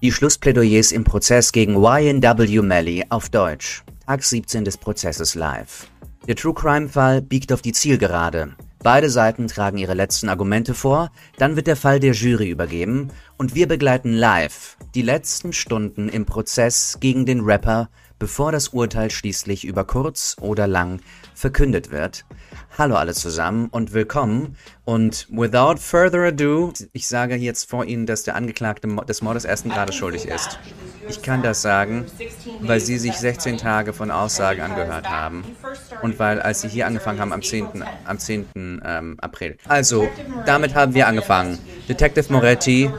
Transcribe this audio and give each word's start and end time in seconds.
Die 0.00 0.12
Schlussplädoyers 0.12 0.92
im 0.92 1.02
Prozess 1.02 1.50
gegen 1.50 1.74
YNW 1.74 2.62
Melly 2.62 3.04
auf 3.08 3.30
Deutsch. 3.30 3.82
Tag 4.06 4.22
17 4.22 4.64
des 4.64 4.76
Prozesses 4.76 5.34
live. 5.34 5.88
Der 6.28 6.36
True 6.36 6.54
Crime 6.54 6.88
Fall 6.88 7.20
biegt 7.20 7.52
auf 7.52 7.62
die 7.62 7.72
Zielgerade. 7.72 8.54
Beide 8.80 9.10
Seiten 9.10 9.48
tragen 9.48 9.76
ihre 9.76 9.94
letzten 9.94 10.28
Argumente 10.28 10.72
vor, 10.72 11.10
dann 11.36 11.56
wird 11.56 11.66
der 11.66 11.74
Fall 11.74 11.98
der 11.98 12.12
Jury 12.12 12.48
übergeben 12.48 13.10
und 13.36 13.56
wir 13.56 13.66
begleiten 13.66 14.12
live 14.12 14.76
die 14.94 15.02
letzten 15.02 15.52
Stunden 15.52 16.08
im 16.08 16.26
Prozess 16.26 16.98
gegen 17.00 17.26
den 17.26 17.40
Rapper, 17.40 17.90
bevor 18.20 18.52
das 18.52 18.68
Urteil 18.68 19.10
schließlich 19.10 19.64
über 19.64 19.84
kurz 19.84 20.36
oder 20.40 20.68
lang 20.68 21.00
verkündet 21.34 21.90
wird. 21.90 22.24
Hallo 22.76 22.94
alle 22.94 23.14
zusammen 23.14 23.66
und 23.68 23.92
willkommen. 23.94 24.56
Und 24.84 25.26
without 25.28 25.78
further 25.78 26.28
ado, 26.28 26.72
ich 26.92 27.08
sage 27.08 27.34
jetzt 27.34 27.68
vor 27.68 27.84
Ihnen, 27.84 28.06
dass 28.06 28.22
der 28.22 28.36
Angeklagte 28.36 28.88
des 29.08 29.22
Mordes 29.22 29.44
ersten 29.44 29.70
Grades 29.70 29.96
schuldig 29.96 30.26
ist. 30.26 30.58
Ich 31.08 31.22
kann 31.22 31.42
das 31.42 31.62
sagen, 31.62 32.06
weil 32.60 32.80
Sie 32.80 32.98
sich 32.98 33.16
16 33.16 33.58
Tage 33.58 33.92
von 33.92 34.10
Aussagen 34.10 34.60
angehört 34.60 35.08
haben 35.08 35.44
und 36.02 36.18
weil, 36.18 36.40
als 36.40 36.60
Sie 36.60 36.68
hier 36.68 36.86
angefangen 36.86 37.20
haben 37.20 37.32
am 37.32 37.42
10. 37.42 37.84
Am 38.04 38.18
10. 38.18 38.82
Ähm, 38.84 39.16
April. 39.20 39.56
Also, 39.66 40.08
damit 40.46 40.74
haben 40.74 40.94
wir 40.94 41.06
angefangen. 41.06 41.58
Detective 41.88 42.32
Moretti 42.32 42.90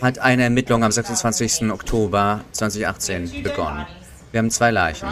hat 0.00 0.18
eine 0.18 0.44
Ermittlung 0.44 0.84
am 0.84 0.92
26. 0.92 1.70
Oktober 1.70 2.40
2018 2.52 3.42
begonnen. 3.42 3.86
Wir 4.32 4.38
haben 4.38 4.50
zwei 4.50 4.70
Leichen 4.70 5.08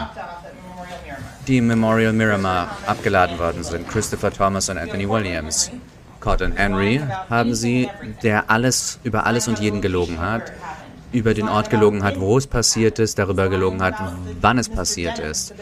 die 1.47 1.57
im 1.57 1.67
Memorial 1.67 2.13
Miramar 2.13 2.69
abgeladen 2.85 3.37
worden 3.37 3.63
sind, 3.63 3.87
Christopher 3.87 4.31
Thomas 4.31 4.69
und 4.69 4.77
Anthony 4.77 5.07
Williams. 5.07 5.71
Cotton 6.19 6.53
Henry 6.53 7.01
haben 7.29 7.53
sie, 7.53 7.89
der 8.23 8.49
alles 8.49 8.99
über 9.03 9.25
alles 9.25 9.47
und 9.47 9.59
jeden 9.59 9.81
gelogen 9.81 10.19
hat, 10.19 10.51
über 11.15 11.33
den 11.33 11.47
Ort 11.47 11.69
gelogen 11.69 12.03
hat, 12.03 12.19
wo 12.19 12.37
es 12.37 12.45
passiert 12.45 12.99
ist, 12.99 13.17
darüber 13.17 13.49
gelogen 13.49 13.81
hat, 13.81 13.95
wann 14.41 14.57
es 14.57 14.69
passiert 14.69 15.17
ist. 15.19 15.53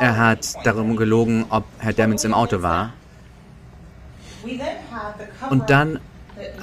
Er 0.00 0.16
hat 0.16 0.54
darum 0.64 0.96
gelogen, 0.96 1.44
ob 1.50 1.64
Herr 1.78 1.92
Demmons 1.92 2.24
im 2.24 2.34
Auto 2.34 2.62
war. 2.62 2.94
Und 5.50 5.70
dann 5.70 6.00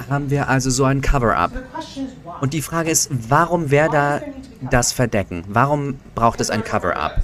haben 0.10 0.30
wir 0.30 0.50
also 0.50 0.70
so 0.70 0.86
ein 0.86 1.02
Cover-up. 1.02 1.52
Und 2.42 2.54
die 2.54 2.62
Frage 2.62 2.90
ist, 2.90 3.10
warum 3.30 3.72
wer 3.72 3.90
da 3.90 4.22
das 4.62 4.92
verdecken? 4.92 5.44
Warum 5.48 6.00
braucht 6.16 6.42
es 6.42 6.50
ein 6.50 6.64
Cover-up? 6.64 7.22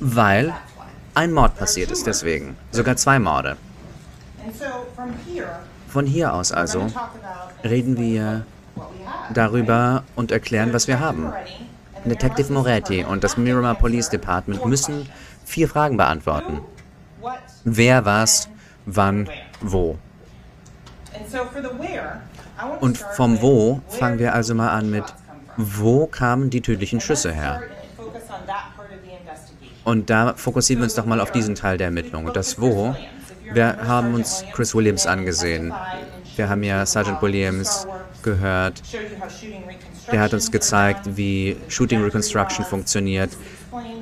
Weil 0.00 0.54
ein 1.14 1.32
Mord 1.32 1.56
passiert 1.56 1.90
ist 1.90 2.06
deswegen. 2.06 2.56
Sogar 2.70 2.96
zwei 2.96 3.18
Morde. 3.18 3.56
Von 5.88 6.06
hier 6.06 6.32
aus 6.32 6.52
also 6.52 6.86
reden 7.62 7.98
wir 7.98 8.46
darüber 9.32 10.04
und 10.16 10.32
erklären, 10.32 10.72
was 10.72 10.88
wir 10.88 11.00
haben. 11.00 11.32
Detective 12.04 12.52
Moretti 12.52 13.04
und 13.04 13.22
das 13.22 13.36
Miramar 13.36 13.76
Police 13.76 14.08
Department 14.08 14.66
müssen 14.66 15.08
vier 15.44 15.68
Fragen 15.68 15.96
beantworten. 15.96 16.60
Wer, 17.64 18.04
was, 18.04 18.48
wann, 18.86 19.28
wo. 19.60 19.96
Und 22.80 22.98
vom 22.98 23.40
Wo 23.40 23.80
fangen 23.88 24.18
wir 24.18 24.34
also 24.34 24.54
mal 24.54 24.70
an 24.70 24.90
mit, 24.90 25.04
wo 25.56 26.06
kamen 26.06 26.50
die 26.50 26.60
tödlichen 26.60 27.00
Schüsse 27.00 27.32
her? 27.32 27.62
Und 29.84 30.10
da 30.10 30.34
fokussieren 30.34 30.80
wir 30.80 30.84
uns 30.84 30.94
doch 30.94 31.06
mal 31.06 31.20
auf 31.20 31.32
diesen 31.32 31.54
Teil 31.54 31.76
der 31.76 31.86
Ermittlung. 31.86 32.32
Das 32.32 32.60
Wo, 32.60 32.94
wir 33.52 33.76
haben 33.86 34.14
uns 34.14 34.44
Chris 34.52 34.74
Williams 34.74 35.06
angesehen. 35.06 35.72
Wir 36.36 36.48
haben 36.48 36.62
ja 36.62 36.86
Sergeant 36.86 37.20
Williams 37.20 37.86
gehört. 38.22 38.82
Der 40.10 40.20
hat 40.20 40.34
uns 40.34 40.50
gezeigt, 40.50 41.16
wie 41.16 41.56
Shooting 41.68 42.02
Reconstruction 42.02 42.64
funktioniert 42.64 43.30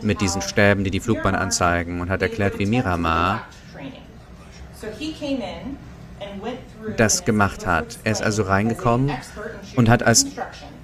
mit 0.02 0.20
diesen 0.20 0.42
Stäben, 0.42 0.84
die 0.84 0.90
die 0.90 1.00
Flugbahn 1.00 1.34
anzeigen 1.34 2.00
und 2.00 2.10
hat 2.10 2.22
erklärt, 2.22 2.58
wie 2.58 2.66
Miramar 2.66 3.42
das 6.96 7.24
gemacht 7.24 7.66
hat. 7.66 7.98
Er 8.04 8.12
ist 8.12 8.22
also 8.22 8.42
reingekommen 8.44 9.12
und 9.76 9.88
hat 9.88 10.02
als 10.02 10.26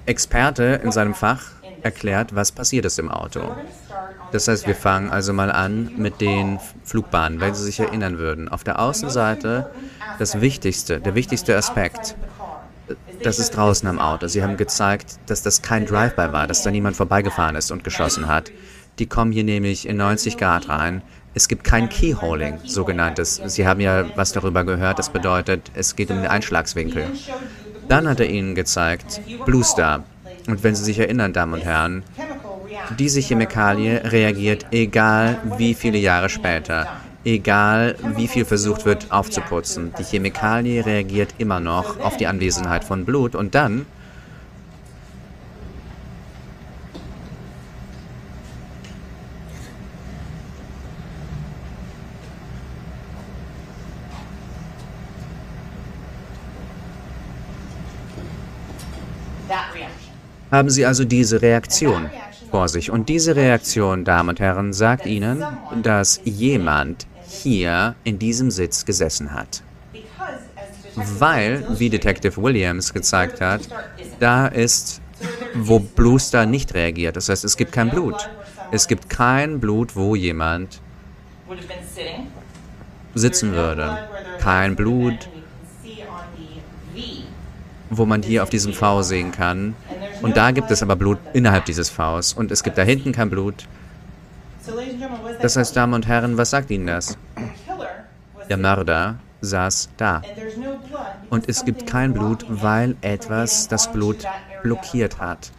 Experte 0.05 0.81
in 0.83 0.91
seinem 0.91 1.13
Fach 1.13 1.51
erklärt, 1.81 2.35
was 2.35 2.51
passiert 2.51 2.85
ist 2.85 2.99
im 2.99 3.09
Auto. 3.09 3.55
Das 4.31 4.47
heißt, 4.47 4.67
wir 4.67 4.75
fangen 4.75 5.09
also 5.09 5.33
mal 5.33 5.51
an 5.51 5.91
mit 5.95 6.19
den 6.21 6.59
Flugbahnen, 6.83 7.39
wenn 7.39 7.55
Sie 7.55 7.63
sich 7.63 7.79
erinnern 7.79 8.17
würden. 8.17 8.49
Auf 8.49 8.63
der 8.63 8.79
Außenseite 8.79 9.69
das 10.19 10.41
Wichtigste, 10.41 10.99
der 10.99 11.15
wichtigste 11.15 11.55
Aspekt, 11.55 12.15
das 13.23 13.39
ist 13.39 13.51
draußen 13.51 13.87
am 13.87 13.99
Auto. 13.99 14.27
Sie 14.27 14.43
haben 14.43 14.57
gezeigt, 14.57 15.19
dass 15.25 15.41
das 15.41 15.61
kein 15.61 15.85
Drive-by 15.85 16.31
war, 16.31 16.47
dass 16.47 16.63
da 16.63 16.71
niemand 16.71 16.95
vorbeigefahren 16.95 17.55
ist 17.55 17.71
und 17.71 17.83
geschossen 17.83 18.27
hat. 18.27 18.51
Die 18.99 19.05
kommen 19.05 19.31
hier 19.31 19.43
nämlich 19.43 19.87
in 19.87 19.97
90 19.97 20.37
Grad 20.37 20.69
rein. 20.69 21.01
Es 21.33 21.47
gibt 21.47 21.63
kein 21.63 21.89
Keyholing, 21.89 22.59
sogenanntes. 22.65 23.41
Sie 23.45 23.67
haben 23.67 23.79
ja 23.79 24.05
was 24.15 24.31
darüber 24.31 24.63
gehört, 24.63 24.97
das 24.97 25.09
bedeutet, 25.09 25.71
es 25.75 25.95
geht 25.95 26.09
um 26.09 26.17
den 26.17 26.27
Einschlagswinkel. 26.27 27.05
Dann 27.87 28.07
hat 28.07 28.19
er 28.19 28.29
Ihnen 28.29 28.55
gezeigt, 28.55 29.21
Blue 29.45 29.63
Star. 29.63 30.03
Und 30.47 30.63
wenn 30.63 30.75
Sie 30.75 30.83
sich 30.83 30.97
erinnern, 30.97 31.33
Damen 31.33 31.53
und 31.53 31.63
Herren, 31.63 32.03
diese 32.97 33.19
Chemikalie 33.19 34.01
reagiert 34.11 34.65
egal 34.71 35.37
wie 35.57 35.73
viele 35.73 35.97
Jahre 35.97 36.29
später, 36.29 36.87
egal 37.27 37.95
wie 38.15 38.27
viel 38.27 38.45
versucht 38.45 38.85
wird 38.85 39.11
aufzuputzen. 39.11 39.93
Die 39.99 40.03
Chemikalie 40.03 40.85
reagiert 40.85 41.35
immer 41.37 41.59
noch 41.59 41.99
auf 41.99 42.15
die 42.15 42.25
Anwesenheit 42.25 42.85
von 42.85 43.03
Blut 43.03 43.35
und 43.35 43.53
dann 43.53 43.85
haben 60.49 60.69
Sie 60.69 60.85
also 60.85 61.03
diese 61.03 61.41
Reaktion 61.41 62.09
vor 62.49 62.69
sich. 62.69 62.89
Und 62.89 63.09
diese 63.09 63.35
Reaktion, 63.35 64.05
Damen 64.05 64.29
und 64.29 64.39
Herren, 64.39 64.71
sagt 64.71 65.05
Ihnen, 65.05 65.43
dass 65.83 66.21
jemand 66.23 67.05
hier 67.27 67.95
in 68.03 68.19
diesem 68.19 68.51
Sitz 68.51 68.85
gesessen 68.85 69.33
hat. 69.33 69.63
Weil, 70.95 71.65
wie 71.77 71.89
Detective 71.89 72.41
Williams 72.41 72.93
gezeigt 72.93 73.41
hat, 73.41 73.61
da 74.19 74.47
ist, 74.47 75.01
wo 75.53 75.79
Bluester 75.79 76.45
nicht 76.45 76.73
reagiert. 76.73 77.15
Das 77.15 77.29
heißt, 77.29 77.45
es 77.45 77.55
gibt 77.57 77.71
kein 77.71 77.89
Blut. 77.89 78.29
Es 78.71 78.87
gibt 78.87 79.09
kein 79.09 79.59
Blut, 79.59 79.95
wo 79.95 80.15
jemand 80.15 80.81
sitzen 83.13 83.53
würde. 83.53 83.97
Kein 84.39 84.75
Blut, 84.75 85.29
wo 87.89 88.05
man 88.05 88.23
hier 88.23 88.43
auf 88.43 88.49
diesem 88.49 88.73
V 88.73 89.01
sehen 89.03 89.31
kann, 89.31 89.75
und 90.21 90.35
da 90.35 90.51
gibt 90.51 90.71
es 90.71 90.81
aber 90.81 90.95
Blut 90.95 91.19
innerhalb 91.33 91.65
dieses 91.65 91.89
Vs. 91.89 92.33
Und 92.33 92.51
es 92.51 92.63
gibt 92.63 92.77
da 92.77 92.83
hinten 92.83 93.11
kein 93.11 93.29
Blut. 93.29 93.67
Das 95.41 95.55
heißt, 95.55 95.75
Damen 95.75 95.93
und 95.93 96.07
Herren, 96.07 96.37
was 96.37 96.51
sagt 96.51 96.71
Ihnen 96.71 96.87
das? 96.87 97.17
Der 98.49 98.57
Mörder 98.57 99.15
saß 99.41 99.89
da. 99.97 100.21
Und 101.29 101.49
es 101.49 101.65
gibt 101.65 101.85
kein 101.85 102.13
Blut, 102.13 102.45
weil 102.47 102.95
etwas 103.01 103.67
das 103.67 103.91
Blut 103.91 104.25
blockiert 104.63 105.19
hat. 105.19 105.51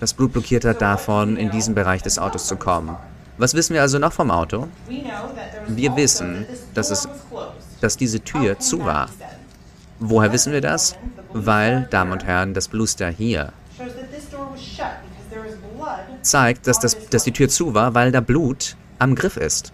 Das 0.00 0.12
Blut 0.12 0.32
blockiert 0.32 0.64
hat 0.64 0.80
davon, 0.82 1.36
in 1.36 1.50
diesen 1.50 1.74
Bereich 1.74 2.02
des 2.02 2.18
Autos 2.18 2.46
zu 2.46 2.56
kommen. 2.56 2.96
Was 3.36 3.54
wissen 3.54 3.74
wir 3.74 3.82
also 3.82 3.98
noch 3.98 4.12
vom 4.12 4.30
Auto? 4.30 4.68
Wir 5.68 5.96
wissen, 5.96 6.46
dass, 6.74 6.90
es, 6.90 7.08
dass 7.80 7.96
diese 7.96 8.20
Tür 8.20 8.58
zu 8.58 8.84
war. 8.84 9.08
Woher 10.00 10.32
wissen 10.32 10.52
wir 10.52 10.60
das? 10.60 10.96
Weil, 11.32 11.86
Damen 11.90 12.12
und 12.12 12.24
Herren, 12.24 12.54
das 12.54 12.68
Bluster 12.68 13.08
hier 13.08 13.52
zeigt, 16.30 16.66
dass, 16.66 16.78
das, 16.78 17.08
dass 17.08 17.24
die 17.24 17.32
Tür 17.32 17.48
zu 17.48 17.74
war, 17.74 17.94
weil 17.94 18.12
da 18.12 18.20
Blut 18.20 18.76
am 18.98 19.14
Griff 19.14 19.36
ist. 19.36 19.72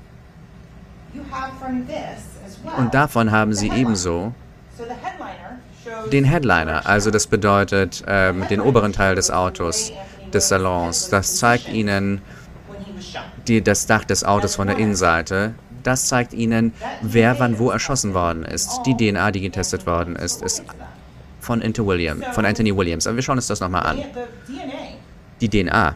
Und 2.77 2.95
davon 2.95 3.31
haben 3.31 3.55
sie 3.55 3.71
ebenso 3.71 4.35
den 6.11 6.25
Headliner, 6.25 6.87
also 6.87 7.11
das 7.11 7.27
bedeutet 7.27 8.03
äh, 8.07 8.33
den 8.49 8.61
oberen 8.61 8.93
Teil 8.93 9.15
des 9.15 9.31
Autos, 9.31 9.93
des 10.33 10.49
Salons. 10.49 11.09
Das 11.09 11.37
zeigt 11.37 11.69
ihnen 11.69 12.21
die, 13.47 13.63
das 13.63 13.87
Dach 13.87 14.05
des 14.05 14.25
Autos 14.25 14.57
von 14.57 14.67
der 14.67 14.79
Innenseite. 14.79 15.55
Das 15.83 16.07
zeigt 16.07 16.33
Ihnen, 16.33 16.73
wer 17.03 17.39
wann 17.39 17.59
wo 17.59 17.71
erschossen 17.71 18.15
worden 18.15 18.45
ist. 18.45 18.81
Die 18.87 18.97
DNA, 18.97 19.31
die 19.33 19.43
getestet 19.43 19.87
worden 19.87 20.17
ist, 20.17 20.43
ist 20.43 20.65
von, 21.41 21.61
William, 21.61 22.23
von 22.33 22.47
Anthony 22.47 22.75
Williams. 22.75 23.07
Aber 23.07 23.17
wir 23.17 23.23
schauen 23.23 23.37
uns 23.37 23.49
das 23.49 23.61
nochmal 23.61 23.83
an. 23.83 23.99
Die 25.43 25.49
DNA. 25.49 25.95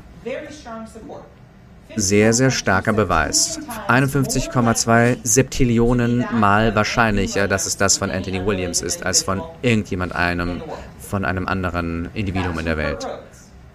Sehr, 1.96 2.32
sehr 2.32 2.50
starker 2.50 2.92
Beweis. 2.92 3.58
51,2 3.88 5.18
Septillionen 5.22 6.24
Mal 6.32 6.74
wahrscheinlicher, 6.74 7.48
dass 7.48 7.66
es 7.66 7.76
das 7.76 7.98
von 7.98 8.10
Anthony 8.10 8.44
Williams 8.44 8.82
ist, 8.82 9.04
als 9.04 9.22
von 9.22 9.42
irgendjemand 9.62 10.14
einem, 10.14 10.62
von 10.98 11.24
einem 11.24 11.48
anderen 11.48 12.08
Individuum 12.14 12.58
in 12.58 12.66
der 12.66 12.76
Welt. 12.76 13.06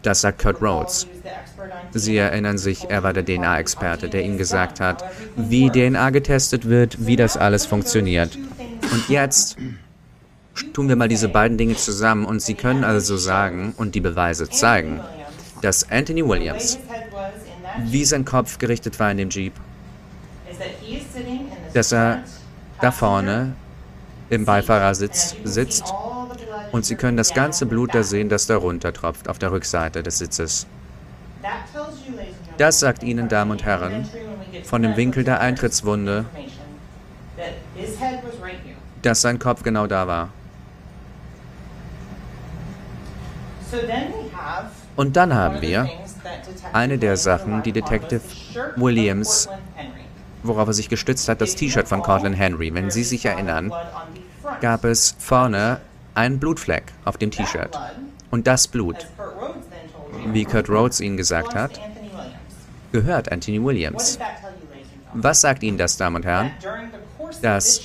Das 0.03 0.21
sagt 0.21 0.41
Kurt 0.41 0.61
Rhodes. 0.61 1.07
Sie 1.93 2.17
erinnern 2.17 2.57
sich, 2.57 2.89
er 2.89 3.03
war 3.03 3.13
der 3.13 3.25
DNA-Experte, 3.25 4.09
der 4.09 4.23
ihnen 4.23 4.37
gesagt 4.37 4.79
hat, 4.79 5.03
wie 5.35 5.69
DNA 5.69 6.09
getestet 6.09 6.67
wird, 6.67 7.05
wie 7.05 7.15
das 7.15 7.37
alles 7.37 7.65
funktioniert. 7.65 8.37
Und 8.91 9.09
jetzt 9.09 9.57
tun 10.73 10.89
wir 10.89 10.95
mal 10.95 11.07
diese 11.07 11.29
beiden 11.29 11.57
Dinge 11.57 11.75
zusammen 11.75 12.25
und 12.25 12.41
Sie 12.41 12.53
können 12.53 12.83
also 12.83 13.17
sagen 13.17 13.73
und 13.77 13.95
die 13.95 14.01
Beweise 14.01 14.49
zeigen, 14.49 14.99
dass 15.63 15.89
Anthony 15.89 16.27
Williams, 16.27 16.77
wie 17.79 18.03
sein 18.03 18.25
Kopf 18.25 18.57
gerichtet 18.57 18.99
war 18.99 19.09
in 19.11 19.17
dem 19.17 19.29
Jeep, 19.29 19.53
dass 21.73 21.91
er 21.93 22.23
da 22.81 22.91
vorne 22.91 23.55
im 24.29 24.45
Beifahrersitz 24.45 25.35
sitzt 25.43 25.93
und 26.71 26.85
Sie 26.85 26.95
können 26.95 27.17
das 27.17 27.33
ganze 27.33 27.65
Blut 27.65 27.95
da 27.95 28.03
sehen, 28.03 28.29
das 28.29 28.45
da 28.45 28.57
runtertropft 28.57 29.29
auf 29.29 29.39
der 29.39 29.51
Rückseite 29.51 30.03
des 30.03 30.17
Sitzes. 30.17 30.67
Das 32.57 32.79
sagt 32.79 33.03
Ihnen, 33.03 33.29
Damen 33.29 33.51
und 33.51 33.63
Herren, 33.63 34.07
von 34.63 34.81
dem 34.81 34.97
Winkel 34.97 35.23
der 35.23 35.39
Eintrittswunde, 35.39 36.25
dass 39.01 39.21
sein 39.21 39.39
Kopf 39.39 39.63
genau 39.63 39.87
da 39.87 40.07
war. 40.07 40.29
Und 44.95 45.15
dann 45.15 45.33
haben 45.33 45.61
wir 45.61 45.89
eine 46.71 46.97
der 46.97 47.17
Sachen, 47.17 47.63
die 47.63 47.71
Detective 47.71 48.21
Williams, 48.75 49.49
worauf 50.43 50.67
er 50.67 50.73
sich 50.73 50.89
gestützt 50.89 51.27
hat, 51.29 51.41
das 51.41 51.55
T-Shirt 51.55 51.87
von 51.87 52.01
Cortland 52.01 52.37
Henry. 52.37 52.73
Wenn 52.73 52.91
Sie 52.91 53.03
sich 53.03 53.25
erinnern, 53.25 53.71
gab 54.61 54.83
es 54.83 55.15
vorne 55.19 55.79
einen 56.15 56.39
Blutfleck 56.39 56.83
auf 57.05 57.17
dem 57.17 57.31
T-Shirt. 57.31 57.77
Und 58.29 58.47
das 58.47 58.67
Blut, 58.67 59.07
wie 60.27 60.45
Kurt 60.45 60.69
Rhodes 60.69 60.99
Ihnen 60.99 61.17
gesagt 61.17 61.55
hat, 61.55 61.79
gehört 62.91 63.31
Anthony 63.31 63.63
Williams. 63.63 64.19
Was 65.13 65.41
sagt 65.41 65.63
Ihnen 65.63 65.77
das, 65.77 65.97
Damen 65.97 66.17
und 66.17 66.25
Herren? 66.25 66.51
Dass 67.41 67.81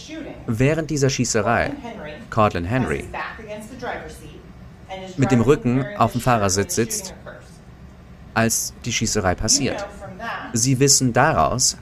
während 0.46 0.90
dieser 0.90 1.10
Schießerei 1.10 1.72
Cortland 2.31 2.69
Henry 2.69 3.05
mit 5.17 5.31
dem 5.31 5.40
Rücken 5.40 5.85
auf 5.96 6.12
dem 6.12 6.20
Fahrersitz 6.20 6.75
sitzt, 6.75 7.14
als 8.35 8.73
die 8.85 8.93
Schießerei 8.93 9.35
passiert. 9.35 9.87
Sie 10.52 10.79
wissen 10.81 11.12
daraus, 11.12 11.76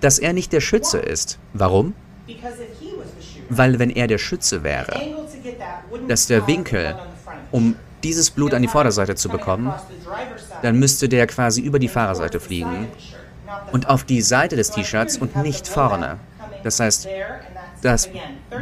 dass 0.00 0.18
er 0.18 0.32
nicht 0.32 0.52
der 0.52 0.60
Schütze 0.60 0.98
ist. 0.98 1.38
Warum? 1.52 1.94
Weil 3.48 3.78
wenn 3.78 3.90
er 3.90 4.06
der 4.06 4.18
Schütze 4.18 4.62
wäre, 4.62 5.00
dass 6.08 6.26
der 6.26 6.46
Winkel, 6.46 6.96
um 7.50 7.76
dieses 8.02 8.30
Blut 8.30 8.54
an 8.54 8.62
die 8.62 8.68
Vorderseite 8.68 9.14
zu 9.14 9.28
bekommen, 9.28 9.72
dann 10.62 10.78
müsste 10.78 11.08
der 11.08 11.26
quasi 11.26 11.60
über 11.60 11.78
die 11.78 11.88
Fahrerseite 11.88 12.40
fliegen 12.40 12.88
und 13.72 13.88
auf 13.88 14.04
die 14.04 14.22
Seite 14.22 14.56
des 14.56 14.70
T-Shirts 14.70 15.18
und 15.18 15.36
nicht 15.36 15.68
vorne. 15.68 16.18
Das 16.62 16.80
heißt, 16.80 17.08
das 17.82 18.08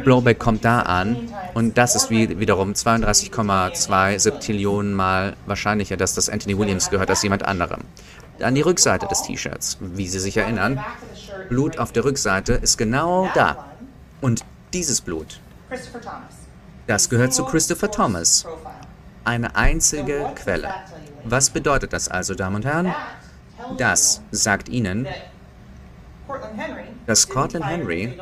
Blowback 0.03 0.39
kommt 0.39 0.65
da 0.65 0.81
an 0.81 1.29
und 1.53 1.77
das 1.77 1.95
ist 1.95 2.09
wie, 2.09 2.39
wiederum 2.39 2.73
32,2 2.73 4.19
Septillionen 4.19 4.93
Mal 4.93 5.35
wahrscheinlicher, 5.45 5.97
dass 5.97 6.13
das 6.13 6.29
Anthony 6.29 6.57
Williams 6.57 6.89
gehört 6.89 7.09
als 7.09 7.23
jemand 7.23 7.45
anderem. 7.45 7.81
An 8.41 8.55
die 8.55 8.61
Rückseite 8.61 9.07
des 9.07 9.23
T-Shirts, 9.23 9.77
wie 9.79 10.07
Sie 10.07 10.19
sich 10.19 10.37
erinnern, 10.37 10.83
Blut 11.49 11.77
auf 11.79 11.91
der 11.91 12.03
Rückseite 12.03 12.53
ist 12.53 12.77
genau 12.77 13.29
da. 13.33 13.71
Und 14.21 14.43
dieses 14.73 15.01
Blut, 15.01 15.39
das 16.87 17.09
gehört 17.09 17.33
zu 17.33 17.45
Christopher 17.45 17.89
Thomas. 17.89 18.45
Eine 19.23 19.55
einzige 19.55 20.29
Quelle. 20.35 20.69
Was 21.23 21.49
bedeutet 21.49 21.93
das 21.93 22.09
also, 22.09 22.35
Damen 22.35 22.57
und 22.57 22.65
Herren? 22.65 22.93
Das 23.77 24.21
sagt 24.31 24.69
Ihnen, 24.69 25.07
dass 27.07 27.29
Cortland 27.29 27.65
Henry 27.65 28.19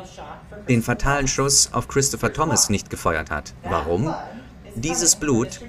den 0.68 0.82
fatalen 0.82 1.28
Schuss 1.28 1.70
auf 1.72 1.88
Christopher 1.88 2.32
Thomas 2.32 2.70
nicht 2.70 2.90
gefeuert 2.90 3.30
hat. 3.30 3.54
Warum? 3.64 4.14
Dieses 4.76 5.16
Blut 5.16 5.60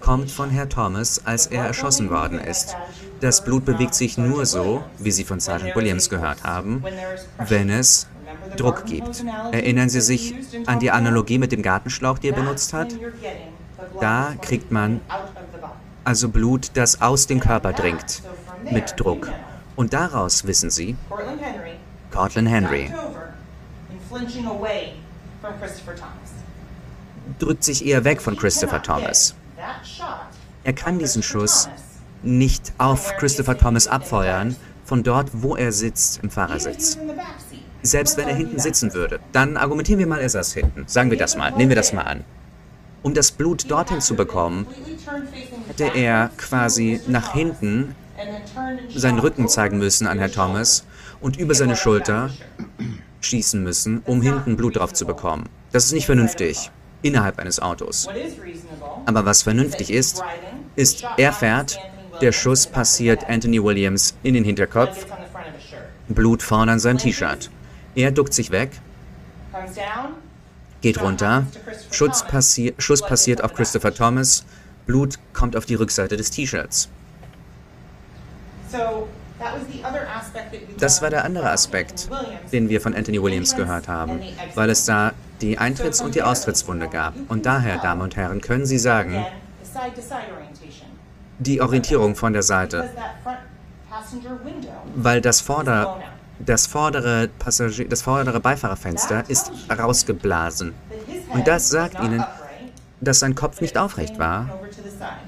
kommt 0.00 0.30
von 0.30 0.50
Herr 0.50 0.68
Thomas, 0.68 1.20
als 1.26 1.46
er 1.46 1.64
erschossen 1.64 2.10
worden 2.10 2.40
ist. 2.40 2.74
Das 3.20 3.44
Blut 3.44 3.64
bewegt 3.64 3.94
sich 3.94 4.16
nur 4.16 4.46
so, 4.46 4.82
wie 4.98 5.10
Sie 5.10 5.24
von 5.24 5.40
Sergeant 5.40 5.76
Williams 5.76 6.08
gehört 6.08 6.42
haben, 6.44 6.82
wenn 7.38 7.68
es 7.68 8.06
Druck 8.56 8.86
gibt. 8.86 9.24
Erinnern 9.52 9.88
Sie 9.88 10.00
sich 10.00 10.34
an 10.66 10.80
die 10.80 10.90
Analogie 10.90 11.38
mit 11.38 11.52
dem 11.52 11.62
Gartenschlauch, 11.62 12.18
die 12.18 12.28
er 12.28 12.34
benutzt 12.34 12.72
hat? 12.72 12.94
Da 14.00 14.34
kriegt 14.40 14.70
man 14.70 15.00
also 16.04 16.28
Blut, 16.28 16.70
das 16.74 17.02
aus 17.02 17.26
dem 17.26 17.40
Körper 17.40 17.72
dringt, 17.72 18.22
mit 18.70 18.94
Druck. 18.98 19.28
Und 19.74 19.92
daraus 19.92 20.46
wissen 20.46 20.70
Sie, 20.70 20.96
Cortland 22.10 22.48
Henry 22.48 22.90
drückt 27.38 27.64
sich 27.64 27.84
eher 27.84 28.04
weg 28.04 28.20
von 28.20 28.36
Christopher 28.36 28.82
Thomas. 28.82 29.34
Er 30.64 30.72
kann 30.72 30.98
diesen 30.98 31.22
Schuss 31.22 31.68
nicht 32.22 32.72
auf 32.78 33.16
Christopher 33.18 33.56
Thomas 33.56 33.86
abfeuern, 33.86 34.56
von 34.84 35.02
dort, 35.02 35.30
wo 35.32 35.56
er 35.56 35.72
sitzt, 35.72 36.22
im 36.22 36.30
Fahrersitz. 36.30 36.98
Selbst 37.82 38.16
wenn 38.16 38.28
er 38.28 38.34
hinten 38.34 38.58
sitzen 38.58 38.94
würde, 38.94 39.20
dann 39.32 39.56
argumentieren 39.56 39.98
wir 39.98 40.06
mal, 40.06 40.20
er 40.20 40.28
saß 40.28 40.54
hinten. 40.54 40.84
Sagen 40.86 41.10
wir 41.10 41.18
das 41.18 41.36
mal, 41.36 41.50
nehmen 41.52 41.70
wir 41.70 41.76
das 41.76 41.92
mal 41.92 42.02
an. 42.02 42.24
Um 43.02 43.14
das 43.14 43.30
Blut 43.30 43.70
dorthin 43.70 44.00
zu 44.00 44.16
bekommen, 44.16 44.66
hätte 45.68 45.92
er 45.94 46.30
quasi 46.36 47.00
nach 47.06 47.32
hinten 47.32 47.94
seinen 48.94 49.18
Rücken 49.18 49.48
zeigen 49.48 49.78
müssen 49.78 50.06
an 50.06 50.18
Herrn 50.18 50.32
Thomas 50.32 50.84
und 51.20 51.36
über 51.36 51.54
seine 51.54 51.76
Schulter 51.76 52.30
schießen 53.26 53.62
müssen, 53.62 54.02
um 54.04 54.22
hinten 54.22 54.56
Blut 54.56 54.76
drauf 54.76 54.92
zu 54.92 55.06
bekommen. 55.06 55.48
Das 55.72 55.84
ist 55.84 55.92
nicht 55.92 56.06
vernünftig 56.06 56.70
innerhalb 57.02 57.38
eines 57.38 57.60
Autos. 57.60 58.08
Aber 59.04 59.24
was 59.24 59.42
vernünftig 59.42 59.90
ist, 59.90 60.22
ist, 60.74 61.04
er 61.16 61.32
fährt, 61.32 61.78
der 62.20 62.32
Schuss 62.32 62.66
passiert 62.66 63.28
Anthony 63.28 63.62
Williams 63.62 64.14
in 64.22 64.34
den 64.34 64.44
Hinterkopf, 64.44 65.06
Blut 66.08 66.42
vorne 66.42 66.72
an 66.72 66.78
sein 66.78 66.98
T-Shirt. 66.98 67.50
Er 67.94 68.10
duckt 68.10 68.32
sich 68.32 68.50
weg, 68.50 68.70
geht 70.80 71.00
runter, 71.00 71.46
passi 72.28 72.74
Schuss 72.78 73.02
passiert 73.02 73.42
auf 73.42 73.54
Christopher 73.54 73.92
Thomas, 73.92 74.44
Blut 74.86 75.18
kommt 75.32 75.56
auf 75.56 75.66
die 75.66 75.74
Rückseite 75.74 76.16
des 76.16 76.30
T-Shirts. 76.30 76.88
Das 80.78 81.02
war 81.02 81.10
der 81.10 81.24
andere 81.24 81.50
Aspekt, 81.50 82.08
den 82.52 82.68
wir 82.68 82.80
von 82.80 82.94
Anthony 82.94 83.22
Williams 83.22 83.54
gehört 83.54 83.88
haben, 83.88 84.20
weil 84.54 84.70
es 84.70 84.84
da 84.84 85.12
die 85.40 85.58
Eintritts- 85.58 86.02
und 86.02 86.14
die 86.14 86.22
Austrittswunde 86.22 86.88
gab. 86.88 87.14
Und 87.28 87.46
daher, 87.46 87.78
Damen 87.78 88.02
und 88.02 88.16
Herren, 88.16 88.40
können 88.40 88.66
Sie 88.66 88.78
sagen, 88.78 89.24
die 91.38 91.60
Orientierung 91.60 92.16
von 92.16 92.32
der 92.32 92.42
Seite, 92.42 92.88
weil 94.94 95.20
das, 95.20 95.40
Vorder-, 95.40 96.00
das, 96.38 96.66
vordere, 96.66 97.28
Passagier, 97.38 97.88
das 97.88 98.02
vordere 98.02 98.40
Beifahrerfenster 98.40 99.24
ist 99.28 99.52
rausgeblasen. 99.70 100.74
Und 101.32 101.46
das 101.46 101.68
sagt 101.68 102.02
Ihnen, 102.02 102.24
dass 103.00 103.20
sein 103.20 103.34
Kopf 103.34 103.60
nicht 103.60 103.76
aufrecht 103.76 104.18
war, 104.18 104.58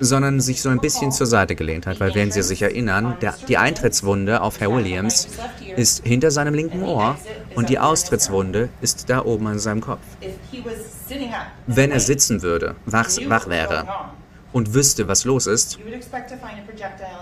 sondern 0.00 0.40
sich 0.40 0.62
so 0.62 0.68
ein 0.68 0.80
bisschen 0.80 1.12
zur 1.12 1.26
Seite 1.26 1.54
gelehnt 1.54 1.86
hat, 1.86 2.00
weil 2.00 2.14
wenn 2.14 2.30
Sie 2.30 2.42
sich 2.42 2.62
erinnern, 2.62 3.16
der, 3.20 3.34
die 3.46 3.58
Eintrittswunde 3.58 4.40
auf 4.40 4.60
Herr 4.60 4.72
Williams 4.72 5.28
ist 5.76 6.04
hinter 6.04 6.30
seinem 6.30 6.54
linken 6.54 6.82
Ohr 6.82 7.16
und 7.54 7.68
die 7.68 7.78
Austrittswunde 7.78 8.70
ist 8.80 9.10
da 9.10 9.24
oben 9.24 9.46
an 9.48 9.58
seinem 9.58 9.80
Kopf. 9.80 10.00
Wenn 11.66 11.90
er 11.90 12.00
sitzen 12.00 12.42
würde, 12.42 12.74
wach, 12.86 13.10
wach 13.26 13.48
wäre 13.48 13.86
und 14.52 14.72
wüsste, 14.72 15.08
was 15.08 15.24
los 15.24 15.46
ist, 15.46 15.78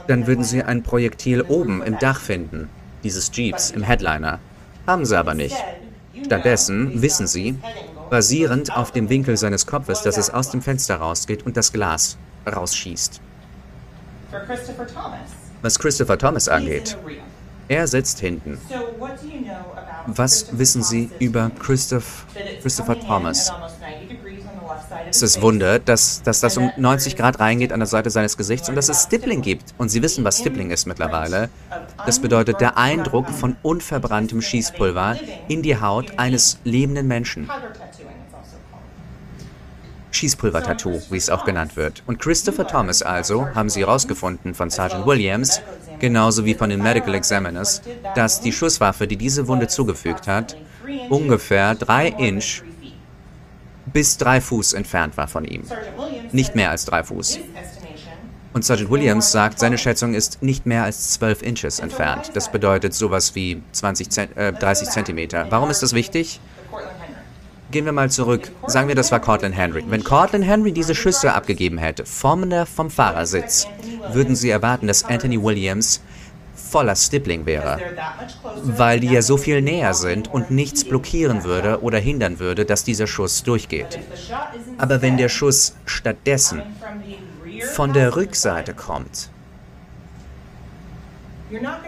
dann 0.06 0.26
würden 0.26 0.44
Sie 0.44 0.62
ein 0.62 0.82
Projektil 0.82 1.42
oben 1.42 1.82
im 1.82 1.98
Dach 1.98 2.20
finden, 2.20 2.68
dieses 3.02 3.30
Jeeps, 3.34 3.72
im 3.72 3.82
Headliner. 3.82 4.38
Haben 4.86 5.04
Sie 5.04 5.18
aber 5.18 5.34
nicht. 5.34 5.56
Stattdessen 6.24 7.02
wissen 7.02 7.26
Sie, 7.26 7.56
basierend 8.10 8.76
auf 8.76 8.92
dem 8.92 9.08
Winkel 9.08 9.36
seines 9.36 9.66
Kopfes, 9.66 10.02
dass 10.02 10.16
es 10.16 10.30
aus 10.30 10.50
dem 10.50 10.62
Fenster 10.62 10.96
rausgeht 10.96 11.44
und 11.44 11.56
das 11.56 11.72
Glas 11.72 12.16
rausschießt. 12.46 13.20
Was 15.62 15.78
Christopher 15.78 16.18
Thomas 16.18 16.48
angeht, 16.48 16.96
er 17.68 17.86
sitzt 17.86 18.20
hinten. 18.20 18.58
Was 20.06 20.56
wissen 20.56 20.82
Sie 20.82 21.10
über 21.18 21.50
Christoph, 21.58 22.26
Christopher 22.62 23.00
Thomas? 23.00 23.52
Es 25.08 25.22
ist 25.22 25.42
Wunder, 25.42 25.78
dass, 25.78 26.22
dass 26.22 26.40
das 26.40 26.56
um 26.56 26.70
90 26.76 27.16
Grad 27.16 27.40
reingeht 27.40 27.72
an 27.72 27.80
der 27.80 27.86
Seite 27.86 28.10
seines 28.10 28.36
Gesichts 28.36 28.68
und 28.68 28.74
dass 28.74 28.88
es 28.88 29.04
Stippling 29.04 29.42
gibt. 29.42 29.74
Und 29.78 29.88
Sie 29.88 30.02
wissen, 30.02 30.24
was 30.24 30.38
Stippling 30.38 30.70
ist 30.70 30.86
mittlerweile. 30.86 31.48
Das 32.04 32.20
bedeutet 32.20 32.60
der 32.60 32.76
Eindruck 32.76 33.28
von 33.30 33.56
unverbranntem 33.62 34.42
Schießpulver 34.42 35.16
in 35.48 35.62
die 35.62 35.80
Haut 35.80 36.18
eines 36.18 36.58
lebenden 36.64 37.08
Menschen. 37.08 37.48
Schießpulver-Tattoo, 40.16 41.02
wie 41.10 41.16
es 41.16 41.30
auch 41.30 41.44
genannt 41.44 41.76
wird. 41.76 42.02
Und 42.06 42.18
Christopher 42.18 42.66
Thomas 42.66 43.02
also, 43.02 43.48
haben 43.54 43.68
sie 43.68 43.80
herausgefunden 43.80 44.54
von 44.54 44.70
Sergeant 44.70 45.06
Williams, 45.06 45.60
genauso 45.98 46.44
wie 46.44 46.54
von 46.54 46.70
den 46.70 46.82
Medical 46.82 47.14
Examiners, 47.14 47.82
dass 48.14 48.40
die 48.40 48.52
Schusswaffe, 48.52 49.06
die 49.06 49.16
diese 49.16 49.46
Wunde 49.48 49.68
zugefügt 49.68 50.26
hat, 50.26 50.56
ungefähr 51.10 51.74
drei 51.74 52.08
Inch 52.08 52.62
bis 53.92 54.18
drei 54.18 54.40
Fuß 54.40 54.72
entfernt 54.72 55.16
war 55.16 55.28
von 55.28 55.44
ihm. 55.44 55.62
Nicht 56.32 56.54
mehr 56.54 56.70
als 56.70 56.84
drei 56.84 57.02
Fuß. 57.02 57.38
Und 58.52 58.64
Sergeant 58.64 58.90
Williams 58.90 59.32
sagt, 59.32 59.58
seine 59.58 59.76
Schätzung 59.76 60.14
ist 60.14 60.42
nicht 60.42 60.64
mehr 60.64 60.84
als 60.84 61.10
12 61.12 61.42
Inches 61.42 61.78
entfernt. 61.78 62.30
Das 62.32 62.50
bedeutet 62.50 62.94
sowas 62.94 63.34
wie 63.34 63.62
20 63.72 64.08
Zent 64.10 64.36
äh, 64.36 64.50
30 64.50 64.88
Zentimeter. 64.88 65.46
Warum 65.50 65.68
ist 65.68 65.82
das 65.82 65.92
wichtig? 65.92 66.40
Gehen 67.70 67.84
wir 67.84 67.92
mal 67.92 68.10
zurück. 68.10 68.52
Sagen 68.68 68.88
wir, 68.88 68.94
das 68.94 69.10
war 69.10 69.20
Cortland 69.20 69.56
Henry. 69.56 69.82
Wenn 69.88 70.04
Cortland 70.04 70.44
Henry 70.44 70.72
diese 70.72 70.94
Schüsse 70.94 71.32
abgegeben 71.32 71.78
hätte, 71.78 72.06
vom, 72.06 72.50
vom 72.66 72.90
Fahrersitz, 72.90 73.66
würden 74.12 74.36
Sie 74.36 74.50
erwarten, 74.50 74.86
dass 74.86 75.04
Anthony 75.04 75.42
Williams 75.42 76.00
voller 76.54 76.96
Stippling 76.96 77.46
wäre, 77.46 77.78
weil 78.62 79.00
die 79.00 79.08
ja 79.08 79.22
so 79.22 79.36
viel 79.36 79.62
näher 79.62 79.94
sind 79.94 80.32
und 80.32 80.50
nichts 80.50 80.84
blockieren 80.84 81.44
würde 81.44 81.82
oder 81.82 81.98
hindern 81.98 82.38
würde, 82.38 82.64
dass 82.64 82.84
dieser 82.84 83.06
Schuss 83.06 83.42
durchgeht. 83.42 83.98
Aber 84.78 85.02
wenn 85.02 85.16
der 85.16 85.28
Schuss 85.28 85.76
stattdessen 85.86 86.62
von 87.72 87.92
der 87.92 88.16
Rückseite 88.16 88.74
kommt, 88.74 89.30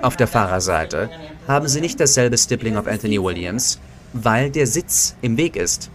auf 0.02 0.16
der 0.16 0.28
Fahrerseite, 0.28 1.10
haben 1.48 1.66
Sie 1.66 1.80
nicht 1.80 1.98
dasselbe 1.98 2.38
Stippling 2.38 2.76
auf 2.76 2.86
Anthony 2.86 3.20
Williams, 3.22 3.80
weil 4.12 4.50
der 4.50 4.66
Sitz 4.66 5.16
im 5.22 5.36
Weg 5.36 5.56
ist. 5.56 5.90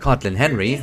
Cortland 0.00 0.38
Henry, 0.38 0.80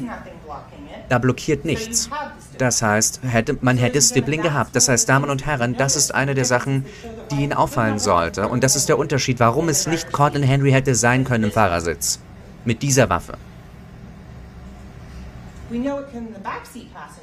da 1.10 1.18
blockiert 1.18 1.66
nichts. 1.66 2.10
Das 2.58 2.82
heißt, 2.82 3.22
hätte, 3.24 3.58
man 3.62 3.78
hätte 3.78 4.02
Stippling 4.02 4.42
gehabt. 4.42 4.76
Das 4.76 4.90
heißt, 4.90 5.08
Damen 5.10 5.30
und 5.30 5.46
Herren, 5.46 5.76
das 5.78 5.96
ist 5.96 6.14
eine 6.14 6.36
der 6.36 6.46
Sachen, 6.46 6.86
die 7.32 7.44
Ihnen 7.44 7.54
auffallen 7.54 8.00
sollte. 8.00 8.48
Und 8.48 8.64
das 8.64 8.76
ist 8.76 8.90
der 8.90 9.00
Unterschied, 9.00 9.40
warum 9.40 9.70
es 9.70 9.88
nicht 9.88 10.12
Cortland 10.12 10.46
Henry 10.46 10.72
hätte 10.72 10.94
sein 10.94 11.24
können 11.24 11.46
im 11.46 11.52
Fahrersitz. 11.52 12.20
Mit 12.66 12.82
dieser 12.84 13.10
Waffe. 13.10 13.38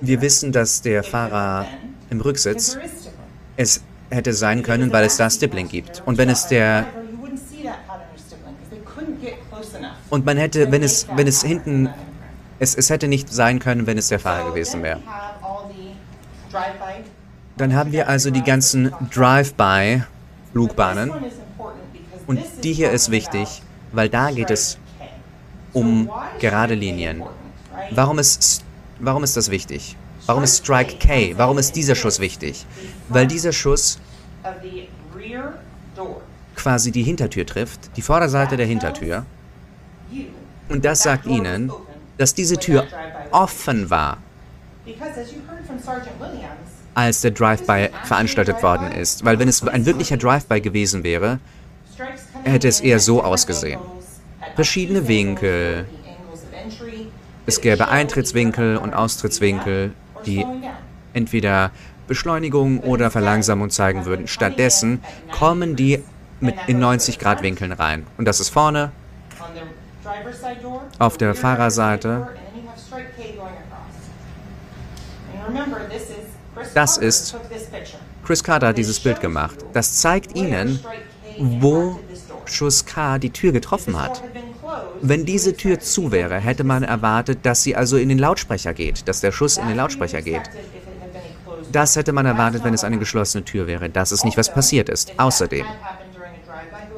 Wir 0.01 0.21
wissen, 0.21 0.53
dass 0.53 0.83
der 0.83 1.03
Fahrer 1.03 1.67
im 2.11 2.21
Rücksitz 2.21 2.79
es 3.57 3.83
hätte 4.11 4.33
sein 4.33 4.63
können, 4.63 4.93
weil 4.93 5.05
es 5.05 5.17
da 5.17 5.29
Stippling 5.29 5.69
gibt. 5.69 6.03
Und 6.07 6.17
wenn 6.17 6.29
es 6.29 6.47
der 6.47 6.87
und 10.11 10.25
man 10.25 10.37
hätte, 10.37 10.71
wenn 10.71 10.83
es, 10.83 11.07
wenn 11.15 11.27
es 11.27 11.43
hinten, 11.43 11.89
es, 12.59 12.75
es 12.75 12.91
hätte 12.91 13.09
nicht 13.09 13.33
sein 13.33 13.59
können, 13.59 13.87
wenn 13.87 13.99
es 13.99 14.09
der 14.09 14.19
Fahrer 14.19 14.51
gewesen 14.51 14.83
wäre. 14.83 15.01
Dann 17.57 17.75
haben 17.75 17.93
wir 17.93 18.09
also 18.09 18.31
die 18.31 18.43
ganzen 18.43 18.93
Drive-by-Flugbahnen. 19.13 21.13
Und 22.27 22.41
die 22.63 22.73
hier 22.73 22.91
ist 22.91 23.11
wichtig, 23.11 23.63
weil 23.93 24.09
da 24.09 24.31
geht 24.31 24.51
es 24.51 24.79
um 25.73 26.11
gerade 26.41 26.75
Linien. 26.75 27.23
Warum 27.93 28.19
ist, 28.19 28.65
warum 28.99 29.25
ist 29.25 29.37
das 29.37 29.51
wichtig? 29.51 29.97
Warum 30.27 30.43
ist 30.43 30.59
Strike 30.59 30.97
K? 30.99 31.35
Warum 31.37 31.59
ist 31.59 31.77
dieser 31.77 31.95
Schuss 31.95 32.19
wichtig? 32.19 32.67
Weil 33.09 33.27
dieser 33.27 33.53
Schuss 33.53 33.99
quasi 36.57 36.91
die 36.91 37.05
Hintertür 37.05 37.47
trifft, 37.47 37.97
die 37.97 38.03
Vorderseite 38.03 38.57
der 38.57 38.67
Hintertür. 38.67 39.25
Und 40.69 40.85
das 40.85 41.03
sagt 41.03 41.27
ihnen, 41.27 41.71
dass 42.19 42.35
diese 42.35 42.57
Tür 42.57 42.87
offen 43.31 43.91
war, 43.91 44.19
als 46.95 47.21
der 47.21 47.31
Drive-by 47.31 47.91
veranstaltet 48.05 48.63
worden 48.63 48.91
ist. 48.93 49.25
Weil 49.25 49.39
wenn 49.39 49.49
es 49.49 49.67
ein 49.67 49.85
wirklicher 49.85 50.17
Drive-by 50.17 50.61
gewesen 50.61 51.05
wäre, 51.05 51.39
hätte 52.45 52.69
es 52.69 52.81
eher 52.81 53.01
so 53.01 53.23
ausgesehen. 53.23 53.81
Verschiedene 54.55 55.07
Winkel. 55.07 55.87
Es 57.45 57.61
gäbe 57.61 57.89
Eintrittswinkel 57.89 58.77
und 58.77 58.95
Austrittswinkel, 58.95 59.93
die 60.25 60.45
entweder 61.13 61.71
Beschleunigung 62.07 62.81
oder 62.81 63.11
Verlangsamung 63.11 63.71
zeigen 63.71 64.05
würden. 64.05 64.27
Stattdessen 64.27 65.03
kommen 65.33 65.77
die 65.77 66.03
mit 66.41 66.55
in 66.67 66.79
90 66.79 67.19
Grad 67.19 67.43
Winkeln 67.43 67.73
rein. 67.73 68.07
Und 68.17 68.27
das 68.27 68.41
ist 68.41 68.49
vorne, 68.51 68.93
auf 70.99 71.17
der 71.19 71.35
Fahrerseite. 71.35 72.29
Das 76.75 76.97
ist, 76.97 77.37
Chris 78.25 78.43
Carter 78.43 78.69
hat 78.69 78.79
dieses 78.79 78.99
Bild 79.01 79.21
gemacht. 79.21 79.57
Das 79.73 80.01
zeigt 80.01 80.37
Ihnen, 80.37 80.81
wo 81.39 82.01
Schuss 82.47 82.85
K 82.85 83.19
die 83.19 83.31
Tür 83.31 83.53
getroffen 83.53 84.01
hat. 84.01 84.23
Wenn 85.01 85.27
diese 85.27 85.57
Tür 85.57 85.79
zu 85.79 86.11
wäre, 86.11 86.39
hätte 86.39 86.65
man 86.65 86.83
erwartet, 86.83 87.41
dass 87.45 87.63
sie 87.63 87.77
also 87.77 87.97
in 87.97 88.09
den 88.09 88.19
Lautsprecher 88.19 88.75
geht, 88.75 89.07
dass 89.07 89.21
der 89.21 89.33
Schuss 89.33 89.59
in 89.59 89.69
den 89.69 89.77
Lautsprecher 89.77 90.23
geht. 90.23 90.43
Das 91.71 91.97
hätte 91.97 92.13
man 92.13 92.27
erwartet, 92.27 92.65
wenn 92.65 92.75
es 92.75 92.85
eine 92.85 92.99
geschlossene 92.99 93.45
Tür 93.45 93.67
wäre. 93.67 93.91
Das 93.91 94.13
ist 94.13 94.25
nicht, 94.25 94.37
was 94.37 94.53
passiert 94.53 94.89
ist. 94.89 95.13
Außerdem, 95.19 95.67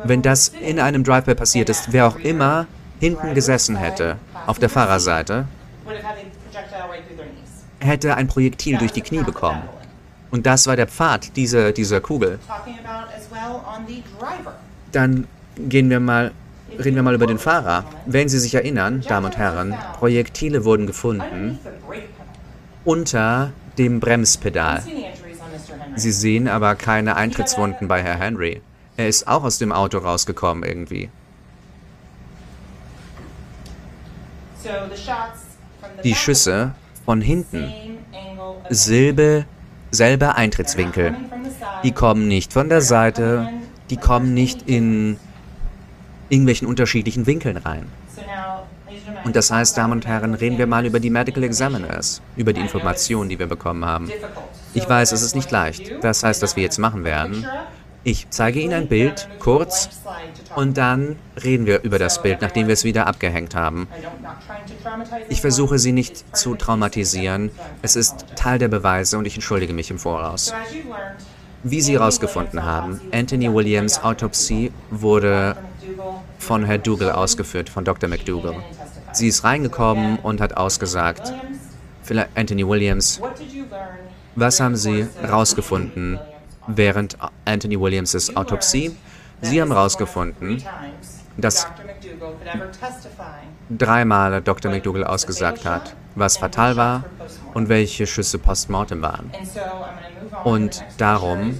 wenn 0.04 0.22
das 0.22 0.48
in 0.48 0.78
einem 0.78 1.02
Drive-By 1.04 1.34
passiert 1.34 1.68
ist, 1.68 1.92
wer 1.92 2.06
auch 2.06 2.16
immer 2.16 2.66
hinten 3.00 3.34
gesessen 3.34 3.76
hätte, 3.76 4.16
auf 4.46 4.58
der 4.58 4.68
Fahrerseite, 4.68 5.46
hätte 7.80 8.16
ein 8.16 8.28
Projektil 8.28 8.78
durch 8.78 8.92
die 8.92 9.02
Knie 9.02 9.22
bekommen. 9.22 9.62
Und 10.30 10.46
das 10.46 10.66
war 10.66 10.76
der 10.76 10.86
Pfad 10.86 11.36
dieser, 11.36 11.72
dieser 11.72 12.00
Kugel. 12.00 12.38
Dann 14.92 15.26
gehen 15.56 15.90
wir 15.90 16.00
mal, 16.00 16.32
reden 16.78 16.96
wir 16.96 17.02
mal 17.02 17.14
über 17.14 17.26
den 17.26 17.38
Fahrer. 17.38 17.84
Wenn 18.06 18.28
Sie 18.28 18.38
sich 18.38 18.54
erinnern, 18.54 19.02
Damen 19.08 19.26
und 19.26 19.38
Herren, 19.38 19.74
Projektile 19.94 20.64
wurden 20.64 20.86
gefunden 20.86 21.58
unter 22.84 23.52
dem 23.78 24.00
Bremspedal. 24.00 24.82
Sie 25.96 26.12
sehen 26.12 26.48
aber 26.48 26.74
keine 26.74 27.16
Eintrittswunden 27.16 27.88
bei 27.88 28.02
Herr 28.02 28.18
Henry. 28.18 28.62
Er 28.96 29.08
ist 29.08 29.28
auch 29.28 29.44
aus 29.44 29.58
dem 29.58 29.72
Auto 29.72 29.98
rausgekommen 29.98 30.62
irgendwie. 30.62 31.10
Die 36.04 36.14
Schüsse 36.14 36.72
von 37.04 37.20
hinten, 37.20 37.72
Silbe, 38.68 39.44
selber 39.90 40.36
Eintrittswinkel. 40.36 41.14
Die 41.82 41.92
kommen 41.92 42.28
nicht 42.28 42.52
von 42.52 42.68
der 42.68 42.80
Seite, 42.80 43.48
die 43.90 43.96
kommen 43.96 44.34
nicht 44.34 44.68
in 44.68 45.18
irgendwelchen 46.28 46.68
unterschiedlichen 46.68 47.26
Winkeln 47.26 47.56
rein. 47.56 47.86
Und 49.24 49.36
das 49.36 49.50
heißt, 49.50 49.76
Damen 49.76 49.94
und 49.94 50.06
Herren, 50.06 50.34
reden 50.34 50.58
wir 50.58 50.66
mal 50.66 50.86
über 50.86 51.00
die 51.00 51.10
Medical 51.10 51.42
Examiners, 51.42 52.22
über 52.36 52.52
die 52.52 52.60
Informationen, 52.60 53.28
die 53.28 53.38
wir 53.38 53.46
bekommen 53.46 53.84
haben. 53.84 54.10
Ich 54.74 54.88
weiß, 54.88 55.12
es 55.12 55.22
ist 55.22 55.34
nicht 55.34 55.50
leicht. 55.50 55.92
Das 56.02 56.22
heißt, 56.22 56.42
was 56.42 56.56
wir 56.56 56.62
jetzt 56.62 56.78
machen 56.78 57.04
werden, 57.04 57.46
ich 58.08 58.30
zeige 58.30 58.60
Ihnen 58.60 58.72
ein 58.72 58.88
Bild, 58.88 59.28
kurz, 59.38 59.90
und 60.56 60.78
dann 60.78 61.16
reden 61.44 61.66
wir 61.66 61.82
über 61.82 61.98
das 61.98 62.22
Bild, 62.22 62.40
nachdem 62.40 62.66
wir 62.66 62.72
es 62.72 62.84
wieder 62.84 63.06
abgehängt 63.06 63.54
haben. 63.54 63.86
Ich 65.28 65.42
versuche 65.42 65.78
Sie 65.78 65.92
nicht 65.92 66.34
zu 66.34 66.54
traumatisieren. 66.54 67.50
Es 67.82 67.96
ist 67.96 68.24
Teil 68.34 68.58
der 68.58 68.68
Beweise 68.68 69.18
und 69.18 69.26
ich 69.26 69.34
entschuldige 69.34 69.74
mich 69.74 69.90
im 69.90 69.98
Voraus. 69.98 70.54
Wie 71.62 71.82
Sie 71.82 71.92
herausgefunden 71.92 72.64
haben, 72.64 73.00
Anthony 73.12 73.52
Williams' 73.52 74.02
Autopsie 74.02 74.72
wurde 74.90 75.56
von 76.38 76.64
Herr 76.64 76.78
Dougal 76.78 77.12
ausgeführt, 77.12 77.68
von 77.68 77.84
Dr. 77.84 78.08
McDougall. 78.08 78.56
Sie 79.12 79.28
ist 79.28 79.44
reingekommen 79.44 80.18
und 80.20 80.40
hat 80.40 80.56
ausgesagt, 80.56 81.32
Anthony 82.34 82.66
Williams, 82.66 83.20
was 84.34 84.60
haben 84.60 84.76
Sie 84.76 85.06
herausgefunden 85.20 86.18
während 86.68 87.18
Anthony 87.44 87.80
Williams' 87.80 88.36
Autopsie. 88.36 88.94
Sie 89.40 89.60
haben 89.60 89.72
herausgefunden, 89.72 90.62
dass 91.36 91.66
dreimal 93.70 94.42
Dr. 94.42 94.70
McDougall 94.70 95.04
ausgesagt 95.04 95.64
hat, 95.64 95.94
was 96.14 96.36
fatal 96.36 96.76
war 96.76 97.04
und 97.54 97.68
welche 97.68 98.06
Schüsse 98.06 98.38
postmortem 98.38 99.02
waren. 99.02 99.30
Und 100.44 100.84
darum 100.98 101.58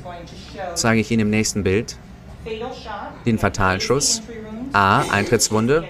zeige 0.75 1.01
ich 1.01 1.11
Ihnen 1.11 1.23
im 1.23 1.31
nächsten 1.31 1.63
Bild 1.63 1.97
den 3.27 3.39
fatalen 3.39 3.81
Schuss, 3.81 4.23
A, 4.73 5.03
Eintrittswunde 5.11 5.89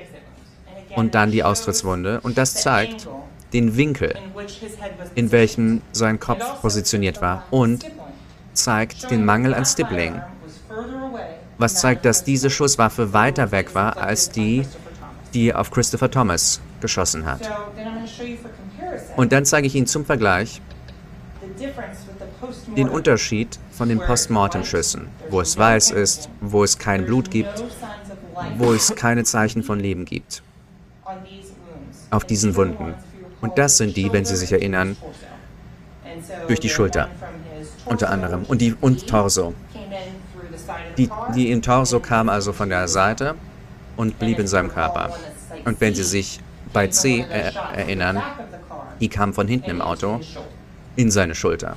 und 0.96 1.14
dann 1.14 1.30
die 1.30 1.44
Austrittswunde. 1.44 2.20
Und 2.22 2.38
das 2.38 2.54
zeigt 2.54 3.08
den 3.52 3.76
Winkel, 3.76 4.14
in 5.14 5.32
welchem 5.32 5.80
sein 5.92 6.20
Kopf 6.20 6.60
positioniert 6.60 7.22
war 7.22 7.44
und 7.50 7.86
zeigt 8.58 9.10
den 9.10 9.24
Mangel 9.24 9.54
an 9.54 9.64
Stippling, 9.64 10.20
was 11.58 11.74
zeigt, 11.76 12.04
dass 12.04 12.24
diese 12.24 12.50
Schusswaffe 12.50 13.12
weiter 13.12 13.50
weg 13.50 13.74
war 13.74 13.96
als 13.96 14.30
die, 14.30 14.66
die 15.34 15.54
auf 15.54 15.70
Christopher 15.70 16.10
Thomas 16.10 16.60
geschossen 16.80 17.24
hat. 17.26 17.50
Und 19.16 19.32
dann 19.32 19.44
zeige 19.44 19.66
ich 19.66 19.74
Ihnen 19.74 19.86
zum 19.86 20.04
Vergleich 20.04 20.60
den 22.76 22.88
Unterschied 22.88 23.58
von 23.72 23.88
den 23.88 23.98
Postmortem-Schüssen, 23.98 25.08
wo 25.30 25.40
es 25.40 25.56
weiß 25.56 25.90
ist, 25.90 26.28
wo 26.40 26.62
es 26.62 26.78
kein 26.78 27.04
Blut 27.06 27.30
gibt, 27.30 27.64
wo 28.56 28.72
es 28.72 28.94
keine 28.94 29.24
Zeichen 29.24 29.62
von 29.62 29.80
Leben 29.80 30.04
gibt, 30.04 30.42
auf 32.10 32.24
diesen 32.24 32.54
Wunden. 32.56 32.94
Und 33.40 33.58
das 33.58 33.76
sind 33.76 33.96
die, 33.96 34.12
wenn 34.12 34.24
Sie 34.24 34.36
sich 34.36 34.52
erinnern, 34.52 34.96
durch 36.46 36.60
die 36.60 36.68
Schulter 36.68 37.08
unter 37.88 38.10
anderem 38.10 38.44
und, 38.44 38.60
die, 38.60 38.74
und 38.80 39.06
Torso. 39.06 39.54
Die, 40.96 41.08
die 41.34 41.50
im 41.50 41.62
Torso 41.62 42.00
kam 42.00 42.28
also 42.28 42.52
von 42.52 42.68
der 42.68 42.88
Seite 42.88 43.34
und 43.96 44.18
blieb 44.18 44.38
in 44.38 44.46
seinem 44.46 44.70
Körper. 44.70 45.10
Und 45.64 45.80
wenn 45.80 45.94
Sie 45.94 46.04
sich 46.04 46.40
bei 46.72 46.88
C 46.88 47.24
er 47.28 47.54
erinnern, 47.74 48.22
die 49.00 49.08
kam 49.08 49.32
von 49.32 49.48
hinten 49.48 49.70
im 49.70 49.80
Auto 49.80 50.20
in 50.96 51.10
seine 51.10 51.34
Schulter. 51.34 51.76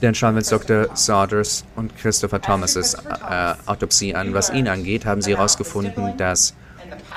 Dann 0.00 0.14
schauen 0.14 0.34
wir 0.34 0.38
uns 0.38 0.48
Dr. 0.48 0.96
Saunders 0.96 1.64
und 1.76 1.96
Christopher 1.96 2.40
Thomas' 2.40 2.94
äh, 2.94 3.54
Autopsie 3.66 4.14
an. 4.14 4.34
Was 4.34 4.50
ihn 4.50 4.66
angeht, 4.66 5.06
haben 5.06 5.22
sie 5.22 5.36
herausgefunden, 5.36 6.16
dass 6.16 6.54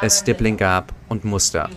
es 0.01 0.19
Stippling 0.19 0.57
gab 0.57 0.93
und 1.09 1.25
Muster. 1.25 1.69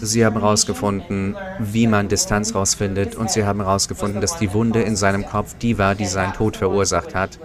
Sie 0.00 0.24
haben 0.24 0.40
herausgefunden, 0.40 1.36
wie 1.58 1.86
man 1.86 2.08
Distanz 2.08 2.52
herausfindet 2.52 3.14
und 3.14 3.30
sie 3.30 3.44
haben 3.44 3.60
herausgefunden, 3.60 4.20
dass 4.20 4.38
die 4.38 4.52
Wunde 4.52 4.82
in 4.82 4.96
seinem 4.96 5.26
Kopf 5.26 5.54
die 5.58 5.78
war, 5.78 5.94
die 5.94 6.06
seinen 6.06 6.32
Tod 6.32 6.56
verursacht 6.56 7.14
hat. 7.14 7.38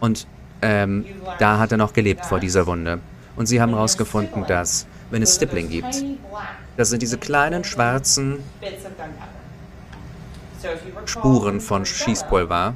Und 0.00 0.26
ähm, 0.62 1.04
da 1.38 1.58
hat 1.58 1.72
er 1.72 1.78
noch 1.78 1.92
gelebt 1.92 2.24
vor 2.24 2.40
dieser 2.40 2.66
Wunde. 2.66 3.00
Und 3.36 3.46
sie 3.46 3.60
haben 3.60 3.72
herausgefunden, 3.72 4.44
dass, 4.46 4.86
wenn 5.10 5.22
es 5.22 5.36
Stippling 5.36 5.68
gibt, 5.68 6.04
das 6.76 6.90
sind 6.90 7.02
diese 7.02 7.18
kleinen 7.18 7.64
schwarzen 7.64 8.38
Spuren 11.06 11.60
von 11.60 11.84
Schießpulver. 11.84 12.74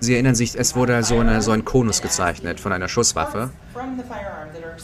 Sie 0.00 0.14
erinnern 0.14 0.34
sich, 0.34 0.56
es 0.56 0.76
wurde 0.76 1.02
so, 1.02 1.18
eine, 1.18 1.42
so 1.42 1.50
ein 1.50 1.64
Konus 1.64 2.02
gezeichnet 2.02 2.60
von 2.60 2.72
einer 2.72 2.88
Schusswaffe. 2.88 3.50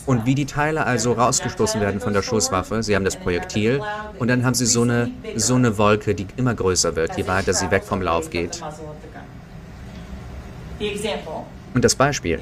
Und 0.07 0.27
wie 0.27 0.35
die 0.35 0.47
Teile 0.47 0.85
also 0.87 1.13
rausgestoßen 1.13 1.81
werden 1.81 2.01
von 2.01 2.13
der 2.13 2.23
Schusswaffe, 2.23 2.83
sie 2.83 2.97
haben 2.97 3.05
das 3.05 3.17
Projektil 3.17 3.81
und 4.19 4.29
dann 4.29 4.45
haben 4.45 4.55
sie 4.55 4.67
so 4.67 4.83
eine, 4.83 5.11
so 5.37 5.55
eine 5.55 5.79
Wolke, 5.79 6.15
die 6.15 6.27
immer 6.37 6.55
größer 6.55 6.97
wird, 6.97 7.17
je 7.17 7.27
weiter 7.29 7.53
sie 7.55 7.71
weg 7.71 7.85
vom 7.85 8.03
Lauf 8.03 8.31
geht. 8.31 8.61
Und 11.75 11.85
das 11.85 11.95
Beispiel, 11.95 12.41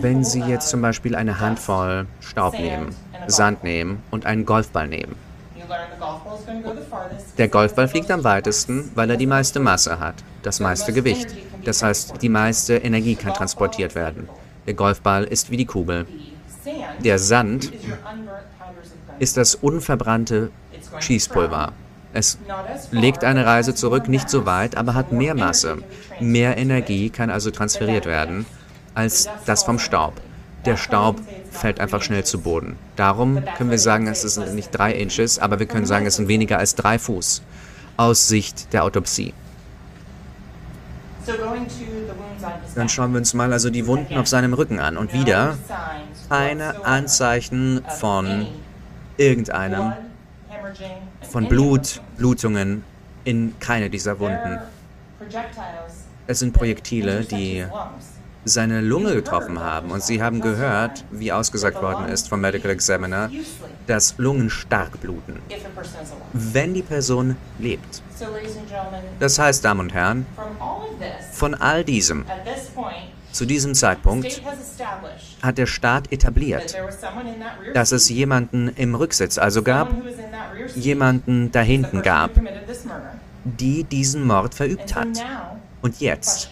wenn 0.00 0.24
Sie 0.24 0.40
jetzt 0.40 0.68
zum 0.68 0.82
Beispiel 0.82 1.14
eine 1.14 1.40
Handvoll 1.40 2.06
Staub 2.20 2.58
nehmen, 2.58 2.94
Sand 3.26 3.64
nehmen 3.64 4.02
und 4.10 4.26
einen 4.26 4.44
Golfball 4.44 4.88
nehmen, 4.88 5.16
der 7.38 7.48
Golfball 7.48 7.88
fliegt 7.88 8.10
am 8.10 8.24
weitesten, 8.24 8.90
weil 8.94 9.10
er 9.10 9.16
die 9.16 9.26
meiste 9.26 9.60
Masse 9.60 9.98
hat, 9.98 10.16
das 10.42 10.60
meiste 10.60 10.92
Gewicht. 10.92 11.28
Das 11.64 11.82
heißt, 11.82 12.22
die 12.22 12.28
meiste 12.28 12.76
Energie 12.76 13.14
kann 13.14 13.34
transportiert 13.34 13.94
werden. 13.94 14.28
Der 14.66 14.74
Golfball 14.74 15.24
ist 15.24 15.50
wie 15.50 15.56
die 15.56 15.66
Kugel. 15.66 16.06
Der 17.02 17.18
Sand 17.18 17.72
ist 19.18 19.36
das 19.36 19.54
unverbrannte 19.54 20.50
Schießpulver. 21.00 21.72
Es 22.12 22.38
legt 22.92 23.24
eine 23.24 23.44
Reise 23.44 23.74
zurück, 23.74 24.08
nicht 24.08 24.30
so 24.30 24.46
weit, 24.46 24.76
aber 24.76 24.94
hat 24.94 25.12
mehr 25.12 25.34
Masse. 25.34 25.78
Mehr 26.20 26.56
Energie 26.56 27.10
kann 27.10 27.28
also 27.28 27.50
transferiert 27.50 28.06
werden 28.06 28.46
als 28.94 29.28
das 29.46 29.64
vom 29.64 29.78
Staub. 29.78 30.14
Der 30.64 30.76
Staub 30.76 31.20
fällt 31.54 31.80
einfach 31.80 32.02
schnell 32.02 32.24
zu 32.24 32.40
Boden. 32.40 32.76
Darum 32.96 33.42
können 33.56 33.70
wir 33.70 33.78
sagen, 33.78 34.06
es 34.06 34.22
sind 34.22 34.54
nicht 34.54 34.70
drei 34.70 34.92
Inches, 34.92 35.38
aber 35.38 35.58
wir 35.58 35.66
können 35.66 35.86
sagen, 35.86 36.06
es 36.06 36.16
sind 36.16 36.28
weniger 36.28 36.58
als 36.58 36.74
drei 36.74 36.98
Fuß 36.98 37.42
aus 37.96 38.28
Sicht 38.28 38.72
der 38.72 38.84
Autopsie. 38.84 39.32
Dann 42.74 42.88
schauen 42.88 43.12
wir 43.12 43.18
uns 43.18 43.32
mal 43.34 43.52
also 43.52 43.70
die 43.70 43.86
Wunden 43.86 44.16
auf 44.18 44.26
seinem 44.26 44.52
Rücken 44.52 44.78
an 44.78 44.96
und 44.96 45.12
wieder 45.12 45.56
keine 46.28 46.84
Anzeichen 46.84 47.82
von 47.98 48.46
irgendeinem, 49.16 49.92
von 51.30 51.48
Blut, 51.48 52.02
Blutungen 52.18 52.84
in 53.24 53.54
keine 53.58 53.88
dieser 53.88 54.18
Wunden. 54.20 54.58
Es 56.26 56.38
sind 56.40 56.52
Projektile, 56.52 57.24
die 57.24 57.64
seine 58.44 58.80
Lunge 58.80 59.14
getroffen 59.14 59.60
haben. 59.60 59.90
Und 59.90 60.02
sie 60.02 60.22
haben 60.22 60.40
gehört, 60.40 61.04
wie 61.10 61.32
ausgesagt 61.32 61.80
worden 61.82 62.08
ist 62.08 62.28
vom 62.28 62.40
Medical 62.40 62.70
Examiner, 62.70 63.30
dass 63.86 64.14
Lungen 64.18 64.50
stark 64.50 65.00
bluten, 65.00 65.38
wenn 66.32 66.74
die 66.74 66.82
Person 66.82 67.36
lebt. 67.58 68.02
Das 69.18 69.38
heißt, 69.38 69.64
Damen 69.64 69.80
und 69.80 69.94
Herren, 69.94 70.26
von 71.32 71.54
all 71.54 71.84
diesem, 71.84 72.24
zu 73.32 73.46
diesem 73.46 73.74
Zeitpunkt 73.74 74.42
hat 75.42 75.58
der 75.58 75.66
Staat 75.66 76.12
etabliert, 76.12 76.76
dass 77.74 77.92
es 77.92 78.08
jemanden 78.08 78.68
im 78.76 78.94
Rücksitz 78.94 79.38
also 79.38 79.62
gab, 79.62 79.92
jemanden 80.76 81.50
da 81.50 81.60
hinten 81.60 82.02
gab, 82.02 82.30
die 83.44 83.84
diesen 83.84 84.26
Mord 84.26 84.54
verübt 84.54 84.94
hat. 84.94 85.08
Und 85.84 86.00
jetzt 86.00 86.48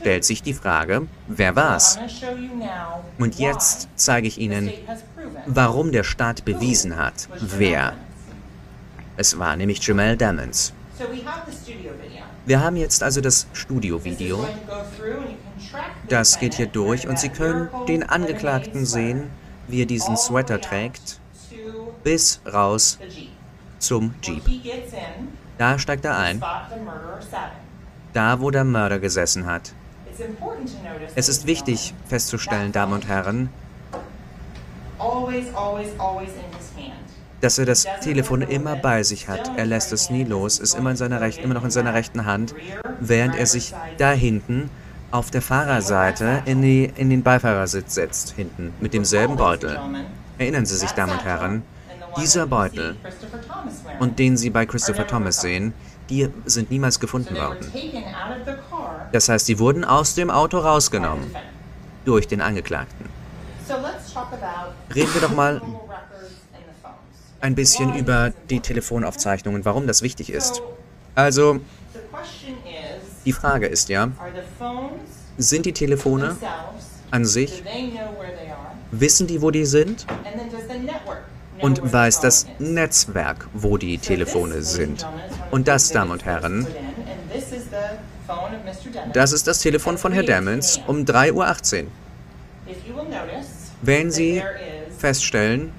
stellt 0.00 0.24
sich 0.24 0.42
die 0.42 0.52
Frage, 0.52 1.06
wer 1.28 1.54
war's? 1.54 1.96
Und 3.20 3.38
jetzt 3.38 3.86
zeige 3.94 4.26
ich 4.26 4.36
Ihnen, 4.36 4.72
warum 5.46 5.92
der 5.92 6.02
Staat 6.02 6.44
bewiesen 6.44 6.96
hat, 6.96 7.28
wer. 7.38 7.92
Es 9.16 9.38
war 9.38 9.54
nämlich 9.54 9.80
Jamel 9.86 10.16
Damons. 10.16 10.72
Wir 12.46 12.60
haben 12.60 12.74
jetzt 12.74 13.04
also 13.04 13.20
das 13.20 13.46
Studiovideo. 13.52 14.44
Das 16.08 16.40
geht 16.40 16.54
hier 16.54 16.66
durch 16.66 17.06
und 17.06 17.20
Sie 17.20 17.28
können 17.28 17.68
den 17.86 18.02
Angeklagten 18.02 18.86
sehen, 18.86 19.30
wie 19.68 19.82
er 19.82 19.86
diesen 19.86 20.16
Sweater 20.16 20.60
trägt, 20.60 21.20
bis 22.02 22.40
raus 22.44 22.98
zum 23.78 24.14
Jeep. 24.20 24.42
Da 25.58 25.78
steigt 25.78 26.04
er 26.04 26.18
ein 26.18 26.42
da 28.14 28.40
wo 28.40 28.50
der 28.50 28.64
Mörder 28.64 28.98
gesessen 28.98 29.44
hat. 29.44 29.74
Es 31.14 31.28
ist 31.28 31.46
wichtig 31.46 31.92
festzustellen, 32.08 32.72
Damen 32.72 32.94
und 32.94 33.08
Herren, 33.08 33.50
dass 37.40 37.58
er 37.58 37.66
das 37.66 37.86
Telefon 38.00 38.42
immer 38.42 38.76
bei 38.76 39.02
sich 39.02 39.28
hat. 39.28 39.50
Er 39.56 39.66
lässt 39.66 39.92
es 39.92 40.08
nie 40.08 40.24
los, 40.24 40.58
ist 40.58 40.74
immer, 40.74 40.92
in 40.92 40.96
seiner 40.96 41.20
Recht, 41.20 41.38
immer 41.40 41.54
noch 41.54 41.64
in 41.64 41.70
seiner 41.70 41.92
rechten 41.92 42.24
Hand, 42.24 42.54
während 43.00 43.36
er 43.36 43.46
sich 43.46 43.74
da 43.98 44.12
hinten 44.12 44.70
auf 45.10 45.30
der 45.30 45.42
Fahrerseite 45.42 46.42
in, 46.46 46.62
die, 46.62 46.90
in 46.96 47.10
den 47.10 47.22
Beifahrersitz 47.22 47.94
setzt, 47.94 48.30
hinten, 48.30 48.72
mit 48.80 48.94
demselben 48.94 49.36
Beutel. 49.36 49.78
Erinnern 50.38 50.64
Sie 50.64 50.76
sich, 50.76 50.90
Damen 50.92 51.12
und 51.12 51.24
Herren, 51.24 51.62
dieser 52.16 52.46
Beutel 52.46 52.96
und 53.98 54.18
den 54.18 54.36
Sie 54.36 54.50
bei 54.50 54.66
Christopher 54.66 55.06
Thomas 55.06 55.40
sehen, 55.40 55.74
die 56.10 56.28
sind 56.44 56.70
niemals 56.70 57.00
gefunden 57.00 57.34
worden. 57.36 57.72
Das 59.12 59.28
heißt, 59.28 59.46
sie 59.46 59.58
wurden 59.58 59.84
aus 59.84 60.14
dem 60.14 60.30
Auto 60.30 60.58
rausgenommen 60.58 61.34
durch 62.04 62.28
den 62.28 62.40
Angeklagten. 62.40 63.08
Reden 64.94 65.14
wir 65.14 65.20
doch 65.20 65.34
mal 65.34 65.62
ein 67.40 67.54
bisschen 67.54 67.94
über 67.94 68.32
die 68.50 68.60
Telefonaufzeichnungen, 68.60 69.64
warum 69.64 69.86
das 69.86 70.02
wichtig 70.02 70.30
ist. 70.30 70.62
Also, 71.14 71.60
die 73.24 73.32
Frage 73.32 73.66
ist 73.66 73.88
ja, 73.88 74.08
sind 75.38 75.66
die 75.66 75.72
Telefone 75.72 76.36
an 77.10 77.24
sich, 77.24 77.62
wissen 78.90 79.26
die, 79.26 79.40
wo 79.40 79.50
die 79.50 79.64
sind? 79.64 80.06
Und 81.60 81.92
weiß 81.92 82.20
das 82.20 82.46
Netzwerk, 82.58 83.48
wo 83.52 83.78
die 83.78 83.98
Telefone 83.98 84.62
sind? 84.62 85.06
Und 85.50 85.68
das, 85.68 85.90
Damen 85.90 86.10
und 86.10 86.24
Herren, 86.24 86.66
das 89.12 89.32
ist 89.32 89.46
das 89.46 89.60
Telefon 89.60 89.98
von 89.98 90.12
Herrn 90.12 90.26
Damons 90.26 90.80
um 90.86 91.04
3.18 91.04 91.84
Uhr. 91.84 91.86
Wenn 93.82 94.10
Sie 94.10 94.42
feststellen 94.98 95.72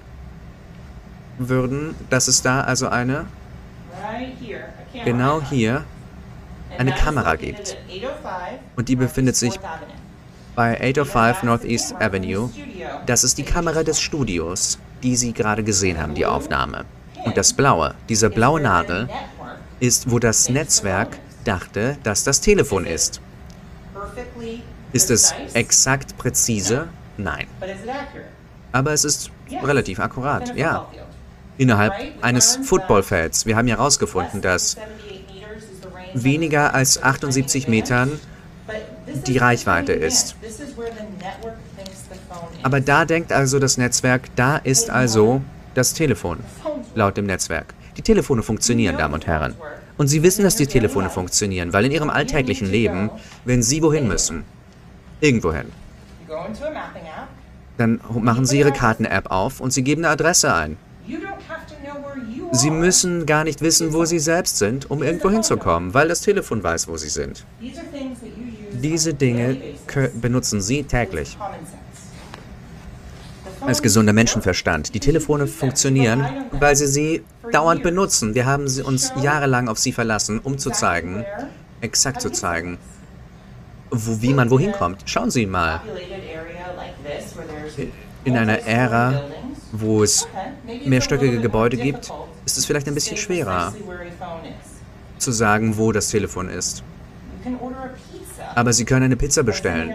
würden, 1.37 1.95
dass 2.09 2.27
es 2.27 2.41
da 2.41 2.61
also 2.61 2.87
eine, 2.87 3.25
genau 5.03 5.41
hier, 5.41 5.83
eine 6.77 6.91
Kamera 6.91 7.35
gibt. 7.35 7.77
Und 8.75 8.89
die 8.89 8.95
befindet 8.95 9.35
sich 9.35 9.59
bei 10.55 10.79
805 10.79 11.43
Northeast 11.43 11.95
Avenue. 11.99 12.49
Das 13.05 13.23
ist 13.23 13.37
die 13.37 13.43
Kamera 13.43 13.83
des 13.83 13.99
Studios, 13.99 14.79
die 15.05 15.15
Sie 15.15 15.33
gerade 15.33 15.63
gesehen 15.63 16.01
haben, 16.01 16.15
die 16.15 16.25
Aufnahme. 16.25 16.83
Und 17.25 17.37
das 17.37 17.53
Blaue, 17.53 17.93
diese 18.09 18.29
blaue 18.29 18.59
Nadel, 18.59 19.07
ist, 19.79 20.09
wo 20.09 20.17
das 20.17 20.49
Netzwerk 20.49 21.19
dachte, 21.43 21.97
dass 22.01 22.23
das 22.23 22.41
Telefon 22.41 22.87
ist. 22.87 23.21
Ist 24.93 25.11
es 25.11 25.35
exakt 25.53 26.17
präzise? 26.17 26.87
Nein. 27.17 27.45
Aber 28.71 28.93
es 28.93 29.05
ist 29.05 29.29
relativ 29.63 29.99
akkurat, 29.99 30.55
ja. 30.57 30.87
Innerhalb 31.57 31.93
eines 32.21 32.57
Footballfelds. 32.63 33.45
Wir 33.45 33.55
haben 33.55 33.67
ja 33.67 33.77
herausgefunden, 33.77 34.41
dass 34.41 34.75
weniger 36.15 36.73
als 36.73 37.01
78 37.01 37.67
Metern 37.67 38.19
die 39.27 39.37
Reichweite 39.37 39.93
ist. 39.93 40.35
Aber 42.65 42.81
da 42.81 43.05
denkt 43.05 43.31
also 43.31 43.59
das 43.59 43.77
Netzwerk, 43.77 44.23
da 44.35 44.57
ist 44.57 44.89
also 44.89 45.43
das 45.75 45.93
Telefon, 45.93 46.39
laut 46.95 47.15
dem 47.15 47.27
Netzwerk. 47.27 47.75
Die 47.95 48.01
Telefone 48.01 48.41
funktionieren, 48.41 48.97
Damen 48.97 49.13
und 49.13 49.27
Herren. 49.27 49.53
Und 49.97 50.07
Sie 50.07 50.23
wissen, 50.23 50.43
dass 50.43 50.55
die 50.55 50.65
Telefone 50.65 51.11
funktionieren, 51.11 51.73
weil 51.73 51.85
in 51.85 51.91
Ihrem 51.91 52.09
alltäglichen 52.09 52.67
Leben, 52.67 53.11
wenn 53.43 53.61
Sie 53.61 53.83
wohin 53.83 54.07
müssen, 54.07 54.45
irgendwohin, 55.21 55.67
dann 57.77 58.01
machen 58.19 58.47
Sie 58.47 58.57
Ihre 58.57 58.71
Karten-App 58.71 59.29
auf 59.29 59.59
und 59.59 59.71
Sie 59.71 59.83
geben 59.83 60.03
eine 60.03 60.13
Adresse 60.13 60.51
ein. 60.51 60.77
Sie 62.51 62.71
müssen 62.71 63.27
gar 63.27 63.43
nicht 63.43 63.61
wissen, 63.61 63.93
wo 63.93 64.05
Sie 64.05 64.17
selbst 64.17 64.57
sind, 64.57 64.89
um 64.89 65.03
irgendwo 65.03 65.29
hinzukommen, 65.29 65.93
weil 65.93 66.07
das 66.07 66.21
Telefon 66.21 66.63
weiß, 66.63 66.87
wo 66.87 66.97
Sie 66.97 67.09
sind. 67.09 67.45
Diese 68.71 69.13
Dinge 69.13 69.55
benutzen 70.19 70.61
Sie 70.61 70.81
täglich. 70.81 71.37
Als 73.65 73.81
gesunder 73.81 74.13
Menschenverstand. 74.13 74.93
Die 74.93 74.99
Telefone 74.99 75.47
funktionieren, 75.47 76.25
weil 76.51 76.75
Sie 76.75 76.87
sie 76.87 77.23
dauernd 77.51 77.83
benutzen. 77.83 78.35
Wir 78.35 78.45
haben 78.45 78.67
sie 78.67 78.81
uns 78.81 79.13
jahrelang 79.21 79.67
auf 79.67 79.79
sie 79.79 79.91
verlassen, 79.91 80.39
um 80.39 80.57
zu 80.57 80.71
zeigen, 80.71 81.25
exakt 81.81 82.21
zu 82.21 82.31
zeigen, 82.31 82.77
wo, 83.91 84.21
wie 84.21 84.33
man 84.33 84.49
wohin 84.49 84.71
kommt. 84.71 85.03
Schauen 85.05 85.31
Sie 85.31 85.45
mal. 85.45 85.81
In 88.23 88.37
einer 88.37 88.59
Ära, 88.59 89.21
wo 89.71 90.03
es 90.03 90.27
mehrstöckige 90.85 91.39
Gebäude 91.39 91.77
gibt, 91.77 92.11
ist 92.45 92.57
es 92.57 92.65
vielleicht 92.65 92.87
ein 92.87 92.93
bisschen 92.93 93.17
schwerer 93.17 93.73
zu 95.17 95.31
sagen, 95.31 95.77
wo 95.77 95.91
das 95.91 96.09
Telefon 96.09 96.49
ist. 96.49 96.83
Aber 98.55 98.73
Sie 98.73 98.85
können 98.85 99.05
eine 99.05 99.15
Pizza 99.15 99.43
bestellen. 99.43 99.93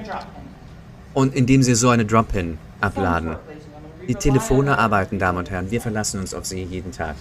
Und 1.12 1.34
indem 1.34 1.62
Sie 1.62 1.74
so 1.74 1.88
eine 1.88 2.04
Drop-In 2.04 2.58
abladen. 2.80 3.36
Die 4.10 4.16
Telefone 4.16 4.76
arbeiten, 4.76 5.20
Damen 5.20 5.38
und 5.38 5.50
Herren. 5.50 5.70
Wir 5.70 5.80
verlassen 5.80 6.18
uns 6.18 6.34
auf 6.34 6.44
sie 6.44 6.64
jeden 6.64 6.90
Tag. 6.90 7.14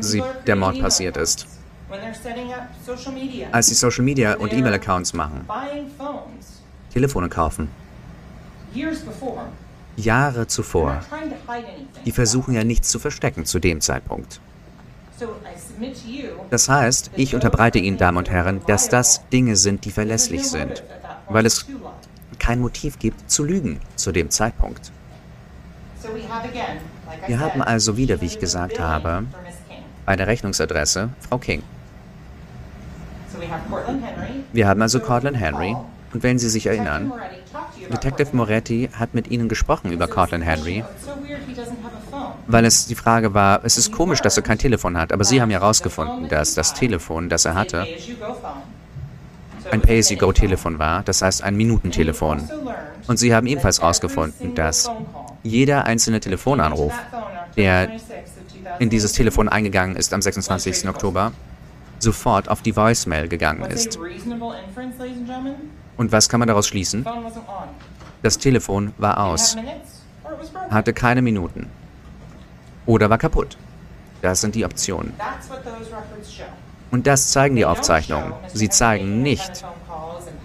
sie, 0.00 0.22
der 0.46 0.54
Mord 0.56 0.80
passiert 0.80 1.16
ist. 1.16 1.46
Als 3.50 3.66
sie 3.66 3.74
Social 3.74 4.04
Media 4.04 4.36
und 4.36 4.52
E-Mail-Accounts 4.52 5.12
machen, 5.14 5.48
Telefone 6.92 7.28
kaufen. 7.28 7.68
Jahre 9.96 10.46
zuvor. 10.46 11.00
Die 12.04 12.12
versuchen 12.12 12.54
ja 12.54 12.64
nichts 12.64 12.88
zu 12.88 12.98
verstecken 12.98 13.44
zu 13.44 13.58
dem 13.58 13.80
Zeitpunkt. 13.80 14.40
Das 16.50 16.68
heißt, 16.68 17.10
ich 17.16 17.34
unterbreite 17.34 17.78
Ihnen, 17.78 17.96
Damen 17.98 18.18
und 18.18 18.30
Herren, 18.30 18.60
dass 18.66 18.88
das 18.88 19.28
Dinge 19.28 19.56
sind, 19.56 19.84
die 19.84 19.90
verlässlich 19.90 20.48
sind, 20.48 20.82
weil 21.28 21.46
es 21.46 21.66
kein 22.38 22.60
Motiv 22.60 22.98
gibt, 22.98 23.30
zu 23.30 23.44
lügen 23.44 23.80
zu 23.96 24.12
dem 24.12 24.30
Zeitpunkt. 24.30 24.92
Wir 27.26 27.38
haben 27.38 27.62
also 27.62 27.96
wieder, 27.96 28.20
wie 28.20 28.26
ich 28.26 28.38
gesagt 28.38 28.78
habe, 28.78 29.24
bei 30.04 30.16
der 30.16 30.26
Rechnungsadresse 30.26 31.10
Frau 31.20 31.38
King. 31.38 31.62
Wir 34.52 34.68
haben 34.68 34.82
also 34.82 35.00
Cortland 35.00 35.38
Henry. 35.38 35.74
Und 36.12 36.22
wenn 36.22 36.38
Sie 36.38 36.48
sich 36.48 36.66
erinnern, 36.66 37.12
Detective 37.92 38.34
Moretti 38.36 38.88
hat 38.92 39.14
mit 39.14 39.30
Ihnen 39.30 39.48
gesprochen 39.48 39.92
über 39.92 40.08
Cortland 40.08 40.44
Henry. 40.44 40.84
weil 42.46 42.64
es 42.64 42.86
die 42.86 42.94
Frage 42.94 43.34
war, 43.34 43.64
es 43.64 43.78
ist 43.78 43.92
komisch, 43.92 44.20
dass 44.20 44.36
er 44.36 44.42
kein 44.42 44.58
Telefon 44.58 44.96
hat, 44.96 45.12
aber 45.12 45.24
Sie 45.24 45.40
haben 45.40 45.50
ja 45.50 45.60
herausgefunden, 45.60 46.28
dass 46.28 46.54
das 46.54 46.74
Telefon, 46.74 47.28
das 47.28 47.44
er 47.44 47.54
hatte, 47.54 47.86
ein 49.70 49.80
Pay-as-you-go-Telefon 49.80 50.78
war, 50.78 51.02
das 51.02 51.22
heißt 51.22 51.42
ein 51.42 51.56
Minutentelefon. 51.56 52.48
Und 53.06 53.18
Sie 53.18 53.34
haben 53.34 53.46
ebenfalls 53.46 53.80
herausgefunden, 53.80 54.54
dass 54.54 54.90
jeder 55.42 55.84
einzelne 55.84 56.20
Telefonanruf, 56.20 56.92
der 57.56 57.90
in 58.78 58.90
dieses 58.90 59.12
Telefon 59.12 59.48
eingegangen 59.48 59.96
ist 59.96 60.12
am 60.12 60.22
26. 60.22 60.88
Oktober, 60.88 61.32
sofort 61.98 62.48
auf 62.48 62.62
die 62.62 62.76
Voicemail 62.76 63.28
gegangen 63.28 63.64
ist. 63.70 63.98
Und 65.96 66.12
was 66.12 66.28
kann 66.28 66.40
man 66.40 66.48
daraus 66.48 66.66
schließen? 66.66 67.06
Das 68.22 68.38
Telefon 68.38 68.94
war 68.98 69.18
aus, 69.22 69.56
hatte 70.70 70.92
keine 70.92 71.22
Minuten 71.22 71.68
oder 72.86 73.10
war 73.10 73.18
kaputt. 73.18 73.56
Das 74.22 74.40
sind 74.40 74.54
die 74.54 74.64
Optionen. 74.64 75.12
Und 76.90 77.06
das 77.06 77.30
zeigen 77.30 77.56
die 77.56 77.64
Aufzeichnungen. 77.64 78.32
Sie 78.52 78.68
zeigen 78.68 79.22
nicht, 79.22 79.64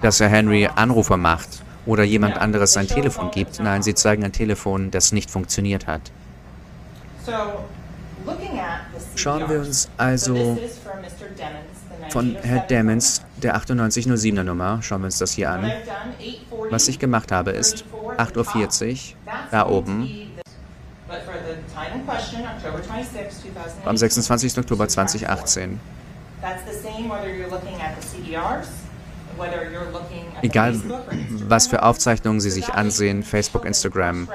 dass 0.02 0.20
Herr 0.20 0.30
Henry 0.30 0.68
Anrufe 0.68 1.16
macht 1.16 1.64
oder 1.86 2.04
jemand 2.04 2.38
anderes 2.38 2.74
sein 2.74 2.88
Telefon 2.88 3.32
gibt. 3.32 3.60
Nein, 3.60 3.84
sie 3.84 3.96
zeigen 3.96 4.24
ein 4.24 4.34
Telefon, 4.34 4.92
das 4.92 5.12
nicht 5.12 5.32
funktioniert 5.32 5.88
hat. 5.88 6.02
Schauen 9.16 9.50
wir 9.50 9.60
uns 9.60 9.90
also 9.98 10.58
von 12.10 12.36
Herr 12.42 12.60
Demons, 12.60 13.22
der 13.38 13.56
9807er 13.56 14.44
Nummer, 14.44 14.82
schauen 14.82 15.02
wir 15.02 15.06
uns 15.06 15.18
das 15.18 15.32
hier 15.32 15.52
an. 15.52 15.72
Was 16.70 16.88
ich 16.88 17.00
gemacht 17.00 17.32
habe 17.32 17.52
ist 17.52 17.86
8.40 18.18 18.92
Uhr, 18.92 18.98
da 19.52 19.68
oben, 19.68 20.32
am 23.86 23.98
26. 23.98 24.58
Oktober 24.58 24.88
2018. 24.88 25.80
Egal, 30.42 30.82
was 31.48 31.68
für 31.68 31.84
Aufzeichnungen 31.84 32.40
Sie 32.42 32.52
sich 32.52 32.74
ansehen, 32.74 33.24
Facebook, 33.24 33.66
Instagram, 33.66 34.28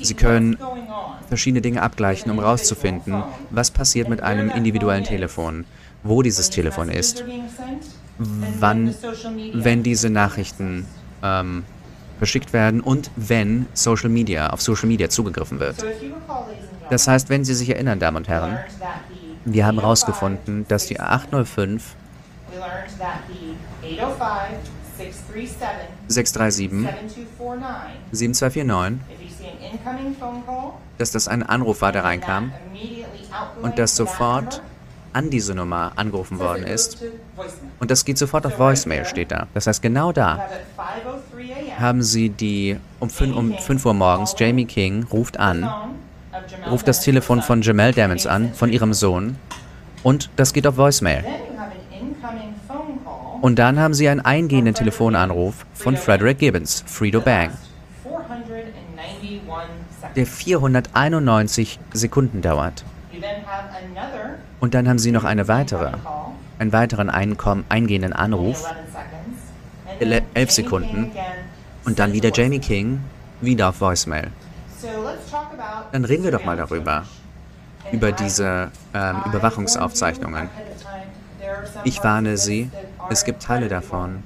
Sie 0.00 0.14
können 0.14 0.56
verschiedene 1.28 1.60
Dinge 1.60 1.82
abgleichen, 1.82 2.30
um 2.30 2.38
herauszufinden, 2.38 3.22
was 3.50 3.70
passiert 3.70 4.08
mit 4.08 4.22
einem 4.22 4.50
individuellen 4.50 5.04
Telefon, 5.04 5.64
wo 6.08 6.22
dieses 6.22 6.50
Telefon 6.50 6.88
ist, 6.88 7.24
wann, 8.18 8.94
wenn 9.52 9.82
diese 9.82 10.10
Nachrichten 10.10 10.86
ähm, 11.22 11.64
verschickt 12.18 12.52
werden 12.52 12.80
und 12.80 13.10
wenn 13.16 13.66
Social 13.74 14.08
Media, 14.08 14.50
auf 14.50 14.60
Social 14.60 14.88
Media 14.88 15.08
zugegriffen 15.08 15.60
wird. 15.60 15.84
Das 16.90 17.06
heißt, 17.06 17.28
wenn 17.28 17.44
Sie 17.44 17.54
sich 17.54 17.70
erinnern, 17.70 17.98
Damen 18.00 18.16
und 18.16 18.28
Herren, 18.28 18.58
wir 19.44 19.66
haben 19.66 19.78
herausgefunden, 19.78 20.66
dass 20.68 20.86
die 20.86 20.98
805 20.98 21.94
637 26.08 26.88
7249 28.10 29.00
dass 30.98 31.12
das 31.12 31.28
ein 31.28 31.42
Anruf 31.42 31.82
war, 31.82 31.92
der 31.92 32.04
reinkam 32.04 32.52
und 33.62 33.78
dass 33.78 33.94
sofort 33.94 34.62
an 35.12 35.30
diese 35.30 35.54
Nummer 35.54 35.92
angerufen 35.96 36.38
worden 36.38 36.64
ist. 36.64 37.02
Und 37.80 37.90
das 37.90 38.04
geht 38.04 38.18
sofort 38.18 38.46
auf 38.46 38.58
Voicemail, 38.58 39.04
steht 39.04 39.30
da. 39.30 39.46
Das 39.54 39.66
heißt, 39.66 39.82
genau 39.82 40.12
da 40.12 40.48
haben 41.78 42.02
sie 42.02 42.28
die 42.28 42.76
um 43.00 43.10
5, 43.10 43.36
um 43.36 43.56
5 43.56 43.86
Uhr 43.86 43.94
morgens, 43.94 44.34
Jamie 44.36 44.66
King 44.66 45.04
ruft 45.12 45.38
an, 45.38 45.70
ruft 46.70 46.88
das 46.88 47.02
Telefon 47.02 47.42
von 47.42 47.62
Jamel 47.62 47.92
Damons 47.92 48.26
an, 48.26 48.52
von 48.52 48.72
ihrem 48.72 48.92
Sohn, 48.92 49.36
und 50.02 50.30
das 50.36 50.52
geht 50.52 50.66
auf 50.66 50.76
Voicemail. 50.76 51.24
Und 53.40 53.58
dann 53.58 53.78
haben 53.78 53.94
sie 53.94 54.08
einen 54.08 54.20
eingehenden 54.20 54.74
Telefonanruf 54.74 55.64
von 55.74 55.96
Frederick 55.96 56.38
Gibbons, 56.38 56.82
Fredo 56.86 57.20
Bang, 57.20 57.50
der 60.16 60.26
491 60.26 61.78
Sekunden 61.92 62.42
dauert. 62.42 62.84
Und 64.60 64.74
dann 64.74 64.88
haben 64.88 64.98
sie 64.98 65.12
noch 65.12 65.24
eine 65.24 65.48
weitere, 65.48 65.92
einen 66.58 66.72
weiteren 66.72 67.10
Einkommen, 67.10 67.64
eingehenden 67.68 68.12
Anruf, 68.12 68.64
11 70.00 70.50
Sekunden, 70.50 71.10
und 71.84 71.98
dann 71.98 72.12
wieder 72.12 72.30
Jamie 72.32 72.58
King, 72.58 73.00
wieder 73.40 73.68
auf 73.68 73.80
Voicemail. 73.80 74.28
Dann 75.92 76.04
reden 76.04 76.24
wir 76.24 76.30
doch 76.30 76.44
mal 76.44 76.56
darüber, 76.56 77.04
über 77.92 78.12
diese 78.12 78.70
ähm, 78.94 79.16
Überwachungsaufzeichnungen. 79.26 80.48
Ich 81.84 82.02
warne 82.02 82.36
Sie, 82.36 82.70
es 83.10 83.24
gibt 83.24 83.42
Teile 83.42 83.68
davon, 83.68 84.22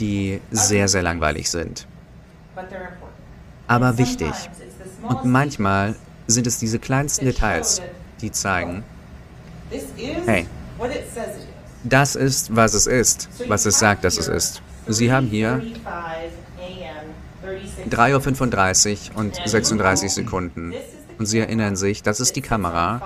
die 0.00 0.40
sehr, 0.50 0.88
sehr 0.88 1.02
langweilig 1.02 1.50
sind. 1.50 1.86
Aber 3.66 3.98
wichtig. 3.98 4.32
Und 5.02 5.24
manchmal 5.24 5.94
sind 6.26 6.46
es 6.46 6.58
diese 6.58 6.78
kleinsten 6.78 7.24
Details, 7.24 7.80
die 8.20 8.30
zeigen, 8.30 8.84
hey, 10.26 10.46
das 11.84 12.16
ist, 12.16 12.54
was 12.54 12.74
es 12.74 12.86
ist, 12.86 13.28
was 13.48 13.66
es 13.66 13.78
sagt, 13.78 14.04
dass 14.04 14.18
es 14.18 14.28
ist. 14.28 14.62
Sie 14.86 15.12
haben 15.12 15.26
hier 15.26 15.62
3.35 17.90 19.10
Uhr 19.10 19.16
und 19.18 19.36
36 19.44 20.12
Sekunden. 20.12 20.74
Und 21.18 21.26
Sie 21.26 21.38
erinnern 21.40 21.76
sich, 21.76 22.02
das 22.02 22.20
ist 22.20 22.36
die 22.36 22.40
Kamera, 22.40 23.00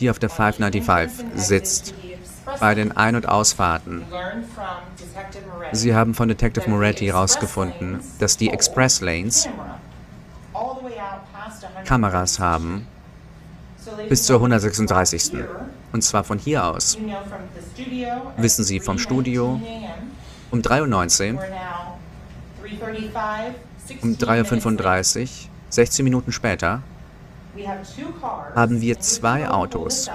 die 0.00 0.10
auf 0.10 0.18
der 0.18 0.30
595 0.30 1.26
sitzt, 1.34 1.94
bei 2.60 2.74
den 2.74 2.92
Ein- 2.92 3.16
und 3.16 3.28
Ausfahrten. 3.28 4.02
Sie 5.72 5.94
haben 5.94 6.14
von 6.14 6.28
Detective 6.28 6.68
Moretti 6.68 7.06
herausgefunden, 7.06 8.00
dass 8.18 8.36
die 8.36 8.50
Express 8.50 9.00
Lanes 9.00 9.48
Kameras 11.84 12.38
haben 12.38 12.86
bis 14.08 14.24
zur 14.24 14.36
136. 14.36 15.32
Und 15.92 16.02
zwar 16.02 16.24
von 16.24 16.38
hier 16.38 16.64
aus. 16.64 16.98
Wissen 18.36 18.64
Sie 18.64 18.80
vom 18.80 18.98
Studio 18.98 19.60
um 20.50 20.60
3.19 20.60 21.34
Uhr, 21.34 21.42
um 24.02 24.10
3.35 24.14 25.20
Uhr, 25.20 25.28
16 25.70 26.04
Minuten 26.04 26.32
später, 26.32 26.82
haben 28.54 28.80
wir 28.80 29.00
zwei 29.00 29.48
Autos. 29.48 30.10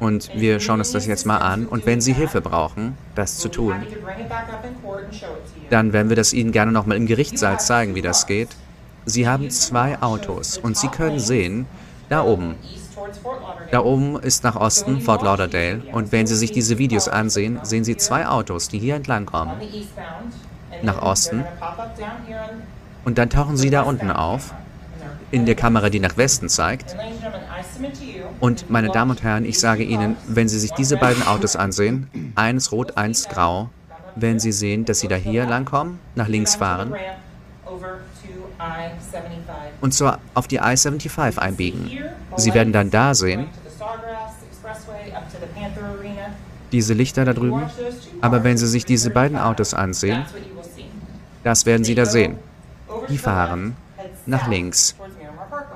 Und 0.00 0.34
wir 0.34 0.58
schauen 0.58 0.80
uns 0.80 0.90
das 0.90 1.06
jetzt 1.06 1.26
mal 1.26 1.38
an. 1.38 1.66
Und 1.66 1.86
wenn 1.86 2.00
Sie 2.00 2.12
Hilfe 2.12 2.40
brauchen, 2.40 2.96
das 3.14 3.38
zu 3.38 3.48
tun, 3.48 3.74
dann 5.70 5.92
werden 5.92 6.08
wir 6.08 6.16
das 6.16 6.32
Ihnen 6.32 6.50
gerne 6.50 6.72
nochmal 6.72 6.96
im 6.96 7.06
Gerichtssaal 7.06 7.60
zeigen, 7.60 7.94
wie 7.94 8.02
das 8.02 8.26
geht. 8.26 8.48
Sie 9.04 9.28
haben 9.28 9.50
zwei 9.50 10.00
Autos 10.02 10.58
und 10.58 10.76
Sie 10.76 10.88
können 10.88 11.18
sehen, 11.18 11.66
da 12.08 12.24
oben, 12.24 12.56
da 13.70 13.80
oben 13.82 14.18
ist 14.20 14.44
nach 14.44 14.56
Osten 14.56 15.00
Fort 15.00 15.22
Lauderdale. 15.22 15.82
Und 15.92 16.12
wenn 16.12 16.26
Sie 16.26 16.36
sich 16.36 16.52
diese 16.52 16.78
Videos 16.78 17.08
ansehen, 17.08 17.60
sehen 17.62 17.84
Sie 17.84 17.96
zwei 17.96 18.26
Autos, 18.26 18.68
die 18.68 18.78
hier 18.78 18.96
entlang 18.96 19.26
kommen, 19.26 19.52
nach 20.82 21.00
Osten. 21.02 21.44
und 23.04 23.18
dann 23.18 23.30
tauchen 23.30 23.56
sie 23.56 23.70
da 23.70 23.82
unten 23.82 24.10
auf, 24.10 24.54
in 25.30 25.46
der 25.46 25.54
Kamera, 25.54 25.90
die 25.90 26.00
nach 26.00 26.16
Westen 26.16 26.48
zeigt. 26.48 26.94
Und 28.40 28.70
meine 28.70 28.90
Damen 28.90 29.12
und 29.12 29.22
Herren, 29.22 29.44
ich 29.44 29.58
sage 29.58 29.82
Ihnen, 29.82 30.16
wenn 30.26 30.48
Sie 30.48 30.58
sich 30.58 30.72
diese 30.72 30.96
beiden 30.96 31.26
Autos 31.26 31.56
ansehen, 31.56 32.32
eins 32.34 32.70
rot, 32.72 32.96
eins 32.96 33.28
grau, 33.28 33.70
werden 34.14 34.38
Sie 34.38 34.52
sehen, 34.52 34.84
dass 34.84 35.00
Sie 35.00 35.08
da 35.08 35.16
hier 35.16 35.46
langkommen, 35.46 35.98
nach 36.14 36.28
links 36.28 36.56
fahren 36.56 36.94
und 39.80 39.92
zwar 39.92 40.18
auf 40.34 40.46
die 40.46 40.56
I-75 40.56 41.38
einbiegen. 41.38 41.90
Sie 42.36 42.54
werden 42.54 42.72
dann 42.72 42.90
da 42.90 43.14
sehen, 43.14 43.46
diese 46.70 46.94
Lichter 46.94 47.24
da 47.24 47.32
drüben, 47.32 47.62
aber 48.20 48.44
wenn 48.44 48.56
Sie 48.56 48.66
sich 48.66 48.84
diese 48.84 49.10
beiden 49.10 49.38
Autos 49.38 49.74
ansehen, 49.74 50.24
das 51.44 51.66
werden 51.66 51.84
Sie 51.84 51.94
da 51.94 52.06
sehen. 52.06 52.38
Die 53.08 53.18
fahren 53.18 53.76
nach 54.26 54.48
links, 54.48 54.94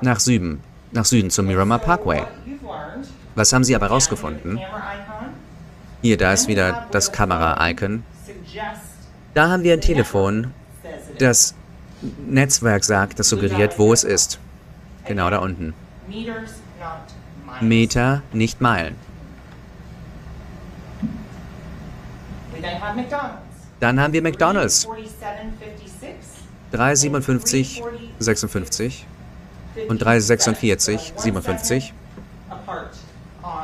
nach 0.01 0.19
Süden, 0.19 0.63
nach 0.91 1.05
Süden 1.05 1.29
zum 1.29 1.47
Miramar 1.47 1.79
Parkway. 1.79 2.23
Was 3.35 3.53
haben 3.53 3.63
Sie 3.63 3.75
aber 3.75 3.87
herausgefunden? 3.87 4.59
Hier, 6.01 6.17
da 6.17 6.33
ist 6.33 6.47
wieder 6.47 6.87
das 6.91 7.11
Kamera-Icon. 7.11 8.03
Da 9.33 9.49
haben 9.49 9.63
wir 9.63 9.73
ein 9.73 9.81
Telefon, 9.81 10.53
das 11.19 11.53
Netzwerk 12.01 12.83
sagt, 12.83 13.19
das 13.19 13.29
suggeriert, 13.29 13.79
wo 13.79 13.93
es 13.93 14.03
ist. 14.03 14.39
Genau 15.05 15.29
da 15.29 15.39
unten. 15.39 15.73
Meter, 17.61 18.21
nicht 18.33 18.61
Meilen. 18.61 18.95
Dann 23.79 23.99
haben 23.99 24.13
wir 24.13 24.21
McDonald's. 24.21 24.87
357, 26.71 27.83
56. 28.19 29.05
und 29.87 30.01
346, 30.01 31.13
57 31.15 31.93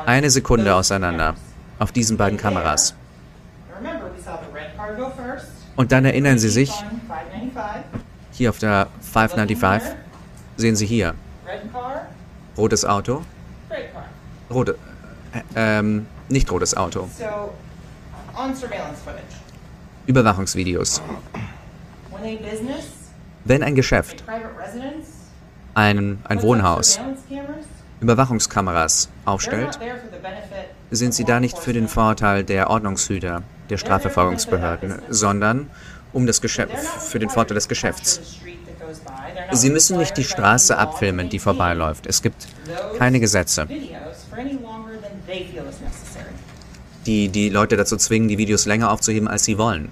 eine 0.06 0.30
Sekunde 0.30 0.76
auseinander 0.76 1.36
auf 1.80 1.92
diesen 1.92 2.18
beiden 2.18 2.38
Kameras. 2.38 2.96
Und 5.76 5.92
dann 5.92 6.06
erinnern 6.06 6.38
Sie 6.38 6.50
sich, 6.50 6.72
hier 8.34 8.50
auf 8.50 8.60
der 8.60 8.88
595 9.02 9.96
sehen 10.58 10.76
Sie 10.76 10.86
hier, 10.86 11.14
rotes 12.58 12.84
Auto, 12.84 13.24
rote, 14.52 14.78
äh, 15.34 15.80
ähm, 15.80 16.08
nicht 16.30 16.52
rotes 16.52 16.76
Auto. 16.76 17.08
Überwachungsvideos. 20.06 21.02
Wenn 23.46 23.64
ein 23.64 23.76
Geschäft, 23.76 24.24
ein, 25.76 26.20
ein 26.24 26.42
Wohnhaus, 26.42 27.00
Überwachungskameras 28.00 29.10
aufstellt, 29.26 29.80
sind 30.92 31.14
sie 31.14 31.24
da 31.24 31.40
nicht 31.40 31.58
für 31.58 31.74
den 31.74 31.88
Vorteil 31.88 32.44
der 32.44 32.70
Ordnungshüter, 32.70 33.44
der 33.70 33.78
Strafverfolgungsbehörden, 33.78 35.02
sondern 35.10 35.70
um 36.14 36.26
das 36.26 36.42
Geschäft, 36.42 36.78
für 36.78 37.20
den 37.20 37.30
Vorteil 37.30 37.56
des 37.56 37.68
Geschäfts. 37.68 38.22
Sie 39.52 39.70
müssen 39.70 39.98
nicht 39.98 40.16
die 40.18 40.24
Straße 40.24 40.78
abfilmen, 40.78 41.30
die 41.30 41.40
vorbeiläuft. 41.40 42.08
Es 42.08 42.22
gibt 42.22 42.48
keine 42.98 43.20
Gesetze, 43.20 43.68
die 47.06 47.30
die 47.30 47.50
Leute 47.50 47.76
dazu 47.76 47.98
zwingen, 47.98 48.28
die 48.28 48.38
Videos 48.38 48.66
länger 48.66 48.92
aufzuheben, 48.92 49.28
als 49.28 49.44
sie 49.44 49.58
wollen. 49.58 49.92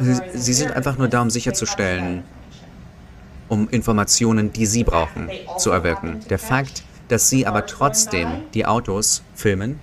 Sie, 0.00 0.20
sie 0.34 0.52
sind 0.52 0.72
einfach 0.72 0.98
nur 0.98 1.08
da, 1.08 1.22
um 1.22 1.30
sicherzustellen, 1.30 2.22
um 3.48 3.68
Informationen, 3.68 4.52
die 4.52 4.66
sie 4.66 4.84
brauchen, 4.84 5.30
zu 5.58 5.70
erwirken. 5.70 6.20
Der 6.28 6.38
Fakt, 6.38 6.82
dass 7.08 7.30
sie 7.30 7.46
aber 7.46 7.66
trotzdem 7.66 8.28
die 8.54 8.66
Autos 8.66 9.22
filmen, 9.34 9.80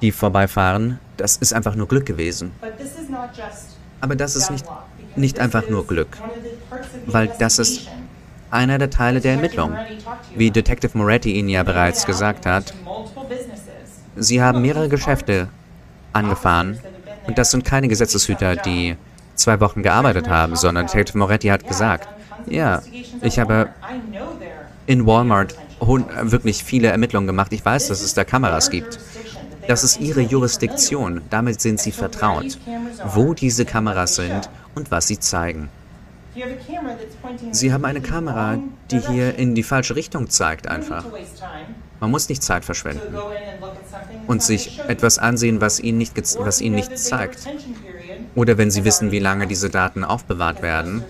die 0.00 0.12
vorbeifahren, 0.12 0.98
das 1.16 1.36
ist 1.36 1.52
einfach 1.52 1.74
nur 1.74 1.88
Glück 1.88 2.06
gewesen. 2.06 2.52
Aber 4.00 4.16
das 4.16 4.36
ist 4.36 4.50
nicht, 4.50 4.64
nicht 5.16 5.38
einfach 5.38 5.68
nur 5.68 5.86
Glück, 5.86 6.16
weil 7.06 7.30
das 7.38 7.58
ist 7.58 7.88
einer 8.50 8.78
der 8.78 8.90
Teile 8.90 9.20
der 9.20 9.32
Ermittlung. 9.32 9.76
Wie 10.34 10.50
Detective 10.50 10.96
Moretti 10.96 11.32
Ihnen 11.32 11.48
ja 11.48 11.62
bereits 11.62 12.06
gesagt 12.06 12.46
hat, 12.46 12.74
Sie 14.16 14.42
haben 14.42 14.62
mehrere 14.62 14.88
Geschäfte 14.88 15.48
angefahren 16.12 16.78
und 17.26 17.38
das 17.38 17.50
sind 17.50 17.64
keine 17.64 17.88
Gesetzeshüter, 17.88 18.56
die 18.56 18.96
zwei 19.34 19.60
Wochen 19.60 19.82
gearbeitet 19.82 20.28
haben, 20.28 20.56
sondern 20.56 20.86
Detective 20.86 21.16
Moretti 21.16 21.48
hat 21.48 21.66
gesagt, 21.66 22.08
ja, 22.46 22.82
ich 23.22 23.38
habe 23.38 23.68
in 24.86 25.06
Walmart 25.06 25.54
wirklich 26.22 26.64
viele 26.64 26.88
Ermittlungen 26.88 27.26
gemacht. 27.26 27.52
Ich 27.52 27.64
weiß, 27.64 27.88
dass 27.88 28.02
es 28.02 28.14
da 28.14 28.24
Kameras 28.24 28.70
gibt. 28.70 28.98
Das 29.70 29.84
ist 29.84 30.00
ihre 30.00 30.20
Jurisdiktion. 30.20 31.20
Damit 31.30 31.60
sind 31.60 31.78
sie 31.78 31.92
vertraut, 31.92 32.58
wo 33.14 33.34
diese 33.34 33.64
Kameras 33.64 34.16
sind 34.16 34.50
und 34.74 34.90
was 34.90 35.06
sie 35.06 35.20
zeigen. 35.20 35.68
Sie 37.52 37.72
haben 37.72 37.84
eine 37.84 38.00
Kamera, 38.00 38.58
die 38.90 38.98
hier 38.98 39.36
in 39.38 39.54
die 39.54 39.62
falsche 39.62 39.94
Richtung 39.94 40.28
zeigt 40.28 40.66
einfach. 40.66 41.04
Man 42.00 42.10
muss 42.10 42.28
nicht 42.28 42.42
Zeit 42.42 42.64
verschwenden 42.64 43.14
und 44.26 44.42
sich 44.42 44.80
etwas 44.88 45.20
ansehen, 45.20 45.60
was 45.60 45.78
ihnen 45.78 45.98
nicht, 45.98 46.14
was 46.40 46.60
ihnen 46.60 46.74
nicht 46.74 46.98
zeigt. 46.98 47.38
Oder 48.34 48.58
wenn 48.58 48.72
sie 48.72 48.84
wissen, 48.84 49.12
wie 49.12 49.20
lange 49.20 49.46
diese 49.46 49.70
Daten 49.70 50.02
aufbewahrt 50.02 50.62
werden, 50.62 51.04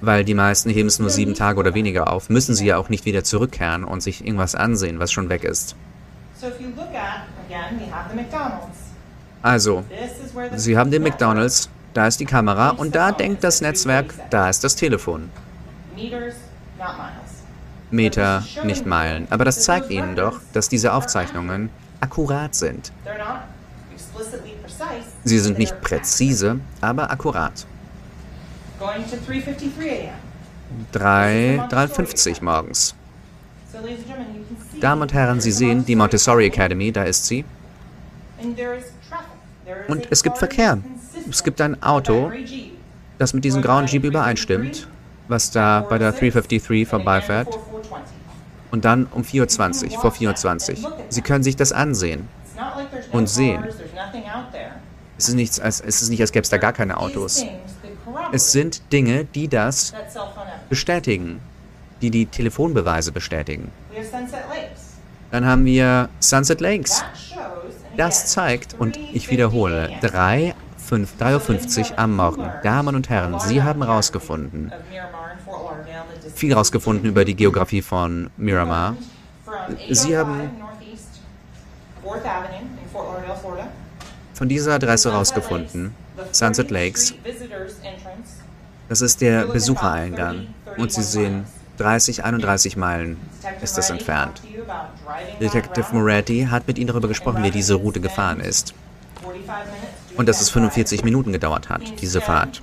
weil 0.00 0.24
die 0.24 0.34
meisten 0.34 0.70
heben 0.70 0.86
es 0.86 1.00
nur 1.00 1.10
sieben 1.10 1.34
Tage 1.34 1.58
oder 1.58 1.74
weniger 1.74 2.12
auf, 2.12 2.30
müssen 2.30 2.54
sie 2.54 2.66
ja 2.66 2.76
auch 2.76 2.88
nicht 2.88 3.04
wieder 3.04 3.24
zurückkehren 3.24 3.82
und 3.82 4.00
sich 4.00 4.24
irgendwas 4.24 4.54
ansehen, 4.54 5.00
was 5.00 5.10
schon 5.10 5.28
weg 5.28 5.42
ist. 5.42 5.74
Also, 9.42 9.84
Sie 10.56 10.76
haben 10.76 10.90
den 10.90 11.02
McDonald's, 11.02 11.68
da 11.92 12.06
ist 12.06 12.18
die 12.18 12.24
Kamera 12.24 12.70
und 12.70 12.94
da 12.94 13.12
denkt 13.12 13.44
das 13.44 13.60
Netzwerk, 13.60 14.14
da 14.30 14.48
ist 14.48 14.64
das 14.64 14.74
Telefon. 14.74 15.30
Meter, 17.90 18.42
nicht 18.64 18.86
Meilen. 18.86 19.26
Aber 19.30 19.44
das 19.44 19.62
zeigt 19.62 19.90
Ihnen 19.90 20.16
doch, 20.16 20.40
dass 20.52 20.68
diese 20.68 20.92
Aufzeichnungen 20.92 21.70
akkurat 22.00 22.54
sind. 22.54 22.90
Sie 25.24 25.38
sind 25.38 25.58
nicht 25.58 25.80
präzise, 25.80 26.60
aber 26.80 27.10
akkurat. 27.10 27.66
3.53 30.92 32.42
morgens. 32.42 32.94
Damen 34.80 35.02
und 35.02 35.12
Herren, 35.12 35.40
Sie 35.40 35.52
sehen 35.52 35.84
die 35.84 35.96
Montessori 35.96 36.46
Academy, 36.46 36.92
da 36.92 37.04
ist 37.04 37.26
sie. 37.26 37.44
Und 39.88 40.08
es 40.10 40.22
gibt 40.22 40.38
Verkehr. 40.38 40.78
Es 41.28 41.42
gibt 41.42 41.60
ein 41.60 41.82
Auto, 41.82 42.30
das 43.18 43.32
mit 43.32 43.44
diesem 43.44 43.62
grauen 43.62 43.86
Jeep 43.86 44.04
übereinstimmt, 44.04 44.88
was 45.28 45.50
da 45.50 45.80
bei 45.88 45.98
der 45.98 46.12
353 46.12 46.86
vorbeifährt. 46.86 47.58
Und 48.70 48.84
dann 48.84 49.06
um 49.06 49.22
4.20 49.22 49.92
Uhr, 49.94 50.00
vor 50.00 50.12
4.20 50.12 50.82
Uhr. 50.82 50.96
Sie 51.08 51.22
können 51.22 51.44
sich 51.44 51.56
das 51.56 51.72
ansehen 51.72 52.28
und 53.12 53.28
sehen. 53.28 53.64
Es 55.16 55.28
ist, 55.28 55.34
nichts, 55.34 55.58
es 55.58 55.80
ist 55.80 56.08
nicht, 56.08 56.20
als 56.20 56.32
gäbe 56.32 56.42
es 56.42 56.50
da 56.50 56.58
gar 56.58 56.72
keine 56.72 56.96
Autos. 56.96 57.44
Es 58.32 58.52
sind 58.52 58.82
Dinge, 58.92 59.24
die 59.24 59.48
das 59.48 59.94
bestätigen, 60.68 61.40
die 62.04 62.10
die 62.10 62.26
Telefonbeweise 62.26 63.12
bestätigen. 63.12 63.70
Dann 65.30 65.46
haben 65.46 65.64
wir 65.64 66.08
Sunset 66.20 66.60
Lakes. 66.60 67.02
Das 67.96 68.26
zeigt, 68.26 68.74
und 68.78 68.98
ich 69.12 69.30
wiederhole, 69.30 69.88
3.50 70.02 71.92
Uhr 71.92 71.98
am 71.98 72.16
Morgen. 72.16 72.50
Damen 72.62 72.94
und 72.94 73.08
Herren, 73.08 73.40
Sie 73.40 73.62
haben 73.62 73.82
herausgefunden, 73.82 74.70
viel 76.34 76.50
herausgefunden 76.50 77.08
über 77.08 77.24
die 77.24 77.34
Geografie 77.34 77.82
von 77.82 78.30
Miramar. 78.36 78.96
Sie 79.90 80.16
haben 80.16 80.50
von 84.34 84.48
dieser 84.48 84.74
Adresse 84.74 85.10
herausgefunden, 85.10 85.94
Sunset 86.32 86.70
Lakes. 86.70 87.14
Das 88.88 89.00
ist 89.00 89.20
der 89.20 89.46
Besuchereingang 89.46 90.48
und 90.76 90.92
Sie 90.92 91.02
sehen 91.02 91.44
30, 91.78 92.24
31 92.24 92.76
Meilen 92.76 93.16
ist 93.62 93.76
das 93.76 93.90
entfernt. 93.90 94.40
Detective 95.40 95.86
Moretti 95.92 96.46
hat 96.50 96.66
mit 96.66 96.78
Ihnen 96.78 96.88
darüber 96.88 97.08
gesprochen, 97.08 97.42
wie 97.42 97.50
diese 97.50 97.74
Route 97.74 98.00
gefahren 98.00 98.40
ist. 98.40 98.74
Und 100.16 100.28
dass 100.28 100.40
es 100.40 100.50
45 100.50 101.04
Minuten 101.04 101.32
gedauert 101.32 101.68
hat, 101.68 102.00
diese 102.00 102.20
Fahrt. 102.20 102.62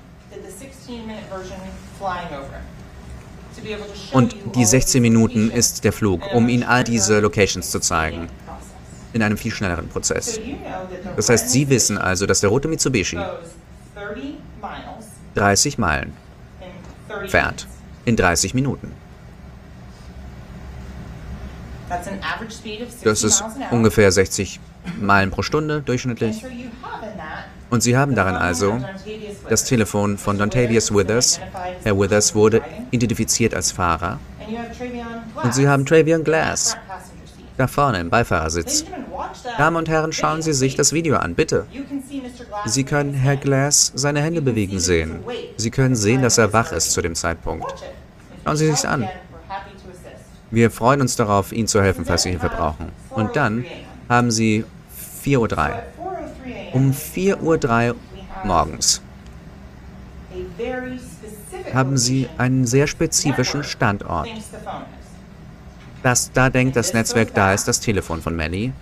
Und 4.12 4.34
die 4.54 4.64
16 4.64 5.02
Minuten 5.02 5.50
ist 5.50 5.84
der 5.84 5.92
Flug, 5.92 6.32
um 6.32 6.48
Ihnen 6.48 6.64
all 6.64 6.84
diese 6.84 7.20
Locations 7.20 7.70
zu 7.70 7.80
zeigen 7.80 8.28
in 9.12 9.22
einem 9.22 9.36
viel 9.36 9.52
schnelleren 9.52 9.88
Prozess. 9.88 10.40
Das 11.16 11.28
heißt, 11.28 11.50
Sie 11.50 11.68
wissen 11.68 11.98
also, 11.98 12.26
dass 12.26 12.40
der 12.40 12.50
rote 12.50 12.68
Mitsubishi 12.68 13.18
30 15.34 15.78
Meilen 15.78 16.12
fährt 17.26 17.66
in 18.04 18.16
30 18.16 18.54
Minuten. 18.54 18.92
Das 23.04 23.22
ist 23.22 23.44
ungefähr 23.70 24.10
60 24.10 24.60
Meilen 25.00 25.30
pro 25.30 25.42
Stunde 25.42 25.80
durchschnittlich. 25.80 26.44
Und 27.70 27.82
Sie 27.82 27.96
haben 27.96 28.14
darin 28.14 28.34
also 28.34 28.78
das 29.48 29.64
Telefon 29.64 30.18
von 30.18 30.38
Dontavius 30.38 30.94
Withers. 30.94 31.40
Herr 31.84 31.98
Withers 31.98 32.34
wurde 32.34 32.62
identifiziert 32.90 33.54
als 33.54 33.72
Fahrer. 33.72 34.18
Und 35.42 35.54
Sie 35.54 35.68
haben 35.68 35.86
Travion 35.86 36.24
Glass 36.24 36.76
da 37.56 37.66
vorne 37.66 38.00
im 38.00 38.10
Beifahrersitz. 38.10 38.84
Damen 39.58 39.76
und 39.76 39.88
Herren, 39.88 40.12
schauen 40.12 40.42
Sie 40.42 40.52
sich 40.52 40.74
das 40.74 40.92
Video 40.92 41.16
an, 41.16 41.34
bitte. 41.34 41.66
Sie 42.66 42.84
können 42.84 43.14
Herr 43.14 43.36
Glass 43.36 43.92
seine 43.94 44.20
Hände 44.20 44.42
bewegen 44.42 44.78
sehen. 44.78 45.20
Sie 45.56 45.70
können 45.70 45.96
sehen, 45.96 46.22
dass 46.22 46.38
er 46.38 46.52
wach 46.52 46.72
ist 46.72 46.92
zu 46.92 47.00
dem 47.02 47.14
Zeitpunkt. 47.14 47.72
Schauen 48.44 48.56
Sie 48.56 48.66
sich's 48.66 48.84
an. 48.84 49.08
Wir 50.52 50.70
freuen 50.70 51.00
uns 51.00 51.16
darauf, 51.16 51.50
Ihnen 51.50 51.66
zu 51.66 51.82
helfen, 51.82 52.04
falls 52.04 52.22
Sie 52.22 52.30
Hilfe 52.30 52.50
brauchen. 52.50 52.92
Und 53.08 53.36
dann 53.36 53.64
haben 54.08 54.30
Sie 54.30 54.64
4.03 55.24 55.70
Uhr. 55.70 55.82
Um 56.74 56.92
4.03 56.92 57.88
Uhr 57.88 57.96
morgens 58.44 59.00
haben 61.72 61.96
Sie 61.96 62.28
einen 62.36 62.66
sehr 62.66 62.86
spezifischen 62.86 63.64
Standort. 63.64 64.28
Das, 66.02 66.32
da 66.32 66.50
denkt 66.50 66.76
das 66.76 66.92
Netzwerk, 66.92 67.32
da 67.32 67.54
ist 67.54 67.66
das 67.66 67.80
Telefon 67.80 68.20
von 68.20 68.36
Melly. 68.36 68.72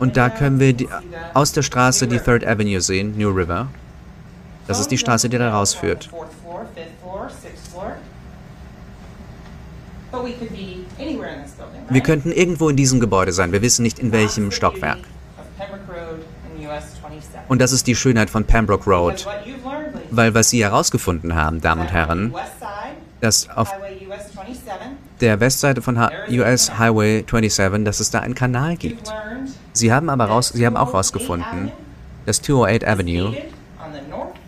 Und 0.00 0.16
da 0.16 0.30
können 0.30 0.60
wir 0.60 0.72
die, 0.72 0.88
aus 1.34 1.52
der 1.52 1.62
Straße 1.62 2.06
die 2.06 2.18
Third 2.18 2.46
Avenue 2.46 2.80
sehen, 2.80 3.18
New 3.18 3.30
River. 3.30 3.68
Das 4.66 4.80
ist 4.80 4.90
die 4.90 4.98
Straße, 4.98 5.28
die 5.28 5.38
da 5.38 5.52
rausführt. 5.52 6.10
Wir 11.90 12.00
könnten 12.00 12.32
irgendwo 12.32 12.68
in 12.68 12.76
diesem 12.76 13.00
Gebäude 13.00 13.32
sein. 13.32 13.52
Wir 13.52 13.62
wissen 13.62 13.82
nicht 13.82 13.98
in 13.98 14.12
welchem 14.12 14.50
Stockwerk. 14.50 14.98
Und 17.48 17.60
das 17.60 17.72
ist 17.72 17.86
die 17.86 17.94
Schönheit 17.94 18.30
von 18.30 18.44
Pembroke 18.44 18.88
Road. 18.88 19.26
Weil 20.10 20.34
was 20.34 20.50
Sie 20.50 20.62
herausgefunden 20.62 21.34
haben, 21.34 21.60
Damen 21.60 21.82
und 21.82 21.92
Herren, 21.92 22.34
dass 23.20 23.48
auf 23.50 23.70
der 25.20 25.40
Westseite 25.40 25.82
von 25.82 25.98
US 26.30 26.78
Highway 26.78 27.24
27, 27.28 27.84
dass 27.84 28.00
es 28.00 28.10
da 28.10 28.20
einen 28.20 28.34
Kanal 28.34 28.76
gibt. 28.76 29.12
Sie 29.72 29.92
haben 29.92 30.08
aber 30.10 30.26
raus, 30.26 30.50
Sie 30.50 30.64
haben 30.64 30.76
auch 30.76 30.92
herausgefunden, 30.92 31.72
dass 32.26 32.42
208 32.42 32.86
Avenue 32.86 33.34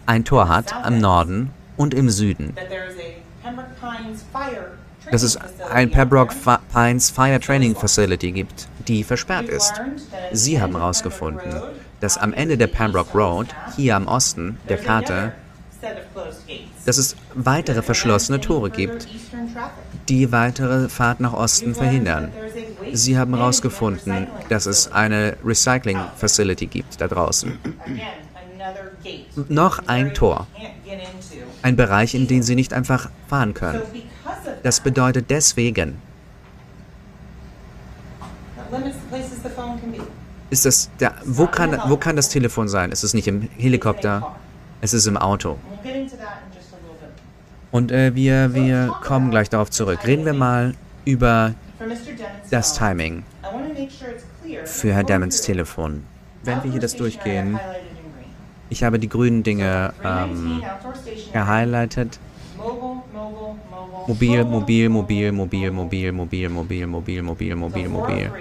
ein 0.07 0.25
Tor 0.25 0.49
hat 0.49 0.73
am 0.73 0.99
Norden 0.99 1.51
und 1.77 1.95
im 1.95 2.09
Süden. 2.11 2.55
Dass 5.11 5.23
es 5.23 5.39
ein 5.71 5.91
Pembroke 5.91 6.35
Pines 6.73 7.11
Fire 7.11 7.39
Training 7.39 7.77
Facility 7.77 8.33
gibt, 8.33 8.69
die 8.89 9.05
versperrt 9.05 9.49
ist. 9.49 9.75
Sie 10.33 10.61
haben 10.61 10.77
herausgefunden, 10.77 11.63
dass 12.01 12.19
am 12.19 12.33
Ende 12.33 12.57
der 12.57 12.67
Pembroke 12.67 13.17
Road, 13.17 13.49
hier 13.77 13.97
am 13.97 14.09
Osten 14.09 14.59
der 14.69 14.79
Karte, 14.79 15.33
dass 16.85 16.99
es 16.99 17.17
weitere 17.35 17.83
verschlossene 17.83 18.41
Tore 18.41 18.71
gibt, 18.71 19.07
die 20.09 20.33
weitere 20.33 20.89
Fahrt 20.89 21.21
nach 21.21 21.33
Osten 21.33 21.75
verhindern. 21.75 22.33
Sie 22.93 23.19
haben 23.19 23.35
herausgefunden, 23.37 24.27
dass 24.49 24.67
es 24.67 24.91
eine 24.93 25.37
Recycling 25.45 25.99
Facility 26.17 26.67
gibt 26.67 27.01
da 27.01 27.09
draußen. 27.09 27.59
Noch 29.49 29.87
ein 29.87 30.15
Tor. 30.15 30.47
Ein 31.63 31.77
Bereich, 31.77 32.15
in 32.15 32.27
den 32.27 32.43
Sie 32.43 32.55
nicht 32.55 32.73
einfach 32.73 33.11
fahren 33.29 33.55
können. 33.55 33.83
Das 34.63 34.81
bedeutet 34.81 35.31
deswegen, 35.31 36.01
ist 40.51 40.65
das 40.65 40.91
der, 41.01 41.15
wo 41.25 41.47
kann, 41.47 41.79
wo 41.87 41.97
kann 41.97 42.17
das 42.17 42.29
Telefon 42.29 42.69
sein? 42.69 42.93
Ist 42.93 43.05
es 43.05 43.15
nicht 43.15 43.29
im 43.29 43.49
Helikopter? 43.57 44.37
Es 44.81 44.93
ist 44.93 45.07
im 45.07 45.17
Auto. 45.17 45.59
Und 47.71 47.93
äh, 47.93 48.15
wir, 48.15 48.55
wir 48.55 48.95
kommen 49.03 49.31
gleich 49.31 49.51
darauf 49.51 49.71
zurück. 49.71 50.07
Reden 50.07 50.25
wir 50.25 50.35
mal 50.35 50.75
über 51.05 51.55
das 52.51 52.75
Timing 52.75 53.25
für 54.65 54.95
Herr 54.95 55.05
Dammons 55.05 55.43
Telefon. 55.43 56.05
Wenn 56.43 56.63
wir 56.63 56.71
hier 56.71 56.81
das 56.81 56.95
durchgehen, 56.97 57.59
ich 58.69 58.83
habe 58.83 58.99
die 58.99 59.09
grünen 59.09 59.43
Dinge 59.43 59.95
ähm, 60.05 60.63
gehighlightet. 61.33 62.19
Mobil, 64.07 64.45
mobil, 64.45 64.89
mobil, 64.89 65.33
mobil, 65.33 65.73
mobil, 65.73 66.13
mobil, 66.13 66.49
mobil, 66.51 66.87
mobil, 66.87 67.23
mobil, 67.23 67.57
mobil, 67.57 67.89
mobil. 67.89 68.33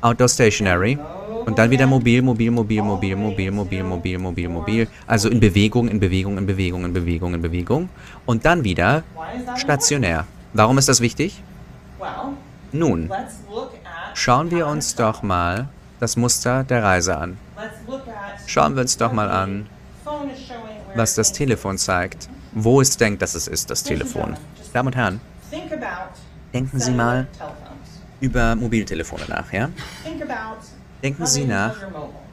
Outdoor 0.00 0.28
Stationary. 0.28 0.98
Und 1.44 1.58
dann 1.58 1.70
wieder 1.70 1.86
mobil, 1.86 2.22
mobil, 2.22 2.50
mobil, 2.50 2.82
mobil, 2.82 3.16
mobil, 3.16 3.50
mobil, 3.50 3.82
mobil, 3.82 4.18
mobil, 4.18 4.48
mobil. 4.48 4.88
Also 5.06 5.28
in 5.28 5.40
Bewegung, 5.40 5.88
in 5.88 5.98
Bewegung, 5.98 6.38
in 6.38 6.46
Bewegung, 6.46 6.84
in 6.84 6.92
Bewegung, 6.92 7.34
in 7.34 7.42
Bewegung. 7.42 7.88
Und 8.26 8.44
dann 8.44 8.62
wieder 8.64 9.02
stationär. 9.54 10.26
Warum 10.52 10.78
ist 10.78 10.88
das 10.88 11.00
wichtig? 11.00 11.42
Nun, 12.72 13.10
schauen 14.14 14.50
wir 14.50 14.66
uns 14.66 14.94
doch 14.94 15.22
mal 15.22 15.68
das 16.00 16.16
Muster 16.16 16.64
der 16.64 16.82
Reise 16.82 17.16
an. 17.16 17.38
Schauen 18.46 18.74
wir 18.74 18.82
uns 18.82 18.96
doch 18.96 19.12
mal 19.12 19.30
an, 19.30 19.66
was 20.94 21.14
das 21.14 21.32
Telefon 21.32 21.78
zeigt. 21.78 22.28
Wo 22.52 22.80
es 22.80 22.96
denkt, 22.96 23.22
dass 23.22 23.34
es 23.34 23.48
ist, 23.48 23.70
das 23.70 23.82
Telefon. 23.82 24.36
Damen 24.72 24.88
und 24.88 24.96
Herren, 24.96 25.20
denken 26.52 26.78
Sie 26.78 26.92
mal 26.92 27.26
über 28.20 28.54
Mobiltelefone 28.54 29.24
nach, 29.28 29.52
ja? 29.52 29.70
Denken 31.02 31.26
Sie 31.26 31.44
nach 31.44 31.74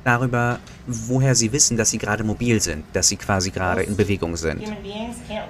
darüber, 0.04 0.60
woher 0.88 1.36
Sie 1.36 1.52
wissen, 1.52 1.78
dass 1.78 1.90
Sie 1.90 1.98
gerade 1.98 2.24
mobil 2.24 2.62
sind, 2.62 2.86
dass 2.94 3.08
Sie 3.08 3.18
quasi 3.18 3.52
gerade 3.52 3.84
in 3.84 3.96
Bewegung 3.96 4.36
sind. 4.38 4.64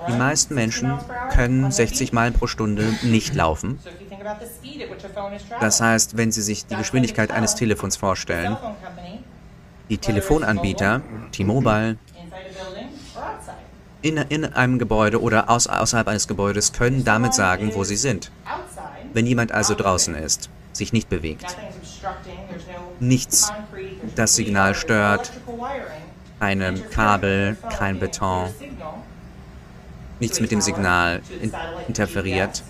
Die 0.08 0.14
meisten 0.14 0.56
Menschen 0.56 0.98
können 1.32 1.72
60 1.72 2.14
Meilen 2.14 2.34
pro 2.34 2.48
Stunde 2.48 2.94
nicht 3.04 3.36
laufen. 3.36 3.80
Das 5.60 5.82
heißt, 5.82 6.18
wenn 6.18 6.32
Sie 6.32 6.42
sich 6.42 6.66
die 6.66 6.76
Geschwindigkeit 6.76 7.32
eines 7.32 7.56
Telefons 7.56 7.96
vorstellen, 7.98 8.58
die 9.90 9.98
Telefonanbieter, 9.98 11.02
T-Mobile, 11.32 11.98
in, 14.02 14.18
in 14.18 14.46
einem 14.46 14.80
Gebäude 14.80 15.22
oder 15.22 15.50
aus, 15.50 15.68
außerhalb 15.68 16.08
eines 16.08 16.28
Gebäudes 16.28 16.72
können 16.74 17.04
damit 17.04 17.34
sagen, 17.34 17.74
wo 17.74 17.84
sie 17.84 17.98
sind. 17.98 18.32
Wenn 19.14 19.26
jemand 19.26 19.52
also 19.52 19.76
draußen 19.76 20.16
ist, 20.16 20.50
sich 20.72 20.94
nicht 20.94 21.10
bewegt, 21.10 21.58
nichts 23.00 23.52
das 24.16 24.36
Signal 24.36 24.76
stört, 24.76 25.32
keine 26.40 26.74
Kabel, 26.74 27.58
kein 27.78 28.00
Beton, 28.00 28.50
nichts 30.20 30.40
mit 30.40 30.52
dem 30.52 30.62
Signal 30.62 31.22
in 31.42 31.52
interferiert, 31.88 32.64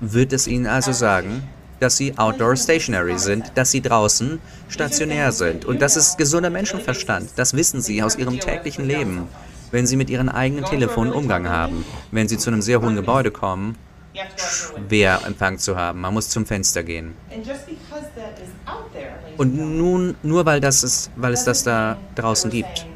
wird 0.00 0.32
es 0.32 0.46
ihnen 0.48 0.66
also 0.66 0.92
sagen, 0.92 1.48
dass 1.82 1.96
sie 1.96 2.16
outdoor 2.16 2.56
stationary 2.56 3.18
sind, 3.18 3.52
dass 3.56 3.72
sie 3.72 3.80
draußen 3.80 4.38
stationär 4.68 5.32
sind. 5.32 5.64
Und 5.64 5.82
das 5.82 5.96
ist 5.96 6.16
gesunder 6.16 6.50
Menschenverstand. 6.50 7.30
Das 7.36 7.54
wissen 7.54 7.82
sie 7.82 8.02
aus 8.02 8.16
ihrem 8.16 8.38
täglichen 8.38 8.86
Leben, 8.86 9.26
wenn 9.72 9.86
sie 9.86 9.96
mit 9.96 10.08
ihren 10.08 10.28
eigenen 10.28 10.64
Telefonen 10.64 11.12
Umgang 11.12 11.48
haben. 11.48 11.84
Wenn 12.12 12.28
sie 12.28 12.38
zu 12.38 12.50
einem 12.50 12.62
sehr 12.62 12.80
hohen 12.80 12.94
Gebäude 12.94 13.32
kommen, 13.32 13.76
schwer 14.36 15.20
Empfang 15.26 15.58
zu 15.58 15.76
haben. 15.76 16.00
Man 16.00 16.14
muss 16.14 16.28
zum 16.28 16.46
Fenster 16.46 16.84
gehen. 16.84 17.14
Und 19.36 19.56
nun, 19.56 20.14
nur 20.22 20.46
weil, 20.46 20.60
das 20.60 20.84
ist, 20.84 21.10
weil 21.16 21.32
es 21.32 21.44
das 21.44 21.64
da 21.64 21.96
draußen 22.14 22.50
gibt, 22.50 22.86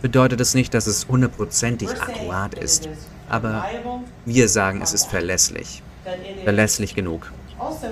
bedeutet 0.00 0.40
es 0.40 0.54
nicht, 0.54 0.72
dass 0.72 0.86
es 0.86 1.06
hundertprozentig 1.08 1.90
akkurat 1.90 2.54
ist. 2.54 2.88
Aber 3.28 3.66
wir 4.24 4.48
sagen, 4.48 4.80
es 4.80 4.94
ist 4.94 5.06
verlässlich 5.06 5.82
verlässlich 6.44 6.94
genug. 6.94 7.32
Also 7.58 7.86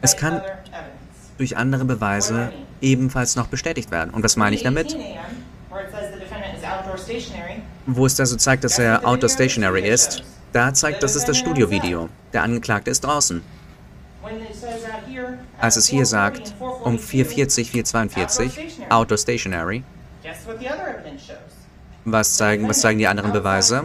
es 0.00 0.16
kann 0.16 0.42
durch 1.38 1.56
andere 1.56 1.84
Beweise 1.84 2.52
ebenfalls 2.80 3.36
noch 3.36 3.46
bestätigt 3.46 3.90
werden. 3.90 4.12
Und 4.12 4.22
was 4.22 4.36
meine 4.36 4.54
ich 4.54 4.62
damit? 4.62 4.96
Wo 7.86 8.06
es 8.06 8.14
da 8.16 8.26
so 8.26 8.36
zeigt, 8.36 8.64
dass 8.64 8.78
er 8.78 9.06
outdoor 9.06 9.30
stationary 9.30 9.88
ist, 9.88 10.22
da 10.52 10.72
zeigt, 10.72 11.02
das 11.02 11.14
ist 11.14 11.28
das 11.28 11.36
Studiovideo. 11.38 12.08
Der 12.32 12.42
Angeklagte 12.42 12.90
ist 12.90 13.04
draußen. 13.04 13.42
Als 15.60 15.76
es 15.76 15.86
hier 15.86 16.06
sagt, 16.06 16.54
um 16.58 16.98
440, 16.98 17.70
442, 17.70 18.80
outdoor 18.88 19.18
stationary, 19.18 19.82
was 22.04 22.36
zeigen, 22.36 22.68
was 22.68 22.80
zeigen 22.80 22.98
die 22.98 23.06
anderen 23.06 23.32
Beweise? 23.32 23.84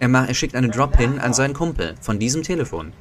Er, 0.00 0.08
macht, 0.08 0.28
er 0.28 0.34
schickt 0.34 0.54
eine 0.54 0.68
Drop-In 0.68 1.18
an 1.18 1.32
seinen 1.32 1.54
Kumpel 1.54 1.94
von 2.00 2.18
diesem 2.18 2.42
Telefon. 2.42 2.92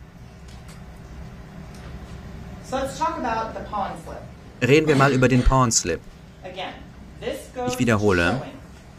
Reden 4.62 4.88
wir 4.88 4.96
mal 4.96 5.12
über 5.12 5.28
den 5.28 5.44
Pawn 5.44 5.72
Slip. 5.72 6.00
Ich 7.68 7.80
wiederhole. 7.80 8.42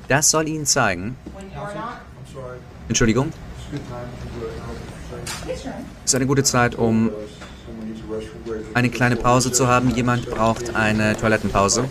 Das 0.09 0.30
soll 0.30 0.49
Ihnen 0.49 0.66
zeigen. 0.66 1.16
Entschuldigung. 2.89 3.32
Es 5.49 5.64
ist 6.05 6.14
eine 6.14 6.26
gute 6.26 6.45
Zeit, 6.45 6.74
um 6.74 7.11
eine 8.74 8.91
kleine 8.91 9.16
Pause 9.16 9.51
zu 9.53 9.66
haben. 9.66 9.91
Jemand 9.91 10.28
braucht 10.30 10.74
eine 10.76 11.16
Toilettenpause. 11.16 11.89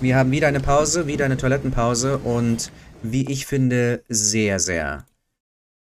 Wir 0.00 0.16
haben 0.16 0.30
wieder 0.30 0.48
eine 0.48 0.60
Pause, 0.60 1.06
wieder 1.06 1.26
eine 1.26 1.36
Toilettenpause 1.36 2.16
und 2.18 2.72
wie 3.02 3.30
ich 3.30 3.44
finde, 3.44 4.02
sehr, 4.08 4.58
sehr, 4.58 5.04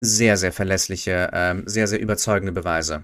sehr, 0.01 0.35
sehr 0.35 0.51
verlässliche, 0.51 1.29
ähm, 1.31 1.63
sehr, 1.65 1.87
sehr 1.87 2.01
überzeugende 2.01 2.51
Beweise. 2.51 3.03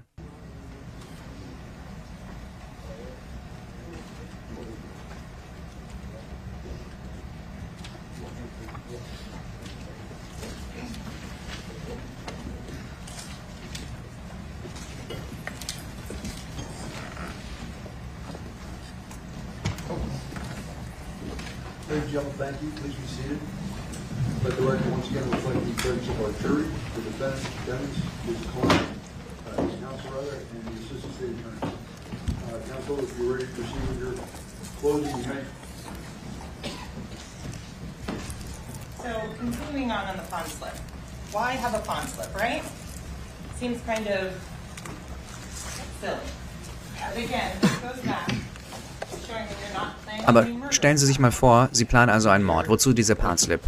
Aber 50.26 50.46
stellen 50.70 50.98
Sie 50.98 51.06
sich 51.06 51.20
mal 51.20 51.32
vor, 51.32 51.70
Sie 51.72 51.86
planen 51.86 52.10
also 52.10 52.30
einen 52.30 52.44
Mord. 52.44 52.68
Wozu 52.68 52.94
dieser 52.94 53.16
Partslip? 53.16 53.62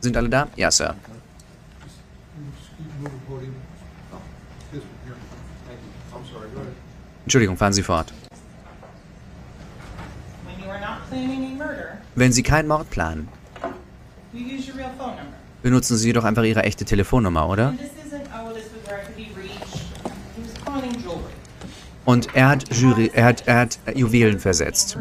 Sind 0.00 0.16
alle 0.16 0.28
da? 0.28 0.48
Ja, 0.56 0.70
Sir. 0.70 0.94
Entschuldigung, 7.24 7.56
fahren 7.56 7.72
Sie 7.72 7.82
fort. 7.82 8.12
Wenn 12.14 12.32
Sie 12.32 12.42
keinen 12.42 12.68
Mord 12.68 12.90
planen, 12.90 13.28
benutzen 15.62 15.96
Sie 15.96 16.12
doch 16.12 16.24
einfach 16.24 16.42
Ihre 16.44 16.62
echte 16.64 16.84
Telefonnummer, 16.84 17.48
oder? 17.48 17.74
Und 22.04 22.34
er 22.34 22.48
hat 22.48 22.74
Jury, 22.74 23.10
er 23.14 23.24
hat, 23.26 23.46
er 23.46 23.60
hat 23.60 23.78
Juwelen 23.94 24.38
versetzt. 24.38 24.98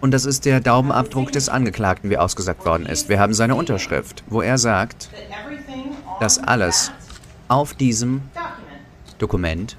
Und 0.00 0.10
das 0.10 0.24
ist 0.24 0.44
der 0.46 0.60
Daumenabdruck 0.60 1.30
des 1.30 1.48
Angeklagten, 1.48 2.10
wie 2.10 2.18
ausgesagt 2.18 2.64
worden 2.64 2.86
ist. 2.86 3.08
Wir 3.08 3.20
haben 3.20 3.34
seine 3.34 3.54
Unterschrift, 3.54 4.24
wo 4.26 4.42
er 4.42 4.58
sagt, 4.58 5.10
dass 6.18 6.38
alles 6.38 6.90
auf 7.48 7.74
diesem 7.74 8.22
Dokument, 9.18 9.76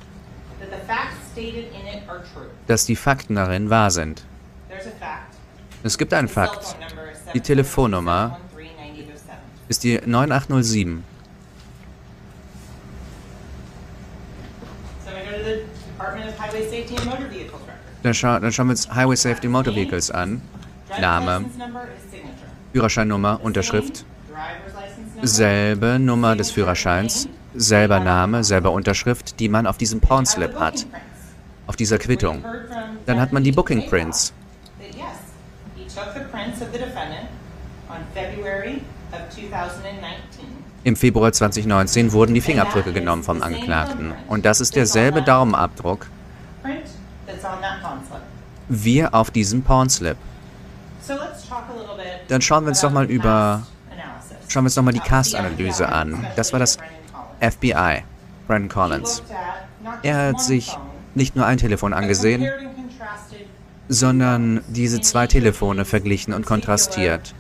that 0.60 0.70
the 0.70 0.88
facts 0.88 1.18
stated 1.34 1.66
in 1.74 1.88
it 1.88 2.08
are 2.08 2.24
true. 2.34 2.46
dass 2.68 2.86
die 2.86 2.96
Fakten 2.96 3.36
darin 3.36 3.70
wahr 3.70 3.92
sind. 3.92 4.24
There's 4.70 4.86
a 4.86 4.92
fact. 4.92 5.36
Es 5.84 5.98
gibt 5.98 6.14
einen 6.14 6.30
Fakt. 6.30 6.78
Die 7.34 7.42
Telefonnummer 7.42 8.40
713-9807. 8.56 8.64
ist 9.68 9.84
die 9.84 10.00
9807. 10.06 11.04
So 15.04 15.12
we 15.12 15.24
go 15.26 15.38
to 15.38 15.44
the 15.44 15.66
Department 15.92 16.30
of 16.30 16.38
Highway 16.40 16.64
Safety 16.70 16.96
and 16.96 17.06
Motor 17.06 17.30
Vehicles 17.30 17.62
record. 17.62 17.93
Dann, 18.04 18.14
scha 18.14 18.40
dann 18.40 18.52
schauen 18.52 18.68
wir 18.68 18.72
uns 18.72 18.94
Highway 18.94 19.16
Safety 19.16 19.48
Motor 19.48 19.76
Vehicles 19.76 20.12
an. 20.12 20.42
Name. 21.00 21.46
Führerscheinnummer, 22.74 23.40
Unterschrift. 23.42 24.06
Selbe 25.22 25.98
Nummer 26.00 26.36
des 26.36 26.52
Führerscheins, 26.52 27.30
selber 27.56 28.00
Name, 28.00 28.44
selber 28.44 28.72
Unterschrift, 28.72 29.40
die 29.40 29.48
man 29.48 29.66
auf 29.66 29.78
diesem 29.78 30.02
booking 30.02 30.60
hat, 30.60 30.86
auf 31.66 31.78
dieser 31.78 31.98
Quittung. 31.98 32.44
Dann 33.06 33.22
hat 33.22 33.32
man 33.32 33.44
die 33.44 33.54
Booking 33.54 33.88
Prints. 33.90 34.34
That 34.80 34.90
yes, 34.96 35.06
he 35.78 35.86
took 35.86 36.14
the 36.14 36.26
prints 36.30 36.62
of 36.62 36.68
the 36.74 36.80
defendant 36.80 37.30
on 37.90 38.00
February 38.14 38.82
of 39.14 39.30
2019. 39.30 40.46
Im 40.84 40.98
Februar 40.98 41.32
2019 41.32 42.12
wurden 42.12 42.34
die 42.34 42.42
Fingerabdrücke 42.42 42.92
genommen 42.92 43.24
vom 43.24 43.42
Angeklagten. 43.42 44.12
Und 44.28 44.46
das 44.46 44.60
ist 44.60 44.76
derselbe 44.76 45.22
Daumenabdruck 45.22 46.08
Print 46.62 46.84
that's 47.26 47.46
on 47.46 47.62
that 47.62 47.82
pawn 47.82 48.04
wie 48.84 49.06
auf 49.06 49.32
diesem 49.32 49.62
Pawnslip. 49.62 50.18
Dann 52.28 52.42
schauen 52.42 52.64
wir 52.64 52.70
uns 52.70 52.82
doch 52.82 52.92
mal 52.92 53.06
über-. 53.06 53.66
Schauen 54.48 54.64
wir 54.64 54.68
uns 54.68 54.76
doch 54.76 54.84
mal 54.84 54.94
die 54.94 55.00
Cast-Analyse 55.00 55.90
an. 55.90 56.26
Das 56.36 56.54
war 56.54 56.60
das. 56.60 56.78
FBI, 57.42 58.04
Brandon 58.48 58.70
Collins. 58.70 59.22
Er 60.02 60.30
hat 60.30 60.42
sich 60.42 60.78
nicht 61.14 61.36
nur 61.36 61.46
ein 61.46 61.58
Telefon 61.58 61.94
angesehen, 61.94 62.48
sondern 63.90 64.64
diese 64.68 65.02
zwei 65.02 65.28
Telefone 65.28 65.84
verglichen 65.86 66.34
und 66.34 66.46
kontrastiert. 66.46 67.34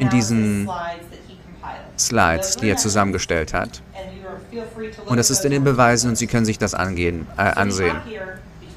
in 0.00 0.08
diesen 0.10 0.68
Slides, 1.98 2.56
die 2.56 2.68
er 2.68 2.76
zusammengestellt 2.76 3.54
hat. 3.54 3.80
Und 5.06 5.16
das 5.16 5.30
ist 5.30 5.44
in 5.44 5.50
den 5.52 5.64
Beweisen 5.64 6.10
und 6.10 6.16
Sie 6.16 6.26
können 6.26 6.44
sich 6.44 6.58
das 6.58 6.74
angehen, 6.74 7.26
äh, 7.36 7.42
ansehen. 7.42 7.96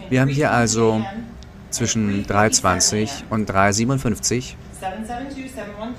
Wir 0.09 0.21
haben 0.21 0.29
hier 0.29 0.51
also 0.51 1.03
zwischen 1.69 2.25
320 2.25 3.25
und 3.29 3.45
357 3.47 4.57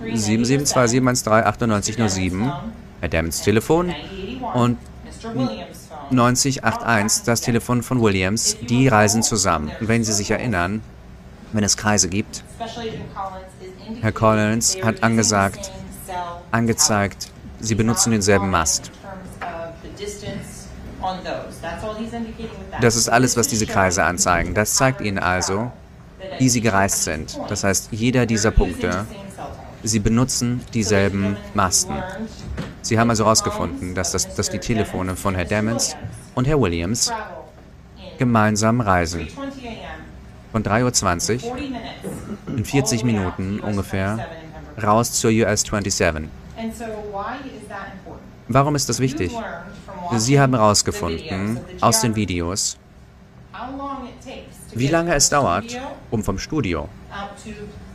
772-713-9807 0.07 2.53
Herr 3.01 3.09
Dammons 3.09 3.43
Telefon 3.43 3.95
und 4.55 4.79
9081 6.11 7.25
das 7.25 7.41
Telefon 7.41 7.83
von 7.83 8.01
Williams. 8.01 8.57
Die 8.69 8.87
reisen 8.89 9.23
zusammen. 9.23 9.71
Und 9.81 9.89
wenn 9.89 10.05
Sie 10.05 10.13
sich 10.13 10.31
erinnern, 10.31 10.83
wenn 11.53 11.65
es 11.65 11.77
Kreise 11.77 12.09
gibt, 12.09 12.45
Herr 14.01 14.13
Collins 14.13 14.79
hat 14.83 15.03
angesagt, 15.03 15.73
angezeigt, 16.51 17.31
Sie 17.61 17.75
benutzen 17.75 18.13
denselben 18.13 18.51
Mast. 18.51 18.93
Das 22.81 22.97
ist 22.97 23.09
alles, 23.09 23.37
was 23.37 23.49
diese 23.49 23.67
Kreise 23.67 24.05
anzeigen. 24.05 24.55
Das 24.55 24.75
zeigt 24.75 25.01
Ihnen 25.01 25.19
also, 25.19 25.71
wie 26.39 26.49
Sie 26.49 26.61
gereist 26.61 27.05
sind. 27.05 27.39
Das 27.49 27.65
heißt, 27.65 27.89
jeder 27.93 28.27
dieser 28.27 28.51
Punkte, 28.51 29.07
Sie 29.83 30.01
benutzen 30.01 30.61
dieselben 30.75 31.37
Masten. 31.55 31.95
Sie 32.83 32.99
haben 32.99 33.11
also 33.11 33.25
herausgefunden, 33.25 33.95
dass, 33.95 34.13
das, 34.13 34.35
dass 34.35 34.51
die 34.51 34.59
Telefone 34.59 35.15
von 35.15 35.35
Herr 35.35 35.45
Dammons 35.45 35.97
und 36.35 36.47
Herr 36.47 36.61
Williams 36.61 37.13
gemeinsam 38.19 38.81
reisen. 38.81 39.29
Von 40.53 40.63
3.20 40.65 41.45
Uhr 41.45 41.59
in 42.57 42.65
40 42.65 43.05
Minuten 43.05 43.61
ungefähr 43.61 44.27
raus 44.83 45.13
zur 45.13 45.31
US 45.31 45.63
27. 45.63 46.29
Warum 48.49 48.75
ist 48.75 48.89
das 48.89 48.99
wichtig? 48.99 49.33
Sie 50.17 50.41
haben 50.41 50.55
herausgefunden 50.55 51.61
aus 51.81 52.01
den 52.01 52.15
Videos, 52.15 52.77
wie 54.75 54.89
lange 54.89 55.15
es 55.15 55.29
dauert, 55.29 55.79
um 56.11 56.23
vom 56.23 56.39
Studio 56.39 56.89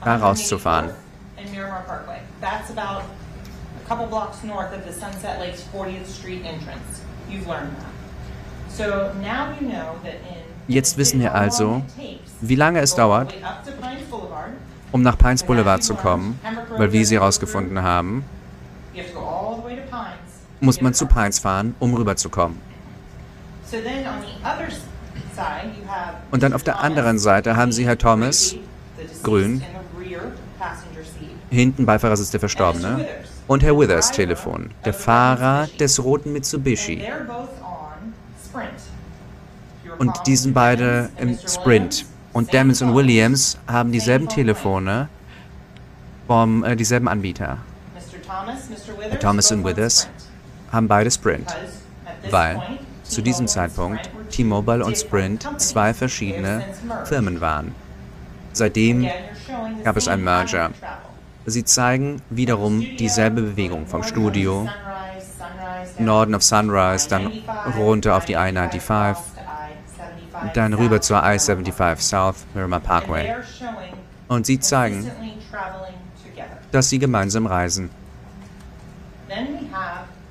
da 0.03 0.18
rauszufahren. 0.18 0.91
Jetzt 10.68 10.97
wissen 10.97 11.20
wir 11.20 11.36
also, 11.36 11.82
wie 12.41 12.55
lange 12.55 12.80
es 12.80 12.95
dauert, 12.95 13.34
um 14.91 15.01
nach 15.01 15.18
Pines 15.18 15.43
Boulevard 15.43 15.84
zu 15.84 15.95
kommen, 15.95 16.39
weil 16.78 16.91
wie 16.91 17.03
Sie 17.03 17.16
herausgefunden 17.16 17.82
haben, 17.82 18.24
muss 20.64 20.82
man 20.82 20.93
zu 20.93 21.05
Pines 21.05 21.39
fahren, 21.39 21.76
um 21.80 21.93
rüberzukommen. 21.93 22.57
Und 26.32 26.43
dann 26.43 26.53
auf 26.53 26.64
der 26.64 26.80
anderen 26.80 27.20
Seite 27.20 27.57
haben 27.57 27.72
Sie 27.72 27.86
Herr 27.86 27.97
Thomas, 27.97 28.55
grün, 29.24 29.61
hinten 31.49 31.86
Beifahrersitz 31.86 32.32
der 32.32 32.39
Verstorbene, 32.39 33.05
und 33.47 33.61
Herr 33.61 33.78
Withers 33.78 34.11
Telefon, 34.11 34.72
der 34.86 34.93
Fahrer 34.93 35.68
des 35.80 36.01
roten 36.01 36.32
Mitsubishi. 36.32 37.03
Und 39.99 40.14
die 40.26 40.36
sind 40.36 40.53
beide 40.53 41.09
im 41.18 41.38
Sprint. 41.45 42.05
Und 42.32 42.53
Dammons 42.53 42.82
und 42.82 42.95
Williams 42.95 43.57
haben 43.68 43.91
dieselben 43.91 44.28
Telefone 44.28 45.09
vom 46.26 46.64
äh, 46.64 46.76
dieselben 46.76 47.07
Anbieter. 47.07 47.57
Herr 49.09 49.20
Thomas 49.20 49.51
und 49.51 49.64
Withers 49.64 50.07
Haben 50.74 50.88
beide 50.89 51.09
Sprint. 51.11 51.55
weil 52.30 52.61
zu 53.03 53.21
diesem 53.21 53.47
Zeitpunkt 53.47 54.09
T-Mobile 54.32 54.84
und 54.84 54.97
Sprint 54.97 55.47
zwei 55.57 55.93
verschiedene 55.93 56.63
Firmen 57.05 57.41
waren. 57.41 57.76
Seitdem 58.53 59.07
gab 59.84 59.97
es 59.97 60.07
einen 60.07 60.24
Merger. 60.24 60.71
Sie 61.45 61.65
zeigen 61.65 62.21
wiederum 62.30 62.80
dieselbe 62.97 63.41
Bewegung 63.41 63.86
vom 63.88 64.03
Studio, 64.03 64.69
Norden 65.99 66.34
of 66.34 66.43
Sunrise, 66.43 67.09
dann 67.09 67.32
runter 67.78 68.15
auf 68.15 68.26
die 68.26 68.34
I-95, 68.34 69.17
dann 70.53 70.74
rüber 70.74 71.01
zur 71.01 71.17
I-75 71.17 71.97
South 71.97 72.45
Miramar 72.53 72.80
Parkway. 72.80 73.36
Und 74.30 74.45
sie 74.45 74.59
zeigen, 74.59 75.11
dass 76.71 76.89
sie 76.89 76.99
gemeinsam 76.99 77.45
reisen. 77.45 77.89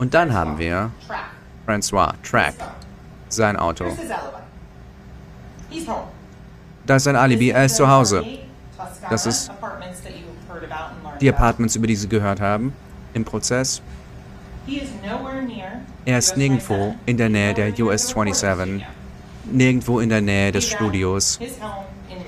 Und 0.03 0.15
dann 0.15 0.35
haben 0.35 0.59
wir 0.59 0.91
François 1.65 2.15
Track, 2.29 2.55
sein 3.29 3.57
Auto. 3.57 3.85
He's 5.71 5.87
home. 5.87 6.09
Da 6.85 6.97
ist 6.97 7.05
sein 7.05 7.15
Alibi, 7.15 7.51
er 7.51 7.67
ist 7.67 7.77
zu 7.77 7.87
Hause. 7.87 8.25
Das 9.09 9.23
Das 9.23 9.27
ist 9.27 9.53
Die 11.21 11.29
Apartments, 11.29 11.77
über 11.77 11.87
die 11.87 11.95
Sie 11.95 12.09
gehört 12.09 12.41
haben 12.41 12.73
im 13.15 13.25
Prozess. 13.25 13.81
Er 16.05 16.19
ist 16.19 16.37
nirgendwo 16.37 16.97
in 17.07 17.17
der 17.17 17.29
Nähe 17.29 17.55
der 17.55 17.73
US 17.79 18.09
27, 18.09 18.85
nirgendwo 19.53 20.01
in 20.01 20.09
der 20.09 20.21
Nähe 20.21 20.51
des 20.51 20.65
Studios. 20.65 21.39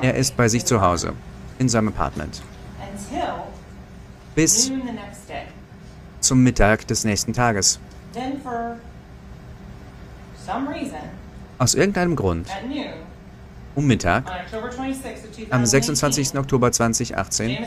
Er 0.00 0.14
ist 0.14 0.36
bei 0.36 0.46
sich 0.46 0.64
zu 0.64 0.80
Hause, 0.80 1.12
in 1.58 1.68
seinem 1.68 1.88
Apartment. 1.88 2.40
Bis 4.36 4.70
zum 6.24 6.42
Mittag 6.42 6.86
des 6.86 7.04
nächsten 7.04 7.32
Tages. 7.32 7.78
Aus 11.58 11.74
irgendeinem 11.74 12.16
Grund, 12.16 12.48
um 13.74 13.86
Mittag, 13.86 14.24
am 15.50 15.66
26. 15.66 16.38
Oktober 16.38 16.72
2018, 16.72 17.58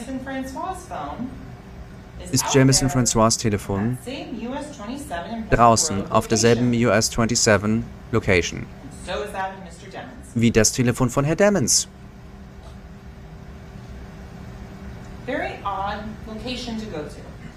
ist 2.31 2.53
Jameson 2.53 2.89
Francois 2.89 3.37
Telefon 3.37 3.97
draußen 5.49 6.11
auf 6.11 6.27
derselben 6.27 6.73
US 6.73 7.07
27 7.07 7.83
Location 8.11 8.65
wie 10.35 10.51
das 10.51 10.71
Telefon 10.71 11.09
von 11.09 11.25
Herr 11.25 11.35
Demmons. 11.35 11.87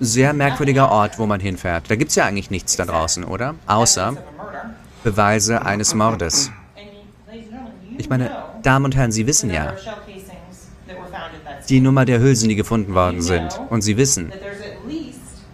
Sehr 0.01 0.33
merkwürdiger 0.33 0.91
Ort, 0.91 1.19
wo 1.19 1.27
man 1.27 1.41
hinfährt. 1.41 1.91
Da 1.91 1.97
gibt 1.97 2.11
es 2.11 2.17
ja 2.17 2.25
eigentlich 2.25 2.51
nichts 2.51 2.77
da 2.77 2.87
draußen, 2.87 3.25
oder? 3.25 3.55
Außer 3.67 4.17
Beweise 5.05 5.65
eines 5.65 5.95
Mordes. 5.95 6.51
Ich 7.99 8.09
meine, 8.09 8.31
Damen 8.63 8.87
und 8.87 8.97
Herren, 8.97 9.13
Sie 9.13 9.27
wissen 9.27 9.51
ja 9.51 9.75
die 11.69 11.81
Nummer 11.81 12.05
der 12.05 12.21
Hülsen, 12.21 12.49
die 12.49 12.57
gefunden 12.57 12.95
worden 12.95 13.23
sind. 13.23 13.61
Und 13.71 13.83
Sie 13.83 13.97
wissen, 13.97 14.33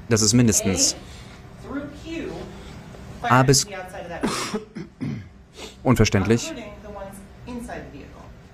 dass 0.09 0.22
es 0.22 0.32
mindestens 0.32 0.97
A 3.22 3.42
bis 3.42 3.66
unverständlich, 5.82 6.53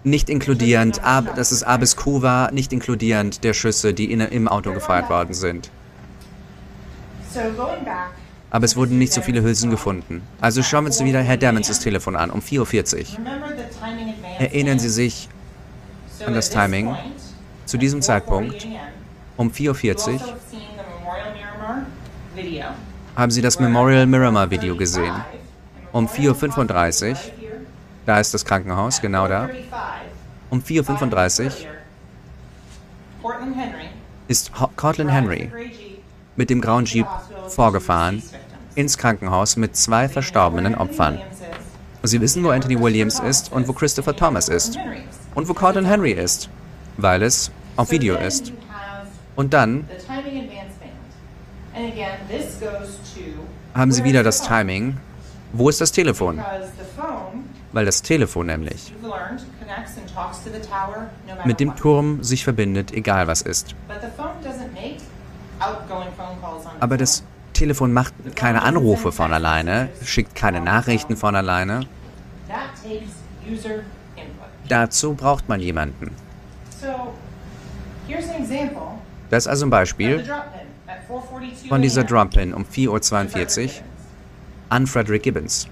nicht 0.05 0.29
inkludierend, 0.29 1.05
A, 1.05 1.21
dass 1.21 1.53
es 1.53 1.63
A 1.63 1.77
bis 1.77 1.97
Q 1.97 2.23
war, 2.23 2.51
nicht 2.51 2.73
inkludierend 2.73 3.45
der 3.45 3.55
Schüsse, 3.55 3.95
die 3.95 4.11
in, 4.11 4.21
im 4.21 4.49
Auto 4.49 4.73
gefeuert 4.73 5.09
worden 5.09 5.35
sind. 5.35 5.71
Aber 8.51 8.65
es 8.65 8.77
wurden 8.77 8.99
nicht 8.99 9.13
so 9.13 9.23
viele 9.23 9.43
Hülsen 9.43 9.71
gefunden. 9.71 10.23
Also 10.41 10.63
schauen 10.63 10.85
wir 10.85 10.89
uns 10.89 11.03
wieder 11.03 11.21
Herr 11.23 11.39
Dammons 11.39 11.79
Telefon 11.79 12.17
an, 12.17 12.31
um 12.31 12.41
4.40 12.41 13.19
Uhr. 13.19 13.27
Erinnern 14.39 14.79
Sie 14.79 14.91
sich 14.91 15.29
an 16.27 16.35
das 16.35 16.51
Timing? 16.51 16.95
Zu 17.65 17.79
diesem 17.79 18.03
Zeitpunkt, 18.03 18.67
um 19.37 19.51
4.40 19.51 20.15
Uhr, 20.15 20.21
haben 23.17 23.31
Sie 23.31 23.41
das 23.41 23.59
Memorial 23.59 24.07
Miramar 24.07 24.51
Video 24.51 24.77
gesehen. 24.77 25.15
Um 25.93 26.07
4.35 26.07 27.11
Uhr, 27.13 27.17
da 28.05 28.21
ist 28.21 28.35
das 28.35 28.45
Krankenhaus, 28.45 29.01
genau 29.01 29.29
da. 29.29 29.49
Um 30.51 30.61
4.35 30.61 31.47
Uhr 31.47 31.53
ist 34.29 34.53
Cortland 34.77 35.11
Henry 35.11 35.51
mit 36.37 36.51
dem 36.51 36.61
grauen 36.61 36.85
Jeep 36.85 37.07
vorgefahren 37.49 38.23
ins 38.75 38.97
Krankenhaus 38.97 39.57
mit 39.57 39.77
zwei 39.77 40.09
verstorbenen 40.09 40.75
Opfern. 40.75 41.19
Sie 42.03 42.21
wissen, 42.21 42.43
wo 42.43 42.51
Anthony 42.51 42.81
Williams 42.81 43.21
ist 43.21 43.53
und 43.53 43.69
wo 43.69 43.73
Christopher 43.73 44.17
Thomas 44.17 44.49
ist. 44.49 44.79
Und 45.35 45.49
wo 45.49 45.55
Cortland 45.55 45.87
Henry 45.87 46.13
ist, 46.13 46.49
weil 46.97 47.23
es 47.23 47.51
auf 47.77 47.91
Video 47.91 48.17
ist. 48.17 48.53
Und 49.37 49.55
dann 49.55 49.89
haben 53.75 53.93
Sie 53.93 54.05
wieder 54.05 54.23
das 54.23 54.43
Timing. 54.43 54.97
Wo 55.53 55.69
ist 55.69 55.81
das 55.81 55.93
Telefon? 55.93 56.43
Weil 57.73 57.85
das 57.87 58.03
Telefon 58.03 58.47
nämlich 58.47 58.93
mit 61.45 61.61
dem 61.61 61.77
Turm 61.77 62.23
sich 62.23 62.45
verbindet, 62.45 62.93
egal 62.93 63.27
was 63.27 63.43
ist. 63.43 63.75
Aber 66.81 66.97
das 66.97 67.23
Telefon 67.53 67.93
macht 67.93 68.15
keine 68.35 68.63
Anrufe 68.63 69.13
von 69.13 69.33
alleine, 69.33 69.89
schickt 70.05 70.35
keine 70.35 70.61
Nachrichten 70.61 71.17
von 71.17 71.37
alleine. 71.37 71.87
Dazu 74.69 75.15
braucht 75.15 75.49
man 75.49 75.61
jemanden. 75.61 76.15
Das 79.31 79.45
ist 79.45 79.49
also 79.49 79.67
ein 79.67 79.71
Beispiel 79.71 80.25
von 81.69 81.83
dieser 81.83 82.05
Drum-Pin 82.05 82.53
um 82.55 82.65
4.42 82.65 83.65
Uhr 83.65 83.71
an 84.69 84.87
Frederick 84.87 85.23
Gibbons. 85.23 85.69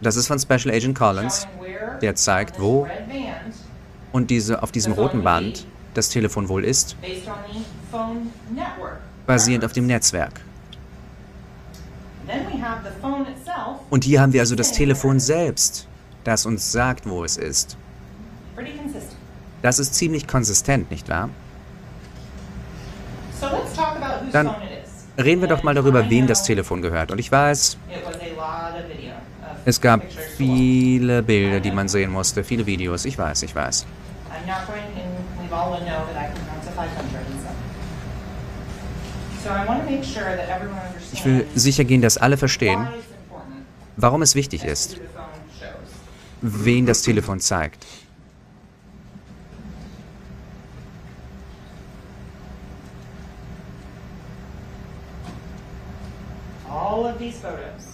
Das 0.00 0.16
ist 0.16 0.26
von 0.26 0.38
Special 0.38 0.74
Agent 0.74 0.96
Collins, 0.96 1.46
der 2.00 2.14
zeigt, 2.14 2.60
wo 2.60 2.86
und 4.12 4.30
diese, 4.30 4.62
auf 4.62 4.70
diesem 4.72 4.92
roten 4.92 5.22
Band 5.22 5.66
das 5.94 6.08
Telefon 6.08 6.48
wohl 6.48 6.64
ist, 6.64 6.96
basierend 9.26 9.64
auf 9.64 9.72
dem 9.72 9.86
Netzwerk. 9.86 10.40
Und 13.90 14.04
hier 14.04 14.20
haben 14.20 14.32
wir 14.32 14.40
also 14.40 14.54
das 14.54 14.72
Telefon 14.72 15.20
selbst, 15.20 15.86
das 16.24 16.46
uns 16.46 16.72
sagt, 16.72 17.08
wo 17.08 17.24
es 17.24 17.36
ist. 17.36 17.76
Das 19.62 19.78
ist 19.78 19.94
ziemlich 19.94 20.26
konsistent, 20.26 20.90
nicht 20.90 21.08
wahr? 21.08 21.30
Dann 24.32 24.54
reden 25.18 25.40
wir 25.40 25.48
doch 25.48 25.62
mal 25.62 25.74
darüber, 25.74 26.08
wem 26.10 26.26
das 26.26 26.42
Telefon 26.42 26.82
gehört. 26.82 27.10
Und 27.10 27.18
ich 27.18 27.30
weiß, 27.30 27.76
es 29.64 29.80
gab 29.80 30.02
viele 30.36 31.22
Bilder, 31.22 31.60
die 31.60 31.70
man 31.70 31.88
sehen 31.88 32.10
musste, 32.10 32.44
viele 32.44 32.66
Videos. 32.66 33.04
Ich 33.04 33.18
weiß, 33.18 33.42
ich 33.42 33.54
weiß. 33.54 33.86
Ich 41.12 41.24
will 41.24 41.46
sicher 41.54 41.84
gehen, 41.84 42.02
dass 42.02 42.16
alle 42.16 42.36
verstehen, 42.36 42.88
warum 43.96 44.22
es 44.22 44.34
wichtig 44.34 44.64
ist, 44.64 44.98
wen 46.40 46.86
das 46.86 47.02
Telefon 47.02 47.40
zeigt. 47.40 47.86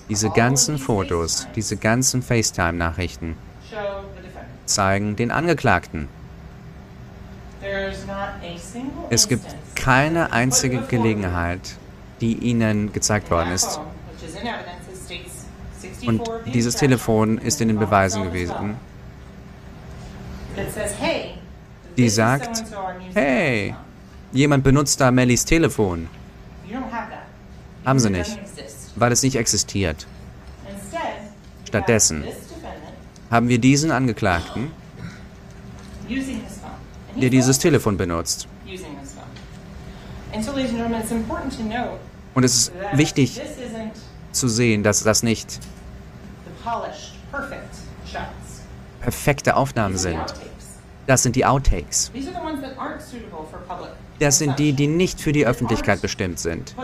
Diese 0.08 0.30
ganzen 0.30 0.78
Fotos, 0.78 1.46
diese 1.54 1.76
ganzen 1.76 2.22
FaceTime-Nachrichten 2.22 3.36
zeigen 4.66 5.16
den 5.16 5.30
Angeklagten. 5.30 6.08
Es 9.10 9.28
gibt 9.28 9.44
keine 9.74 10.32
einzige 10.32 10.80
Gelegenheit, 10.82 11.60
die 12.20 12.34
ihnen 12.34 12.92
gezeigt 12.92 13.30
worden 13.30 13.52
ist. 13.52 13.80
Und 16.06 16.22
dieses 16.46 16.76
Telefon 16.76 17.38
ist 17.38 17.60
in 17.60 17.68
den 17.68 17.78
Beweisen 17.78 18.24
gewesen. 18.24 18.76
Die 21.96 22.08
sagt, 22.08 22.64
hey, 23.14 23.74
jemand 24.32 24.64
benutzt 24.64 25.00
da 25.00 25.10
Mellys 25.10 25.44
Telefon. 25.44 26.08
Haben 27.84 27.98
sie 27.98 28.10
nicht, 28.10 28.38
weil 28.96 29.12
es 29.12 29.22
nicht 29.22 29.36
existiert. 29.36 30.06
Stattdessen 31.66 32.24
haben 33.30 33.48
wir 33.48 33.58
diesen 33.58 33.90
Angeklagten, 33.90 34.72
der 37.16 37.30
dieses 37.30 37.58
Telefon 37.58 37.96
benutzt. 37.96 38.46
Und 42.34 42.44
es 42.44 42.54
ist 42.54 42.72
wichtig 42.92 43.40
zu 44.32 44.48
sehen, 44.48 44.82
dass 44.82 45.02
das 45.02 45.22
nicht 45.22 45.58
perfekte 49.00 49.56
Aufnahmen 49.56 49.96
sind. 49.96 50.22
Das 51.06 51.22
sind 51.22 51.34
die 51.34 51.44
Outtakes. 51.44 52.12
Das 54.18 54.38
sind 54.38 54.58
die, 54.58 54.72
die 54.72 54.86
nicht 54.86 55.20
für 55.20 55.32
die 55.32 55.46
Öffentlichkeit 55.46 56.02
bestimmt 56.02 56.38
sind, 56.38 56.74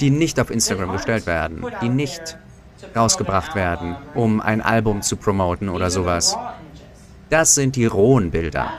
die 0.00 0.10
nicht 0.10 0.38
auf 0.38 0.50
Instagram 0.50 0.92
gestellt 0.92 1.26
werden, 1.26 1.64
die 1.80 1.88
nicht 1.88 2.36
rausgebracht 2.94 3.54
werden, 3.54 3.96
um 4.14 4.40
ein 4.40 4.60
Album 4.60 5.02
zu 5.02 5.16
promoten 5.16 5.68
oder 5.68 5.90
sowas. 5.90 6.36
Das 7.30 7.54
sind 7.54 7.76
die 7.76 7.86
rohen 7.86 8.30
Bilder. 8.30 8.74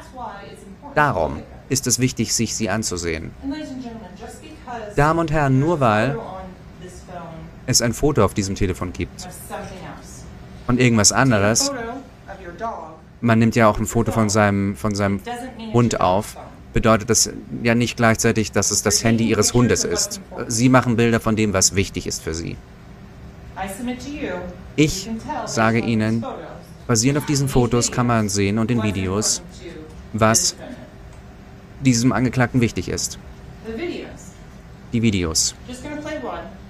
Darum 0.95 1.41
ist 1.69 1.87
es 1.87 1.99
wichtig, 1.99 2.33
sich 2.33 2.55
sie 2.55 2.69
anzusehen. 2.69 3.31
Damen 4.95 5.19
und 5.19 5.31
Herren, 5.31 5.59
nur 5.59 5.79
weil 5.79 6.17
es 7.65 7.81
ein 7.81 7.93
Foto 7.93 8.23
auf 8.23 8.33
diesem 8.33 8.55
Telefon 8.55 8.93
gibt, 8.93 9.27
und 10.67 10.79
irgendwas 10.79 11.11
anderes. 11.11 11.71
Man 13.21 13.39
nimmt 13.39 13.55
ja 13.55 13.67
auch 13.67 13.79
ein 13.79 13.85
Foto 13.85 14.11
von 14.11 14.29
seinem, 14.29 14.75
von 14.75 14.95
seinem 14.95 15.21
Hund 15.73 15.99
auf. 15.99 16.37
Bedeutet 16.73 17.09
das 17.09 17.29
ja 17.63 17.73
nicht 17.73 17.97
gleichzeitig, 17.97 18.51
dass 18.51 18.71
es 18.71 18.83
das 18.83 19.03
Handy 19.03 19.27
ihres 19.29 19.53
Hundes 19.53 19.83
ist. 19.83 20.19
Sie 20.47 20.69
machen 20.69 20.95
Bilder 20.95 21.19
von 21.19 21.35
dem, 21.35 21.53
was 21.53 21.75
wichtig 21.75 22.07
ist 22.07 22.21
für 22.21 22.33
sie. 22.33 22.57
Ich 24.75 25.09
sage 25.45 25.79
Ihnen, 25.79 26.25
Basierend 26.87 27.17
auf 27.17 27.25
diesen 27.25 27.49
Fotos 27.49 27.91
kann 27.91 28.05
man 28.05 28.29
sehen 28.29 28.59
und 28.59 28.69
den 28.69 28.83
Videos, 28.83 29.41
was. 30.13 30.55
Diesem 31.85 32.11
Angeklagten 32.11 32.59
wichtig 32.59 32.89
ist. 32.89 33.17
Die 34.91 35.01
Videos. 35.01 35.55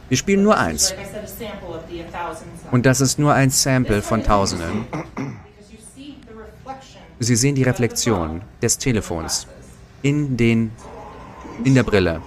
Wir 0.09 0.18
spielen 0.18 0.43
nur 0.43 0.57
eins. 0.57 0.91
like 0.91 0.99
I 0.99 1.11
said, 1.11 1.24
a 1.24 1.28
sample 1.28 1.70
of 1.70 1.84
the 1.89 2.01
1000 2.01 2.11
songs. 2.11 2.72
Und 2.72 2.86
das 2.86 3.01
ist 3.01 3.18
nur 3.18 3.34
ein 3.34 3.49
Sample 3.49 4.01
von 4.01 4.24
Tausenden. 4.24 4.86
Sie 7.20 7.36
sehen 7.36 7.55
die 7.55 7.63
Reflexion 7.63 8.41
des 8.61 8.78
Telefons 8.78 9.47
in 10.01 10.38
den 10.38 10.72
in 11.63 11.74
der 11.74 11.84
Brille. 11.84 12.22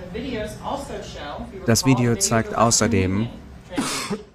The 0.00 0.18
videos 0.18 0.56
also 0.64 1.02
show, 1.02 1.44
if 1.46 1.51
you 1.51 1.51
Das 1.66 1.84
Video 1.86 2.16
zeigt 2.16 2.54
außerdem. 2.56 3.28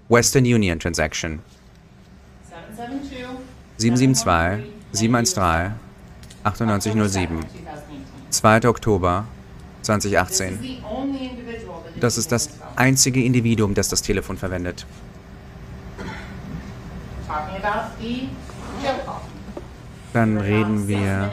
Western 0.10 0.46
Union 0.46 0.80
Transaction 0.80 1.40
772 3.78 4.72
713 4.94 5.74
9807 6.44 7.46
2. 8.30 8.70
Oktober 8.70 9.26
2018. 9.82 10.60
Das 12.00 12.18
ist 12.18 12.32
das 12.32 12.50
einzige 12.76 13.24
Individuum, 13.24 13.74
das 13.74 13.90
das 13.90 14.02
Telefon 14.02 14.38
verwendet. 14.38 14.86
Dann 20.14 20.38
reden 20.38 20.88
wir. 20.88 21.32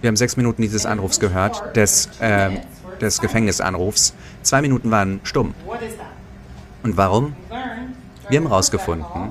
Wir 0.00 0.08
haben 0.08 0.16
sechs 0.16 0.36
Minuten 0.36 0.62
dieses 0.62 0.86
Anrufs 0.86 1.18
gehört, 1.18 1.74
des, 1.76 2.08
äh, 2.20 2.60
des 2.98 3.20
Gefängnisanrufs. 3.20 4.14
Zwei 4.42 4.60
Minuten 4.62 4.90
waren 4.90 5.20
stumm. 5.24 5.54
Und 6.82 6.96
warum? 6.96 7.34
Wir 8.28 8.38
haben 8.40 8.48
herausgefunden, 8.48 9.30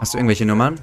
Hast 0.00 0.14
du 0.14 0.18
irgendwelche 0.18 0.46
Nummern? 0.46 0.80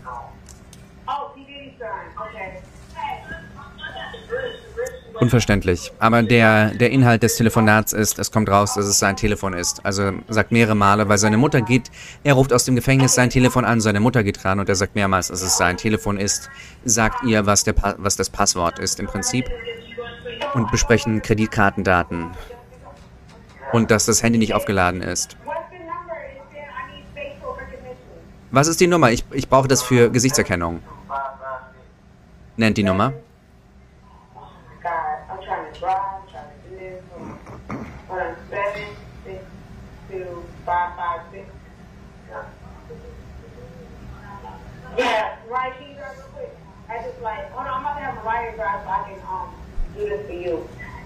Unverständlich. 5.20 5.92
Aber 5.98 6.22
der, 6.22 6.76
der 6.76 6.92
Inhalt 6.92 7.24
des 7.24 7.36
Telefonats 7.36 7.92
ist, 7.92 8.20
es 8.20 8.32
kommt 8.32 8.50
raus, 8.50 8.76
dass 8.76 8.86
es 8.86 9.00
sein 9.00 9.16
Telefon 9.16 9.54
ist. 9.54 9.84
Also 9.84 10.12
sagt 10.28 10.52
mehrere 10.52 10.76
Male, 10.76 11.10
weil 11.10 11.18
seine 11.18 11.38
Mutter 11.38 11.62
geht, 11.62 11.90
er 12.24 12.36
ruft 12.36 12.54
aus 12.54 12.66
dem 12.66 12.76
Gefängnis 12.76 13.16
sein 13.16 13.32
Telefon 13.32 13.66
an, 13.66 13.82
seine 13.82 14.00
Mutter 14.00 14.24
geht 14.24 14.46
ran 14.46 14.60
und 14.60 14.70
er 14.70 14.76
sagt 14.76 14.94
mehrmals, 14.94 15.30
dass 15.30 15.42
es 15.42 15.58
sein 15.58 15.78
Telefon 15.78 16.20
ist, 16.20 16.52
sagt 16.86 17.24
ihr, 17.24 17.48
was, 17.48 17.64
der, 17.64 17.74
was 17.98 18.16
das 18.16 18.30
Passwort 18.30 18.78
ist 18.78 19.00
im 19.00 19.08
Prinzip 19.08 19.50
und 20.54 20.70
besprechen 20.70 21.24
Kreditkartendaten 21.24 22.32
und 23.72 23.90
dass 23.90 24.06
das 24.06 24.22
Handy 24.22 24.38
nicht 24.38 24.54
aufgeladen 24.54 25.02
ist. 25.02 25.36
Was 28.52 28.68
ist 28.68 28.80
die 28.80 28.88
Nummer? 28.88 29.12
Ich, 29.12 29.26
ich 29.32 29.50
brauche 29.50 29.68
das 29.68 29.84
für 29.84 30.10
Gesichtserkennung. 30.10 30.82
Nennt 32.56 32.78
die 32.78 32.84
Nummer. 32.84 33.08
Um. 33.08 33.28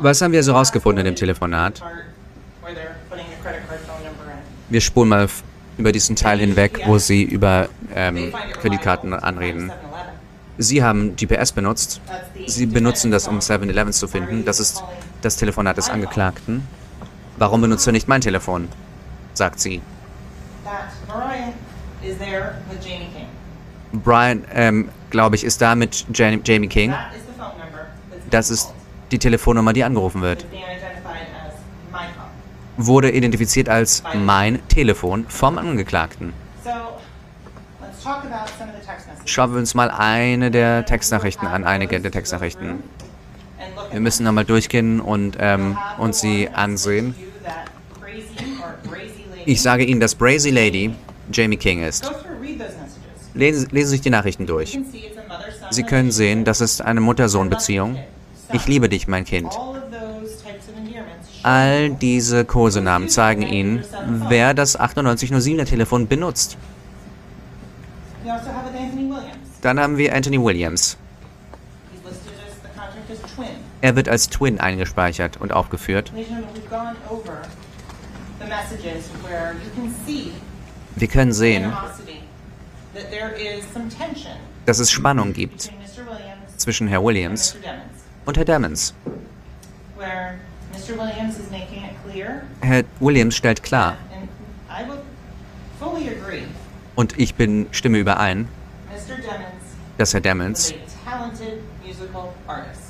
Was 0.00 0.20
haben 0.22 0.32
wir 0.32 0.42
so 0.42 0.52
rausgefunden 0.52 1.06
in 1.06 1.12
dem 1.12 1.16
Telefonat? 1.16 1.82
Wir 4.68 4.80
spulen 4.80 5.08
mal 5.08 5.28
über 5.76 5.92
diesen 5.92 6.16
Teil 6.16 6.38
hinweg, 6.38 6.80
wo 6.86 6.98
sie 6.98 7.22
über 7.22 7.68
ähm, 7.94 8.32
Kreditkarten 8.60 9.14
anreden. 9.14 9.68
7-Eleven. 9.68 9.74
Sie 10.58 10.82
haben 10.82 11.14
GPS 11.16 11.52
benutzt. 11.52 12.00
Sie 12.46 12.66
benutzen 12.66 13.10
das, 13.10 13.28
um 13.28 13.38
defendant's 13.38 13.50
7-Eleven 13.50 13.92
zu 13.92 14.08
finden. 14.08 14.44
Das 14.44 14.58
ist 14.58 14.82
das 15.22 15.36
Telefonat 15.36 15.76
des 15.76 15.88
Angeklagten. 15.88 16.66
Warum 17.36 17.60
benutzt 17.60 17.86
du 17.86 17.92
nicht 17.92 18.08
mein 18.08 18.20
Telefon? 18.20 18.68
sagt 19.38 19.60
sie. 19.60 19.80
Brian, 23.92 24.44
ähm, 24.52 24.88
glaube 25.10 25.36
ich, 25.36 25.44
ist 25.44 25.62
da 25.62 25.74
mit 25.74 26.04
Jamie 26.12 26.68
King. 26.68 26.90
That 26.90 27.14
is 27.14 27.22
the 27.26 27.32
phone 27.38 27.56
number. 27.58 27.86
that's 28.10 28.17
Das 28.30 28.50
ist 28.50 28.72
die 29.10 29.18
Telefonnummer, 29.18 29.72
die 29.72 29.84
angerufen 29.84 30.22
wird. 30.22 30.44
Wurde 32.76 33.10
identifiziert 33.10 33.68
als 33.68 34.02
mein 34.14 34.66
Telefon 34.68 35.26
vom 35.28 35.58
Angeklagten. 35.58 36.32
Schauen 39.24 39.52
wir 39.52 39.58
uns 39.58 39.74
mal 39.74 39.90
eine 39.90 40.50
der 40.50 40.84
Textnachrichten 40.86 41.48
an, 41.48 41.64
einige 41.64 42.00
der 42.00 42.10
Textnachrichten. 42.10 42.82
Wir 43.90 44.00
müssen 44.00 44.24
nochmal 44.24 44.44
durchgehen 44.44 45.00
und 45.00 45.36
ähm, 45.40 45.76
uns 45.98 46.20
sie 46.20 46.48
ansehen. 46.48 47.14
Ich 49.44 49.62
sage 49.62 49.84
Ihnen, 49.84 50.00
dass 50.00 50.14
Brazy 50.14 50.50
Lady 50.50 50.94
Jamie 51.32 51.56
King 51.56 51.82
ist. 51.82 52.10
Lesen, 53.34 53.68
lesen 53.70 53.86
Sie 53.86 53.96
sich 53.96 54.00
die 54.00 54.10
Nachrichten 54.10 54.46
durch. 54.46 54.78
Sie 55.70 55.82
können 55.82 56.10
sehen, 56.10 56.44
das 56.44 56.60
ist 56.60 56.82
eine 56.82 57.00
Mutter-Sohn-Beziehung. 57.00 57.98
Ich 58.52 58.66
liebe 58.66 58.88
dich, 58.88 59.08
mein 59.08 59.24
Kind. 59.24 59.58
All 61.42 61.90
diese 61.90 62.44
Kosenamen 62.44 63.08
zeigen 63.08 63.42
Ihnen, 63.42 63.84
wer 64.28 64.54
das 64.54 64.78
9807er 64.78 65.64
Telefon 65.64 66.06
benutzt. 66.08 66.56
Dann 69.62 69.80
haben 69.80 69.96
wir 69.96 70.14
Anthony 70.14 70.42
Williams. 70.42 70.96
Er 73.80 73.94
wird 73.94 74.08
als 74.08 74.28
Twin 74.28 74.58
eingespeichert 74.58 75.36
und 75.36 75.52
aufgeführt. 75.52 76.12
Wir 80.96 81.08
können 81.08 81.32
sehen, 81.32 81.72
dass 84.66 84.78
es 84.80 84.90
Spannung 84.90 85.32
gibt 85.32 85.70
zwischen 86.56 86.88
Herr 86.88 87.04
Williams 87.04 87.56
und 88.28 88.36
Herr 88.36 88.44
Demmons. 88.44 88.92
Herr 92.60 92.84
Williams 93.00 93.34
stellt 93.34 93.62
klar, 93.62 93.96
und 96.94 97.18
ich 97.18 97.34
bin 97.34 97.68
stimme 97.72 97.96
überein, 97.98 98.46
dass 99.96 100.12
Herr 100.12 100.20
Demmons 100.20 100.74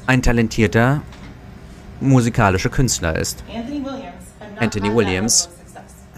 ein 0.08 0.22
talentierter 0.22 1.02
musikalischer 2.00 2.70
Künstler 2.70 3.14
ist. 3.14 3.44
Anthony 4.58 4.92
Williams. 4.92 5.48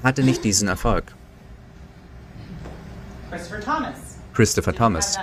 Hatte 0.03 0.23
nicht 0.23 0.45
diesen 0.45 0.66
Erfolg. 0.66 1.05
Christopher 4.33 4.75
Thomas 4.75 5.18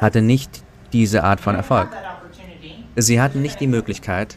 hatte 0.00 0.20
nicht 0.20 0.64
diese 0.92 1.22
Art 1.22 1.40
von 1.40 1.54
Erfolg. 1.54 1.90
Sie 3.00 3.20
hatten 3.20 3.40
nicht 3.40 3.60
die 3.60 3.66
Möglichkeit, 3.66 4.36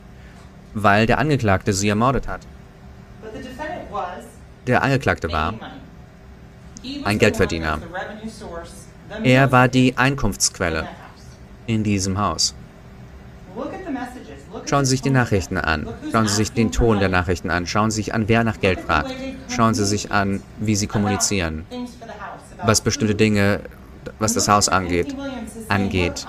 weil 0.74 1.06
der 1.06 1.20
Angeklagte 1.20 1.74
sie 1.74 1.90
ermordet 1.90 2.28
hat. 2.28 2.42
Der 4.66 4.82
Angeklagte 4.82 5.32
war, 5.32 5.54
ein 7.04 7.20
Geldverdiener. 7.20 7.80
er 9.24 9.52
war 9.52 9.68
die 9.68 9.90
in 9.90 9.98
Einkunftsquelle 9.98 10.88
in 11.68 11.84
diesem 11.84 12.18
Haus. 12.18 12.56
Schauen 14.66 14.86
Sie 14.86 14.92
sich 14.92 15.02
die. 15.02 15.10
Nachrichten 15.10 15.58
an. 15.58 15.88
Schauen 16.12 16.28
Sie 16.28 16.36
sich 16.36 16.52
den 16.52 16.72
Ton 16.72 17.00
der. 17.00 17.10
Nachrichten 17.10 17.52
an. 17.52 17.68
Schauen 17.68 17.92
Sie 17.92 17.98
sich 17.98 18.14
an, 18.14 18.28
wer 18.28 18.44
nach 18.44 18.60
Geld 18.62 18.80
fragt. 18.80 19.12
Schauen 19.50 19.74
Sie 19.74 19.86
sich 19.86 20.12
an, 20.12 20.42
wie 20.60 20.76
sie 20.76 20.88
kommunizieren. 20.88 21.66
Was 22.64 22.82
bestimmte. 22.82 23.16
Dinge, 23.16 23.60
was 24.20 24.34
das 24.34 24.48
Haus 24.48 24.70
angeht, 24.70 25.16
angeht, 25.68 26.26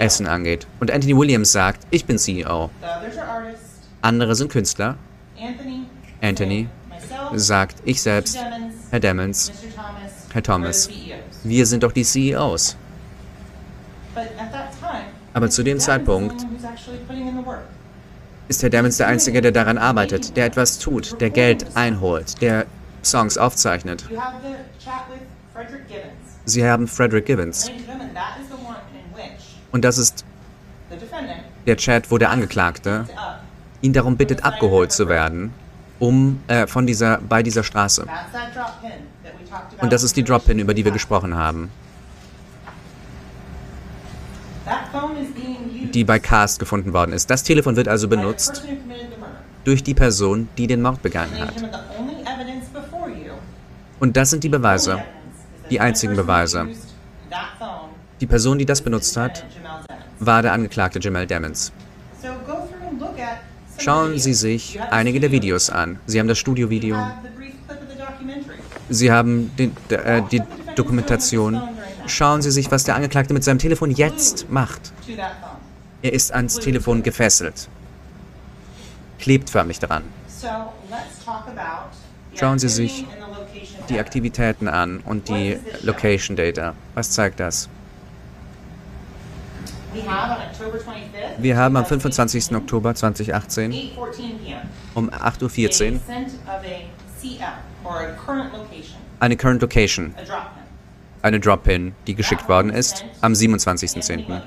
"Look, 0.00 0.06
I'm 0.06 0.06
the 0.06 0.06
CEO. 0.06 0.06
Essen 0.06 0.26
angeht. 0.26 0.66
Und 0.80 0.90
Anthony 0.90 1.16
Williams 1.16 1.52
sagt, 1.52 1.86
ich 1.90 2.04
bin 2.06 2.18
CEO. 2.18 2.70
Artists. 2.82 3.80
Andere 4.02 4.34
sind 4.34 4.50
Künstler. 4.50 4.96
Anthony, 6.22 6.68
sagt, 7.34 7.76
ich 7.84 8.02
selbst, 8.02 8.36
Herr. 8.90 9.00
Thomas, 9.00 9.52
Herr 10.32 10.42
Thomas. 10.42 10.84
CEOs. 10.84 10.94
wir 11.44 11.66
sind 11.66 11.82
doch 11.82 11.92
die 11.92 12.04
CEOs. 12.04 12.76
But 14.14 14.24
at 14.38 14.52
that 14.52 14.72
time, 14.78 15.04
Aber 15.32 15.48
zu 15.48 15.62
dem 15.62 15.78
Zeitpunkt. 15.78 16.44
Ist 18.48 18.62
Herr 18.62 18.70
Demmons 18.70 18.96
der 18.96 19.06
Einzige, 19.06 19.40
der 19.40 19.52
daran 19.52 19.78
arbeitet, 19.78 20.36
der 20.36 20.46
etwas 20.46 20.78
tut, 20.78 21.20
der 21.20 21.30
Geld 21.30 21.64
einholt, 21.76 22.42
der 22.42 22.66
Songs 23.02 23.38
aufzeichnet. 23.38 24.04
Sie 26.44 26.66
haben 26.66 26.88
Frederick 26.88 27.26
Gibbons. 27.26 27.70
Und 29.72 29.84
das 29.84 29.98
ist 29.98 30.24
der 31.66 31.76
Chat, 31.76 32.10
wo 32.10 32.18
der 32.18 32.30
Angeklagte 32.30 33.06
ihn 33.80 33.92
darum 33.92 34.16
bittet, 34.16 34.44
abgeholt 34.44 34.92
zu 34.92 35.08
werden, 35.08 35.52
um 35.98 36.40
äh, 36.48 36.66
von 36.66 36.86
dieser, 36.86 37.18
bei 37.18 37.42
dieser 37.42 37.62
Straße. 37.62 38.06
Und 39.80 39.92
das 39.92 40.02
ist 40.02 40.16
die 40.16 40.24
Drop-In, 40.24 40.58
über 40.58 40.74
die 40.74 40.84
wir 40.84 40.92
gesprochen 40.92 41.34
haben, 41.34 41.70
die 45.92 46.04
bei 46.04 46.18
Cast 46.18 46.58
gefunden 46.58 46.92
worden 46.92 47.12
ist. 47.12 47.30
Das 47.30 47.42
Telefon 47.42 47.76
wird 47.76 47.88
also 47.88 48.08
benutzt 48.08 48.62
durch 49.64 49.82
die 49.82 49.94
Person, 49.94 50.48
die 50.56 50.66
den 50.66 50.82
Mord 50.82 51.02
begangen 51.02 51.38
hat. 51.40 51.54
Und 53.98 54.16
das 54.16 54.30
sind 54.30 54.44
die 54.44 54.48
Beweise. 54.48 55.02
Die 55.70 55.80
einzigen 55.80 56.16
Beweise. 56.16 56.68
Die 58.20 58.26
Person, 58.26 58.58
die 58.58 58.66
das 58.66 58.80
benutzt 58.80 59.16
hat. 59.16 59.44
War 60.20 60.42
der 60.42 60.52
Angeklagte 60.52 61.00
Jamal 61.00 61.26
some 62.20 62.36
Schauen. 63.78 64.18
Sie 64.18 64.34
sich 64.34 64.78
einige 64.90 65.18
der. 65.20 65.32
Videos 65.32 65.70
an. 65.70 65.98
Sie 66.06 66.20
haben 66.20 66.28
das 66.28 66.38
Studiovideo. 66.38 66.96
Sie 68.90 69.10
haben 69.10 69.50
den, 69.56 69.74
äh, 69.88 70.22
die 70.30 70.42
Dokumentation. 70.76 71.60
Schauen 72.06 72.42
Sie 72.42 72.50
sich, 72.50 72.70
was 72.70 72.84
der 72.84 72.96
Angeklagte 72.96 73.32
mit 73.32 73.44
seinem 73.44 73.58
Telefon 73.58 73.90
jetzt 73.90 74.50
macht. 74.50 74.92
Er 76.02 76.12
ist 76.12 76.32
ans 76.32 76.56
Telefon 76.56 77.02
gefesselt. 77.02 77.68
Klebt 79.18 79.50
förmlich 79.50 79.78
daran. 79.78 80.02
Schauen 82.34 82.58
Sie 82.58 82.68
sich 82.68 83.06
Die. 83.88 83.98
Aktivitäten 83.98 84.68
an 84.68 85.00
und 85.04 85.28
die 85.28 85.58
Location 85.82 86.36
Data. 86.36 86.74
Was 86.94 87.10
zeigt 87.10 87.40
das? 87.40 87.68
Wir 89.92 91.56
haben 91.56 91.76
am 91.76 91.84
2018, 91.84 91.86
25. 91.86 92.56
Oktober 92.56 92.94
2018 92.94 93.72
8:14 93.72 93.78
p.m. 94.38 94.58
um 94.94 95.10
8.14 95.10 95.94
Uhr 95.94 96.00
eine 99.20 99.36
Current 99.36 99.60
Location, 99.62 100.14
eine 101.22 101.40
Drop-In, 101.40 101.92
die 102.06 102.14
geschickt 102.14 102.48
worden 102.48 102.70
ist 102.70 103.04
am 103.20 103.32
Anthony 103.32 103.56
27.10. 103.56 104.26
Williams. 104.28 104.42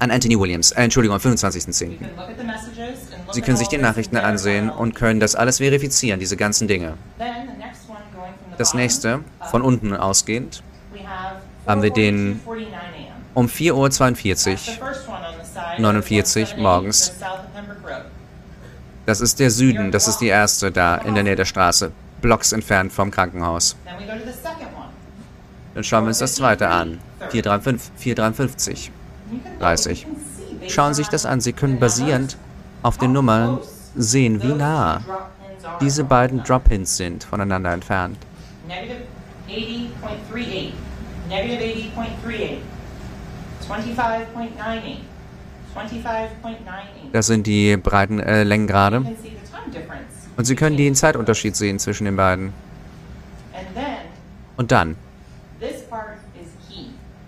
an 0.00 0.10
Anthony 0.10 0.38
Williams. 0.38 0.72
Äh, 0.72 0.82
Entschuldigung, 0.82 1.16
am 1.16 1.22
You 1.22 1.30
25.10. 1.30 1.98
can 1.98 2.10
look 2.16 2.28
at 2.28 2.38
the 2.38 2.44
messages 2.44 3.12
and 3.12 3.24
look 3.26 3.34
Sie 3.34 3.40
können 3.40 3.56
sich 3.56 3.68
die 3.68 3.78
Nachrichten 3.78 4.16
ansehen 4.16 4.68
und 4.68 4.94
können 4.94 5.20
das 5.20 5.34
alles 5.34 5.58
verifizieren, 5.58 6.20
diese 6.20 6.36
ganzen 6.36 6.68
Dinge. 6.68 6.94
Then 7.18 7.28
the 7.46 7.58
next 7.58 7.88
one 7.88 7.98
going 8.14 8.32
from 8.34 8.52
the 8.52 8.58
Das 8.58 8.74
nächste, 8.74 9.20
von 9.50 9.62
unten 9.62 9.94
ausgehend, 9.94 10.62
we 10.92 10.98
have 11.00 11.40
haben 11.66 11.82
wir 11.82 11.90
den 11.90 12.40
4:49 12.46 12.50
a.m. 12.50 12.95
um 13.36 13.46
That's 13.46 13.58
the 13.58 13.70
4.42 13.70 13.70
Uhr. 13.70 14.86
first 14.86 15.08
one 15.08 15.22
on 15.22 15.34
the 15.38 15.44
side 15.44 15.78
49 15.78 15.96
of 15.96 16.10
178, 16.10 16.56
morgens. 16.56 17.12
Das 19.04 19.20
ist 19.20 19.38
der 19.38 19.50
Süden, 19.50 19.92
das 19.92 20.08
ist 20.08 20.18
die 20.18 20.28
erste 20.28 20.72
da 20.72 20.96
in 20.96 21.14
der 21.14 21.22
Nähe 21.22 21.36
der 21.36 21.44
Straße, 21.44 21.92
Blocks 22.22 22.52
entfernt 22.52 22.92
vom 22.92 23.10
Krankenhaus. 23.10 23.76
Dann 25.74 25.84
schauen 25.84 26.04
wir 26.04 26.08
uns 26.08 26.18
das 26.18 26.34
zweite 26.34 26.68
an. 26.68 26.98
453, 27.28 27.92
453. 27.96 28.90
You 29.30 29.38
can 29.38 29.52
look, 29.52 29.60
30. 29.60 30.02
you 30.02 30.08
can 30.08 30.16
see 30.16 30.54
based 30.58 30.74
Schauen 30.74 30.94
Sie 30.94 31.02
sich 31.02 31.08
das 31.08 31.26
an. 31.26 31.40
Sie 31.42 31.52
können 31.52 31.78
basierend 31.78 32.38
auf 32.82 32.96
den 32.96 33.12
Nummern 33.12 33.58
sehen, 33.94 34.42
wie 34.42 34.54
nah 34.54 35.02
diese 35.80 36.04
beiden. 36.04 36.42
Drop-Ins 36.42 36.96
sind 36.96 37.24
voneinander 37.24 37.72
entfernt. 37.72 38.16
Negative 38.66 39.02
80.38, 39.48 40.72
negative 41.28 41.90
80.38, 41.94 41.96
25.98, 41.96 42.16
25.98. 42.26 42.75
Das 47.12 47.26
sind 47.26 47.46
die 47.46 47.76
breiten 47.76 48.20
äh, 48.20 48.44
Längengrade. 48.44 49.04
Und 50.36 50.44
Sie 50.44 50.54
können 50.54 50.76
den 50.76 50.94
Zeitunterschied 50.94 51.56
sehen 51.56 51.78
zwischen 51.78 52.04
den 52.04 52.16
beiden. 52.16 52.52
Und 54.56 54.72
dann, 54.72 54.96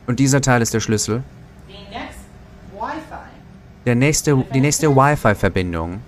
und 0.06 0.18
dieser 0.18 0.40
Teil 0.40 0.62
ist 0.62 0.72
der 0.72 0.80
Schlüssel, 0.80 1.22
der 3.84 3.94
nächste, 3.94 4.44
die 4.54 4.60
nächste 4.60 4.94
Wi-Fi-Verbindung 4.94 6.00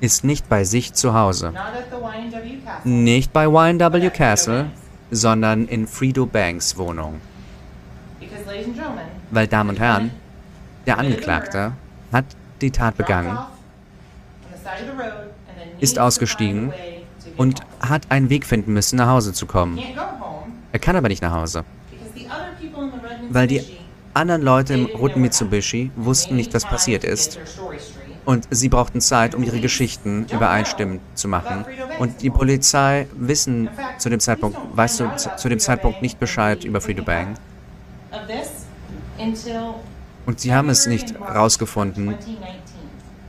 ist 0.00 0.24
nicht 0.24 0.48
bei 0.48 0.64
sich 0.64 0.92
zu 0.94 1.14
Hause. 1.14 1.52
Nicht 2.84 3.32
bei 3.32 3.44
YNW 3.46 4.10
Castle, 4.10 4.70
sondern 5.10 5.66
in 5.66 5.86
Frido 5.86 6.26
Banks 6.26 6.76
Wohnung. 6.76 7.20
Weil, 9.30 9.46
Damen 9.46 9.70
und 9.70 9.80
Herren, 9.80 10.10
der 10.86 10.98
Angeklagte 10.98 11.72
hat 12.12 12.24
die 12.60 12.70
Tat 12.70 12.96
begangen, 12.96 13.38
ist 15.78 15.98
ausgestiegen 15.98 16.72
und 17.36 17.60
hat 17.80 18.10
einen 18.10 18.28
Weg 18.30 18.44
finden 18.46 18.72
müssen, 18.72 18.96
nach 18.96 19.08
Hause 19.08 19.32
zu 19.32 19.46
kommen. 19.46 19.78
Er 20.72 20.78
kann 20.78 20.96
aber 20.96 21.08
nicht 21.08 21.22
nach 21.22 21.32
Hause, 21.32 21.64
weil 23.30 23.46
die 23.46 23.62
anderen 24.14 24.42
Leute 24.42 24.74
im 24.74 24.86
roten 24.86 25.20
Mitsubishi 25.20 25.90
wussten 25.96 26.36
nicht, 26.36 26.52
was 26.54 26.64
passiert 26.64 27.04
ist. 27.04 27.38
Und 28.24 28.46
sie 28.50 28.68
brauchten 28.68 29.00
Zeit, 29.00 29.34
um 29.34 29.42
ihre 29.42 29.60
Geschichten 29.60 30.26
übereinstimmend 30.30 31.00
zu 31.14 31.26
machen. 31.26 31.64
Und 31.98 32.22
die 32.22 32.30
Polizei 32.30 33.06
wissen 33.16 33.70
zu 33.98 34.10
dem 34.10 34.20
Zeitpunkt, 34.20 34.58
weißt 34.74 35.00
du, 35.00 35.10
zu 35.36 35.48
dem 35.48 35.58
Zeitpunkt 35.58 36.02
nicht 36.02 36.20
Bescheid 36.20 36.64
über 36.64 36.80
Free 36.80 36.94
to 36.94 37.02
Bang. 37.02 37.34
Und 40.26 40.40
sie 40.40 40.54
haben 40.54 40.68
es 40.68 40.86
nicht 40.86 41.14
rausgefunden 41.20 42.14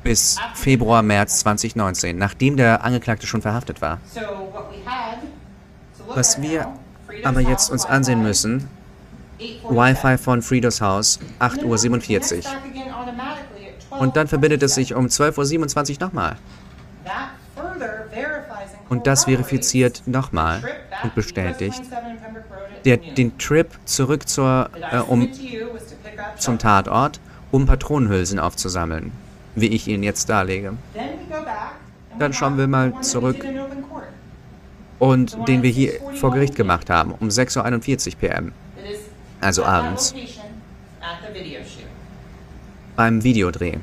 bis 0.04 0.38
Februar, 0.56 1.02
März 1.04 1.40
2019, 1.40 2.18
nachdem 2.18 2.58
der 2.58 2.84
Angeklagte 2.84 3.28
schon 3.28 3.42
verhaftet 3.42 3.82
war. 3.82 4.00
Was 6.08 6.42
wir 6.42 6.68
aber 7.24 7.42
jetzt 7.42 7.70
uns 7.70 7.86
ansehen 7.86 8.24
müssen, 8.24 8.68
Wi-Fi 9.70 10.18
von 10.18 10.42
Fridos 10.42 10.82
Haus, 10.82 11.20
8.47 11.40 12.46
Uhr. 12.46 14.00
Und 14.00 14.16
dann 14.16 14.28
verbindet 14.28 14.64
es 14.64 14.76
sich 14.76 14.94
um 14.94 15.08
12.27 15.08 15.94
Uhr 15.94 16.08
nochmal. 16.08 16.38
Und 18.90 19.08
das 19.08 19.26
verifiziert 19.26 20.04
nochmal 20.06 20.62
und 21.04 21.16
bestätigt 21.16 21.82
der, 22.86 22.98
den 22.98 23.38
Trip 23.38 23.68
zurück 23.86 24.28
zur, 24.28 24.70
äh, 24.92 25.00
um, 25.00 25.30
zum 26.38 26.60
Tatort, 26.60 27.20
um 27.52 27.66
Patronenhülsen 27.66 28.40
aufzusammeln, 28.40 29.12
wie 29.56 29.68
ich 29.68 29.88
ihn 29.88 30.04
jetzt 30.04 30.30
darlege. 30.30 30.74
Dann 32.20 32.34
schauen 32.34 32.58
wir 32.58 32.68
mal 32.68 32.94
zurück 33.02 33.46
und 35.00 35.48
den 35.48 35.64
wir 35.64 35.72
hier 35.72 35.94
vor 36.16 36.32
Gericht 36.32 36.56
gemacht 36.56 36.90
haben, 36.90 37.14
um 37.20 37.30
6.41 37.30 38.14
Uhr 38.14 38.20
pm, 38.20 38.52
also 39.40 39.66
abends, 39.66 40.14
beim 42.96 43.24
Videodreh. 43.24 43.78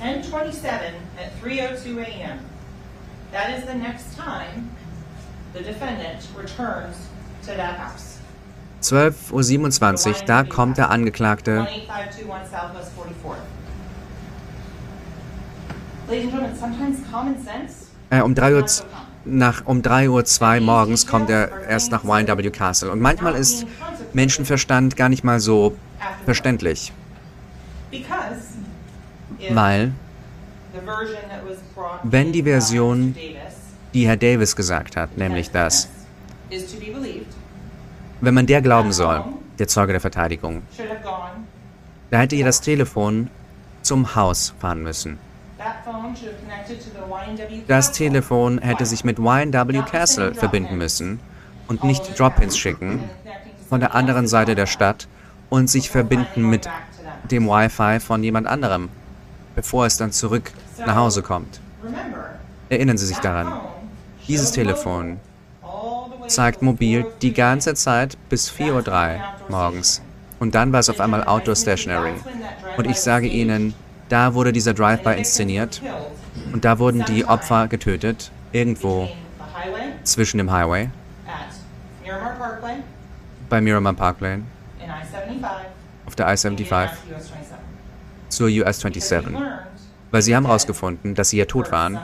10:27 0.00 0.94
at 1.18 1.32
3:02 1.42 1.98
a.m. 1.98 2.38
That 3.32 3.58
is 3.58 3.66
the 3.66 3.74
next 3.74 4.16
time 4.16 4.70
12.27 8.82 10.08
Uhr, 10.08 10.14
da 10.26 10.44
kommt 10.44 10.76
der 10.78 10.90
Angeklagte. 10.90 11.60
18521 11.60 12.50
Southwest 12.50 12.92
44th. 12.96 13.36
Ladies 16.08 16.24
and 16.24 16.32
gentlemen, 16.32 16.56
sometimes 16.58 16.98
common 17.10 17.34
sense 17.42 17.86
Äh, 18.10 18.20
um 18.22 18.34
3 18.34 18.54
Uhr, 18.54 18.64
nach, 19.24 19.66
um 19.66 19.82
3 19.82 20.10
Uhr 20.10 20.24
2 20.24 20.60
morgens 20.60 21.06
kommt 21.06 21.28
er 21.30 21.66
erst 21.68 21.90
nach 21.90 22.04
YNW 22.04 22.50
Castle. 22.50 22.90
Und 22.90 23.00
manchmal 23.00 23.34
ist 23.34 23.66
Menschenverstand 24.12 24.96
gar 24.96 25.08
nicht 25.08 25.24
mal 25.24 25.40
so 25.40 25.76
verständlich, 26.24 26.92
weil 29.50 29.92
wenn 32.04 32.32
die 32.32 32.42
Version, 32.44 33.16
die 33.96 34.06
Herr 34.06 34.18
Davis 34.18 34.54
gesagt 34.54 34.94
hat, 34.94 35.16
nämlich 35.16 35.50
dass, 35.50 35.88
wenn 38.20 38.34
man 38.34 38.46
der 38.46 38.60
glauben 38.60 38.92
soll, 38.92 39.24
der 39.58 39.68
Zeuge 39.68 39.92
der 39.92 40.02
Verteidigung, 40.02 40.62
da 42.10 42.18
hätte 42.18 42.36
ihr 42.36 42.44
das 42.44 42.60
Telefon 42.60 43.30
zum 43.80 44.14
Haus 44.14 44.52
fahren 44.58 44.82
müssen. 44.82 45.18
Das. 47.66 47.92
Telefon 47.92 48.58
hätte 48.58 48.84
sich 48.84 49.02
mit 49.02 49.18
YNW 49.18 49.82
Castle 49.90 50.34
verbinden 50.34 50.76
müssen 50.76 51.18
und 51.66 51.82
nicht 51.82 52.18
Drop-ins 52.18 52.58
schicken 52.58 53.08
von 53.66 53.80
der 53.80 53.94
anderen 53.94 54.28
Seite 54.28 54.54
der 54.54 54.66
Stadt 54.66 55.08
und 55.48 55.70
sich 55.70 55.88
verbinden 55.88 56.42
mit 56.50 56.68
dem 57.30 57.48
Wi-Fi 57.48 57.98
von 58.00 58.22
jemand 58.22 58.46
anderem, 58.46 58.90
bevor 59.54 59.86
es 59.86 59.96
dann 59.96 60.12
zurück 60.12 60.52
nach 60.84 60.96
Hause 60.96 61.22
kommt. 61.22 61.60
Erinnern 62.68 62.98
Sie 62.98 63.06
sich 63.06 63.18
daran. 63.18 63.75
Dieses 64.28 64.50
Telefon 64.50 65.20
zeigt 66.26 66.60
mobil 66.60 67.06
die 67.22 67.30
4:03. 67.30 67.34
ganze 67.34 67.74
Zeit 67.74 68.18
bis 68.28 68.50
4.03 68.50 68.72
Uhr 68.72 69.20
morgens. 69.48 70.02
Und 70.40 70.54
dann 70.54 70.72
war 70.72 70.80
es 70.80 70.90
auf 70.90 71.00
einmal 71.00 71.24
Outdoor 71.24 71.54
Stationary. 71.54 72.14
Und 72.76 72.86
ich 72.86 73.00
sage 73.00 73.26
Ihnen, 73.28 73.74
da 74.08 74.34
wurde 74.34 74.52
dieser 74.52 74.74
Drive-by 74.74 75.14
inszeniert 75.14 75.80
und 76.52 76.64
da 76.64 76.78
wurden 76.78 77.04
die 77.04 77.24
Opfer 77.24 77.68
getötet, 77.68 78.30
irgendwo 78.52 79.08
zwischen 80.04 80.38
dem 80.38 80.50
Highway, 80.50 80.90
bei 83.48 83.60
Miramar 83.60 83.94
Park 83.94 84.20
Lane, 84.20 84.42
and 84.80 84.90
I-75 84.90 85.48
auf 86.06 86.16
der 86.16 86.26
and 86.26 86.44
I-75 86.44 86.88
US 87.14 87.28
27. 87.28 87.56
zur 88.28 88.48
US 88.48 88.78
Because 88.82 88.96
we 88.96 89.00
27. 89.00 89.32
learned 89.32 89.60
Weil 90.10 90.22
sie 90.22 90.36
haben 90.36 90.46
herausgefunden, 90.46 91.14
dass 91.14 91.30
sie 91.30 91.38
ja 91.38 91.44
tot 91.44 91.72
waren, 91.72 91.98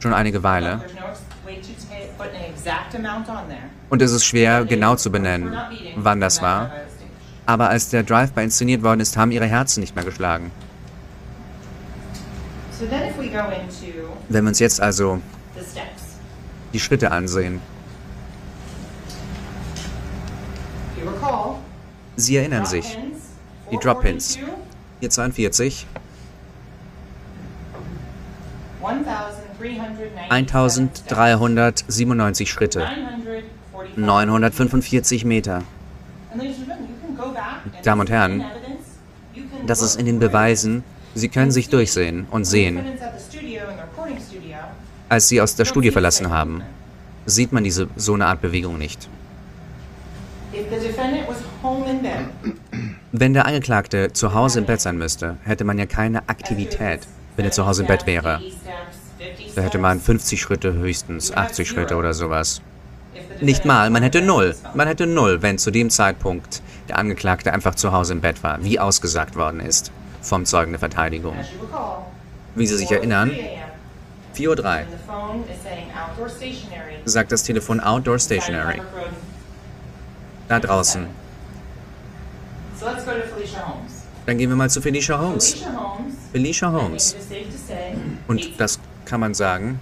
schon 0.00 0.14
einige 0.14 0.42
Weile. 0.42 0.80
Und 3.90 4.02
es 4.02 4.12
ist 4.12 4.24
schwer 4.24 4.64
genau 4.64 4.96
zu 4.96 5.10
benennen, 5.10 5.56
wann 5.96 6.20
das 6.20 6.42
war. 6.42 6.70
Aber 7.46 7.70
als 7.70 7.88
der 7.90 8.02
Drive-by 8.02 8.42
inszeniert 8.42 8.82
worden 8.82 9.00
ist, 9.00 9.16
haben 9.16 9.30
ihre 9.30 9.46
Herzen 9.46 9.80
nicht 9.80 9.94
mehr 9.94 10.04
geschlagen. 10.04 10.50
Wenn 14.28 14.44
wir 14.44 14.48
uns 14.48 14.58
jetzt 14.58 14.80
also 14.80 15.20
die 16.72 16.80
Schritte 16.80 17.10
ansehen, 17.10 17.60
Sie 22.16 22.36
erinnern 22.36 22.66
sich, 22.66 22.98
die 23.70 23.76
Drop 23.78 24.02
Pins. 24.02 24.36
442, 24.36 24.46
hier 25.00 25.10
42, 25.10 25.86
1397 29.60 31.04
1397 31.10 32.50
Schritte, 32.50 32.86
945 33.96 33.96
945 33.96 35.24
Meter. 35.24 35.62
Damen 37.82 38.00
und 38.00 38.10
Herren, 38.10 38.44
Das 39.66 39.82
ist 39.82 39.96
in 39.96 40.06
den 40.06 40.18
Beweisen, 40.18 40.84
Sie 41.14 41.28
können 41.28 41.50
sich 41.50 41.68
durchsehen 41.68 42.26
und 42.30 42.44
sehen, 42.44 42.80
als 45.08 45.28
Sie 45.28 45.40
aus 45.40 45.56
der 45.56 45.64
Studie 45.64 45.90
verlassen 45.90 46.30
haben, 46.30 46.62
sieht 47.26 47.52
man 47.52 47.64
diese 47.64 47.88
so 47.96 48.14
eine 48.14 48.26
Art 48.26 48.40
Bewegung 48.40 48.78
nicht. 48.78 49.08
Wenn 53.12 53.34
der 53.34 53.46
Angeklagte 53.46 54.12
zu 54.12 54.34
Hause 54.34 54.60
im 54.60 54.66
Bett 54.66 54.80
sein 54.80 54.96
müsste, 54.96 55.36
hätte 55.44 55.64
man 55.64 55.78
ja 55.78 55.86
keine 55.86 56.28
Aktivität, 56.28 57.00
wenn 57.36 57.44
er 57.44 57.50
zu 57.50 57.66
Hause 57.66 57.82
im 57.82 57.88
Bett 57.88 58.06
wäre. 58.06 58.40
Da 59.54 59.62
hätte 59.62 59.78
man 59.78 60.00
50 60.00 60.40
Schritte 60.40 60.72
höchstens, 60.72 61.32
80 61.32 61.68
Schritte 61.68 61.96
oder 61.96 62.14
sowas. 62.14 62.60
Nicht 63.40 63.64
mal, 63.64 63.90
man 63.90 64.02
hätte 64.02 64.22
null. 64.22 64.54
Man 64.74 64.86
hätte 64.86 65.06
null, 65.06 65.42
wenn 65.42 65.58
zu 65.58 65.70
dem 65.70 65.90
Zeitpunkt 65.90 66.62
der 66.88 66.98
Angeklagte 66.98 67.52
einfach 67.52 67.74
zu 67.74 67.92
Hause 67.92 68.14
im 68.14 68.20
Bett 68.20 68.42
war, 68.42 68.62
wie 68.62 68.78
ausgesagt 68.78 69.36
worden 69.36 69.60
ist 69.60 69.92
vom 70.22 70.44
Zeugen 70.44 70.72
der 70.72 70.78
Verteidigung. 70.78 71.36
Wie 72.54 72.66
Sie 72.66 72.76
sich 72.76 72.90
erinnern, 72.90 73.30
4 74.32 74.50
a.m., 74.50 74.58
4.03 74.58 74.80
Uhr 76.18 76.28
sagt 77.04 77.32
das 77.32 77.42
Telefon 77.42 77.80
Outdoor 77.80 78.18
Stationary, 78.18 78.80
da 80.48 80.60
draußen. 80.60 81.06
Dann 84.26 84.38
gehen 84.38 84.50
wir 84.50 84.56
mal 84.56 84.70
zu 84.70 84.80
Felicia 84.80 85.18
Holmes. 85.18 85.56
Felicia 86.32 86.70
Holmes. 86.70 87.16
Und 88.26 88.60
das 88.60 88.78
kann 89.08 89.20
man 89.20 89.34
sagen, 89.34 89.80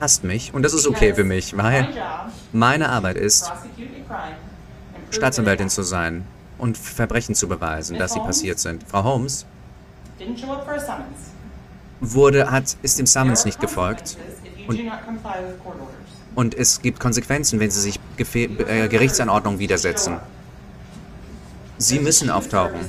hasst 0.00 0.24
mich. 0.24 0.52
Und 0.54 0.62
das 0.62 0.72
ist 0.72 0.86
okay 0.86 1.14
für 1.14 1.24
mich, 1.24 1.56
weil 1.56 1.88
meine 2.52 2.88
Arbeit 2.88 3.16
is 3.16 3.42
ist, 3.42 3.52
Staatsanwältin 5.10 5.68
zu 5.68 5.82
sein 5.82 6.24
und 6.58 6.78
Verbrechen 6.78 7.34
zu 7.34 7.46
beweisen, 7.48 7.98
dass 7.98 8.14
sie 8.14 8.20
passiert 8.20 8.58
sind. 8.58 8.82
Frau 8.88 9.04
Holmes 9.04 9.46
wurde, 12.00 12.50
hat, 12.50 12.76
ist 12.82 12.98
dem 12.98 13.06
Summons 13.06 13.44
nicht 13.44 13.60
gefolgt 13.60 14.16
Und- 14.66 14.80
und 16.34 16.54
es 16.54 16.80
gibt 16.80 16.98
Konsequenzen, 16.98 17.60
wenn 17.60 17.70
sie 17.70 17.80
sich 17.80 18.00
Gefe 18.16 18.44
äh, 18.44 18.88
Gerichtsanordnung 18.88 19.58
widersetzen. 19.58 20.16
Sie 21.78 21.98
müssen 21.98 22.30
auftauchen. 22.30 22.80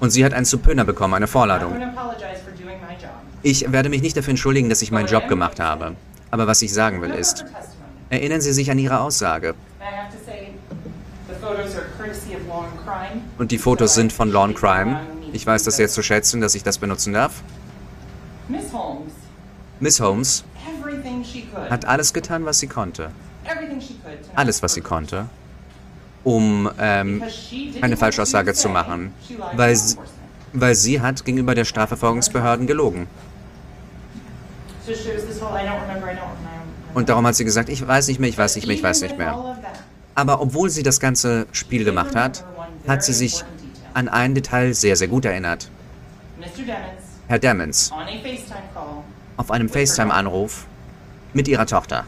Und 0.00 0.10
sie 0.10 0.24
hat 0.24 0.32
einen 0.32 0.44
Subpoena 0.46 0.84
bekommen, 0.84 1.14
eine 1.14 1.26
Vorladung. 1.26 1.74
Ich 3.42 3.70
werde 3.72 3.88
mich 3.88 4.02
nicht 4.02 4.16
dafür 4.16 4.30
entschuldigen, 4.30 4.68
dass 4.68 4.82
ich 4.82 4.90
meinen 4.90 5.06
Job 5.06 5.28
gemacht 5.28 5.60
habe. 5.60 5.94
Aber 6.30 6.46
was 6.46 6.60
ich 6.62 6.72
sagen 6.72 7.00
will 7.00 7.10
ist, 7.10 7.44
erinnern 8.10 8.40
Sie 8.40 8.52
sich 8.52 8.70
an 8.70 8.78
Ihre 8.78 9.00
Aussage. 9.00 9.54
Und 13.38 13.50
die 13.50 13.58
Fotos 13.58 13.94
sind 13.94 14.12
von 14.12 14.30
Law 14.30 14.44
and 14.44 14.56
appreciate 14.56 14.86
you 14.86 14.94
Crime. 14.94 15.30
Ich 15.32 15.46
weiß 15.46 15.64
das 15.64 15.76
sehr 15.76 15.88
zu 15.88 16.02
schätzen, 16.02 16.40
dass 16.40 16.54
ich 16.54 16.62
das 16.62 16.78
benutzen 16.78 17.12
darf. 17.12 17.42
Miss 19.80 20.00
Holmes, 20.00 20.44
hat 21.70 21.84
alles 21.84 22.12
getan, 22.12 22.44
was 22.44 22.58
sie 22.58 22.66
konnte. 22.66 23.10
Alles, 24.34 24.62
was 24.62 24.74
sie 24.74 24.80
konnte, 24.80 25.26
um 26.24 26.68
ähm, 26.78 27.22
eine 27.80 27.96
Falschaussage 27.96 28.54
zu 28.54 28.68
machen, 28.68 29.12
weil 29.54 29.76
sie, 29.76 29.96
weil 30.52 30.74
sie 30.74 31.00
hat 31.00 31.24
gegenüber 31.24 31.54
der 31.54 31.64
Strafverfolgungsbehörden 31.64 32.66
gelogen. 32.66 33.06
Und 36.94 37.08
darum 37.08 37.26
hat 37.26 37.34
sie 37.36 37.44
gesagt, 37.44 37.68
ich 37.68 37.86
weiß 37.86 38.08
nicht 38.08 38.18
mehr, 38.20 38.28
ich 38.28 38.38
weiß 38.38 38.56
nicht 38.56 38.66
mehr, 38.66 38.76
ich 38.76 38.82
weiß 38.82 39.02
nicht 39.02 39.18
mehr. 39.18 39.56
Aber 40.14 40.40
obwohl 40.40 40.70
sie 40.70 40.82
das 40.82 40.98
ganze 41.00 41.46
Spiel 41.52 41.84
gemacht 41.84 42.16
hat, 42.16 42.44
hat 42.86 43.04
sie 43.04 43.12
sich 43.12 43.44
an 43.94 44.08
ein 44.08 44.34
Detail 44.34 44.74
sehr, 44.74 44.96
sehr 44.96 45.08
gut 45.08 45.24
erinnert. 45.24 45.70
Mr. 46.38 46.46
Demons, 46.56 46.78
Herr 47.28 47.38
Demmons, 47.38 47.92
on 47.92 48.00
a 48.02 48.04
FaceTime 48.06 48.62
call. 48.74 49.04
auf 49.36 49.50
einem 49.50 49.68
FaceTime-Anruf 49.68 50.66
mit 51.34 51.48
ihrer 51.48 51.66
Tochter. 51.66 52.04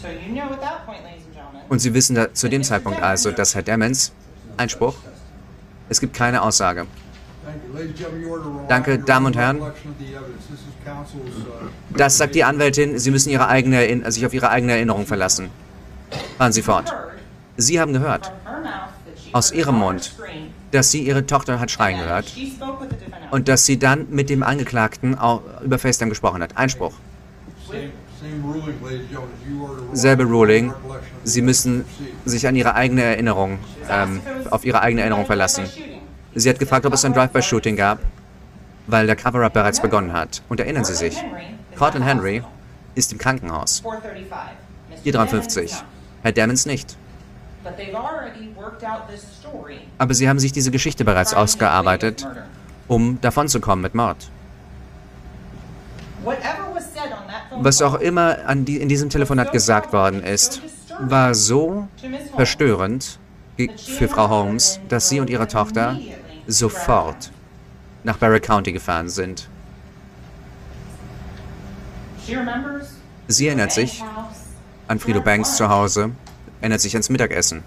So 0.00 0.08
you 0.08 0.32
know 0.34 0.52
at 0.52 0.60
that 0.60 0.86
point, 0.86 0.98
ladies 1.04 1.24
and 1.26 1.34
gentlemen, 1.34 1.66
Und 1.68 1.78
Sie 1.80 1.94
wissen 1.94 2.14
da, 2.16 2.32
zu 2.34 2.48
dem 2.48 2.62
Zeitpunkt 2.62 3.02
also, 3.02 3.30
dass 3.30 3.54
Herr 3.54 3.62
Demmons, 3.62 4.12
Einspruch, 4.56 4.94
es 5.88 6.00
gibt 6.00 6.14
keine 6.14 6.42
Aussage. 6.42 6.86
Danke, 8.68 8.98
Damen 8.98 9.26
und 9.26 9.36
Herren. 9.36 9.60
Das 11.90 12.16
sagt 12.18 12.34
die 12.34 12.44
Anwältin, 12.44 12.98
Sie 12.98 13.10
müssen 13.10 13.30
ihre 13.30 13.48
eigene, 13.48 13.76
Erinner- 13.76 14.10
sich 14.12 14.24
auf 14.26 14.34
Ihre 14.34 14.50
eigene 14.50 14.72
Erinnerung 14.72 15.06
verlassen. 15.06 15.50
Fahren 16.36 16.52
Sie 16.52 16.62
fort. 16.62 16.92
Sie 17.56 17.80
haben 17.80 17.92
gehört, 17.92 18.30
Aus 19.32 19.52
ihrem 19.52 19.76
Mund. 19.76 20.14
dass 20.70 20.90
sie 20.90 21.00
ihre 21.02 21.26
Tochter 21.26 21.58
hat 21.60 21.70
schreien 21.70 21.98
gehört 21.98 22.32
und 23.30 23.48
dass 23.48 23.64
sie 23.66 23.78
dann 23.78 24.06
mit 24.10 24.28
dem 24.30 24.42
Angeklagten 24.42 25.18
auch 25.18 25.42
über 25.64 25.78
FaceTime 25.78 26.10
gesprochen 26.10 26.42
hat. 26.42 26.56
Einspruch. 26.56 26.92
Selbe 29.92 30.24
Ruling. 30.24 30.72
Sie 31.24 31.42
müssen 31.42 31.84
sich 32.24 32.46
an 32.46 32.54
ihre 32.56 32.74
eigene 32.74 33.02
Erinnerung, 33.02 33.58
ähm, 33.90 34.20
auf 34.50 34.64
ihre 34.64 34.80
eigene 34.82 35.02
Erinnerung 35.02 35.26
verlassen. 35.26 35.64
Sie 36.34 36.48
hat 36.48 36.58
gefragt, 36.58 36.86
ob 36.86 36.92
es 36.92 37.04
ein 37.04 37.12
Drive-by-Shooting 37.12 37.76
gab, 37.76 37.98
weil 38.86 39.06
der 39.06 39.16
Cover-Up 39.16 39.52
bereits 39.52 39.80
begonnen 39.80 40.12
hat. 40.12 40.42
Und 40.48 40.60
erinnern 40.60 40.84
Sie 40.84 40.94
sich, 40.94 41.16
Cortland 41.78 42.04
Henry 42.04 42.42
ist 42.96 43.12
im 43.12 43.18
Krankenhaus. 43.18 43.82
453. 45.04 45.74
Herr 46.22 46.32
Demmons 46.32 46.66
nicht. 46.66 46.96
Aber 49.98 50.14
sie 50.14 50.28
haben 50.28 50.38
sich 50.40 50.50
diese 50.50 50.72
Geschichte 50.72 51.04
bereits 51.04 51.34
ausgearbeitet, 51.34 52.26
um 52.88 53.20
davonzukommen 53.20 53.82
mit 53.82 53.94
Mord. 53.94 54.28
Was 57.60 57.80
auch 57.80 57.94
immer 57.94 58.54
die, 58.56 58.78
in 58.78 58.88
diesem 58.88 59.08
Telefonat 59.08 59.52
gesagt 59.52 59.92
worden 59.92 60.24
ist, 60.24 60.60
war 60.98 61.32
so 61.34 61.86
verstörend 62.34 63.20
für 63.56 64.08
Frau 64.08 64.28
Holmes, 64.28 64.80
dass 64.88 65.08
sie 65.08 65.20
und 65.20 65.30
ihre 65.30 65.46
Tochter 65.46 65.96
sofort 66.48 67.30
nach 68.02 68.16
Barrack 68.16 68.42
County 68.42 68.72
gefahren 68.72 69.08
sind. 69.08 69.48
Sie 73.28 73.46
erinnert 73.46 73.72
sich 73.72 74.04
an 74.86 74.98
Frido 74.98 75.20
Banks 75.20 75.56
zu 75.56 75.68
Hause, 75.68 76.10
erinnert 76.60 76.80
sich 76.80 76.94
ans 76.94 77.08
Mittagessen, 77.08 77.62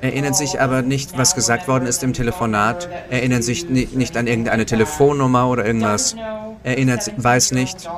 erinnert 0.00 0.36
sich 0.36 0.60
aber 0.60 0.82
nicht, 0.82 1.16
was 1.16 1.34
gesagt 1.34 1.68
worden 1.68 1.86
ist 1.86 2.02
im 2.02 2.12
Telefonat, 2.12 2.88
erinnert 3.10 3.44
sich 3.44 3.68
nicht 3.68 4.16
an 4.16 4.26
irgendeine. 4.26 4.66
Telefonnummer 4.66 5.48
oder 5.48 5.64
irgendwas, 5.64 6.14
erinnert, 6.62 7.12
weiß 7.16 7.52
17-year-old 7.52 7.52
nicht, 7.52 7.88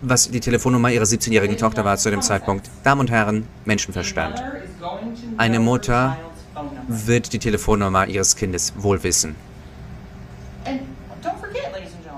was 0.00 0.28
die 0.30 0.40
Telefonnummer 0.40 0.90
ihrer 0.90 1.04
17-jährigen 1.04 1.56
Tochter 1.56 1.84
war 1.84 1.96
zu 1.98 2.10
dem 2.10 2.22
Zeitpunkt. 2.22 2.68
Damen 2.82 3.02
und 3.02 3.10
Herren, 3.10 3.46
Menschenverstand. 3.64 4.42
Eine 5.36 5.60
Mutter 5.60 6.16
wird 6.88 7.32
die 7.32 7.38
Telefonnummer 7.38 8.06
ihres 8.06 8.34
Kindes 8.34 8.72
wohl 8.76 9.02
wissen. 9.04 9.36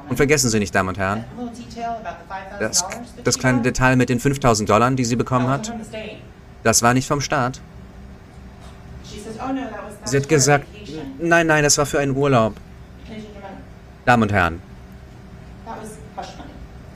Und 0.09 0.17
vergessen 0.17 0.51
Sie 0.51 0.59
nicht, 0.59 0.75
Damen 0.75 0.91
und 0.91 0.99
Herren, 0.99 1.25
that 1.25 1.39
little 1.39 1.65
detail 1.65 1.97
about 2.05 2.17
the 2.29 2.35
$5,000 2.35 2.59
das, 2.61 2.85
das 3.25 3.39
kleine 3.39 3.63
Detail 3.63 3.97
mit 3.97 4.09
den 4.09 4.21
5000 4.21 4.69
Dollar, 4.69 4.91
die 4.91 5.05
sie 5.05 5.17
bekommen 5.17 5.49
hat, 5.49 5.73
das 6.63 6.83
war 6.83 6.95
nicht 6.95 7.09
vom 7.09 7.21
Staat. 7.21 7.61
Sie 10.05 10.17
hat 10.17 10.29
gesagt, 10.29 10.67
nein, 11.19 11.47
nein, 11.47 11.63
das 11.63 11.79
war 11.79 11.87
für 11.87 11.99
einen 11.99 12.17
Urlaub. 12.17 12.55
Damen 14.05 14.23
und 14.25 14.33
Herren, 14.33 14.61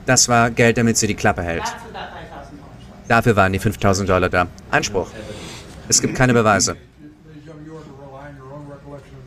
das 0.05 0.29
war 0.29 0.51
Geld, 0.51 0.77
damit 0.77 0.97
sie 0.97 1.07
die 1.07 1.15
Klappe 1.15 1.43
hält. 1.43 1.63
That's 1.63 1.73
what 1.85 1.93
that 1.95 2.11
$5,000 2.11 2.13
was. 2.41 3.09
Dafür 3.09 3.37
waren 3.37 3.53
die 3.53 3.59
5000 3.59 4.09
Dollar 4.09 4.29
da. 4.29 4.47
Einspruch. 4.71 5.09
Es 5.89 6.01
gibt 6.01 6.15
keine 6.15 6.35
Beweise. 6.35 6.77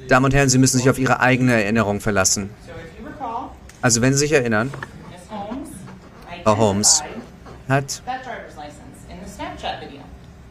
Damen 0.07 0.25
und 0.25 0.33
Herren, 0.33 0.49
Sie 0.49 0.57
müssen 0.57 0.77
sich 0.77 0.89
auf 0.89 0.99
Ihre 0.99 1.19
eigene 1.19 1.53
Erinnerung 1.53 2.01
verlassen. 2.01 2.49
So 2.65 2.73
if 2.73 2.99
you 2.99 3.07
recall, 3.07 3.51
Also 3.81 4.01
wenn 4.01 4.13
Sie 4.13 4.19
sich 4.19 4.31
erinnern, 4.31 4.71
Frau 6.43 6.57
Holmes 6.57 7.03
hat 7.67 8.01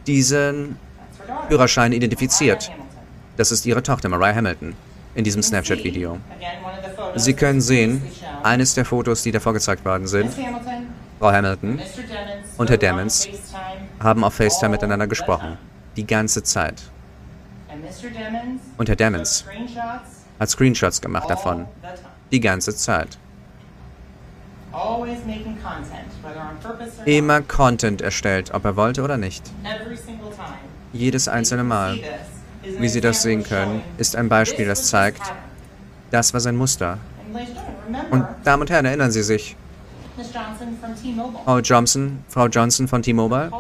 diesen. 0.07 0.77
Führerschein 1.49 1.93
identifiziert. 1.93 2.71
Das 3.37 3.53
ist 3.53 3.67
Ihre 3.67 3.83
Tochter, 3.83 4.09
Mariah 4.09 4.35
Hamilton, 4.35 4.75
in 5.15 5.25
diesem 5.25 5.43
Snapchat-Video. 5.43 6.19
Sie 7.17 7.35
können 7.35 7.61
sehen, 7.61 8.03
eines 8.43 8.75
der 8.75 8.85
Fotos, 8.85 9.23
die 9.23 9.33
davor 9.33 9.53
gezeigt 9.53 9.85
worden 9.85 10.07
sind, 10.07 10.33
Frau 11.19 11.33
Hamilton, 11.33 11.81
Und 12.57 12.71
Herr 12.71 12.79
FaceTime 12.79 13.29
haben 14.01 14.25
auf 14.25 14.35
FaceTime 14.35 14.71
miteinander 14.71 15.07
gesprochen. 15.07 15.59
Die 15.97 16.07
ganze 16.07 16.43
Zeit. 16.43 16.83
Und 18.77 18.89
Herr 18.89 18.97
screenshots 18.97 19.45
hat 20.39 20.49
Screenshots 20.49 21.01
gemacht 21.01 21.29
davon. 21.29 21.67
Die 22.33 22.41
ganze 22.41 22.75
Zeit. 22.75 23.19
Always 24.73 25.19
making 25.27 25.59
content, 25.61 26.07
whether 26.23 26.41
on 26.41 26.57
purpose 26.63 27.01
or 27.01 27.07
Immer 27.07 27.43
Content 27.43 28.01
erstellt, 28.01 28.53
ob 28.55 28.65
er 28.65 28.77
wollte 28.77 29.03
oder 29.03 29.17
nicht. 29.17 29.51
Jedes 30.93 31.27
einzelne 31.27 31.65
Mal. 31.65 31.99
Wie 32.79 32.89
Sie 32.89 33.01
das 33.01 33.23
sehen 33.23 33.43
können, 33.43 33.83
ist 33.99 34.15
ein 34.17 34.29
Beispiel, 34.29 34.67
das 34.67 34.89
zeigt, 34.89 35.23
das 36.11 36.33
war 36.35 36.41
sein 36.41 36.57
Muster. 36.57 36.99
Und 38.11 38.27
Damen 38.45 38.63
und 38.63 38.71
Herren, 38.71 38.85
erinnern 38.85 39.11
Sie 39.11 39.23
sich. 39.23 39.57
Frau 41.45 41.59
Johnson, 41.61 42.23
Frau 42.29 42.47
Johnson 42.47 42.87
von 42.87 43.03
T-Mobile, 43.03 43.51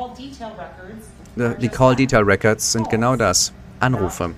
die- 1.58 1.68
Call. 1.68 1.96
Detail 1.96 2.22
Records 2.22 2.72
sind 2.72 2.88
genau 2.90 3.16
das. 3.16 3.52
Anrufe, 3.80 4.30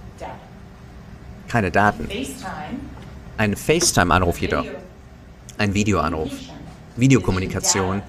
keine 1.48 1.70
Daten. 1.70 2.08
Ein 3.38 3.56
FaceTime-Anruf 3.56 4.38
jedoch, 4.38 4.66
ein 5.58 5.72
Videoanruf. 5.74 6.30
Videokommunikation 6.96 8.02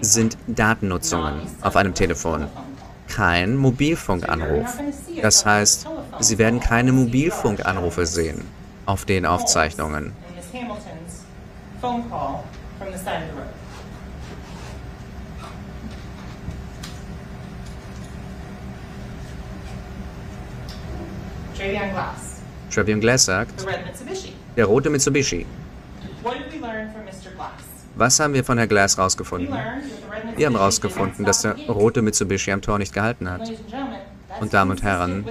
sind 0.00 0.38
Datennutzungen 0.46 1.42
auf 1.60 1.76
einem 1.76 1.94
Telefon. 1.94 2.48
Kein 3.08 3.56
Mobilfunkanruf. 3.56 4.78
Das 5.20 5.44
heißt, 5.44 5.86
Sie 6.20 6.38
werden 6.38 6.60
keine 6.60 6.92
Mobilfunkanrufe 6.92 8.06
sehen 8.06 8.42
auf 8.86 9.04
den 9.04 9.26
Aufzeichnungen. 9.26 10.12
Travian 22.70 23.00
Glass 23.00 23.24
sagt. 23.24 23.66
Der 24.58 24.66
rote 24.66 24.90
Mitsubishi. 24.90 25.46
Was 27.94 28.20
haben 28.20 28.34
wir 28.34 28.44
von 28.44 28.58
Herrn 28.58 28.68
Glass 28.68 28.98
rausgefunden? 28.98 29.56
Wir 30.36 30.46
haben 30.46 30.54
not 30.54 31.26
dass 31.26 31.42
der 31.42 31.54
rote 31.68 32.02
Mitsubishi 32.02 32.50
am 32.50 32.60
Tor 32.60 32.78
nicht 32.78 32.92
gehalten 32.92 33.30
hat. 33.30 33.50
Und 34.40 34.52
Damen 34.52 34.72
und 34.72 34.82
Herren, 34.82 35.24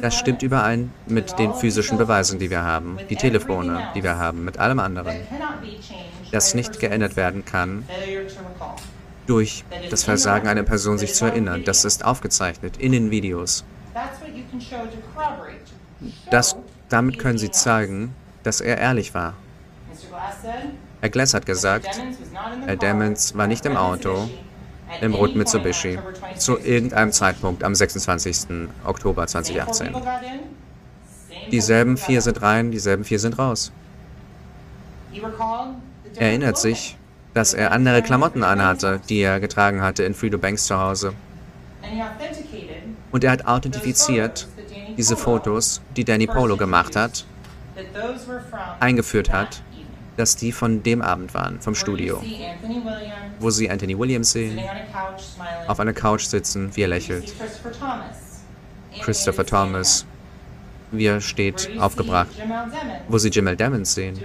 das 0.00 0.16
stimmt 0.16 0.42
überein 0.42 0.92
mit 1.06 1.38
den 1.38 1.54
physischen 1.54 1.96
Beweisen, 1.96 2.38
die 2.40 2.50
wir 2.50 2.62
haben, 2.62 2.98
die 3.08 3.16
Telefone, 3.16 3.88
die 3.94 4.02
wir 4.02 4.18
haben, 4.18 4.44
mit 4.44 4.58
allem 4.58 4.80
anderen, 4.80 5.16
das 6.32 6.54
nicht 6.54 6.80
geändert 6.80 7.16
werden 7.16 7.44
kann 7.44 7.84
durch 9.26 9.64
das 9.90 10.02
Versagen 10.02 10.48
einer 10.48 10.64
Person, 10.64 10.98
sich 10.98 11.14
zu 11.14 11.26
erinnern. 11.26 11.62
Das 11.64 11.84
ist 11.84 12.04
aufgezeichnet 12.04 12.78
in 12.78 12.90
den 12.90 13.10
Videos. 13.12 13.64
Das, 16.30 16.56
damit 16.88 17.18
können 17.20 17.38
Sie 17.38 17.50
zeigen, 17.50 18.14
dass 18.42 18.60
er 18.60 18.78
ehrlich 18.78 19.14
war. 19.14 19.34
Mr. 19.88 20.08
Glass 20.08 20.42
said, 20.42 20.52
Herr 21.00 21.10
Glass 21.10 21.34
hat 21.34 21.46
gesagt, 21.46 22.00
Herr 22.64 22.66
car 22.66 22.76
Demmons 22.76 23.36
war 23.36 23.46
nicht 23.46 23.66
im 23.66 23.76
Auto 23.76 24.12
Mitsubishi, 24.12 25.04
im 25.04 25.14
roten 25.14 25.38
Mitsubishi 25.38 25.98
zu 26.38 26.58
irgendeinem 26.58 27.12
Zeitpunkt 27.12 27.64
am 27.64 27.74
26. 27.74 28.68
Oktober 28.84 29.26
2018. 29.26 29.94
Dieselben 31.50 31.96
vier 31.96 32.22
sind 32.22 32.40
rein, 32.40 32.70
dieselben 32.70 33.04
vier 33.04 33.18
sind 33.18 33.38
raus. 33.38 33.72
Er 36.16 36.28
erinnert 36.28 36.56
sich, 36.56 36.96
dass 37.34 37.52
er 37.54 37.72
andere 37.72 38.02
Klamotten 38.02 38.44
anhatte, 38.44 39.00
die 39.08 39.20
er 39.20 39.40
getragen 39.40 39.82
hatte 39.82 40.04
in 40.04 40.14
Fredo 40.14 40.38
Banks 40.38 40.66
zu 40.66 40.78
Hause. 40.78 41.14
Und 43.10 43.24
er 43.24 43.30
hat 43.32 43.46
authentifiziert 43.46 44.46
diese 44.96 45.16
Fotos, 45.16 45.80
die 45.96 46.04
Danny 46.04 46.26
Polo 46.26 46.56
gemacht 46.56 46.96
hat, 46.96 47.24
eingeführt 48.80 49.32
hat, 49.32 49.62
dass 50.16 50.36
die 50.36 50.52
von 50.52 50.82
dem 50.82 51.00
Abend 51.02 51.32
waren, 51.34 51.60
vom 51.60 51.74
Studio, 51.74 52.22
wo 53.40 53.50
sie 53.50 53.70
Anthony 53.70 53.98
Williams 53.98 54.32
sehen, 54.32 54.60
auf 55.66 55.80
einer 55.80 55.92
Couch 55.92 56.24
sitzen, 56.24 56.74
wie 56.76 56.82
er 56.82 56.88
lächelt. 56.88 57.32
Christopher 59.00 59.46
Thomas, 59.46 60.04
wie 60.90 61.06
er 61.06 61.20
steht, 61.20 61.70
aufgebracht, 61.78 62.30
wo 63.08 63.18
sie 63.18 63.30
Jamel 63.30 63.56
Demons 63.56 63.94
sehen, 63.94 64.18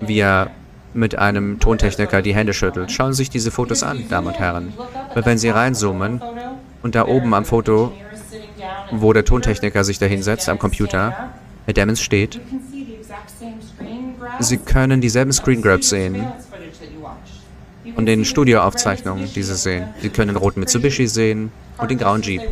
wie 0.00 0.20
er 0.20 0.50
mit 0.94 1.18
einem 1.18 1.58
Tontechniker 1.58 2.22
die 2.22 2.34
Hände 2.34 2.54
schüttelt. 2.54 2.92
Schauen 2.92 3.12
Sie 3.12 3.18
sich 3.18 3.30
diese 3.30 3.50
Fotos 3.50 3.82
an, 3.82 4.08
Damen 4.08 4.28
und 4.28 4.38
Herren. 4.38 4.72
Weil 5.12 5.26
wenn 5.26 5.38
Sie 5.38 5.48
reinzoomen 5.48 6.22
und 6.82 6.94
da 6.94 7.06
oben 7.06 7.34
am 7.34 7.44
Foto, 7.44 7.92
wo 8.92 9.12
der 9.12 9.24
Tontechniker 9.24 9.82
sich 9.82 9.98
da 9.98 10.06
hinsetzt 10.06 10.48
am 10.48 10.60
Computer, 10.60 11.32
Herr 11.66 11.74
Demons 11.74 12.00
steht, 12.00 12.40
Sie 14.40 14.56
können 14.58 15.00
dieselben 15.00 15.32
Screen 15.32 15.62
Grabs 15.62 15.88
sehen 15.88 16.26
und 17.96 18.06
den 18.06 18.24
Studioaufzeichnungen, 18.24 19.32
die 19.32 19.42
Sie 19.42 19.54
sehen. 19.54 19.88
Sie 20.00 20.10
können 20.10 20.28
den 20.28 20.36
roten 20.36 20.60
Mitsubishi 20.60 21.06
sehen 21.06 21.52
und 21.78 21.90
den 21.90 21.98
grauen 21.98 22.22
Jeep, 22.22 22.42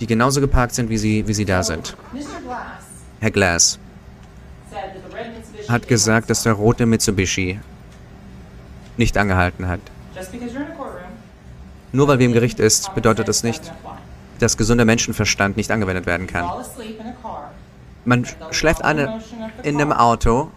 die 0.00 0.06
genauso 0.06 0.40
geparkt 0.40 0.74
sind, 0.74 0.90
wie 0.90 0.98
sie, 0.98 1.26
wie 1.28 1.34
sie 1.34 1.44
da 1.44 1.62
sind. 1.62 1.96
Herr 3.20 3.30
Glass 3.30 3.78
hat 5.68 5.86
gesagt, 5.86 6.30
dass 6.30 6.42
der 6.42 6.54
rote 6.54 6.86
Mitsubishi 6.86 7.60
nicht 8.96 9.16
angehalten 9.16 9.68
hat. 9.68 9.80
Nur 11.92 12.08
weil 12.08 12.18
wir 12.18 12.26
im 12.26 12.32
Gericht 12.32 12.60
ist, 12.60 12.94
bedeutet 12.94 13.28
das 13.28 13.42
nicht, 13.42 13.72
dass 14.38 14.56
gesunder 14.56 14.84
Menschenverstand 14.84 15.56
nicht 15.56 15.70
angewendet 15.70 16.06
werden 16.06 16.26
kann. 16.26 16.48
Man 18.04 18.26
schläft 18.50 18.84
eine 18.84 19.20
in 19.62 19.80
einem 19.80 19.92
Auto, 19.92 20.50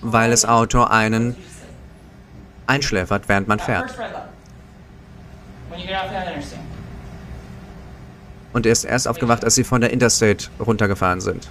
weil 0.00 0.30
das 0.30 0.44
Auto 0.44 0.84
einen 0.84 1.34
einschläfert, 2.66 3.28
während 3.28 3.48
man 3.48 3.58
fährt. 3.58 3.94
Und 8.52 8.66
er 8.66 8.72
ist 8.72 8.84
erst 8.84 9.08
aufgewacht, 9.08 9.44
als 9.44 9.56
sie 9.56 9.64
von 9.64 9.80
der 9.80 9.92
Interstate 9.92 10.46
runtergefahren 10.60 11.20
sind. 11.20 11.48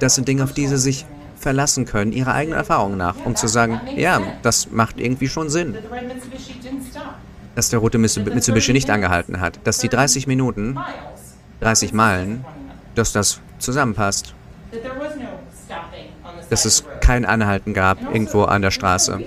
Das 0.00 0.16
sind 0.16 0.26
Dinge, 0.26 0.42
auf 0.42 0.52
die 0.52 0.66
sie 0.66 0.78
sich 0.78 1.06
verlassen 1.36 1.84
können, 1.84 2.12
ihrer 2.12 2.34
eigenen 2.34 2.58
Erfahrung 2.58 2.96
nach, 2.96 3.16
um 3.24 3.36
zu 3.36 3.46
sagen, 3.46 3.80
ja, 3.96 4.20
das 4.42 4.70
macht 4.70 4.98
irgendwie 4.98 5.28
schon 5.28 5.50
Sinn. 5.50 5.76
Dass 7.54 7.68
der 7.70 7.78
rote 7.78 7.98
Mitsubishi 7.98 8.72
nicht 8.72 8.90
angehalten 8.90 9.40
hat, 9.40 9.60
dass 9.62 9.78
die 9.78 9.88
30 9.88 10.26
Minuten, 10.26 10.76
30 11.64 11.94
Meilen, 11.94 12.44
dass 12.94 13.12
das 13.12 13.40
zusammenpasst. 13.58 14.34
Dass 16.50 16.66
es 16.66 16.84
kein 17.00 17.24
Anhalten 17.24 17.72
gab 17.72 18.02
irgendwo 18.02 18.42
an 18.42 18.60
der 18.60 18.70
Straße. 18.70 19.18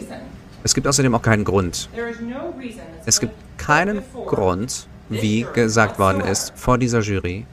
Es 0.64 0.76
gibt 0.76 0.88
außerdem 0.88 1.15
auch 1.15 1.22
keinen 1.23 1.45
Grund. 1.45 1.89
Es 3.07 3.19
gibt 3.19 3.34
keinen 3.57 4.03
Grund, 4.27 4.88
wie 5.09 5.47
gesagt 5.51 5.97
worden 5.97 6.22
ist 6.22 6.53
vor 6.55 6.77
dieser 6.77 6.99
Jury, 6.99 7.47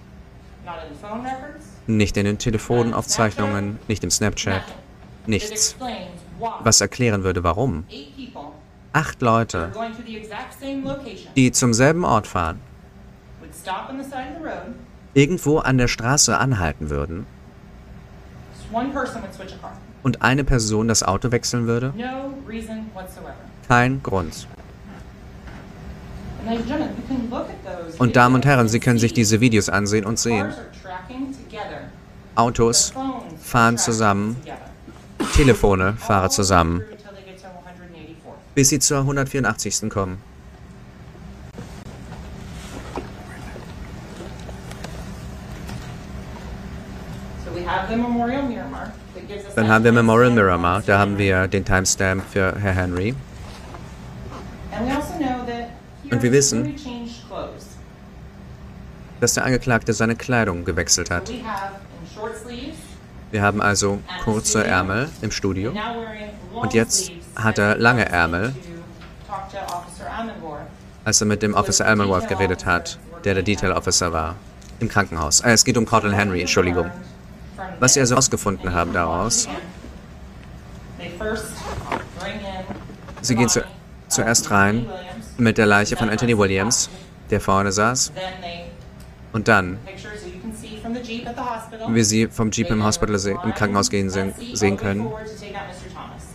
nicht 1.87 2.19
in 2.19 2.27
den 2.27 2.37
Telefonaufzeichnungen, 2.37 3.79
nicht 3.89 4.05
im 4.05 4.11
Snapchat, 4.11 4.65
nichts, 5.27 5.77
was 6.63 6.83
erklären 6.83 7.25
würde, 7.25 7.43
warum. 7.43 7.85
Acht 8.93 9.23
Leute, 9.23 9.73
die 11.37 11.53
zum 11.53 11.73
selben 11.73 12.05
Ort 12.05 12.27
fahren, 12.27 12.61
irgendwo 15.15 15.59
an 15.59 15.79
der 15.79 15.89
Straße 15.89 16.37
anhalten 16.37 16.91
würden 16.91 17.27
und 20.03 20.23
eine 20.23 20.45
Person 20.45 20.89
das 20.89 21.03
Auto 21.03 21.31
wechseln 21.31 21.67
würde? 21.67 21.93
Kein 23.69 24.03
Grund. 24.03 24.47
Und 27.99 28.17
Damen 28.17 28.35
und 28.35 28.45
Herren, 28.45 28.69
Sie 28.69 28.81
können 28.81 28.99
sich 28.99 29.15
diese 29.15 29.41
Videos 29.41 29.69
ansehen 29.69 30.05
und 30.05 30.19
sehen. 30.19 30.53
Autos 32.35 32.93
fahren 33.41 33.79
zusammen, 33.79 34.37
Telefone 35.35 35.95
fahren 35.95 36.31
zusammen, 36.31 36.83
bis 38.55 38.69
sie 38.69 38.79
zur 38.81 38.99
184. 38.99 39.89
kommen. 39.89 40.19
Dann 49.55 49.69
haben 49.69 49.85
wir 49.85 49.93
Memorial 49.93 50.31
Miramar, 50.31 50.83
da 50.85 50.99
haben 50.99 51.19
wir 51.19 51.49
den 51.49 51.65
Timestamp 51.65 52.25
für 52.31 52.55
Herr 52.59 52.75
Henry. 52.75 53.15
Und 56.11 56.23
wir 56.23 56.33
wissen, 56.33 56.75
dass 59.21 59.35
der 59.35 59.45
Angeklagte 59.45 59.93
seine 59.93 60.17
Kleidung 60.17 60.65
gewechselt 60.65 61.11
hat. 61.11 61.31
Wir 63.31 63.43
haben 63.43 63.61
also 63.61 63.99
kurze 64.23 64.65
Ärmel 64.65 65.09
im 65.23 65.31
Studio 65.31 65.73
und 66.53 66.75
jetzt 66.75 67.11
hat 67.37 67.59
er 67.59 67.77
lange 67.77 68.09
Ärmel, 68.09 68.55
als 71.05 71.21
er 71.21 71.27
mit 71.27 71.43
dem 71.43 71.55
Officer 71.55 71.87
Almanworth 71.87 72.29
geredet 72.29 72.65
hat, 72.67 72.99
der 73.25 73.35
der 73.35 73.43
Detail 73.43 73.73
Officer 73.73 74.13
war, 74.13 74.37
im 74.81 74.89
Krankenhaus. 74.89 75.41
Äh, 75.41 75.53
es 75.53 75.65
geht 75.65 75.77
um 75.77 75.87
Cortland 75.87 76.17
Henry, 76.17 76.41
Entschuldigung. 76.41 76.91
Was 77.81 77.95
sie 77.95 78.01
also 78.01 78.15
herausgefunden 78.15 78.73
haben 78.73 78.93
daraus, 78.93 79.49
sie 83.21 83.35
gehen 83.35 83.49
zu, 83.49 83.65
zuerst 84.09 84.51
rein 84.51 84.87
mit 85.39 85.59
der 85.59 85.67
Leiche 85.67 85.97
von 85.97 86.09
Anthony 86.11 86.37
Williams, 86.37 86.89
der 87.31 87.41
vorne 87.41 87.73
saß, 87.73 88.13
und 89.33 89.49
dann, 89.49 89.79
wie 91.89 92.05
Sie 92.05 92.29
vom 92.29 92.53
Jeep 92.53 92.71
im, 92.71 92.85
Hospital 92.85 93.17
im 93.43 93.53
Krankenhaus 93.53 93.91
gehen 93.91 94.09
sehen 94.09 94.77
können, 94.77 95.09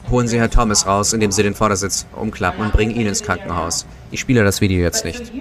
holen 0.09 0.27
Sie 0.27 0.37
Herrn 0.37 0.51
Thomas 0.51 0.85
raus, 0.85 1.13
indem 1.13 1.31
Sie 1.31 1.41
den 1.41 1.55
Vordersitz 1.55 2.05
umklappen 2.13 2.61
und 2.61 2.73
bringen 2.73 2.91
ihn 2.91 3.07
ins 3.07 3.23
Krankenhaus. 3.23 3.85
Ich 4.11 4.19
spiele 4.19 4.43
das 4.43 4.59
Video 4.59 4.81
jetzt 4.81 5.05
nicht. 5.05 5.31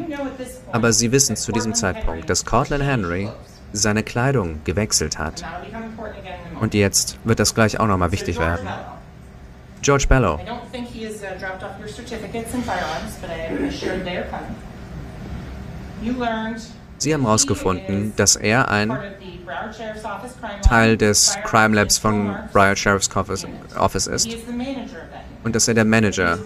Aber 0.70 0.92
Sie 0.92 1.10
wissen 1.10 1.34
zu 1.34 1.50
diesem 1.50 1.74
Zeitpunkt, 1.74 2.30
dass 2.30 2.44
Cortland 2.44 2.84
Henry 2.84 3.28
seine 3.72 4.02
Kleidung 4.02 4.60
gewechselt 4.64 5.18
hat. 5.18 5.44
Und 6.60 6.74
jetzt 6.74 7.18
wird 7.24 7.38
das 7.38 7.54
gleich 7.54 7.78
auch 7.78 7.86
nochmal 7.86 8.12
wichtig 8.12 8.38
werden. 8.38 8.68
George 9.82 10.06
Bellow. 10.08 10.40
Sie 17.00 17.14
haben 17.14 17.22
herausgefunden, 17.22 18.12
dass 18.16 18.34
er 18.36 18.68
ein 18.70 18.98
Teil 20.62 20.96
des 20.96 21.38
Crime 21.44 21.74
Labs 21.76 21.98
von 21.98 22.36
Broward 22.52 22.78
Sheriff's 22.78 23.08
Office 23.76 24.06
ist 24.08 24.36
und 25.44 25.54
dass 25.54 25.68
er 25.68 25.74
der 25.74 25.84
Manager 25.84 26.38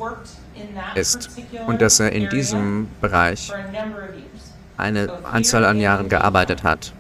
ist 0.94 1.30
und 1.66 1.80
dass 1.80 2.00
er 2.00 2.12
in 2.12 2.28
diesem 2.28 2.88
Bereich 3.00 3.52
eine 4.76 5.10
Anzahl 5.24 5.64
an 5.64 5.80
Jahren 5.80 6.08
gearbeitet 6.08 6.62
hat. 6.64 6.92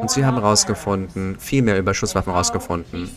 Und 0.00 0.10
sie 0.10 0.24
haben 0.24 0.36
herausgefunden, 0.36 1.36
viel 1.38 1.62
mehr 1.62 1.78
über 1.78 1.94
Schusswaffen 1.94 2.32
herausgefunden, 2.32 3.10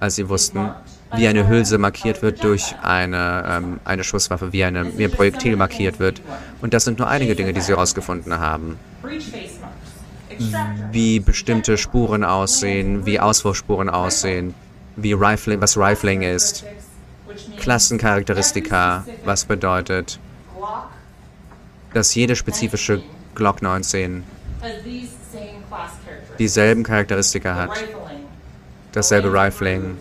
als 0.00 0.16
sie 0.16 0.28
wussten, 0.28 0.70
wie 1.14 1.26
eine 1.26 1.48
Hülse 1.48 1.78
markiert 1.78 2.22
wird 2.22 2.44
durch 2.44 2.74
eine, 2.82 3.44
ähm, 3.48 3.80
eine 3.84 4.04
Schusswaffe, 4.04 4.52
wie, 4.52 4.64
eine, 4.64 4.98
wie 4.98 5.04
ein 5.04 5.10
Projektil 5.10 5.56
markiert 5.56 5.98
wird. 5.98 6.20
Und 6.60 6.74
das 6.74 6.84
sind 6.84 6.98
nur 6.98 7.08
einige 7.08 7.34
Dinge, 7.34 7.52
die 7.52 7.60
sie 7.60 7.72
herausgefunden 7.72 8.38
haben. 8.38 8.78
Wie 10.92 11.20
bestimmte 11.20 11.78
Spuren 11.78 12.24
aussehen, 12.24 13.06
wie 13.06 13.18
Auswurfspuren 13.18 13.88
aussehen, 13.88 14.54
wie 14.96 15.12
Rifling, 15.12 15.60
was 15.60 15.76
Rifling 15.76 16.22
ist, 16.22 16.64
Klassencharakteristika, 17.56 19.04
was 19.24 19.44
bedeutet, 19.44 20.18
dass 21.94 22.14
jede 22.14 22.36
spezifische 22.36 23.02
Glock 23.34 23.62
19 23.62 24.22
dieselben 26.38 26.82
Charakteristika 26.82 27.54
hat. 27.54 27.84
Dasselbe 28.92 29.32
Rifling, 29.32 29.98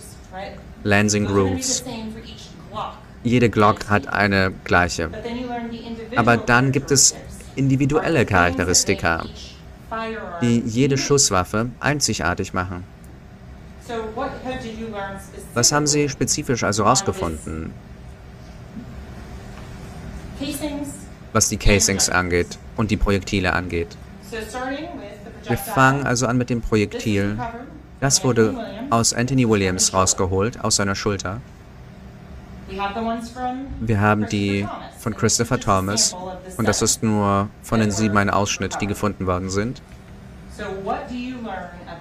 Lansing 0.83 1.25
Grooves. 1.25 1.83
jede 3.23 3.49
Glock 3.49 3.89
hat 3.89 4.07
eine 4.07 4.53
gleiche. 4.63 5.09
Aber 6.15 6.37
dann 6.37 6.71
gibt 6.71 6.91
es 6.91 7.15
individuelle 7.55 8.25
Charakteristika, 8.25 9.25
die 10.41 10.59
jede. 10.59 10.97
Schusswaffe 10.97 11.69
einzigartig 11.79 12.53
machen. 12.53 12.83
Was 15.53 15.71
haben 15.71 15.87
Sie 15.87 16.09
spezifisch 16.09 16.63
also 16.63 16.83
herausgefunden, 16.83 17.71
was 21.33 21.49
die 21.49 21.57
Casings 21.57 22.09
angeht 22.09 22.57
und 22.75 22.91
die 22.91 22.97
Projektile 22.97 23.53
angeht? 23.53 23.95
Wir 25.47 25.57
fangen 25.57 26.05
also 26.05 26.27
an 26.27 26.37
mit 26.37 26.49
dem 26.49 26.61
Projektil. 26.61 27.37
Das 27.99 28.23
wurde 28.23 28.55
aus 28.89 29.13
Anthony 29.13 29.47
Williams 29.47 29.93
rausgeholt, 29.93 30.63
aus 30.63 30.75
seiner 30.75 30.95
Schulter. 30.95 31.41
Wir 33.79 34.01
haben 34.01 34.27
die 34.27 34.67
von 34.99 35.15
Christopher 35.15 35.59
Thomas 35.59 36.15
und 36.57 36.67
das 36.67 36.81
ist 36.81 37.01
nur 37.01 37.47
von 37.63 37.79
den 37.79 37.91
sieben 37.91 38.17
ein 38.17 38.29
Ausschnitt, 38.29 38.77
die 38.81 38.87
gefunden 38.87 39.25
worden 39.25 39.49
sind. 39.49 39.81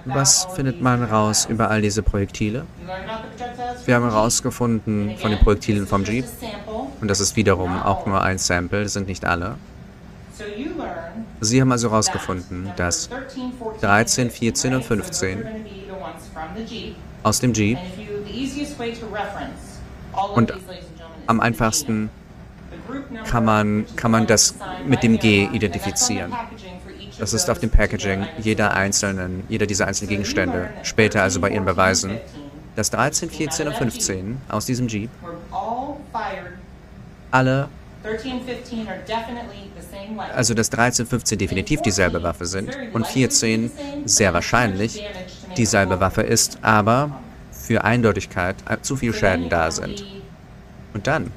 Was 0.05 0.45
findet 0.55 0.81
man 0.81 1.03
raus 1.03 1.45
über 1.49 1.69
all 1.69 1.81
diese 1.81 2.03
Projektile? 2.03 2.65
Wir 3.85 3.95
haben 3.95 4.09
herausgefunden 4.09 5.17
von 5.17 5.31
den 5.31 5.39
Projektilen 5.39 5.87
vom 5.87 6.03
Jeep 6.03 6.25
und 6.99 7.07
das 7.07 7.19
ist 7.19 7.35
wiederum 7.35 7.81
auch 7.81 8.05
nur 8.05 8.21
ein 8.21 8.37
Sample, 8.37 8.83
das 8.83 8.93
sind 8.93 9.07
nicht 9.07 9.25
alle. 9.25 9.55
Sie 11.41 11.61
haben 11.61 11.71
also 11.71 11.89
herausgefunden, 11.89 12.71
dass 12.75 13.09
13, 13.09 13.51
14, 13.81 13.81
13, 13.81 14.31
15, 14.31 14.31
14 14.31 14.73
und 14.73 14.81
right? 14.81 14.83
So 14.83 14.95
those 14.95 15.03
15 15.19 15.37
are 15.37 15.43
gonna 15.43 15.63
be 15.63 15.69
the 15.85 15.91
ones 15.91 16.27
from 16.33 16.43
the 16.55 16.63
Jeep. 16.63 16.95
aus 17.23 17.39
dem 17.39 17.53
Jeep 17.53 17.77
Und 20.35 20.53
am 21.27 21.39
einfachsten 21.39 22.09
kann 23.25 23.45
man- 23.45 23.85
kann 23.95 24.11
man 24.11 24.27
das 24.27 24.55
mit 24.85 25.03
dem 25.03 25.19
G 25.19 25.45
identifizieren. 25.51 26.31
Das 27.19 27.33
ist 27.33 27.49
auf 27.49 27.59
dem 27.59 27.69
Packaging 27.71 28.27
jeder 28.37 28.73
einzelnen, 28.75 29.43
jeder 29.49 29.65
dieser 29.65 29.87
einzelnen 29.87 30.09
Gegenstände, 30.09 30.69
später 30.83 31.23
also 31.23 31.39
bei 31.41 31.49
13, 31.49 31.55
ihren 31.55 31.65
14, 31.65 31.75
Beweisen, 31.75 32.09
15 32.11 32.41
dass 32.75 32.89
13, 32.91 33.29
14 33.31 33.67
und 33.67 33.75
15 33.75 34.37
aus 34.49 34.65
diesem 34.67 34.87
Jeep 34.87 35.09
alle, 37.31 37.67
13, 39.97 40.05
15 40.05 40.05
are 40.05 40.05
definitely 40.05 40.05
the 40.05 40.05
same 40.05 40.17
weapon. 40.17 40.35
also 40.35 40.53
dass 40.53 40.69
13, 40.69 41.05
15 41.05 41.37
definitiv 41.37 41.81
dieselbe 41.81 42.23
Waffe 42.23 42.45
sind 42.45 42.77
und 42.93 43.07
14 43.07 43.71
sehr 44.05 44.33
wahrscheinlich 44.33 45.03
dieselbe 45.55 45.99
Waffe 45.99 46.21
ist, 46.21 46.59
aber 46.61 47.19
für 47.51 47.83
Eindeutigkeit 47.83 48.55
äh, 48.69 48.77
zu 48.81 48.95
viel 48.95 49.13
Schäden 49.13 49.49
da 49.49 49.71
sind. 49.71 50.05
Und 50.93 51.05
dann. 51.07 51.31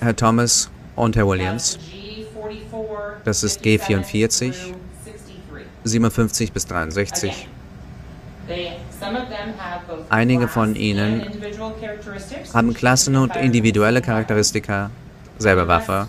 Herr 0.00 0.16
Thomas 0.16 0.70
und 0.96 1.16
Herr 1.16 1.26
Williams, 1.26 1.78
That's 1.78 1.84
the 1.84 1.90
G44, 2.68 3.24
Das 3.24 3.42
ist 3.42 3.62
57 3.62 4.50
G44, 4.50 4.52
through 4.52 4.74
63. 4.74 4.74
57 5.84 6.52
bis 6.52 6.66
63. 6.66 7.48
Einige 10.08 10.48
von 10.48 10.74
ihnen 10.74 11.22
haben 12.54 12.74
Klassen 12.74 13.16
und 13.16 13.36
individuelle. 13.36 14.00
Charakteristika, 14.00 14.90
selbe 15.38 15.68
Waffe, 15.68 16.08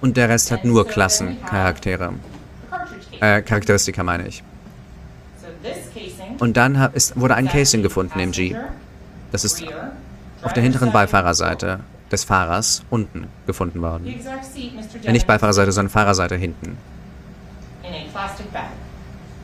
und 0.00 0.16
der 0.16 0.28
Rest 0.28 0.50
hat 0.50 0.64
nur 0.64 0.86
Klassencharaktere. 0.86 2.14
Äh, 3.20 3.42
Charakteristika 3.42 4.02
meine 4.02 4.26
ich. 4.28 4.42
Und 6.38 6.56
dann 6.56 6.90
ist, 6.94 7.18
wurde 7.20 7.34
ein 7.34 7.48
Casing 7.48 7.82
gefunden 7.82 8.18
im 8.18 8.32
Jeep. 8.32 8.56
Das 9.30 9.44
ist 9.44 9.62
auf 10.42 10.52
der 10.54 10.62
hinteren 10.62 10.90
Beifahrerseite 10.90 11.80
des 12.10 12.24
Fahrers 12.24 12.82
unten 12.90 13.28
gefunden 13.46 13.82
worden. 13.82 14.06
Äh, 15.04 15.12
nicht 15.12 15.26
Beifahrerseite, 15.26 15.70
sondern 15.72 15.90
Fahrerseite 15.90 16.36
hinten. 16.36 16.78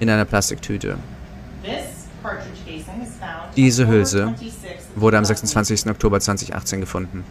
In 0.01 0.11
einer 0.11 0.25
Plastiktüte. 0.25 0.99
Diese 3.57 3.87
Hülse 3.87 4.25
26th 4.25 4.37
of 4.37 5.01
Wurde 5.01 5.19
am 5.19 5.25
2018. 5.25 5.65
26. 5.77 5.91
Oktober 5.91 6.21
2018 6.21 6.81
gefunden. 6.81 7.25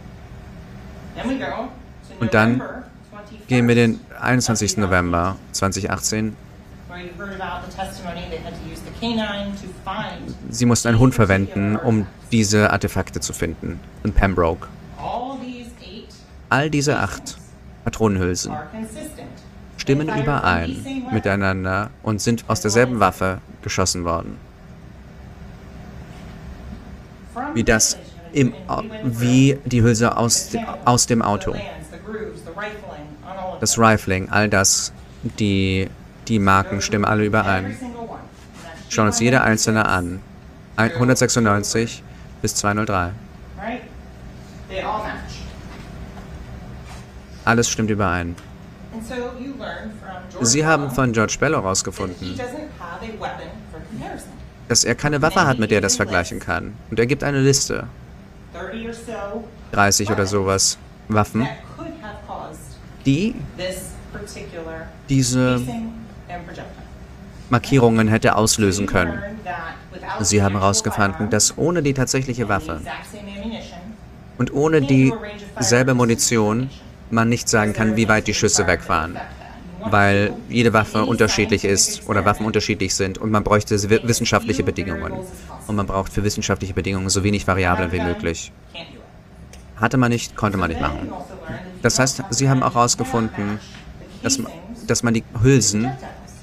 Und 2.20 2.34
dann 2.34 2.58
November 2.58 2.82
21st, 3.12 3.46
Gehen 3.48 3.68
wir 3.68 3.74
den 3.74 4.00
21. 4.20 4.76
November 4.78 5.36
2018. 5.52 6.36
where 6.88 7.00
you 7.00 7.10
heard 7.18 7.40
about 7.40 7.66
the 7.68 7.76
testimony 7.76 8.22
they 8.30 8.38
had 8.38 8.54
to 8.54 8.70
use 8.70 8.80
the 8.80 8.92
canine 9.00 9.52
to 9.56 9.66
find 9.84 10.34
Sie 10.50 10.64
mussten 10.66 10.88
einen 10.88 10.98
Hund 10.98 11.14
verwenden, 11.14 11.76
um 11.76 12.06
diese 12.32 12.70
Artefakte 12.70 13.20
zu 13.20 13.32
finden. 13.32 13.80
In 14.04 14.12
Pembroke. 14.12 14.68
all 16.48 16.70
diese 16.70 16.98
acht 16.98 17.38
Patronenhülsen. 17.84 18.52
Stimmen 19.86 20.08
überein 20.08 20.84
miteinander 21.12 21.90
und 22.02 22.20
sind 22.20 22.44
aus 22.48 22.60
derselben 22.60 22.98
Waffe 22.98 23.38
geschossen 23.62 24.04
worden. 24.04 24.36
Wie 27.54 27.62
das 27.62 27.96
im, 28.32 28.52
wie 29.04 29.58
die 29.64 29.82
Hülse 29.82 30.16
aus, 30.16 30.50
aus 30.84 31.06
dem 31.06 31.22
Auto. 31.22 31.54
Das. 33.60 33.78
Rifling, 33.78 34.28
all 34.28 34.48
das, 34.48 34.92
die, 35.22 35.88
die 36.26 36.40
Marken 36.40 36.80
stimmen 36.80 37.04
alle 37.04 37.24
überein. 37.24 37.76
Schauen 38.88 39.06
uns 39.06 39.20
jede 39.20 39.36
296, 39.38 39.40
einzelne 39.40 39.86
an. 39.86 40.20
Ein- 40.74 40.92
196 40.92 42.02
bis 42.42 42.54
203. 42.56 43.12
Right? 43.56 43.80
They 44.68 44.82
all 44.82 44.98
match. 45.04 45.40
Alles 47.44 47.70
stimmt 47.70 47.90
überein. 47.90 48.34
Sie 50.40 50.66
haben 50.66 50.90
von 50.90 51.12
George 51.12 51.36
Bello 51.38 51.58
herausgefunden, 51.58 52.38
dass 54.68 54.84
er 54.84 54.94
keine 54.94 55.22
Waffe 55.22 55.46
hat, 55.46 55.58
mit 55.58 55.70
der 55.70 55.78
er 55.78 55.82
das 55.82 55.96
vergleichen 55.96 56.40
kann. 56.40 56.74
Und 56.90 56.98
er 56.98 57.06
gibt 57.06 57.22
eine 57.22 57.40
Liste, 57.40 57.86
30 58.52 58.86
or 58.86 58.92
so 58.94 59.44
30 59.72 60.10
oder 60.10 60.26
sowas, 60.26 60.78
Waffen, 61.08 61.48
die 63.04 63.34
diese. 65.08 65.60
Markierungen 67.48 68.08
hätte 68.08 68.34
auslösen 68.34 68.86
können. 68.86 69.22
Sie 70.20 70.42
haben 70.42 70.58
herausgefunden, 70.58 71.30
dass 71.30 71.56
ohne 71.56 71.82
die 71.82 71.94
tatsächliche 71.94 72.48
Waffe 72.48 72.80
und 74.38 74.52
ohne 74.52 74.80
dieselbe 74.80 75.94
Munition 75.94 76.70
man 77.10 77.28
nicht 77.28 77.48
sagen 77.48 77.72
kann, 77.72 77.96
wie 77.96 78.08
weit 78.08 78.26
die 78.26 78.34
Schüsse 78.34 78.66
weg 78.66 78.88
waren. 78.88 79.16
Weil 79.88 80.32
jede 80.48 80.72
Waffe 80.72 81.04
unterschiedlich 81.04 81.64
ist 81.64 82.08
oder 82.08 82.24
Waffen 82.24 82.44
unterschiedlich 82.44 82.94
sind 82.94 83.18
und 83.18 83.30
man 83.30 83.44
bräuchte 83.44 83.76
wi- 83.88 84.00
wissenschaftliche 84.02 84.64
Bedingungen. 84.64 85.12
Und 85.66 85.76
man 85.76 85.86
braucht 85.86 86.12
für 86.12 86.24
wissenschaftliche 86.24 86.74
Bedingungen 86.74 87.08
so 87.08 87.22
wenig 87.22 87.46
Variablen 87.46 87.92
wie 87.92 88.00
möglich. 88.00 88.52
Hatte 89.76 89.96
man 89.96 90.10
nicht, 90.10 90.34
konnte 90.34 90.58
man 90.58 90.70
nicht 90.70 90.80
machen. 90.80 91.12
Das 91.82 91.98
heißt, 91.98 92.22
Sie 92.30 92.48
haben 92.48 92.62
auch 92.62 92.74
herausgefunden, 92.74 93.60
dass, 94.22 94.40
dass 94.86 95.02
man 95.02 95.14
die 95.14 95.22
Hülsen 95.42 95.92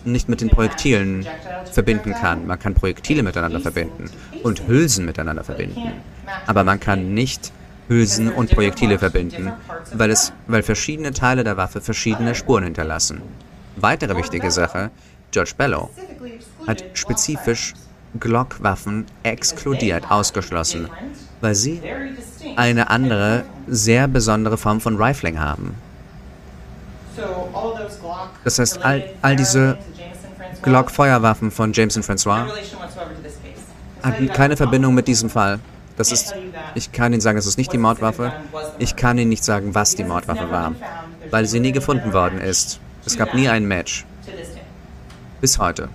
nicht 0.05 0.29
mit 0.29 0.39
den 0.41 0.49
Projektilen 0.49 1.25
verbinden 1.71 2.13
kann. 2.13 2.45
Man 2.45 2.59
kann 2.59 2.75
Projektile 2.75 3.23
miteinander 3.23 3.59
verbinden 3.59 4.09
und 4.43 4.67
Hülsen 4.67 5.05
miteinander 5.05 5.43
verbinden. 5.43 5.91
Aber 6.45 6.63
man 6.63 6.79
kann 6.79 7.13
nicht 7.13 7.51
Hülsen 7.87 8.31
und 8.31 8.49
Projektile 8.51 8.97
verbinden, 8.99 9.51
weil, 9.93 10.09
es, 10.11 10.31
weil 10.47 10.63
verschiedene 10.63 11.11
Teile 11.11 11.43
der 11.43 11.57
Waffe 11.57 11.81
verschiedene 11.81 12.33
Spuren 12.35 12.63
hinterlassen. 12.63 13.21
Weitere 13.75 14.15
wichtige 14.15 14.51
Sache, 14.51 14.89
George 15.31 15.53
Bello 15.57 15.89
Specifically 15.93 16.33
excluded 16.35 16.67
hat 16.67 16.83
spezifisch. 16.93 17.73
Glock-Waffen 18.19 19.05
exkludiert, 19.23 20.11
ausgeschlossen, 20.11 20.87
weil 21.41 21.55
sie 21.55 21.81
eine 22.55 22.91
andere, 22.91 23.43
sehr 23.67 24.07
besondere 24.07 24.55
Form 24.55 24.79
von 24.81 25.01
Rifling 25.01 25.39
haben. 25.39 25.73
Das 28.43 28.59
heißt, 28.59 28.85
all- 28.85 29.03
all 29.23 29.35
diese 29.35 29.77
Glock-Feuerwaffen 30.61 31.49
von 31.49 31.73
Jameson 31.73 32.03
Francois 32.03 32.47
hatten 34.03 34.31
keine 34.31 34.55
Verbindung 34.57 34.93
mit 34.93 35.07
diesem 35.07 35.29
Fall. 35.29 35.59
Das 35.95 36.11
ist, 36.11 36.33
ich 36.75 36.91
kann 36.91 37.13
Ihnen 37.13 37.21
sagen, 37.21 37.37
es 37.37 37.45
ist 37.45 37.57
nicht 37.57 37.71
die 37.71 37.77
Mordwaffe. 37.77 38.33
Ich 38.79 38.95
kann 38.95 39.17
Ihnen 39.17 39.29
nicht 39.29 39.43
sagen, 39.43 39.75
was 39.75 39.95
die 39.95 40.03
Mordwaffe 40.03 40.49
war, 40.49 40.73
weil 41.29 41.45
sie 41.45 41.59
nie 41.59 41.71
gefunden 41.71 42.13
worden 42.13 42.41
ist. 42.41 42.79
Es 43.05 43.17
gab 43.17 43.33
nie 43.33 43.47
ein 43.47 43.65
Match. 43.65 44.05
Bis 45.41 45.59
heute. 45.59 45.89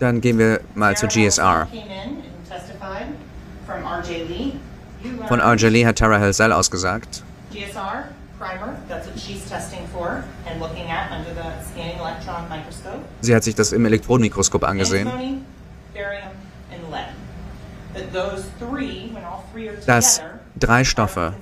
Dann 0.00 0.20
gehen 0.20 0.38
wir 0.38 0.60
mal 0.74 0.96
zu 0.96 1.06
GSR. 1.06 1.68
Von 5.28 5.40
RJ 5.40 5.68
Lee 5.68 5.86
hat 5.86 5.98
Tara 5.98 6.18
Helsell 6.18 6.52
ausgesagt. 6.52 7.22
GSR 7.52 8.04
primer. 8.38 8.74
That's 8.88 9.06
what 9.06 9.18
she's 9.18 9.48
testing 9.48 9.86
for 9.92 10.24
and 10.46 10.60
looking 10.60 10.90
at 10.90 11.10
under 11.12 11.32
the 11.34 11.48
scanning 11.70 11.98
electron 11.98 12.48
microscope. 12.48 13.00
Sie 13.20 13.34
hat 13.34 13.44
sich 13.44 13.54
das 13.54 13.72
im 13.72 13.84
Elektronenmikroskop 13.86 14.64
angesehen. 14.64 15.44
Dass 19.86 20.20
drei 20.58 20.84
Stoffe 20.84 21.34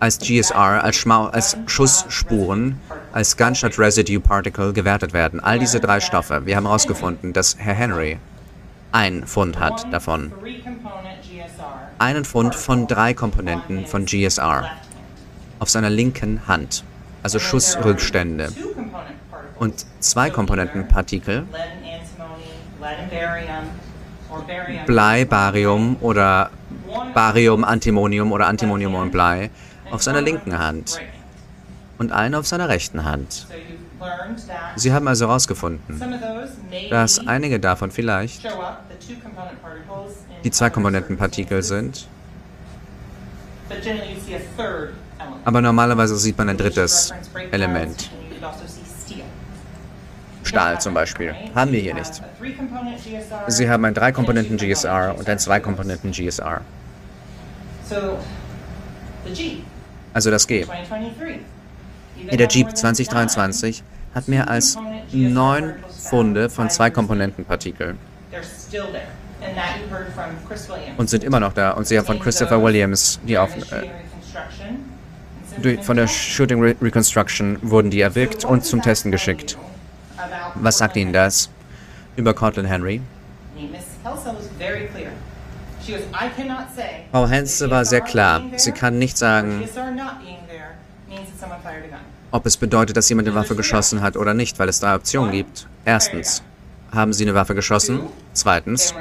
als 0.00 0.18
GSR, 0.18 0.82
als, 0.82 0.96
Schmau 0.96 1.26
als 1.26 1.56
Schussspuren, 1.66 2.80
als 3.12 3.36
Gunshot 3.36 3.78
Residue 3.78 4.18
Particle 4.18 4.72
gewertet 4.72 5.12
werden. 5.12 5.40
All 5.40 5.58
diese 5.58 5.78
drei 5.78 6.00
Stoffe. 6.00 6.46
Wir 6.46 6.56
haben 6.56 6.64
herausgefunden, 6.64 7.32
dass 7.32 7.56
Herr 7.58 7.74
Henry 7.74 8.18
ein 8.92 9.24
Pfund 9.26 9.60
hat 9.60 9.92
davon. 9.92 10.32
Einen 11.98 12.24
Pfund 12.24 12.54
von 12.54 12.86
drei 12.86 13.14
Komponenten 13.14 13.86
von 13.86 14.06
GSR 14.06 14.70
auf 15.58 15.68
seiner 15.68 15.90
linken 15.90 16.48
Hand. 16.48 16.82
Also 17.22 17.38
Schussrückstände. 17.38 18.48
Und 19.58 19.84
zwei 20.00 20.30
Komponentenpartikel, 20.30 21.44
Blei, 24.86 25.24
Barium 25.24 25.96
oder 26.00 26.50
Barium, 27.14 27.64
Antimonium 27.64 28.32
oder 28.32 28.46
Antimonium 28.46 28.94
und 28.94 29.10
Blei, 29.10 29.50
auf 29.90 30.02
seiner 30.02 30.20
linken 30.20 30.58
Hand 30.58 31.00
und 31.98 32.12
eine 32.12 32.38
auf 32.38 32.46
seiner 32.46 32.68
rechten 32.68 33.04
Hand. 33.04 33.46
Sie 34.76 34.92
haben 34.92 35.06
also 35.08 35.26
herausgefunden, 35.26 36.00
dass 36.88 37.26
einige 37.26 37.60
davon 37.60 37.90
vielleicht 37.90 38.46
die 40.44 40.50
zwei 40.50 40.70
Komponentenpartikel 40.70 41.62
sind, 41.62 42.08
aber 45.44 45.60
normalerweise 45.60 46.16
sieht 46.16 46.38
man 46.38 46.48
ein 46.48 46.56
drittes 46.56 47.12
Element. 47.50 48.10
Stahl 50.50 50.80
zum 50.80 50.94
Beispiel. 50.94 51.34
Haben 51.54 51.72
wir 51.72 51.80
hier 51.80 51.94
nicht. 51.94 52.20
Sie 53.46 53.70
haben 53.70 53.84
ein 53.84 53.94
Drei-Komponenten 53.94 54.56
GSR 54.56 55.14
und 55.16 55.28
ein 55.28 55.38
Zwei-Komponenten 55.38 56.10
GSR. 56.10 56.60
So, 57.88 58.18
the 59.24 59.32
Jeep, 59.32 59.64
Also 60.12 60.30
das 60.30 60.46
G. 60.46 60.64
2023. 60.64 61.40
In 62.28 62.36
der 62.36 62.48
Jeep 62.48 62.76
2023 62.76 63.82
hat 64.14 64.28
mehr 64.28 64.50
als 64.50 64.76
9 65.12 65.74
Funde 65.88 66.50
von 66.50 66.68
Zwei-Komponentenpartikeln 66.68 67.98
und 70.98 71.08
sind 71.08 71.24
immer 71.24 71.40
noch 71.40 71.52
da. 71.52 71.70
Und 71.70 71.86
Sie 71.86 71.96
haben 71.96 72.06
von 72.06 72.18
Christopher 72.18 72.62
Williams 72.62 73.20
die 73.26 73.38
auf, 73.38 73.50
äh, 75.62 75.78
von 75.82 75.96
der 75.96 76.06
Shooting 76.08 76.60
Re 76.60 76.74
Reconstruction 76.82 77.58
wurden 77.62 77.90
die 77.90 78.00
erwirkt 78.00 78.44
und 78.44 78.64
zum 78.64 78.82
Testen 78.82 79.10
geschickt. 79.10 79.56
Was 80.54 80.78
sagt 80.78 80.96
Ihnen 80.96 81.12
das 81.12 81.50
über 82.16 82.34
Cortland 82.34 82.68
Henry? 82.68 83.00
Frau 87.10 87.28
Henze 87.28 87.70
war 87.70 87.84
sehr 87.84 88.00
klar. 88.00 88.42
Sie 88.56 88.72
kann 88.72 88.98
nicht 88.98 89.16
sagen, 89.16 89.62
ob 92.32 92.46
es 92.46 92.56
bedeutet, 92.56 92.96
dass 92.96 93.08
jemand 93.08 93.28
eine 93.28 93.36
Waffe 93.36 93.56
geschossen 93.56 94.02
hat 94.02 94.16
oder 94.16 94.34
nicht, 94.34 94.58
weil 94.58 94.68
es 94.68 94.80
drei 94.80 94.94
Optionen 94.94 95.32
gibt. 95.32 95.66
Erstens, 95.84 96.42
haben 96.92 97.12
Sie 97.12 97.24
eine 97.24 97.34
Waffe 97.34 97.54
geschossen? 97.54 98.00
Zweitens, 98.32 98.94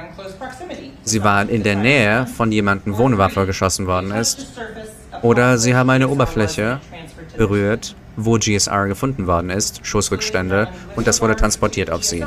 Sie 1.03 1.23
waren 1.23 1.49
in 1.49 1.63
der 1.63 1.75
Nähe 1.75 2.27
von 2.27 2.51
jemandem, 2.51 2.97
wo 2.97 3.05
eine 3.05 3.17
Waffe 3.17 3.45
geschossen 3.45 3.87
worden 3.87 4.11
ist. 4.11 4.47
Oder 5.21 5.57
Sie 5.57 5.75
haben 5.75 5.89
eine 5.89 6.07
Oberfläche 6.07 6.79
berührt, 7.37 7.95
wo 8.15 8.37
GSR 8.37 8.87
gefunden 8.87 9.27
worden 9.27 9.49
ist, 9.49 9.85
Schussrückstände, 9.85 10.67
und 10.95 11.07
das 11.07 11.21
wurde 11.21 11.35
transportiert 11.35 11.89
auf 11.89 12.03
Sie. 12.03 12.25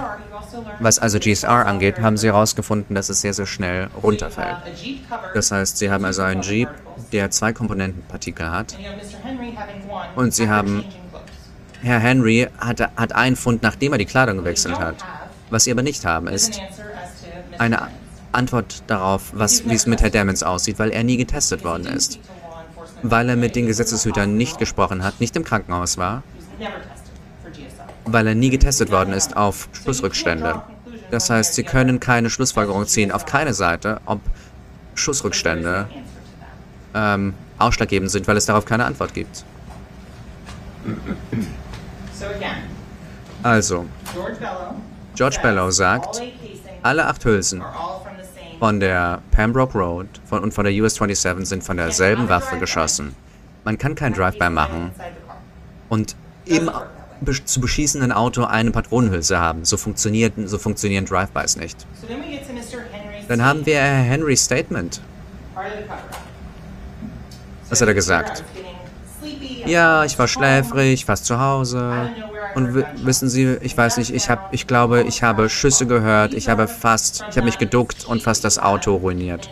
Was 0.80 0.98
also 0.98 1.18
GSR 1.18 1.66
angeht, 1.66 2.00
haben 2.00 2.16
Sie 2.16 2.28
herausgefunden, 2.28 2.94
dass 2.94 3.08
es 3.08 3.20
sehr, 3.20 3.34
sehr 3.34 3.46
schnell 3.46 3.88
runterfällt. 4.02 4.56
Das 5.34 5.50
heißt, 5.50 5.78
Sie 5.78 5.90
haben 5.90 6.04
also 6.04 6.22
einen 6.22 6.42
Jeep, 6.42 6.68
der 7.12 7.30
zwei 7.30 7.52
Komponentenpartikel 7.52 8.50
hat. 8.50 8.76
Und 10.16 10.34
Sie 10.34 10.48
haben- 10.48 10.84
Herr 11.82 11.98
Henry 11.98 12.48
hatte, 12.58 12.90
hat 12.96 13.14
einen 13.14 13.36
Fund, 13.36 13.62
nachdem 13.62 13.92
er 13.92 13.98
die 13.98 14.04
Kleidung 14.04 14.38
gewechselt 14.38 14.78
hat. 14.78 14.96
Was 15.50 15.64
Sie 15.64 15.72
aber 15.72 15.82
nicht 15.82 16.04
haben, 16.04 16.28
ist 16.28 16.60
eine 17.58 17.88
Antwort 18.32 18.82
darauf, 18.86 19.30
was, 19.34 19.68
wie 19.68 19.74
es 19.74 19.86
mit 19.86 20.00
Herrn 20.00 20.12
Damons 20.12 20.42
aussieht, 20.42 20.78
weil 20.78 20.90
er 20.90 21.04
nie 21.04 21.16
getestet 21.16 21.64
worden 21.64 21.86
ist. 21.86 22.18
Weil 23.02 23.28
er 23.28 23.36
mit 23.36 23.56
den 23.56 23.66
Gesetzeshütern 23.66 24.36
nicht 24.36 24.58
gesprochen 24.58 25.02
hat, 25.02 25.20
nicht 25.20 25.34
im 25.36 25.44
Krankenhaus 25.44 25.98
war, 25.98 26.22
weil 28.04 28.26
er 28.26 28.34
nie 28.34 28.50
getestet 28.50 28.90
worden 28.90 29.12
ist 29.12 29.36
auf 29.36 29.68
Schussrückstände. 29.72 30.62
Das 31.10 31.28
heißt, 31.28 31.54
Sie 31.54 31.62
können 31.62 32.00
keine 32.00 32.30
Schlussfolgerung 32.30 32.86
ziehen 32.86 33.12
auf 33.12 33.26
keine 33.26 33.54
Seite, 33.54 34.00
ob 34.06 34.20
Schussrückstände 34.94 35.88
ähm, 36.94 37.34
ausschlaggebend 37.58 38.10
sind, 38.10 38.26
weil 38.28 38.36
es 38.36 38.46
darauf 38.46 38.64
keine 38.64 38.84
Antwort 38.84 39.14
gibt. 39.14 39.44
Also, 43.42 43.86
George 45.14 45.38
Bellow 45.42 45.70
sagt, 45.70 46.22
alle 46.82 47.06
acht 47.06 47.24
Hülsen 47.24 47.62
von 48.62 48.78
der 48.78 49.20
Pembroke 49.32 49.76
Road 49.76 50.06
von, 50.24 50.38
und 50.38 50.54
von 50.54 50.64
der 50.64 50.72
US 50.74 50.94
27 50.94 51.48
sind 51.48 51.64
von 51.64 51.78
derselben 51.78 52.28
Waffe 52.28 52.58
geschossen. 52.58 53.16
Man 53.64 53.76
kann 53.76 53.96
kein 53.96 54.12
Drive-by 54.12 54.50
machen 54.50 54.92
und 55.88 56.14
im 56.44 56.70
zu 57.44 57.60
beschießenden 57.60 58.12
Auto 58.12 58.44
eine 58.44 58.70
Patronenhülse 58.70 59.40
haben. 59.40 59.64
So, 59.64 59.76
funktioniert, 59.76 60.34
so 60.44 60.58
funktionieren 60.58 61.06
Drive-bys 61.06 61.56
nicht. 61.56 61.84
Dann 63.26 63.44
haben 63.44 63.66
wir 63.66 63.78
Herr 63.78 64.04
Henrys 64.04 64.44
Statement. 64.44 65.00
Was 67.68 67.80
hat 67.80 67.88
er 67.88 67.94
gesagt? 67.94 68.44
Ja, 69.64 70.04
ich 70.04 70.18
war 70.18 70.28
schläfrig, 70.28 71.04
fast 71.04 71.24
zu 71.26 71.38
Hause. 71.38 72.10
Und 72.54 72.74
wi- 72.74 72.84
wissen 72.92 73.28
Sie, 73.28 73.56
ich 73.62 73.76
weiß 73.76 73.96
nicht, 73.96 74.12
ich 74.14 74.28
habe, 74.28 74.42
ich 74.50 74.66
glaube, 74.66 75.02
ich 75.02 75.22
habe 75.22 75.48
Schüsse 75.48 75.86
gehört, 75.86 76.34
ich 76.34 76.48
habe 76.48 76.68
fast, 76.68 77.24
ich 77.30 77.36
habe 77.36 77.46
mich 77.46 77.58
geduckt 77.58 78.04
und 78.04 78.22
fast 78.22 78.44
das 78.44 78.58
Auto 78.58 78.96
ruiniert. 78.96 79.48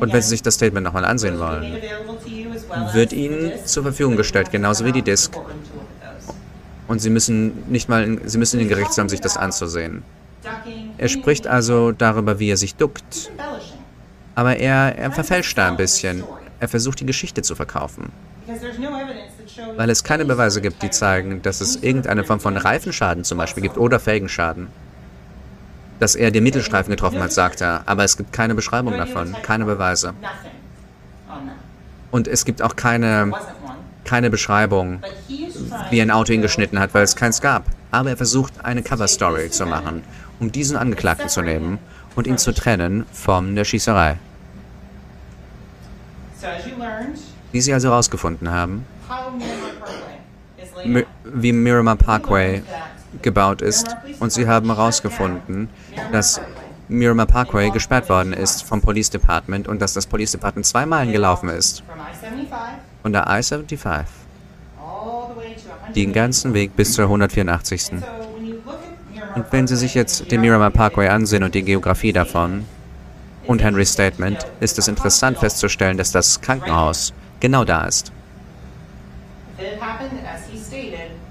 Und 0.00 0.12
wenn 0.12 0.22
Sie 0.22 0.28
sich 0.28 0.42
das 0.42 0.54
Statement 0.54 0.84
nochmal 0.84 1.04
ansehen 1.04 1.38
wollen, 1.38 1.76
wird 2.74 3.12
Ihnen 3.12 3.52
zur 3.64 3.82
Verfügung 3.82 4.16
gestellt, 4.16 4.50
genauso 4.50 4.84
wie 4.84 4.92
die 4.92 5.02
Disk. 5.02 5.38
Und 6.86 7.00
Sie 7.00 7.10
müssen 7.10 7.64
nicht 7.70 7.88
mal, 7.88 8.02
in, 8.04 8.28
Sie 8.28 8.38
müssen 8.38 8.58
in 8.60 8.66
den 8.66 8.68
Gerichtssaal, 8.68 9.08
sich 9.10 9.20
das 9.20 9.36
anzusehen. 9.36 10.02
Er 10.96 11.08
spricht 11.08 11.46
also 11.46 11.92
darüber, 11.92 12.38
wie 12.38 12.50
er 12.50 12.56
sich 12.56 12.74
duckt, 12.76 13.30
aber 14.34 14.56
er, 14.56 14.96
er 14.96 15.10
verfälscht 15.12 15.58
da 15.58 15.68
ein 15.68 15.76
bisschen. 15.76 16.24
Er 16.60 16.68
versucht 16.68 17.00
die 17.00 17.06
Geschichte 17.06 17.42
zu 17.42 17.54
verkaufen. 17.54 18.10
Weil 19.76 19.90
es 19.90 20.02
keine 20.02 20.24
Beweise 20.24 20.60
gibt, 20.60 20.82
die 20.82 20.90
zeigen, 20.90 21.42
dass 21.42 21.60
es 21.60 21.76
irgendeine 21.76 22.24
Form 22.24 22.40
von 22.40 22.56
Reifenschaden 22.56 23.24
zum 23.24 23.38
Beispiel 23.38 23.62
gibt 23.62 23.76
oder 23.76 24.00
Felgenschaden. 24.00 24.68
Dass 26.00 26.14
er 26.14 26.30
den 26.30 26.44
Mittelstreifen 26.44 26.90
getroffen 26.90 27.20
hat, 27.20 27.32
sagt 27.32 27.60
er, 27.60 27.82
aber 27.86 28.04
es 28.04 28.16
gibt 28.16 28.32
keine 28.32 28.54
Beschreibung 28.54 28.96
davon, 28.96 29.34
keine 29.42 29.64
Beweise. 29.64 30.14
Und 32.10 32.26
es 32.28 32.44
gibt 32.44 32.62
auch 32.62 32.76
keine, 32.76 33.32
keine 34.04 34.30
Beschreibung, 34.30 35.02
wie 35.90 36.00
ein 36.00 36.10
Auto 36.10 36.32
ihn 36.32 36.42
geschnitten 36.42 36.78
hat, 36.78 36.94
weil 36.94 37.02
es 37.02 37.16
keins 37.16 37.40
gab. 37.40 37.64
Aber 37.90 38.10
er 38.10 38.16
versucht, 38.16 38.64
eine 38.64 38.82
Cover-Story 38.82 39.50
zu 39.50 39.66
machen, 39.66 40.02
um 40.40 40.52
diesen 40.52 40.76
Angeklagten 40.76 41.28
zu 41.28 41.42
nehmen 41.42 41.78
und 42.16 42.26
ihn 42.26 42.38
zu 42.38 42.52
trennen 42.52 43.04
von 43.12 43.54
der 43.54 43.64
Schießerei. 43.64 44.18
Wie 47.52 47.60
Sie 47.60 47.72
also 47.72 47.88
herausgefunden 47.88 48.50
haben, 48.50 48.86
wie 51.24 51.52
Miramar 51.52 51.96
Parkway 51.96 52.62
gebaut 53.22 53.62
ist, 53.62 53.96
und 54.20 54.32
Sie 54.32 54.46
haben 54.46 54.66
herausgefunden, 54.66 55.68
dass 56.12 56.40
Miramar 56.88 57.26
Parkway 57.26 57.70
gesperrt 57.70 58.08
worden 58.08 58.32
ist 58.32 58.62
vom 58.62 58.80
Police 58.80 59.10
Department 59.10 59.68
und 59.68 59.82
dass 59.82 59.94
das 59.94 60.06
Police 60.06 60.32
Department 60.32 60.66
zwei 60.66 60.86
Meilen 60.86 61.12
gelaufen 61.12 61.48
ist. 61.48 61.82
Von 63.02 63.12
der 63.12 63.26
I-75. 63.26 64.04
Den 65.94 66.12
ganzen 66.12 66.54
Weg 66.54 66.76
bis 66.76 66.92
zur 66.92 67.04
184. 67.04 67.92
Und 69.34 69.44
wenn 69.50 69.66
Sie 69.66 69.76
sich 69.76 69.94
jetzt 69.94 70.30
den 70.30 70.40
Miramar 70.40 70.70
Parkway 70.70 71.08
ansehen 71.08 71.42
und 71.42 71.54
die 71.54 71.62
Geografie 71.62 72.12
davon 72.12 72.64
und 73.48 73.62
Henrys 73.62 73.92
Statement, 73.92 74.46
ist 74.60 74.78
es 74.78 74.88
interessant 74.88 75.38
festzustellen, 75.38 75.96
dass 75.96 76.12
das 76.12 76.40
Krankenhaus 76.40 77.14
genau 77.40 77.64
da 77.64 77.86
ist. 77.86 78.12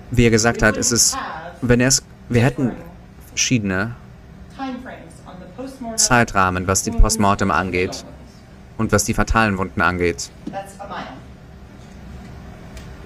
Wie 0.09 0.25
er 0.25 0.31
gesagt 0.31 0.63
hat, 0.63 0.77
es 0.77 0.91
ist, 0.91 1.15
wenn 1.61 1.79
er 1.79 1.89
es, 1.89 2.03
wir 2.27 2.41
hätten 2.41 2.73
verschiedene 3.27 3.95
Zeitrahmen, 5.95 6.67
was 6.67 6.83
die 6.83 6.91
Postmortem 6.91 7.51
angeht 7.51 8.03
und 8.77 8.91
was 8.91 9.03
die 9.05 9.13
fatalen 9.13 9.57
Wunden 9.57 9.81
angeht. 9.81 10.31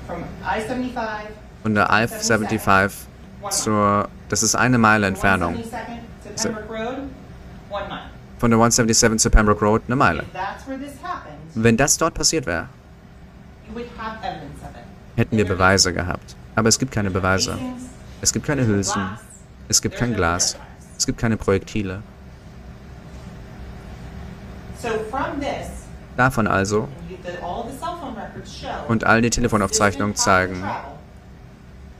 from 0.07 0.23
I-75 0.43 0.93
Von 1.63 1.75
der 1.75 1.89
I-75 1.89 2.91
zur, 3.49 4.09
das 4.29 4.43
ist 4.43 4.55
eine 4.55 4.77
Meile 4.77 5.07
Entfernung. 5.07 5.57
172nd 8.49 9.21
to 9.21 9.29
Pembroke 9.29 9.61
Road, 9.61 9.83
one 9.87 9.95
mile. 9.95 10.21
Von 10.21 10.49
der 10.49 10.57
177 10.57 10.59
zu 10.59 10.59
Pembroke 10.59 10.65
Road 10.65 10.67
eine 10.73 10.75
Meile. 11.05 11.43
Wenn 11.53 11.77
das 11.77 11.97
dort 11.97 12.15
passiert 12.15 12.47
wäre, 12.47 12.69
hätten 15.15 15.37
wir 15.37 15.47
Beweise 15.47 15.93
gehabt. 15.93 16.35
Aber 16.55 16.67
es 16.67 16.79
gibt 16.79 16.91
keine 16.91 17.11
Beweise. 17.11 17.55
Es 18.19 18.33
gibt 18.33 18.47
keine 18.47 18.65
Hülsen. 18.65 19.11
Es 19.67 19.79
gibt 19.79 19.95
kein 19.95 20.15
Glas. 20.15 20.57
Es 20.97 21.05
gibt 21.05 21.19
keine 21.19 21.37
Projektile. 21.37 22.01
Davon 26.17 26.47
also 26.47 26.87
und 28.87 29.03
all 29.03 29.21
die 29.21 29.29
Telefonaufzeichnungen 29.29 30.15
zeigen 30.15 30.63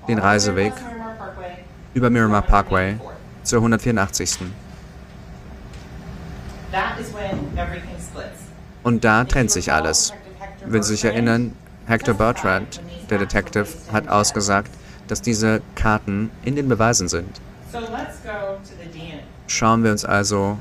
den 0.07 0.17
Reiseweg 0.17 0.73
über 1.93 2.09
Miramar 2.09 2.41
Parkway 2.41 2.97
zur 3.43 3.59
184. 3.59 4.09
That 4.09 4.17
is 4.17 4.31
when 4.31 4.31
everything 4.31 4.31
splits. 4.31 4.51
Und 8.83 9.03
da 9.03 9.23
trennt 9.23 9.51
sich 9.51 9.71
alles. 9.71 10.13
Wenn 10.65 10.83
Sie 10.83 10.93
sich 10.93 11.05
erinnern, 11.05 11.55
Hector 11.87 12.13
Bertrand, 12.13 12.81
der 13.09 13.17
Detective, 13.19 13.67
hat 13.91 14.07
ausgesagt, 14.07 14.71
dass 15.07 15.21
diese 15.21 15.61
Karten 15.75 16.31
in 16.43 16.55
den 16.55 16.69
Beweisen 16.69 17.07
sind. 17.07 17.41
So 17.71 17.79
let's 17.79 18.21
go 18.23 18.57
to 18.63 18.73
the 18.81 18.89
DNA. 18.89 19.21
Schauen 19.47 19.83
wir 19.83 19.91
uns 19.91 20.05
also 20.05 20.57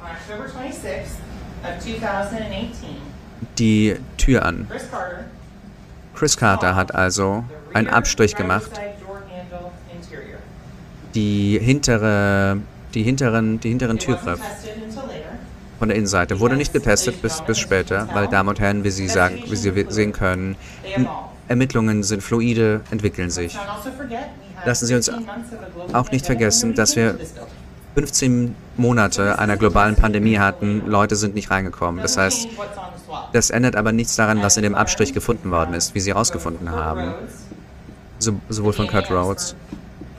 On 0.00 0.08
October 0.30 0.48
26th 0.48 1.18
of 1.64 1.82
2018, 1.82 2.96
die 3.58 3.96
Tür 4.18 4.44
an. 4.44 4.68
Chris 6.14 6.36
Carter, 6.36 6.76
hat 6.76 6.94
also 6.94 7.44
einen 7.72 7.88
Abstrich 7.88 8.36
gemacht. 8.36 8.70
Die 11.14 11.58
hintere, 11.60 12.58
die 12.94 13.02
hinteren, 13.02 13.60
die 13.60 13.70
hinteren 13.70 13.98
Türgriff. 13.98 14.40
Von 15.82 15.88
der 15.88 15.98
Innenseite 15.98 16.38
wurde 16.38 16.54
nicht 16.54 16.72
getestet 16.72 17.20
bis, 17.22 17.40
bis 17.40 17.58
später, 17.58 18.08
weil 18.14 18.28
Damen 18.28 18.50
und 18.50 18.60
Herren, 18.60 18.84
wie 18.84 18.90
Sie 18.90 19.08
sagen, 19.08 19.42
wie 19.48 19.56
Sie 19.56 19.86
sehen 19.88 20.12
können. 20.12 20.54
Ermittlungen 21.48 22.04
sind 22.04 22.22
fluide, 22.22 22.82
entwickeln 22.92 23.30
sich. 23.30 23.58
Lassen 24.64 24.86
Sie 24.86 24.94
uns 24.94 25.06
15 25.08 25.26
months 25.26 25.52
of 25.52 25.58
a 25.58 25.68
global 25.74 26.00
auch 26.00 26.12
nicht 26.12 26.24
vergessen, 26.24 26.76
dass 26.76 26.94
wir 26.94 27.10
to 27.10 27.18
this 27.18 27.32
building. 27.32 27.52
15 27.96 28.54
Monate 28.76 29.40
einer 29.40 29.56
globalen 29.56 29.96
Pandemie 29.96 30.38
hatten, 30.38 30.86
Leute 30.86 31.16
sind 31.16 31.34
nicht 31.34 31.50
reingekommen. 31.50 32.00
Das 32.00 32.16
heißt, 32.16 32.46
das 33.32 33.50
ändert 33.50 33.74
aber 33.74 33.90
nichts 33.90 34.14
daran, 34.14 34.40
was 34.40 34.56
in 34.56 34.62
dem 34.62 34.76
Abstrich 34.76 35.12
gefunden 35.12 35.50
worden 35.50 35.74
ist, 35.74 35.96
wie 35.96 36.00
Sie 36.00 36.12
herausgefunden 36.12 36.70
haben. 36.70 37.12
So, 38.20 38.40
sowohl 38.48 38.72
von 38.72 38.86
Kurt 38.86 39.10
Rhodes, 39.10 39.56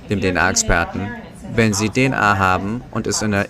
dem 0.09 0.19
DNA-Experten. 0.19 1.07
Wenn 1.55 1.73
Sie 1.73 1.89
DNA 1.89 2.37
haben 2.37 2.81
und 2.91 3.05
es 3.07 3.21
in 3.21 3.31
swab, 3.31 3.45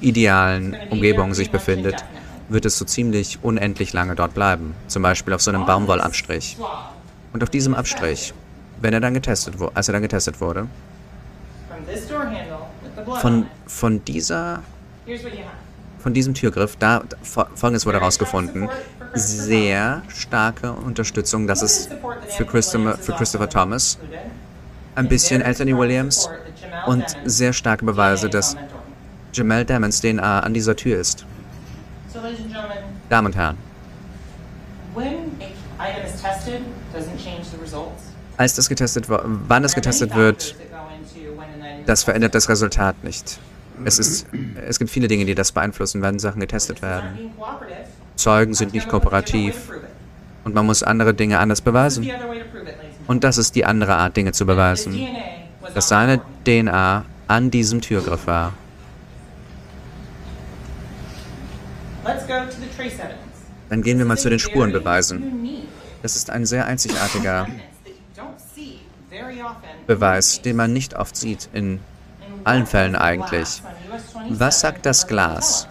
idealen 0.00 0.76
Umgebung 0.90 1.34
sich 1.34 1.50
befindet, 1.50 2.04
wird 2.48 2.64
es 2.66 2.78
so 2.78 2.84
ziemlich 2.84 3.38
unendlich 3.42 3.92
lange 3.92 4.14
dort 4.14 4.34
bleiben. 4.34 4.74
Zum 4.86 5.02
Beispiel 5.02 5.32
auf 5.34 5.42
so 5.42 5.50
einem 5.50 5.64
Baumwollabstrich. 5.64 6.56
Und 7.32 7.42
auf 7.42 7.50
diesem 7.50 7.74
Abstrich, 7.74 8.32
wenn 8.80 8.92
er 8.94 9.00
dann 9.00 9.14
getestet 9.14 9.54
als 9.74 9.88
er 9.88 9.92
dann 9.92 10.02
getestet 10.02 10.40
wurde, 10.40 10.66
von, 13.20 13.46
von 13.66 14.04
dieser 14.04 14.62
von 16.00 16.14
diesem 16.14 16.32
Türgriff, 16.34 16.76
da 16.76 17.02
fo- 17.24 17.46
folgendes 17.56 17.84
wurde 17.84 17.98
herausgefunden, 17.98 18.68
sehr 19.14 20.02
starke 20.08 20.72
Unterstützung, 20.72 21.46
dass 21.46 21.60
es 21.62 21.88
für 22.28 22.44
Christopher, 22.46 22.96
für 22.98 23.12
Christopher 23.14 23.48
Thomas, 23.48 23.98
ein 24.94 25.08
bisschen 25.08 25.42
Anthony 25.42 25.76
Williams 25.76 26.28
und 26.86 27.04
sehr 27.24 27.52
starke 27.52 27.84
Beweise, 27.84 28.28
dass 28.28 28.56
Jamel 29.32 29.64
Damons 29.64 30.00
DNA 30.00 30.40
an 30.40 30.54
dieser 30.54 30.76
Tür 30.76 30.98
ist. 30.98 31.24
So, 32.12 32.20
ladies 32.20 32.40
and 32.40 32.52
gentlemen, 32.52 32.84
Damen 33.08 33.26
und 33.26 33.36
Herren, 33.36 33.58
when 34.94 35.30
a 35.40 35.88
item 35.90 36.04
is 36.06 36.20
tested, 36.20 36.60
doesn't 36.94 37.18
change 37.22 37.44
the 37.50 37.58
results. 37.62 38.04
als 38.38 38.54
das 38.54 38.68
getestet 38.68 39.06
wann 39.08 39.64
es 39.64 39.74
getestet 39.74 40.14
wird, 40.14 40.54
das 41.86 42.04
verändert 42.04 42.34
das 42.34 42.48
Resultat 42.48 43.02
nicht. 43.04 43.38
Es, 43.84 43.98
ist, 43.98 44.26
es 44.66 44.78
gibt 44.78 44.90
viele 44.90 45.08
Dinge, 45.08 45.24
die 45.24 45.34
das 45.34 45.52
beeinflussen, 45.52 46.02
wenn 46.02 46.18
Sachen 46.18 46.40
getestet 46.40 46.82
werden. 46.82 47.30
Zeugen 48.16 48.54
sind 48.54 48.72
nicht 48.72 48.88
kooperativ 48.88 49.70
und 50.44 50.54
man 50.54 50.66
muss 50.66 50.82
andere 50.82 51.14
Dinge 51.14 51.38
anders 51.38 51.60
beweisen. 51.60 52.08
Und 53.06 53.24
das 53.24 53.38
ist 53.38 53.54
die 53.54 53.64
andere 53.64 53.96
Art, 53.96 54.16
Dinge 54.16 54.32
zu 54.32 54.46
beweisen. 54.46 54.98
Dass 55.74 55.88
seine 55.88 56.20
DNA 56.44 57.04
an 57.26 57.50
diesem 57.50 57.80
Türgriff 57.80 58.26
war. 58.26 58.52
Dann 63.68 63.82
gehen 63.82 63.98
wir 63.98 64.06
mal 64.06 64.16
zu 64.16 64.30
den 64.30 64.38
Spurenbeweisen. 64.38 65.58
Das 66.02 66.16
ist 66.16 66.30
ein 66.30 66.46
sehr 66.46 66.66
einzigartiger 66.66 67.46
Beweis, 69.86 70.40
den 70.42 70.56
man 70.56 70.72
nicht 70.72 70.94
oft 70.94 71.16
sieht 71.16 71.48
in 71.52 71.80
allen 72.44 72.66
Fällen 72.66 72.96
eigentlich. 72.96 73.62
Was 74.30 74.60
sagt 74.60 74.86
das 74.86 75.06
Glas 75.06 75.68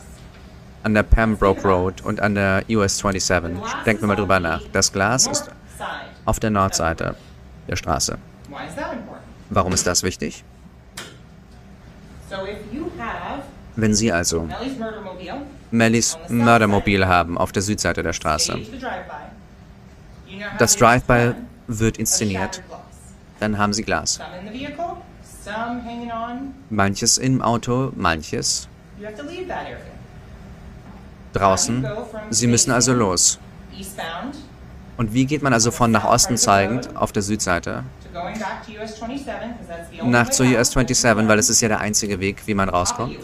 an 0.84 0.94
der 0.94 1.04
Pembroke 1.04 1.68
Road 1.68 2.02
und 2.02 2.20
an 2.20 2.36
der 2.36 2.64
US 2.70 2.98
27? 3.00 3.58
Denken 3.86 4.04
wir 4.04 4.08
mal 4.08 4.16
drüber 4.16 4.40
nach. 4.40 4.62
Das 4.74 4.92
Glas 4.92 5.28
ist 5.28 5.50
auf 6.26 6.40
der 6.40 6.50
Nordseite 6.50 7.16
der 7.68 7.76
Straße. 7.76 8.18
Warum 9.50 9.74
ist 9.74 9.88
das 9.88 10.04
wichtig? 10.04 10.44
Wenn 13.76 13.94
Sie 13.94 14.12
also 14.12 14.48
Mellys 15.72 16.18
Mördermobil 16.30 17.08
haben 17.08 17.38
auf 17.38 17.52
der 17.52 17.62
Südseite 17.62 18.04
der 18.04 18.14
Straße, 18.14 18.60
das 20.58 20.76
Drive-by 20.76 21.36
wird 21.68 21.98
inszeniert, 21.98 22.64
dann 23.40 23.58
haben 23.58 23.74
Sie 23.74 23.84
Glas. 23.84 24.20
Manches 26.70 27.18
im 27.18 27.42
Auto, 27.42 27.92
manches 27.96 28.68
draußen. 31.34 31.88
Sie 32.30 32.48
müssen 32.48 32.72
also 32.72 32.94
los. 32.94 33.40
Und 34.98 35.14
wie 35.14 35.26
geht 35.26 35.44
man 35.44 35.54
also 35.54 35.70
von 35.72 35.92
nach 35.92 36.06
Osten 36.06 36.38
zeigend 36.38 36.96
auf 36.96 37.12
der 37.12 37.22
Südseite 37.22 37.84
nach 40.04 40.30
zur 40.30 40.46
US 40.46 40.72
27, 40.72 41.28
weil 41.28 41.40
es 41.40 41.50
ist 41.50 41.62
ja 41.62 41.68
der 41.68 41.80
einzige 41.80 42.20
Weg, 42.20 42.44
wie 42.46 42.54
man 42.54 42.70
rauskommt? 42.70 43.18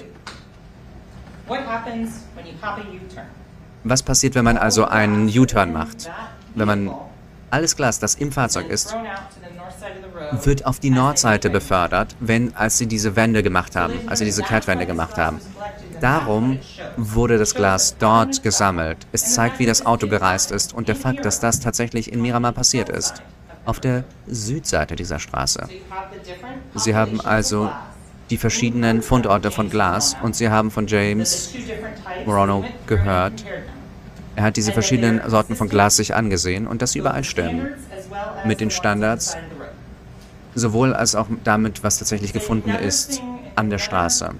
Was 3.84 4.04
passiert, 4.04 4.36
wenn 4.36 4.46
man 4.46 4.58
also 4.58 4.86
einen 4.86 5.28
U-Turn 5.28 5.74
macht? 5.74 6.10
Wenn 6.56 6.68
man 6.68 6.96
alles 7.50 7.76
Glas, 7.76 8.00
das 8.00 8.16
im 8.16 8.32
Fahrzeug 8.32 8.70
ist, 8.70 8.96
wird 10.32 10.66
auf 10.66 10.80
die 10.80 10.90
Nordseite 10.90 11.50
befördert, 11.50 12.16
wenn, 12.20 12.56
als 12.56 12.78
sie 12.78 12.88
diese 12.88 13.16
Wände 13.16 13.44
gemacht 13.44 13.76
haben, 13.76 13.94
als 14.08 14.20
sie 14.20 14.26
diese 14.26 14.42
Kehrtwände 14.44 14.86
gemacht 14.86 15.18
haben. 15.18 15.40
Darum 16.00 16.60
wurde 16.98 17.38
das 17.38 17.56
Glas 17.56 17.96
dort 17.98 18.44
gesammelt. 18.44 18.98
Es 19.12 19.34
zeigt, 19.34 19.60
wie 19.60 19.66
das 19.66 19.86
Auto 19.86 20.08
gereist 20.08 20.52
ist 20.52 20.74
und 20.74 20.88
der 20.88 20.96
Fakt, 20.96 21.26
dass 21.26 21.40
das 21.40 21.60
tatsächlich 21.60 22.12
in 22.12 22.22
Miramar 22.22 22.52
passiert 22.52 22.90
ist. 22.90 23.22
Auf 23.66 23.80
der 23.80 24.04
Südseite 24.28 24.96
dieser 24.96 25.20
Straße. 25.20 25.68
Sie 26.76 26.96
haben 26.96 27.22
also 27.22 27.72
die 28.30 28.38
verschiedenen 28.38 29.02
Fundorte 29.02 29.52
von 29.52 29.70
Glas 29.70 30.16
und 30.22 30.36
Sie 30.36 30.50
haben 30.50 30.72
von 30.72 30.88
James 30.88 31.54
Morano 32.26 32.66
gehört. 32.88 33.46
Er 34.36 34.44
hat 34.44 34.58
diese 34.58 34.72
verschiedenen 34.72 35.22
Sorten 35.30 35.56
von 35.56 35.70
Glas 35.70 35.98
sich 35.98 36.16
angesehen 36.16 36.68
und 36.68 36.82
das 36.82 36.96
übereinstimmen 36.96 37.68
mit 38.46 38.60
den 38.60 38.72
Standards, 38.72 39.38
sowohl 40.56 40.94
als 40.94 41.16
auch 41.16 41.28
damit, 41.44 41.84
was 41.84 42.00
tatsächlich 42.00 42.34
gefunden 42.34 42.72
ist 42.72 43.22
an 43.56 43.70
der 43.70 43.78
Straße. 43.78 44.32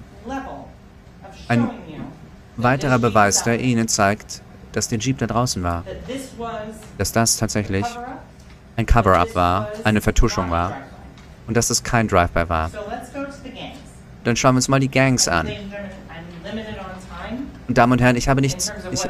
Ein 1.48 1.70
weiterer 2.56 2.98
Beweis, 2.98 3.42
der 3.44 3.60
Ihnen 3.60 3.88
zeigt, 3.88 4.42
dass 4.72 4.88
der 4.88 4.98
Jeep 4.98 5.18
da 5.18 5.26
draußen 5.26 5.62
war, 5.62 5.84
dass 6.98 7.12
das 7.12 7.36
tatsächlich 7.36 7.86
ein 8.76 8.86
Cover-up 8.86 9.34
war, 9.34 9.68
eine 9.84 10.00
Vertuschung 10.00 10.50
war 10.50 10.76
und 11.46 11.56
dass 11.56 11.70
es 11.70 11.82
kein 11.82 12.08
Drive-by 12.08 12.48
war. 12.48 12.70
Dann 14.24 14.36
schauen 14.36 14.54
wir 14.54 14.58
uns 14.58 14.68
mal 14.68 14.80
die 14.80 14.90
Gangs 14.90 15.28
an. 15.28 15.48
Und 17.68 17.78
Damen 17.78 17.92
und 17.92 18.00
Herren, 18.00 18.16
ich 18.16 18.28
habe 18.28 18.40
nichts. 18.40 18.72
Ich, 18.90 19.06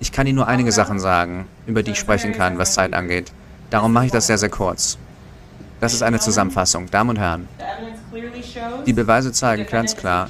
ich 0.00 0.12
kann 0.12 0.26
Ihnen 0.26 0.36
nur 0.36 0.48
einige 0.48 0.72
Sachen 0.72 0.98
sagen, 0.98 1.46
über 1.66 1.82
die 1.82 1.92
ich 1.92 1.98
sprechen 1.98 2.32
kann, 2.32 2.58
was 2.58 2.74
Zeit 2.74 2.94
angeht. 2.94 3.32
Darum 3.70 3.92
mache 3.92 4.06
ich 4.06 4.12
das 4.12 4.26
sehr, 4.26 4.38
sehr 4.38 4.48
kurz. 4.48 4.98
Das 5.80 5.92
ist 5.92 6.02
eine 6.02 6.18
Zusammenfassung. 6.18 6.90
Damen 6.90 7.10
und 7.10 7.18
Herren, 7.18 7.48
die 8.86 8.92
Beweise 8.92 9.32
zeigen 9.32 9.66
ganz 9.66 9.96
klar, 9.96 10.28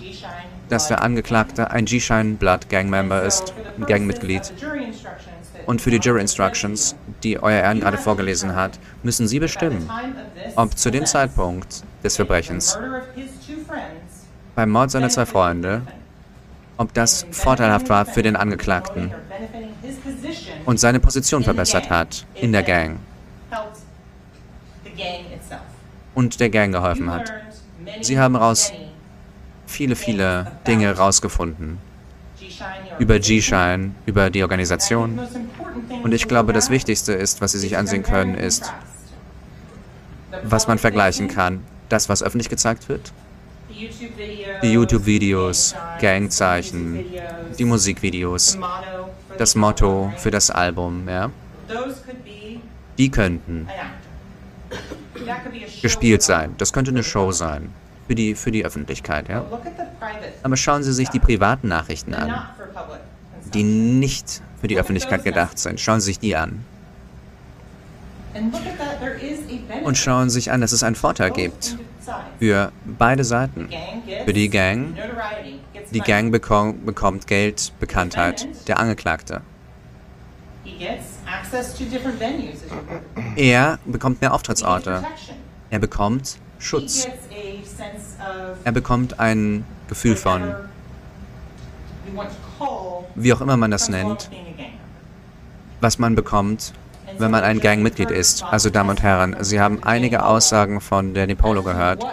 dass 0.68 0.89
der 0.89 1.02
Angeklagte 1.02 1.70
ein 1.70 1.86
G-Shine 1.86 2.35
Blood 2.35 2.68
Gang 2.68 2.90
Member 2.90 3.22
ist, 3.22 3.55
ein 3.78 3.86
Gangmitglied. 3.86 4.52
Und 5.68 5.82
für 5.82 5.90
die 5.90 5.98
Jury 5.98 6.22
Instructions, 6.22 6.96
die 7.22 7.38
Euer 7.42 7.60
Ehren 7.60 7.80
gerade 7.80 7.98
vorgelesen 7.98 8.56
hat, 8.56 8.78
müssen 9.02 9.28
Sie 9.28 9.38
bestimmen, 9.38 9.86
ob 10.56 10.78
zu 10.78 10.90
dem 10.90 11.04
Zeitpunkt 11.04 11.82
des 12.02 12.16
Verbrechens, 12.16 12.78
beim 14.54 14.70
Mord 14.70 14.90
seiner 14.90 15.10
zwei 15.10 15.26
Freunde, 15.26 15.82
ob 16.78 16.94
das 16.94 17.26
vorteilhaft 17.32 17.90
war 17.90 18.06
für 18.06 18.22
den 18.22 18.34
Angeklagten 18.34 19.12
und 20.64 20.80
seine 20.80 21.00
Position 21.00 21.44
verbessert 21.44 21.90
hat 21.90 22.24
in 22.36 22.52
der 22.52 22.62
Gang 22.62 22.98
und 26.14 26.40
der 26.40 26.48
Gang 26.48 26.72
geholfen 26.72 27.10
hat. 27.10 27.30
Sie 28.00 28.18
haben 28.18 28.36
raus 28.36 28.72
viele, 29.66 29.96
viele 29.96 30.50
Dinge 30.66 30.96
rausgefunden 30.96 31.78
über 32.98 33.18
G-Shine, 33.18 33.92
über 34.06 34.30
die 34.30 34.42
Organisation. 34.42 35.18
Und 36.02 36.12
ich 36.12 36.28
glaube, 36.28 36.52
das 36.52 36.70
Wichtigste 36.70 37.12
ist, 37.12 37.40
was 37.40 37.52
Sie 37.52 37.58
sich 37.58 37.76
ansehen 37.76 38.02
können, 38.02 38.34
ist, 38.34 38.72
was 40.42 40.68
man 40.68 40.78
vergleichen 40.78 41.28
kann. 41.28 41.60
Das, 41.88 42.08
was 42.08 42.22
öffentlich 42.22 42.50
gezeigt 42.50 42.88
wird, 42.88 43.12
die 44.62 44.72
YouTube-Videos, 44.72 45.74
Gangzeichen, 46.00 47.04
die 47.58 47.64
Musikvideos, 47.64 48.58
das 49.38 49.54
Motto 49.54 50.12
für 50.16 50.30
das 50.30 50.50
Album, 50.50 51.08
ja, 51.08 51.30
die 52.98 53.10
könnten 53.10 53.68
gespielt 55.82 56.22
sein. 56.22 56.54
Das 56.58 56.72
könnte 56.72 56.90
eine 56.90 57.02
Show 57.02 57.32
sein 57.32 57.72
für 58.06 58.14
die, 58.14 58.34
für 58.34 58.50
die 58.50 58.64
Öffentlichkeit, 58.64 59.28
ja. 59.28 59.44
Aber 60.42 60.56
schauen 60.56 60.82
Sie 60.82 60.92
sich 60.92 61.08
die 61.10 61.20
privaten 61.20 61.68
Nachrichten 61.68 62.14
an, 62.14 62.48
die 63.54 63.62
nicht 63.62 64.42
für 64.60 64.68
die 64.68 64.78
Öffentlichkeit 64.78 65.24
gedacht 65.24 65.58
sind. 65.58 65.80
Schauen 65.80 66.00
Sie 66.00 66.06
sich 66.06 66.18
die 66.18 66.36
an. 66.36 66.64
Und 69.84 69.96
schauen 69.96 70.30
Sie 70.30 70.34
sich 70.34 70.50
an, 70.50 70.60
dass 70.60 70.72
es 70.72 70.82
einen 70.82 70.96
Vorteil 70.96 71.30
gibt 71.30 71.76
für 72.38 72.72
beide 72.84 73.24
Seiten. 73.24 73.68
Für 74.24 74.32
die 74.32 74.48
Gang. 74.48 74.96
Die 75.90 76.00
Gang 76.00 76.30
bekommt, 76.30 76.84
bekommt 76.84 77.26
Geld, 77.26 77.72
Bekanntheit. 77.80 78.46
Der 78.68 78.78
Angeklagte. 78.78 79.42
Er 83.36 83.78
bekommt 83.86 84.20
mehr 84.20 84.34
Auftrittsorte. 84.34 85.04
Er 85.70 85.78
bekommt 85.78 86.38
Schutz. 86.58 87.08
Er 88.64 88.72
bekommt 88.72 89.18
ein 89.18 89.64
Gefühl 89.88 90.16
von, 90.16 90.54
wie 93.22 93.32
auch 93.32 93.40
immer 93.40 93.56
man 93.56 93.70
das 93.70 93.88
nennt, 93.88 94.30
was 95.80 95.98
man 95.98 96.14
bekommt, 96.14 96.72
wenn 97.18 97.30
man 97.30 97.44
ein 97.44 97.60
Gangmitglied 97.60 98.10
ist. 98.10 98.42
Also 98.44 98.70
Damen 98.70 98.90
und 98.90 99.02
Herren, 99.02 99.36
Sie 99.40 99.60
haben 99.60 99.82
einige 99.82 100.24
Aussagen 100.24 100.80
von 100.80 101.14
Danny 101.14 101.34
Polo 101.34 101.62
gehört, 101.62 102.04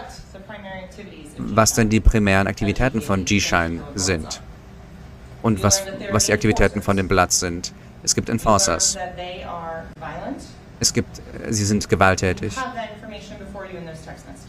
was 1.38 1.74
denn 1.74 1.90
die 1.90 2.00
primären 2.00 2.48
Aktivitäten 2.48 3.02
von 3.02 3.26
G-Shine 3.26 3.82
sind 3.96 4.42
und 5.42 5.62
was, 5.64 5.84
was 6.12 6.26
die 6.26 6.34
Aktivitäten 6.34 6.82
von 6.82 6.98
dem 6.98 7.08
Blatt 7.08 7.32
sind. 7.32 7.74
Es 8.04 8.16
gibt 8.16 8.30
Enforcers. 8.30 8.98
Es 10.80 10.94
gibt, 10.94 11.22
sie 11.50 11.66
sind 11.66 11.88
gewalttätig. 11.90 12.54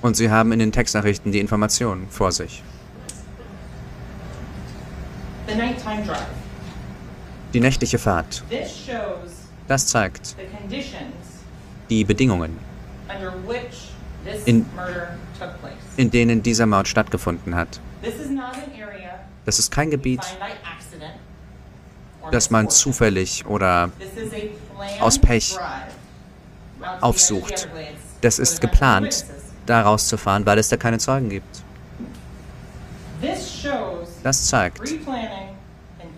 Und 0.03 0.17
sie 0.17 0.31
haben 0.31 0.53
in 0.53 0.59
den 0.59 0.73
Textnachrichten 0.73 1.33
die 1.33 1.41
Informationen 1.41 2.09
vor 2.11 2.33
sich. 2.33 2.63
Die 7.57 7.61
nächtliche 7.61 7.99
Fahrt. 7.99 8.45
Das 9.67 9.87
zeigt 9.87 10.37
die 11.89 12.05
Bedingungen, 12.05 12.59
in, 14.45 14.67
in 15.97 16.11
denen 16.11 16.43
dieser 16.43 16.67
Mord 16.67 16.87
stattgefunden 16.87 17.55
hat. 17.55 17.81
Das 19.47 19.59
ist 19.59 19.71
kein 19.71 19.91
Gebiet, 19.91 20.21
das 22.31 22.51
man 22.51 22.69
zufällig 22.69 23.47
oder 23.47 23.91
aus 25.01 25.19
Pech 25.19 25.57
aufsucht. 27.01 27.71
Das 28.21 28.39
ist 28.39 28.61
geplant, 28.61 29.25
da 29.65 29.81
rauszufahren, 29.81 30.45
weil 30.45 30.59
es 30.59 30.69
da 30.69 30.77
keine 30.77 30.99
Zeugen 30.99 31.31
gibt. 31.31 31.63
Das 34.23 34.47
zeigt 34.47 34.95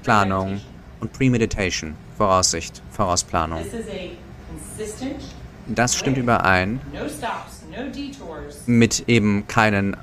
Planung 0.03 0.61
und 1.01 1.13
Premeditation, 1.13 1.95
Voraussicht, 2.17 2.83
Vorausplanung. 2.91 3.65
Das 5.69 5.97
stimmt 5.97 6.17
überein 6.17 6.81
mit 8.67 9.09
eben 9.09 9.47
keinen, 9.47 9.97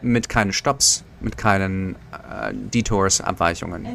mit 0.00 0.28
keinen 0.28 0.52
Stops, 0.52 1.04
mit 1.20 1.36
keinen 1.36 1.96
äh, 2.12 2.52
Detours, 2.52 3.20
Abweichungen. 3.20 3.86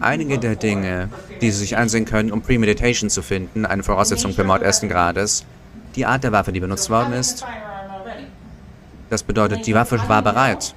Einige 0.00 0.38
der 0.38 0.56
Dinge, 0.56 1.08
die 1.40 1.50
Sie 1.50 1.58
sich 1.58 1.76
ansehen 1.76 2.04
können, 2.04 2.30
um 2.30 2.40
Premeditation 2.42 3.10
zu 3.10 3.22
finden, 3.22 3.66
eine 3.66 3.82
Voraussetzung 3.82 4.32
für 4.32 4.44
Mord 4.44 4.62
ersten 4.62 4.88
Grades, 4.88 5.44
die 5.96 6.06
Art 6.06 6.24
der 6.24 6.32
Waffe, 6.32 6.52
die 6.52 6.60
benutzt 6.60 6.88
worden 6.88 7.12
ist, 7.12 7.44
das 9.10 9.24
bedeutet, 9.24 9.66
die 9.66 9.74
Waffe 9.74 10.00
war 10.08 10.22
bereit. 10.22 10.74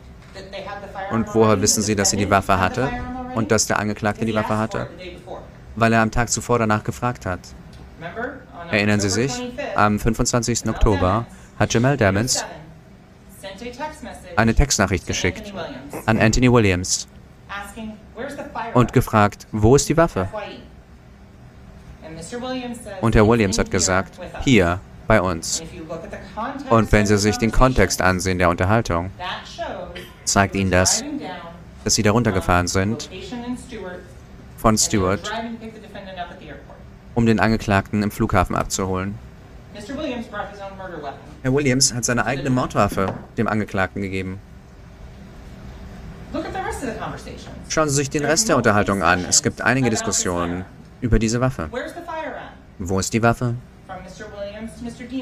Und 1.12 1.28
woher 1.36 1.62
wissen 1.62 1.84
Sie, 1.84 1.96
dass 1.96 2.10
sie 2.10 2.18
die 2.18 2.30
Waffe 2.30 2.60
hatte 2.60 2.90
und 3.36 3.52
dass 3.52 3.68
der 3.68 3.80
Angeklagte 3.80 4.26
die 4.26 4.34
Waffe 4.34 4.58
hatte? 4.58 4.88
Weil 5.76 5.94
er 5.94 6.02
am 6.02 6.12
Tag 6.12 6.30
zuvor 6.30 6.60
danach 6.60 6.84
gefragt 6.84 7.26
hat. 7.26 7.40
Erinnern 8.72 9.00
Sie 9.00 9.10
sich? 9.10 9.34
Am 9.76 10.00
25. 10.00 10.68
Oktober 10.68 11.26
hat 11.60 11.74
Jamal 11.74 11.98
Damons 11.98 12.46
eine 14.36 14.56
Textnachricht 14.56 15.06
geschickt 15.06 15.54
an 16.06 16.20
Anthony 16.20 16.52
Williams 16.52 17.08
und 18.74 18.94
gefragt, 18.94 19.48
wo 19.52 19.76
ist 19.76 19.90
die 19.90 19.98
Waffe? 19.98 20.28
Und 23.02 23.16
Herr 23.16 23.28
Williams 23.28 23.58
hat 23.58 23.70
gesagt, 23.70 24.20
hier, 24.44 24.80
bei 25.08 25.22
uns. 25.22 25.62
Und 26.70 26.92
wenn 26.92 27.06
Sie 27.06 27.18
sich 27.18 27.38
den 27.38 27.52
Kontext 27.52 28.02
ansehen 28.02 28.38
der 28.38 28.50
Unterhaltung, 28.50 29.12
zeigt 30.24 30.56
Ihnen 30.56 30.72
das, 30.72 31.04
dass 31.84 31.96
Sie 31.96 32.04
darunter 32.04 32.32
gefahren 32.32 32.68
sind 32.68 33.10
von 34.58 34.78
Stewart, 34.78 35.32
um 37.16 37.26
den 37.26 37.40
Angeklagten 37.40 38.04
im 38.04 38.12
Flughafen 38.12 38.56
abzuholen. 38.56 39.16
Herr 41.44 41.54
Williams 41.54 41.94
hat 41.94 42.06
seine 42.06 42.26
eigene 42.26 42.50
Mordwaffe 42.50 43.14
dem 43.38 43.48
Angeklagten 43.48 44.02
gegeben. 44.02 44.40
Schauen 47.70 47.90
Sie 47.90 47.96
sich 47.96 48.10
den 48.10 48.26
Rest 48.26 48.50
der 48.50 48.58
Unterhaltung 48.58 49.04
an. 49.04 49.26
Es 49.26 49.44
gibt 49.44 49.62
einige 49.62 49.90
Diskussionen 49.90 50.66
über 51.02 51.20
diese 51.20 51.42
Waffe. 51.42 51.70
Wo 52.80 53.00
ist 53.00 53.14
die 53.14 53.22
Waffe? 53.22 53.56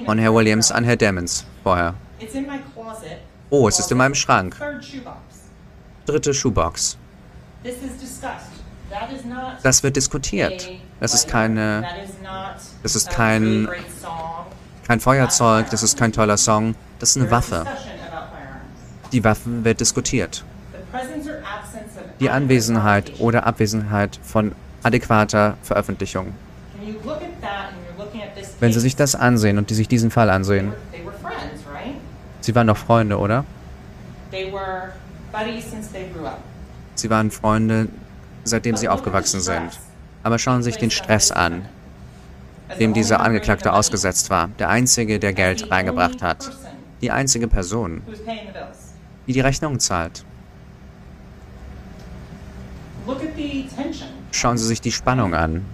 Von 0.05 0.17
Herr 0.17 0.33
Williams 0.33 0.71
an 0.71 0.83
Herr 0.83 0.95
Demons 0.95 1.45
vorher. 1.63 1.95
Oh, 3.49 3.67
es 3.67 3.79
ist 3.79 3.91
in 3.91 3.97
meinem 3.97 4.15
Schrank. 4.15 4.55
Dritte 6.11 6.33
Schuhbox. 6.33 6.97
Das 9.63 9.81
wird 9.81 9.95
diskutiert. 9.95 10.69
Das 10.99 11.13
ist 11.13 11.29
keine. 11.29 11.85
Das 12.83 12.97
ist 12.97 13.09
kein. 13.09 13.69
Kein 14.85 14.99
Feuerzeug, 14.99 15.69
das 15.69 15.83
ist 15.83 15.97
kein 15.97 16.11
toller 16.11 16.35
Song. 16.35 16.75
Das 16.99 17.11
ist 17.11 17.21
eine 17.21 17.31
Waffe. 17.31 17.65
Die 19.13 19.23
Waffen 19.23 19.63
wird 19.63 19.79
diskutiert. 19.79 20.43
Die 22.19 22.29
Anwesenheit 22.29 23.13
oder 23.19 23.47
Abwesenheit 23.47 24.19
von 24.21 24.51
adäquater 24.83 25.55
Veröffentlichung. 25.63 26.33
Wenn 28.59 28.73
Sie 28.73 28.81
sich 28.81 28.97
das 28.97 29.15
ansehen 29.15 29.57
und 29.57 29.69
die 29.69 29.75
sich 29.75 29.87
diesen 29.87 30.11
Fall 30.11 30.29
ansehen, 30.29 30.73
Sie 32.41 32.53
waren 32.53 32.67
doch 32.67 32.77
Freunde, 32.77 33.17
oder? 33.17 33.45
Sie 36.95 37.09
waren 37.09 37.31
Freunde, 37.31 37.87
seitdem 38.43 38.75
sie 38.75 38.89
aufgewachsen 38.89 39.39
sind. 39.41 39.79
Aber 40.23 40.37
schauen 40.37 40.61
Sie 40.61 40.71
sich 40.71 40.79
den 40.79 40.91
Stress 40.91 41.31
an, 41.31 41.65
dem 42.79 42.93
dieser 42.93 43.21
Angeklagte 43.21 43.73
ausgesetzt 43.73 44.29
war. 44.29 44.49
Der 44.59 44.69
einzige, 44.69 45.19
der 45.19 45.33
Geld 45.33 45.71
reingebracht 45.71 46.21
hat. 46.21 46.51
Die 47.01 47.11
einzige 47.11 47.47
Person, 47.47 48.01
die 49.25 49.33
die 49.33 49.39
Rechnung 49.39 49.79
zahlt. 49.79 50.23
Schauen 54.31 54.57
Sie 54.57 54.65
sich 54.67 54.81
die 54.81 54.91
Spannung 54.91 55.33
an. 55.33 55.65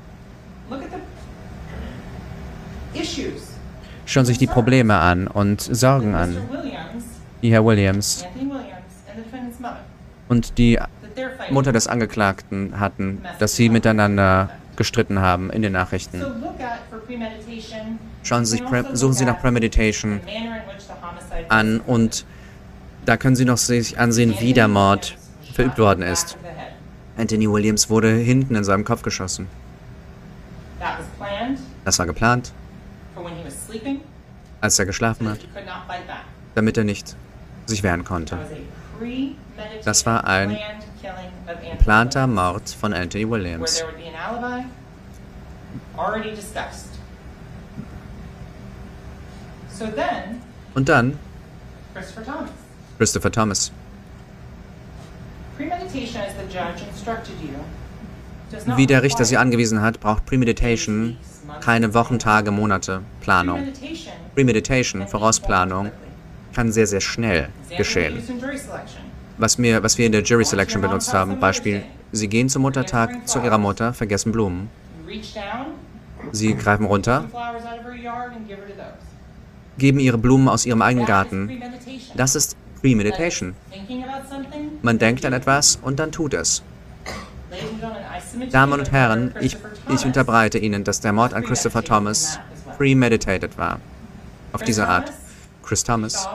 Schauen 4.06 4.26
Sie 4.26 4.32
sich 4.32 4.38
die 4.38 4.48
Probleme 4.48 4.98
an 4.98 5.28
und 5.28 5.62
Sorgen 5.62 6.16
an, 6.16 6.38
die 7.42 7.52
Herr 7.52 7.66
Williams 7.66 8.26
und 10.28 10.58
die. 10.58 10.80
Mutter 11.49 11.72
des 11.72 11.88
Angeklagten 11.88 12.80
hatten, 12.80 13.24
dass 13.40 13.56
sie 13.56 13.70
miteinander 13.70 14.52
gestritten 14.76 15.20
haben 15.20 15.49
in 15.49 15.62
den 15.62 15.74
Nachrichten. 15.74 16.22
Schauen 18.24 18.45
Sie 18.45 18.58
sich, 18.58 18.64
also 18.66 18.95
suchen 18.95 19.14
Sie 19.14 19.26
nach 19.26 19.36
at 19.36 19.41
Premeditation 19.41 20.22
an 21.49 21.80
und 21.80 22.26
da 23.06 23.18
können 23.18 23.36
Sie 23.36 23.45
noch 23.45 23.58
sich 23.58 23.98
ansehen, 23.98 24.36
wie 24.40 24.54
der 24.54 24.68
Mord 24.68 25.18
verübt 25.54 25.80
worden 25.80 26.04
ist. 26.04 26.38
Anthony 27.18 27.49
Williams 27.49 27.90
wurde 27.90 28.12
hinten 28.12 28.56
in 28.56 28.64
seinem 28.64 28.84
Kopf 28.84 29.02
geschossen. 29.02 29.48
Das 31.84 31.98
war 31.98 32.06
geplant, 32.06 32.52
als 34.62 34.78
er 34.78 34.86
geschlafen 34.86 35.30
hat, 35.30 35.40
damit 36.54 36.78
er 36.78 36.84
nicht 36.84 37.16
sich 37.66 37.82
wehren 37.82 38.04
konnte. 38.04 38.38
Das 39.84 40.06
war 40.06 40.26
ein 40.26 40.50
planned 40.50 40.86
killing 41.02 41.32
of 41.48 41.56
Anthony 41.56 41.84
Planter 41.84 42.28
Williams, 42.28 42.36
Mord 42.36 42.70
von 42.70 42.94
Anthony 42.94 43.30
Williams. 43.30 43.84
Und 50.74 50.90
dann 50.90 51.20
Christopher 52.98 53.32
Thomas. 53.32 53.72
Wie 58.76 58.86
der 58.86 59.04
Richter 59.04 59.26
sie 59.26 59.38
angewiesen 59.38 59.82
hat, 59.82 60.00
braucht 60.00 60.26
Premeditation 60.26 61.18
keine 61.62 61.94
Wochen, 61.94 62.20
Tage, 62.20 62.52
Monate 62.52 63.02
Planung. 63.22 63.68
Premeditation 64.36 65.08
Vorausplanung, 65.08 65.92
kann 66.54 66.72
sehr, 66.72 66.88
sehr 66.88 67.02
schnell 67.02 67.50
geschehen. 67.78 68.22
Was, 69.38 69.58
mir, 69.58 69.84
was 69.84 69.98
wir 69.98 70.06
in 70.06 70.12
der 70.12 70.24
Jury 70.24 70.46
Selection 70.46 70.82
benutzt 70.82 71.14
haben, 71.14 71.40
Beispiel, 71.40 71.84
Sie 72.12 72.28
gehen 72.28 72.50
zum 72.50 72.64
Muttertag 72.64 73.28
zu 73.28 73.40
Ihrer 73.40 73.58
Mutter, 73.58 73.94
vergessen 73.94 74.32
Blumen. 74.32 74.70
Sie 76.32 76.56
greifen 76.56 76.86
runter, 76.86 77.26
geben 79.78 80.00
ihre 80.00 80.18
Blumen 80.18 80.50
aus 80.50 80.66
ihrem 80.66 80.82
eigenen 80.82 81.06
Garten. 81.06 81.62
Das 82.16 82.36
ist 82.36 82.58
Premeditation. 82.82 83.56
Man 84.82 85.00
denkt 85.00 85.26
an 85.26 85.34
etwas 85.34 85.78
und 85.82 86.00
dann 86.00 86.12
tut 86.12 86.34
es. 86.34 86.64
Damen 88.52 88.80
und 88.80 88.92
Herren, 88.92 89.34
ich, 89.40 89.58
ich 89.90 90.06
unterbreite 90.06 90.58
Ihnen, 90.58 90.84
dass 90.84 91.00
der 91.00 91.14
Mord 91.14 91.34
an 91.34 91.44
Christopher 91.44 91.84
Thomas 91.84 92.40
premeditated 92.78 93.58
war. 93.58 93.80
Auf 94.52 94.64
diese 94.64 94.88
Art. 94.88 95.12
Chris 95.64 95.84
Thomas, 95.84 96.28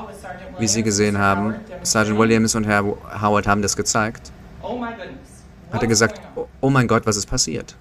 wie 0.59 0.69
Sie 0.69 0.83
gesehen 0.83 1.19
haben, 1.19 1.55
Sergeant 1.83 2.19
Williams 2.19 2.55
und 2.55 2.65
Herr 2.65 2.85
Howard 3.21 3.47
haben 3.47 3.63
das 3.63 3.77
gezeigt, 3.77 4.33
Oh 4.63 4.81
hat 5.73 5.83
er 5.83 5.89
gesagt, 5.89 6.21
oh, 6.61 6.71
mein 6.71 6.87
Gott, 6.87 7.07
was 7.07 7.17
ist 7.17 7.27
passiert? 7.27 7.75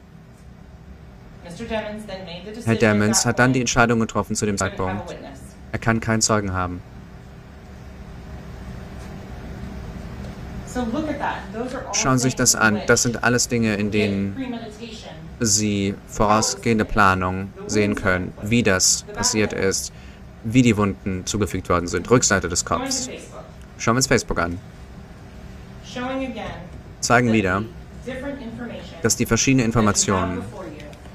Herr 2.65 2.77
that 2.77 3.25
hat 3.25 3.39
dann 3.39 3.53
die 3.53 3.59
Entscheidung 3.59 3.99
getroffen 3.99 4.35
zu 4.35 4.45
dem 4.45 4.57
Zeitpunkt. 4.57 5.15
Er 5.71 5.79
kann 5.79 5.99
keinen 5.99 6.21
Zeugen 6.21 6.53
haben. 6.53 6.81
Schauen 11.93 12.17
Sie 12.17 12.23
sich 12.23 12.35
das 12.35 12.55
an. 12.55 12.81
Das 12.87 13.03
sind 13.03 13.23
alles 13.23 13.47
Dinge, 13.47 13.75
in 13.75 13.91
denen 13.91 14.37
Sie 15.39 15.95
vorausgehende 16.07 16.85
Planung 16.85 17.51
sehen 17.67 17.95
können, 17.95 18.33
wie 18.41 18.63
das 18.63 19.03
passiert 19.13 19.53
ist, 19.53 19.91
wie 20.43 20.61
die 20.61 20.77
Wunden 20.77 21.25
zugefügt 21.25 21.69
worden 21.69 21.87
sind. 21.87 22.09
Rückseite 22.09 22.49
des 22.49 22.65
Kopfs. 22.65 23.09
Schauen 23.77 23.95
wir 23.95 23.97
uns 23.97 24.07
Facebook 24.07 24.39
an. 24.39 24.59
Zeigen 26.99 27.33
wieder, 27.33 27.63
dass 29.01 29.15
die 29.15 29.25
verschiedenen 29.25 29.65
Informationen, 29.65 30.41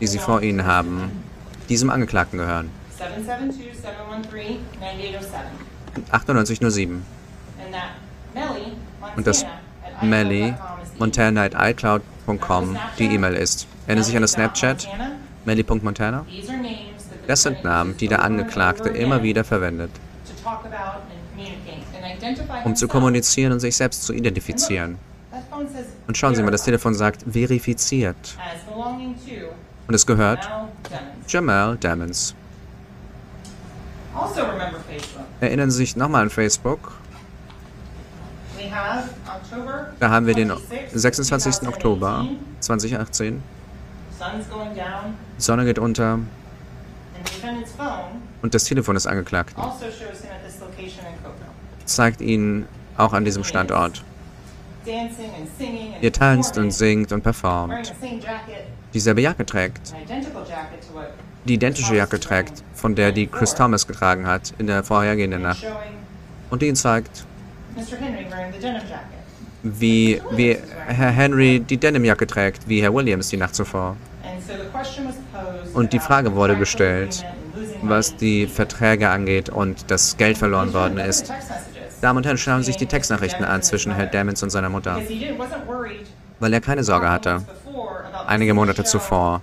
die 0.00 0.06
Sie 0.06 0.18
vor 0.18 0.42
Ihnen 0.42 0.66
haben, 0.66 1.10
diesem 1.68 1.90
Angeklagten 1.90 2.38
gehören. 2.38 2.70
772-713-9807. 2.98 4.58
9807. 6.10 7.02
And 7.58 7.72
that 7.72 7.96
Melly 8.34 8.72
Und 9.16 9.26
das 9.26 9.44
Montana 9.44 9.56
at 9.96 10.02
Melly 10.02 10.54
Montana 10.98 11.44
at 11.44 11.54
iCloud.com 11.54 12.76
die 12.98 13.06
E-Mail 13.06 13.34
ist. 13.34 13.66
Erinnern 13.86 14.04
Sie 14.04 14.08
sich 14.08 14.16
an 14.16 14.22
das 14.22 14.32
Snapchat? 14.32 14.88
Melly.montana? 15.44 16.26
Das 17.26 17.42
sind 17.42 17.64
Namen, 17.64 17.96
die 17.96 18.08
der 18.08 18.22
Angeklagte 18.22 18.88
immer 18.90 19.22
wieder 19.22 19.44
verwendet, 19.44 19.90
um 22.64 22.76
zu 22.76 22.88
kommunizieren 22.88 23.52
und 23.52 23.60
sich 23.60 23.76
selbst 23.76 24.04
zu 24.04 24.12
identifizieren. 24.12 24.98
Und 26.06 26.16
schauen 26.16 26.34
Sie 26.34 26.42
mal, 26.42 26.50
das 26.50 26.62
Telefon 26.64 26.94
sagt 26.94 27.24
verifiziert. 27.30 28.36
Und 29.88 29.94
es 29.94 30.06
gehört. 30.06 30.48
Jamal 31.28 31.78
Facebook. 31.78 32.36
Erinnern 35.40 35.70
Sie 35.70 35.78
sich 35.78 35.96
nochmal 35.96 36.22
an 36.22 36.30
Facebook? 36.30 36.92
Da 40.00 40.10
haben 40.10 40.26
wir 40.26 40.34
den 40.34 40.52
26th, 40.52 40.94
26. 40.94 41.68
Oktober 41.68 42.26
2018. 42.60 43.40
2018. 43.40 43.42
Sun's 44.18 44.48
going 44.48 44.74
down, 44.74 45.14
Sonne 45.36 45.66
geht 45.66 45.78
unter 45.78 46.14
and 46.14 46.24
the 47.14 47.22
defendant's 47.22 47.65
phone 47.65 47.65
und 48.42 48.54
das 48.54 48.64
Telefon 48.64 48.94
des 48.94 49.06
Angeklagten 49.06 49.60
also 49.60 49.86
zeigt 51.84 52.20
ihn 52.20 52.66
auch 52.96 53.12
an 53.12 53.24
diesem 53.24 53.44
Standort. 53.44 54.02
Er 56.00 56.12
tanzt 56.12 56.58
und 56.58 56.70
singt 56.70 57.12
und 57.12 57.22
performt. 57.22 57.92
Dieselbe 58.94 59.20
Jacke 59.20 59.44
trägt. 59.44 59.94
Die 61.44 61.54
identische 61.54 61.94
Jacke 61.96 62.20
trägt, 62.20 62.62
von 62.74 62.94
der 62.94 63.12
die 63.12 63.26
Chris 63.26 63.54
Thomas 63.54 63.86
getragen 63.86 64.26
hat 64.26 64.52
in 64.58 64.66
der 64.66 64.82
vorhergehenden 64.84 65.42
Nacht. 65.42 65.64
Und 66.50 66.62
die 66.62 66.68
ihn 66.68 66.76
zeigt, 66.76 67.24
wie, 69.62 70.22
wie 70.30 70.58
Herr 70.86 71.10
Henry 71.10 71.60
die 71.60 71.76
Denimjacke 71.76 72.26
trägt, 72.26 72.68
wie 72.68 72.82
Herr 72.82 72.94
Williams 72.94 73.28
die 73.28 73.36
Nacht 73.36 73.54
zuvor. 73.54 73.96
Und 75.74 75.92
die 75.92 75.98
Frage 75.98 76.34
wurde 76.34 76.56
gestellt, 76.56 77.24
was 77.82 78.16
die 78.16 78.46
Verträge 78.46 79.08
angeht 79.08 79.48
und 79.48 79.90
das 79.90 80.16
Geld 80.16 80.38
verloren 80.38 80.72
worden 80.72 80.98
ist. 80.98 81.32
Damen 82.00 82.18
und 82.18 82.26
Herren, 82.26 82.38
schauen 82.38 82.60
Sie 82.60 82.66
sich 82.66 82.76
die 82.76 82.86
Textnachrichten 82.86 83.44
an 83.44 83.62
zwischen 83.62 83.92
Herr 83.94 84.06
Dammons 84.06 84.42
und 84.42 84.50
seiner 84.50 84.68
Mutter, 84.68 85.00
weil 86.40 86.52
er 86.52 86.60
keine 86.60 86.84
Sorge 86.84 87.08
hatte, 87.08 87.42
einige 88.26 88.54
Monate 88.54 88.84
zuvor 88.84 89.40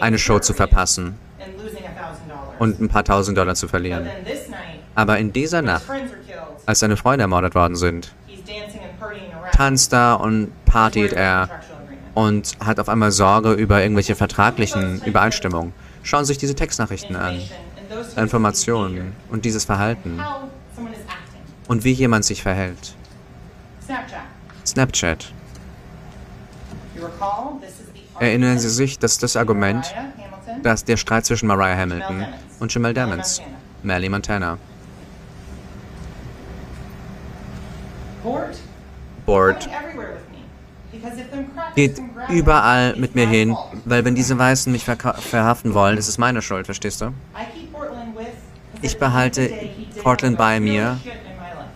eine 0.00 0.18
Show 0.18 0.38
zu 0.40 0.52
verpassen 0.52 1.14
and 1.40 1.56
losing 1.62 1.84
$1,000. 1.84 2.58
und 2.58 2.80
ein 2.80 2.88
paar 2.88 3.04
tausend 3.04 3.38
Dollar 3.38 3.54
zu 3.54 3.68
verlieren. 3.68 4.08
Aber 4.94 5.18
in 5.18 5.32
dieser 5.32 5.62
Nacht, 5.62 5.84
als 6.66 6.80
seine 6.80 6.96
Freunde 6.96 7.22
ermordet 7.22 7.54
worden 7.54 7.76
sind, 7.76 8.12
tanzt 9.54 9.92
er 9.92 10.20
und 10.20 10.50
partiert 10.64 11.12
er 11.12 11.48
und 12.14 12.56
hat 12.64 12.80
auf 12.80 12.88
einmal 12.88 13.10
Sorge 13.10 13.52
über 13.52 13.80
irgendwelche 13.80 14.14
vertraglichen 14.14 15.02
Übereinstimmungen. 15.04 15.72
Schauen 16.02 16.24
Sie 16.24 16.28
sich 16.28 16.38
diese 16.38 16.54
Textnachrichten 16.54 17.16
an, 17.16 17.40
Informationen 18.16 19.12
und 19.30 19.44
dieses 19.44 19.64
Verhalten 19.64 20.20
und 21.68 21.84
wie 21.84 21.92
jemand 21.92 22.24
sich 22.24 22.42
verhält. 22.42 22.96
Snapchat. 24.66 25.32
Erinnern 28.18 28.58
Sie 28.58 28.70
sich, 28.70 28.98
dass 28.98 29.18
das 29.18 29.36
Argument, 29.36 29.92
dass 30.62 30.84
der 30.84 30.96
Streit 30.96 31.26
zwischen 31.26 31.46
Mariah 31.46 31.76
Hamilton 31.76 32.26
und 32.60 32.72
Jamal 32.72 32.94
Jamal 32.94 32.94
Dammons, 32.94 33.40
Montana. 33.40 33.58
Melly 33.82 34.08
Montana, 34.08 34.58
Board 39.26 39.68
geht 41.74 42.00
überall 42.28 42.90
it, 42.90 42.98
mit 42.98 43.14
mir 43.14 43.26
hin, 43.26 43.56
weil 43.84 44.04
wenn 44.04 44.14
diese 44.14 44.38
Weißen 44.38 44.70
mich 44.70 44.84
verhaften 44.84 45.74
wollen, 45.74 45.96
ist 45.96 46.08
es 46.08 46.18
meine 46.18 46.42
Schuld, 46.42 46.66
verstehst 46.66 47.00
du? 47.00 47.12
Ich 48.82 48.98
behalte 48.98 49.48
the 49.48 50.30
bei 50.36 50.60
mir. 50.60 50.98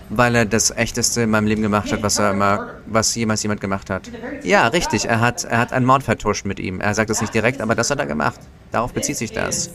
Weil 0.09 0.37
er 0.37 0.45
das 0.45 0.71
Echteste 0.71 1.23
in 1.23 1.31
meinem 1.31 1.49
Leben 1.49 1.63
gemacht 1.63 1.93
hat, 1.93 2.01
was 2.03 2.19
er 2.21 2.31
immer, 2.31 2.75
was 2.87 3.13
jemals 3.17 3.43
jemand 3.43 3.61
gemacht 3.61 3.91
hat. 3.91 4.09
Ja, 4.45 4.69
richtig, 4.69 5.07
er 5.07 5.21
hat, 5.21 5.43
er 5.43 5.59
hat 5.59 5.73
einen 5.73 5.85
Mord 5.85 6.05
vertuscht 6.05 6.45
mit 6.45 6.61
ihm. 6.61 6.81
Er 6.81 6.95
sagt 6.95 7.11
es 7.11 7.21
nicht 7.21 7.35
direkt, 7.35 7.61
aber 7.61 7.75
das 7.75 7.91
hat 7.91 7.99
er 7.99 8.07
gemacht. 8.07 8.39
Darauf 8.71 8.93
bezieht 8.93 9.17
sich 9.17 9.33
das. 9.33 9.71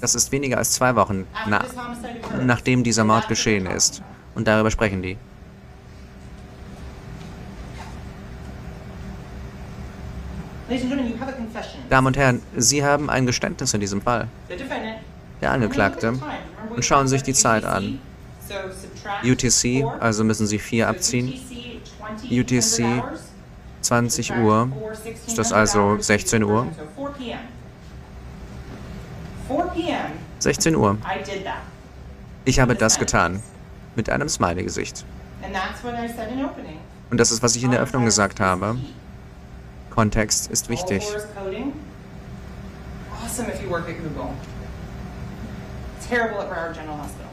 Das 0.00 0.14
ist 0.16 0.32
weniger 0.32 0.58
als 0.58 0.72
zwei 0.72 0.96
Wochen, 0.96 1.26
na, 1.48 1.64
nachdem 2.42 2.82
dieser 2.82 3.04
Mord 3.04 3.28
geschehen 3.28 3.66
ist. 3.66 4.02
Und 4.34 4.48
darüber 4.48 4.70
sprechen 4.72 5.02
die. 5.02 5.16
Ladies 10.68 10.82
and 10.82 10.90
gentlemen, 10.90 11.12
you 11.12 11.20
have 11.20 11.30
a 11.30 11.36
confession. 11.36 11.80
Damen 11.90 12.06
und 12.06 12.16
Herren, 12.16 12.42
Sie 12.56 12.82
haben 12.82 13.10
ein 13.10 13.26
Geständnis 13.26 13.74
in 13.74 13.80
diesem 13.80 14.00
Fall. 14.00 14.28
Der 15.44 15.52
Angeklagte. 15.52 16.14
Und 16.70 16.82
schauen 16.86 17.06
sich 17.06 17.22
die 17.22 17.34
Zeit 17.34 17.66
an. 17.66 17.98
UTC, 19.22 19.84
also 20.00 20.24
müssen 20.24 20.46
Sie 20.46 20.58
vier 20.58 20.88
abziehen. 20.88 21.34
UTC 22.30 23.02
20 23.82 24.36
Uhr. 24.36 24.72
Ist 25.26 25.36
das 25.36 25.52
also 25.52 26.00
16 26.00 26.44
Uhr? 26.44 26.66
16 30.38 30.76
Uhr. 30.76 30.96
Ich 32.46 32.58
habe 32.58 32.74
das 32.74 32.98
getan. 32.98 33.42
Mit 33.96 34.08
einem 34.08 34.30
Smiley-Gesicht. 34.30 35.04
Und 37.10 37.20
das 37.20 37.30
ist, 37.30 37.42
was 37.42 37.54
ich 37.54 37.64
in 37.64 37.70
der 37.70 37.80
Öffnung 37.80 38.06
gesagt 38.06 38.40
habe. 38.40 38.78
Kontext 39.90 40.50
ist 40.50 40.70
wichtig. 40.70 41.06
Awesome 43.22 43.48
if 43.52 43.62
you 43.62 43.68
work 43.68 43.86
at 43.90 43.96
Google. 43.98 44.30
Terrible 46.08 46.40
at 46.40 46.50
Broward 46.50 46.74
General 46.74 46.98
Hospital. 46.98 47.30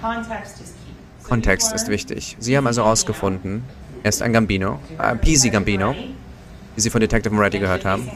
Context 0.00 0.60
is 0.60 0.68
key. 0.68 1.28
Kontext 1.28 1.72
ist 1.72 1.88
wichtig. 1.88 2.36
Sie 2.38 2.56
haben 2.56 2.66
also 2.66 2.82
herausgefunden, 2.82 3.64
er 4.02 4.08
ist 4.08 4.22
ein 4.22 4.32
Gambino, 4.32 4.78
äh, 4.98 5.14
Peasy 5.16 5.50
Gambino, 5.50 5.94
wie 6.74 6.80
Sie 6.80 6.90
von 6.90 7.00
Detective 7.00 7.34
Moretti 7.34 7.58
gehört 7.58 7.84
haben, 7.84 8.10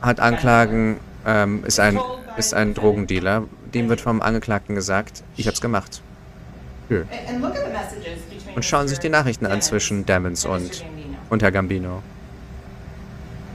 hat 0.00 0.18
Anklagen, 0.18 0.98
ähm, 1.24 1.64
ist 1.64 1.78
ein, 1.78 1.98
ist 2.36 2.54
ein 2.54 2.74
Drogendealer. 2.74 3.44
Dem 3.72 3.88
wird 3.88 4.00
vom 4.00 4.20
Angeklagten 4.20 4.74
gesagt, 4.74 5.22
ich 5.36 5.46
hab's 5.46 5.60
gemacht. 5.60 6.02
Nö. 6.88 7.04
And 7.28 7.40
look 7.40 7.54
at 7.54 7.64
the 7.64 7.72
messages 7.72 8.22
between 8.28 8.56
Und 8.56 8.64
schauen 8.64 8.88
sich 8.88 8.98
die 8.98 9.08
Nachrichten 9.08 9.46
an 9.46 9.62
zwischen 9.62 10.04
Demons 10.04 10.44
und, 10.44 10.84
und 11.30 11.42
Herr 11.42 11.52
Gambino. 11.52 12.02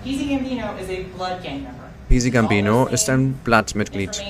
Peasy 0.04 0.26
Gambino 0.28 0.68
is 0.82 0.90
a 0.90 1.04
blood 1.16 1.44
gang 1.44 1.64
member. 1.64 1.87
Peasy 2.10 2.32
Gambino 2.32 2.86
ist 2.86 3.10
ein 3.10 3.34
Blattmitglied, 3.44 4.24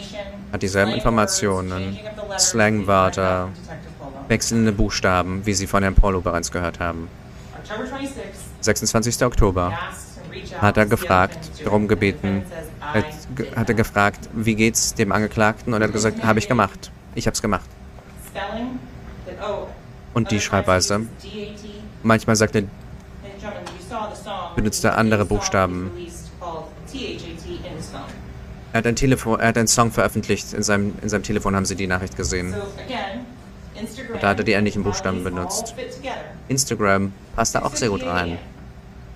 hat 0.51 0.63
dieselben 0.63 0.93
Informationen, 0.93 1.97
Slangwörter, 2.39 3.49
wechselnde 4.27 4.71
Buchstaben, 4.71 5.45
wie 5.45 5.53
Sie 5.53 5.67
von 5.67 5.83
Herrn 5.83 5.93
Polo 5.93 6.21
bereits 6.21 6.51
gehört 6.51 6.79
haben. 6.79 7.07
26. 8.61 9.23
Oktober 9.23 9.77
hat 10.59 10.77
er 10.77 10.87
gefragt, 10.87 11.37
darum 11.63 11.87
gebeten, 11.87 12.43
hat, 12.81 13.69
er 13.69 13.75
gefragt, 13.75 14.27
wie 14.33 14.55
geht's 14.55 14.95
dem 14.95 15.11
Angeklagten 15.11 15.73
und 15.73 15.81
er 15.81 15.87
hat 15.87 15.93
gesagt, 15.93 16.23
habe 16.23 16.39
ich 16.39 16.47
gemacht. 16.47 16.91
Ich 17.13 17.27
hab's 17.27 17.43
gemacht. 17.43 17.69
Und 20.15 20.31
die 20.31 20.41
Schreibweise. 20.41 21.01
Manchmal 22.01 22.35
sagt 22.35 22.55
er, 22.55 22.63
benutzt 24.55 24.83
er 24.83 24.97
andere 24.97 25.25
Buchstaben. 25.25 25.91
Er 28.77 28.81
hat 28.81 28.87
ein 28.87 28.95
Telefon, 28.95 29.39
er 29.39 29.47
hat 29.47 29.57
einen 29.57 29.67
Song 29.67 29.91
veröffentlicht, 29.91 30.53
in 30.53 30.61
seinem, 30.61 30.93
in 31.01 31.09
seinem 31.09 31.23
Telefon 31.23 31.55
haben 31.55 31.65
Sie 31.65 31.75
die 31.75 31.87
Nachricht 31.87 32.15
gesehen. 32.15 32.53
Und 32.53 34.21
da 34.21 34.29
hat 34.29 34.37
er 34.37 34.43
die 34.43 34.51
ähnlichen 34.51 34.83
Buchstaben 34.83 35.23
benutzt. 35.23 35.73
Instagram 36.47 37.11
passt 37.35 37.55
da 37.55 37.63
auch 37.63 37.75
sehr 37.75 37.89
gut 37.89 38.05
rein. 38.05 38.37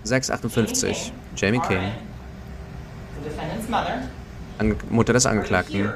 658, 0.04 1.14
Jamie 1.36 1.60
King, 1.60 1.92
Ange 4.58 4.76
Mutter 4.90 5.14
des 5.14 5.28
Angeklagten. 5.28 5.94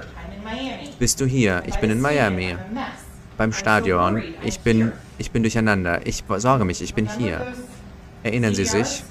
Bist 1.00 1.20
du 1.20 1.26
hier? 1.26 1.64
Ich 1.66 1.78
bin 1.78 1.90
in 1.90 2.02
Miami. 2.02 2.56
Beim 3.36 3.52
Stadion. 3.52 4.22
Ich 4.44 4.60
bin, 4.60 4.92
ich 5.18 5.32
bin 5.32 5.42
durcheinander. 5.42 6.06
Ich 6.06 6.24
sorge 6.38 6.66
mich, 6.66 6.84
ich 6.84 6.94
bin 6.94 7.10
hier. 7.18 7.48
Erinnern 8.22 8.54
Sie 8.54 8.66
sich? 8.66 9.04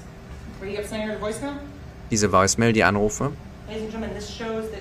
Diese 2.09 2.31
Voicemail, 2.31 2.71
die 2.71 2.85
Anrufe, 2.85 3.33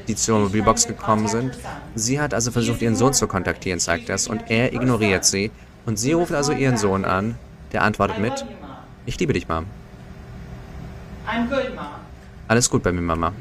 die 0.08 0.14
zur 0.14 0.38
Mobilbox 0.40 0.86
gekommen 0.86 1.28
sind. 1.28 1.58
Sie 1.94 2.20
hat 2.20 2.34
also 2.34 2.50
versucht, 2.50 2.82
ihren 2.82 2.96
Sohn 2.96 3.14
zu 3.14 3.26
kontaktieren, 3.26 3.80
sagt 3.80 4.08
das, 4.08 4.28
und 4.28 4.50
er 4.50 4.72
ignoriert 4.72 5.24
sie. 5.24 5.50
Und 5.86 5.98
sie 5.98 6.12
ruft 6.12 6.32
also 6.32 6.52
ihren 6.52 6.76
Sohn 6.76 7.04
an, 7.04 7.36
der 7.72 7.82
antwortet 7.82 8.18
mit, 8.18 8.44
ich 9.06 9.18
liebe 9.18 9.32
dich, 9.32 9.48
Mom. 9.48 9.66
Alles 12.48 12.70
gut 12.70 12.82
bei 12.82 12.92
mir, 12.92 13.00
Mama. 13.00 13.32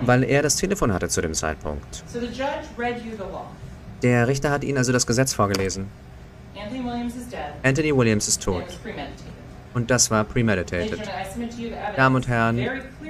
Weil 0.00 0.24
er 0.24 0.42
das 0.42 0.56
Telefon 0.56 0.92
hatte 0.92 1.08
zu 1.08 1.20
dem 1.20 1.34
Zeitpunkt. 1.34 2.04
Der 4.02 4.28
Richter 4.28 4.50
hat 4.50 4.64
ihnen 4.64 4.78
also 4.78 4.92
das 4.92 5.06
Gesetz 5.06 5.32
vorgelesen. 5.32 5.86
Anthony 7.62 7.96
Williams 7.96 8.28
ist 8.28 8.42
tot. 8.42 8.64
Und 9.76 9.90
das 9.90 10.10
war 10.10 10.24
premeditated. 10.24 10.98
Damen 11.96 12.16
und 12.16 12.28
Herren, 12.28 12.58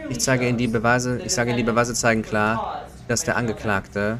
ich 0.09 0.19
zeige 0.19 0.49
Ihnen 0.49 0.59
die 0.59 0.67
Beweise, 0.67 1.21
ich 1.25 1.33
sage 1.33 1.51
Ihnen, 1.51 1.59
die 1.59 1.63
Beweise 1.63 1.95
zeigen 1.95 2.23
klar, 2.23 2.89
dass 3.07 3.23
der 3.23 3.37
Angeklagte, 3.37 4.19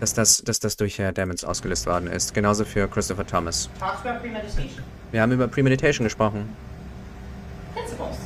dass 0.00 0.14
das, 0.14 0.42
dass 0.42 0.58
das 0.58 0.76
durch 0.76 0.98
Herr 0.98 1.12
Demons 1.12 1.44
ausgelöst 1.44 1.86
worden 1.86 2.08
ist. 2.08 2.34
Genauso 2.34 2.64
für 2.64 2.88
Christopher 2.88 3.24
Thomas. 3.24 3.70
Wir 5.12 5.22
haben 5.22 5.30
über 5.30 5.46
Premeditation 5.46 6.02
gesprochen. 6.02 6.56
Principles. 7.72 8.16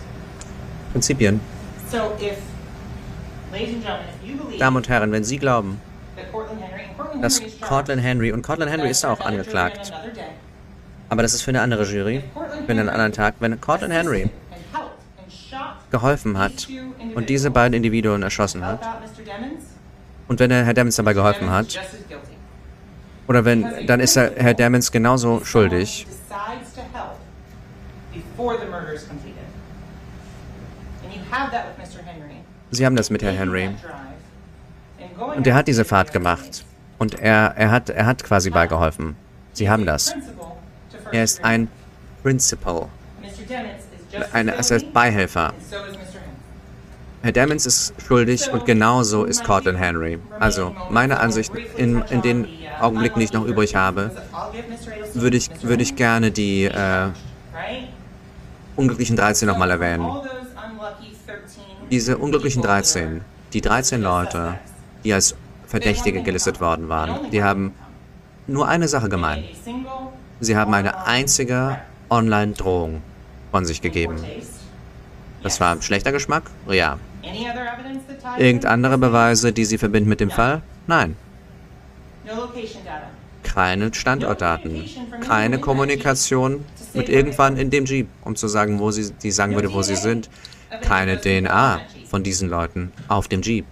Prinzipien. 0.92 1.38
So 1.90 2.16
if, 2.18 2.38
ladies 3.52 3.74
and 3.74 3.84
gentlemen, 3.84 4.06
if 4.22 4.26
you 4.26 4.36
believe 4.38 4.58
Damen 4.58 4.78
und 4.78 4.88
Herren, 4.88 5.12
wenn 5.12 5.24
Sie 5.24 5.36
glauben, 5.36 5.78
dass 7.20 7.42
Cortland 7.60 8.00
Henry, 8.02 8.32
und 8.32 8.40
Cortland 8.40 8.72
Henry 8.72 8.88
ist 8.88 9.04
auch 9.04 9.20
angeklagt. 9.20 9.92
Aber 11.12 11.20
das 11.20 11.34
ist 11.34 11.42
für 11.42 11.50
eine 11.50 11.60
andere 11.60 11.84
Jury, 11.84 12.24
für 12.64 12.72
einen 12.72 12.88
anderen 12.88 13.12
Tag, 13.12 13.34
wenn 13.40 13.58
Henry 13.90 14.30
helped 14.72 14.92
and 15.22 15.30
shot 15.30 15.90
geholfen 15.90 16.38
hat 16.38 16.66
und 17.14 17.28
diese 17.28 17.50
beiden 17.50 17.74
Individuen 17.74 18.22
erschossen 18.22 18.64
hat, 18.64 18.80
und 20.28 20.40
wenn 20.40 20.50
er 20.50 20.64
Herr 20.64 20.72
Demons 20.72 20.96
dabei 20.96 21.12
geholfen 21.12 21.50
hat, 21.50 21.78
oder 23.28 23.44
wenn, 23.44 23.86
dann 23.86 24.00
ist 24.00 24.16
er 24.16 24.32
Herr 24.36 24.54
Demons 24.54 24.90
genauso 24.90 25.44
schuldig. 25.44 26.06
Henry. 32.06 32.36
Sie 32.70 32.86
haben 32.86 32.96
das 32.96 33.10
mit 33.10 33.22
Herrn 33.22 33.36
Henry. 33.36 33.68
Und 35.36 35.46
er 35.46 35.54
hat 35.54 35.68
diese 35.68 35.84
Fahrt 35.84 36.14
gemacht. 36.14 36.64
Und 36.96 37.20
er, 37.20 37.52
er, 37.54 37.70
hat, 37.70 37.90
er 37.90 38.06
hat 38.06 38.24
quasi 38.24 38.48
beigeholfen. 38.48 39.14
Sie 39.52 39.68
haben 39.68 39.84
das. 39.84 40.14
Er 41.12 41.24
ist 41.24 41.44
ein 41.44 41.68
Principal, 42.22 42.88
ein, 44.32 44.48
as 44.50 44.70
er 44.70 44.78
guilty, 44.78 44.86
ist 44.86 44.92
Beihilfer. 44.94 45.48
and 45.48 45.54
so 45.68 45.76
is 45.76 45.96
Mr. 45.96 46.20
Henry. 46.20 46.32
Herr 47.22 47.32
Demons 47.32 47.66
ist 47.66 47.94
schuldig 48.06 48.50
und 48.52 48.64
genauso 48.64 49.24
ist 49.24 49.44
Cortland 49.44 49.78
Henry. 49.78 50.18
Also, 50.40 50.74
meiner 50.90 51.20
Ansicht, 51.20 51.52
in, 51.76 52.02
in 52.10 52.22
den 52.22 52.48
Augenblicken, 52.80 53.20
die 53.20 53.26
ich 53.26 53.32
noch 53.32 53.44
übrig 53.44 53.74
habe, 53.76 54.10
würde 55.14 55.36
ich, 55.36 55.50
würde 55.62 55.82
ich 55.82 55.96
gerne 55.96 56.30
die 56.30 56.64
äh, 56.64 57.08
unglücklichen 58.76 59.16
13 59.16 59.46
nochmal 59.46 59.70
erwähnen. 59.70 60.10
Diese 61.90 62.16
unglücklichen 62.16 62.62
13, 62.62 63.20
die 63.52 63.60
13 63.60 64.00
Leute, 64.00 64.58
die 65.04 65.12
als 65.12 65.36
Verdächtige 65.66 66.22
gelistet 66.22 66.60
worden 66.60 66.88
waren, 66.88 67.30
die 67.30 67.42
haben 67.42 67.74
nur 68.46 68.66
eine 68.66 68.88
Sache 68.88 69.08
gemein. 69.08 69.44
Sie 70.42 70.56
haben 70.56 70.74
eine 70.74 71.06
einzige 71.06 71.78
Online-Drohung 72.10 73.00
von 73.52 73.64
sich 73.64 73.80
gegeben. 73.80 74.16
Das 75.44 75.60
war 75.60 75.80
schlechter 75.80 76.10
Geschmack? 76.10 76.50
Ja. 76.68 76.98
Irgend 78.38 78.66
andere 78.66 78.98
Beweise, 78.98 79.52
die 79.52 79.64
sie 79.64 79.78
verbinden 79.78 80.08
mit 80.08 80.18
dem 80.18 80.32
Fall? 80.32 80.62
Nein. 80.88 81.16
Keine 83.44 83.94
Standortdaten. 83.94 84.84
Keine 85.20 85.60
Kommunikation 85.60 86.64
mit 86.92 87.08
irgendwann 87.08 87.56
in 87.56 87.70
dem 87.70 87.84
Jeep, 87.84 88.08
um 88.22 88.34
zu 88.34 88.48
sagen, 88.48 88.80
wo 88.80 88.90
sie, 88.90 89.12
die 89.12 89.30
sagen 89.30 89.54
würde, 89.54 89.72
wo 89.72 89.82
sie 89.82 89.94
sind. 89.94 90.28
Keine 90.80 91.20
DNA 91.20 91.82
von 92.08 92.24
diesen 92.24 92.48
Leuten 92.48 92.90
auf 93.06 93.28
dem 93.28 93.42
Jeep. 93.42 93.64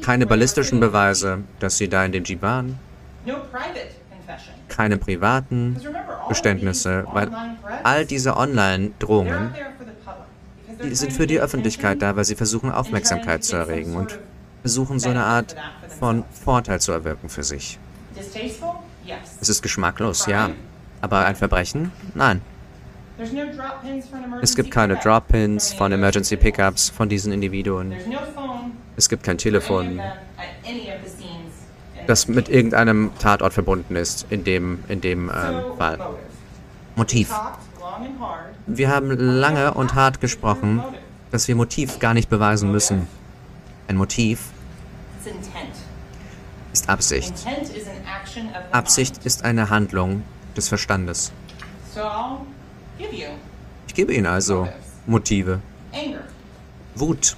Keine 0.00 0.26
ballistischen 0.26 0.78
Beweise, 0.78 1.38
dass 1.58 1.76
sie 1.76 1.88
da 1.88 2.04
in 2.04 2.12
dem 2.12 2.22
Jeep 2.22 2.40
waren. 2.42 2.78
Keine 4.74 4.96
privaten 4.96 5.76
Geständnisse, 6.28 7.04
weil 7.12 7.30
all 7.84 8.06
diese 8.06 8.36
Online-Drohungen, 8.36 9.54
die 10.82 10.94
sind 10.94 11.12
für 11.12 11.26
die 11.26 11.38
Öffentlichkeit 11.38 12.00
da, 12.00 12.16
weil 12.16 12.24
sie 12.24 12.34
versuchen, 12.34 12.72
Aufmerksamkeit 12.72 13.44
zu 13.44 13.56
erregen 13.56 13.96
und 13.96 14.18
versuchen, 14.62 14.98
so 14.98 15.10
eine 15.10 15.24
Art 15.24 15.54
von 15.98 16.24
Vorteil 16.32 16.80
zu 16.80 16.92
erwirken 16.92 17.28
für 17.28 17.42
sich. 17.42 17.78
Es 19.40 19.48
ist 19.48 19.62
geschmacklos, 19.62 20.26
ja. 20.26 20.50
Aber 21.00 21.26
ein 21.26 21.36
Verbrechen? 21.36 21.92
Nein. 22.14 22.40
Es 24.40 24.56
gibt 24.56 24.70
keine 24.70 24.96
Drop-Pins 24.96 25.74
von 25.74 25.92
Emergency 25.92 26.36
Pickups 26.36 26.88
von 26.90 27.08
diesen 27.08 27.32
Individuen. 27.32 27.94
Es 28.96 29.08
gibt 29.08 29.22
kein 29.22 29.38
Telefon, 29.38 30.00
das 32.06 32.28
mit 32.28 32.48
irgendeinem 32.48 33.10
Tatort 33.18 33.52
verbunden 33.52 33.96
ist, 33.96 34.26
in 34.30 34.44
dem, 34.44 34.84
in 34.88 35.00
dem 35.00 35.30
ähm, 35.30 35.76
Fall. 35.78 35.98
Motiv. 36.96 37.32
Wir 38.66 38.90
haben 38.90 39.10
lange 39.10 39.74
und 39.74 39.94
hart 39.94 40.20
gesprochen, 40.20 40.82
dass 41.30 41.48
wir 41.48 41.56
Motiv 41.56 41.98
gar 41.98 42.14
nicht 42.14 42.28
beweisen 42.28 42.70
müssen. 42.70 43.06
Ein 43.88 43.96
Motiv 43.96 44.50
ist 46.72 46.88
Absicht. 46.88 47.34
Absicht 48.70 49.24
ist 49.24 49.44
eine 49.44 49.70
Handlung 49.70 50.22
des 50.56 50.68
Verstandes. 50.68 51.32
So 51.94 52.00
I'll 52.00 52.38
give 52.98 53.14
you 53.14 53.28
Ich 53.86 53.94
gebe 53.94 54.14
Ihnen 54.14 54.26
also 54.26 54.68
Motive. 55.06 55.60
anger, 55.92 56.20
Wut, 56.94 57.36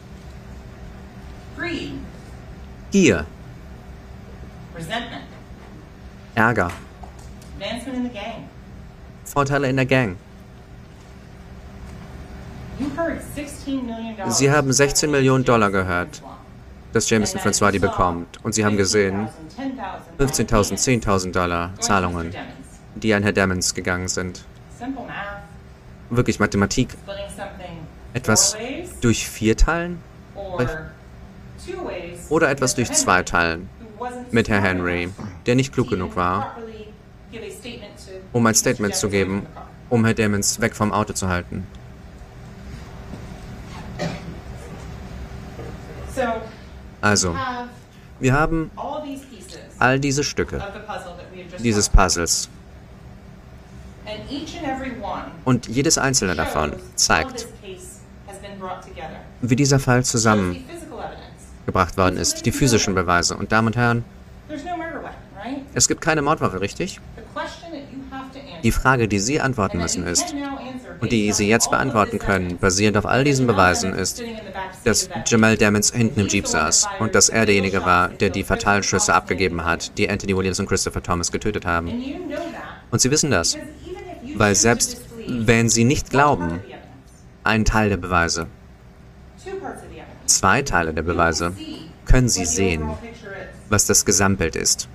Gier, 2.92 3.26
resentment, 4.74 5.24
Ärger, 6.34 6.70
advancement 7.56 7.96
in 7.96 8.02
the 8.04 8.10
gang. 8.10 8.48
Vorteile 9.24 9.68
in 9.68 9.76
der 9.76 9.86
Gang. 9.86 10.16
You 12.78 12.86
heard 12.96 13.20
16 13.34 13.86
million 13.86 14.16
dollars 14.16 14.38
Sie 14.38 14.50
haben 14.50 14.72
16 14.72 15.10
Millionen 15.10 15.44
Dollar 15.44 15.70
gehört, 15.70 16.22
das 16.92 17.08
Jameson 17.08 17.40
Francois 17.40 17.72
you 17.72 17.80
bekommt. 17.80 18.44
Und 18.44 18.54
Sie 18.54 18.64
haben 18.64 18.76
gesehen, 18.76 19.28
15.000, 20.18 20.48
15.000, 20.48 21.02
10.000 21.04 21.32
Dollar. 21.32 21.70
Zahlungen, 21.78 22.34
die 22.96 23.14
an 23.14 23.22
Herr 23.22 23.32
Demmons 23.32 23.74
gegangen 23.74 24.08
sind. 24.08 24.44
Wirklich 26.10 26.40
Mathematik. 26.40 26.88
Etwas 28.12 28.56
durch 29.00 29.28
vier 29.28 29.56
teilen 29.56 30.00
oder 32.28 32.50
etwas 32.50 32.74
durch 32.74 32.92
zwei 32.92 33.22
teilen 33.22 33.68
mit 34.30 34.48
Herr 34.48 34.60
Henry, 34.60 35.10
der 35.46 35.54
nicht 35.54 35.72
klug 35.72 35.90
genug 35.90 36.16
war, 36.16 36.56
um 38.32 38.46
ein. 38.46 38.54
Statement 38.54 38.94
zu 38.94 39.08
geben, 39.08 39.46
um 39.90 40.04
Herr 40.04 40.14
Demmons 40.14 40.60
weg 40.60 40.74
vom 40.74 40.92
Auto 40.92 41.12
zu 41.12 41.28
halten. 41.28 41.66
So 46.14 46.22
Also, 47.00 47.36
wir 48.20 48.32
haben 48.32 48.70
all 49.78 49.98
diese 49.98 50.24
Stücke 50.24 50.62
dieses. 51.58 51.88
Puzzles 51.88 52.48
und 55.44 55.66
jedes 55.68 55.98
einzelne 55.98 56.34
davon 56.34 56.72
zeigt, 56.94 57.48
wie 59.42 59.56
dieser 59.56 59.78
Fall 59.78 60.04
Shows 60.04 60.22
evidence. 61.66 61.96
worden 61.96 62.16
ist, 62.16 62.46
die 62.46 62.52
physischen 62.52 62.94
Beweise. 62.94 63.36
Und 63.36 63.52
Damen 63.52 63.68
und 63.68 63.76
Herren, 63.76 64.04
es 65.74 65.88
gibt 65.88 66.00
keine 66.00 66.22
Mordwaffe, 66.22 66.60
richtig? 66.60 67.00
Die 68.62 68.72
Frage, 68.72 69.08
die 69.08 69.18
Sie 69.18 69.40
antworten 69.40 69.78
müssen, 69.78 70.06
ist, 70.06 70.34
und 71.00 71.12
die 71.12 71.32
Sie 71.32 71.48
jetzt 71.48 71.70
beantworten 71.70 72.18
können, 72.18 72.56
basierend 72.58 72.96
auf 72.96 73.04
all 73.04 73.24
diesen 73.24 73.46
Beweisen, 73.46 73.92
ist, 73.92 74.22
dass 74.84 75.10
Jamal 75.26 75.50
Jeep. 75.50 75.58
Demmons 75.58 75.92
hinten 75.92 76.20
im 76.20 76.28
Jeep 76.28 76.46
saß 76.46 76.88
und 76.98 77.14
dass 77.14 77.28
er 77.28 77.44
derjenige 77.44 77.84
war, 77.84 78.08
der 78.08 78.30
die 78.30 78.44
fatalen 78.44 78.82
Schüsse 78.82 79.12
abgegeben 79.12 79.64
hat, 79.64 79.98
die 79.98 80.08
Anthony 80.08 80.36
Williams 80.36 80.60
und 80.60 80.66
Christopher 80.66 81.02
Thomas 81.02 81.30
getötet 81.30 81.66
haben. 81.66 81.90
Und 82.90 83.00
Sie 83.00 83.10
wissen 83.10 83.30
das, 83.30 83.58
weil 84.36 84.54
selbst 84.54 85.00
wenn 85.26 85.68
Sie 85.68 85.84
nicht 85.84 86.10
glauben, 86.10 86.60
einen 87.42 87.64
Teil 87.64 87.90
der 87.90 87.96
Beweise, 87.98 88.46
zwei 90.26 90.62
Teile 90.62 90.92
der 90.92 91.02
Beweise, 91.02 91.52
können 92.06 92.28
Sie 92.28 92.44
sehen, 92.44 92.90
was 93.68 93.86
das 93.86 94.04
Gesamtbild 94.04 94.56
ist. 94.56 94.88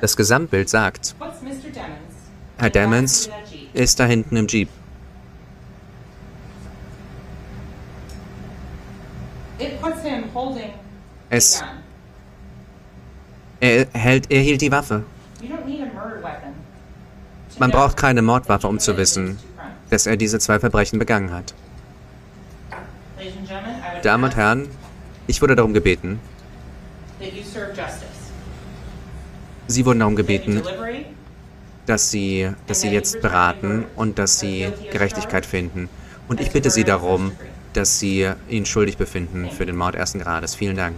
Das 0.00 0.16
Gesamtbild 0.16 0.68
sagt, 0.68 1.14
Herr 2.58 2.70
Jeep. 2.70 3.74
ist 3.74 4.00
da 4.00 4.04
hinten 4.04 4.36
im 4.36 4.46
Jeep. 4.46 4.68
Es-. 11.30 11.64
Er, 13.60 13.86
hält, 13.92 14.30
er 14.30 14.40
hielt 14.40 14.60
die 14.60 14.72
Waffe. 14.72 15.04
Man 17.58 17.70
braucht 17.70 17.96
keine 17.96 18.22
Mordwaffe, 18.22 18.66
um 18.66 18.78
zu 18.78 18.96
wissen, 18.96 19.38
dass 19.90 20.06
er 20.06 20.16
diese 20.16 20.38
zwei 20.38 20.58
Verbrechen 20.58 20.98
begangen 20.98 21.32
hat. 21.32 21.54
Ladies 22.72 23.11
and 23.11 23.11
gentlemen, 23.11 23.11
I 23.11 23.11
would 23.11 23.11
Damen 24.02 24.24
und 24.24 24.36
Herren, 24.36 24.68
ich 25.26 25.40
wurde 25.40 25.56
darum 25.56 25.74
gebeten. 25.74 26.20
Sie 29.68 29.86
wurden 29.86 29.98
darum 30.00 30.16
gebeten, 30.16 30.62
dass 31.86 32.10
Sie, 32.10 32.50
dass 32.66 32.80
Sie 32.80 32.90
jetzt 32.90 33.20
beraten 33.20 33.84
und 33.96 34.18
dass 34.18 34.38
Sie 34.38 34.68
Gerechtigkeit 34.90 35.46
finden. 35.46 35.88
Und 36.28 36.40
ich 36.40 36.50
bitte 36.50 36.70
Sie 36.70 36.84
darum, 36.84 37.32
dass 37.72 37.98
Sie 37.98 38.28
ihn 38.48 38.66
schuldig 38.66 38.96
befinden 38.96 39.50
für 39.50 39.66
den 39.66 39.76
Mord 39.76 39.94
ersten 39.94 40.18
Grades. 40.18 40.54
Vielen 40.54 40.76
Dank. 40.76 40.96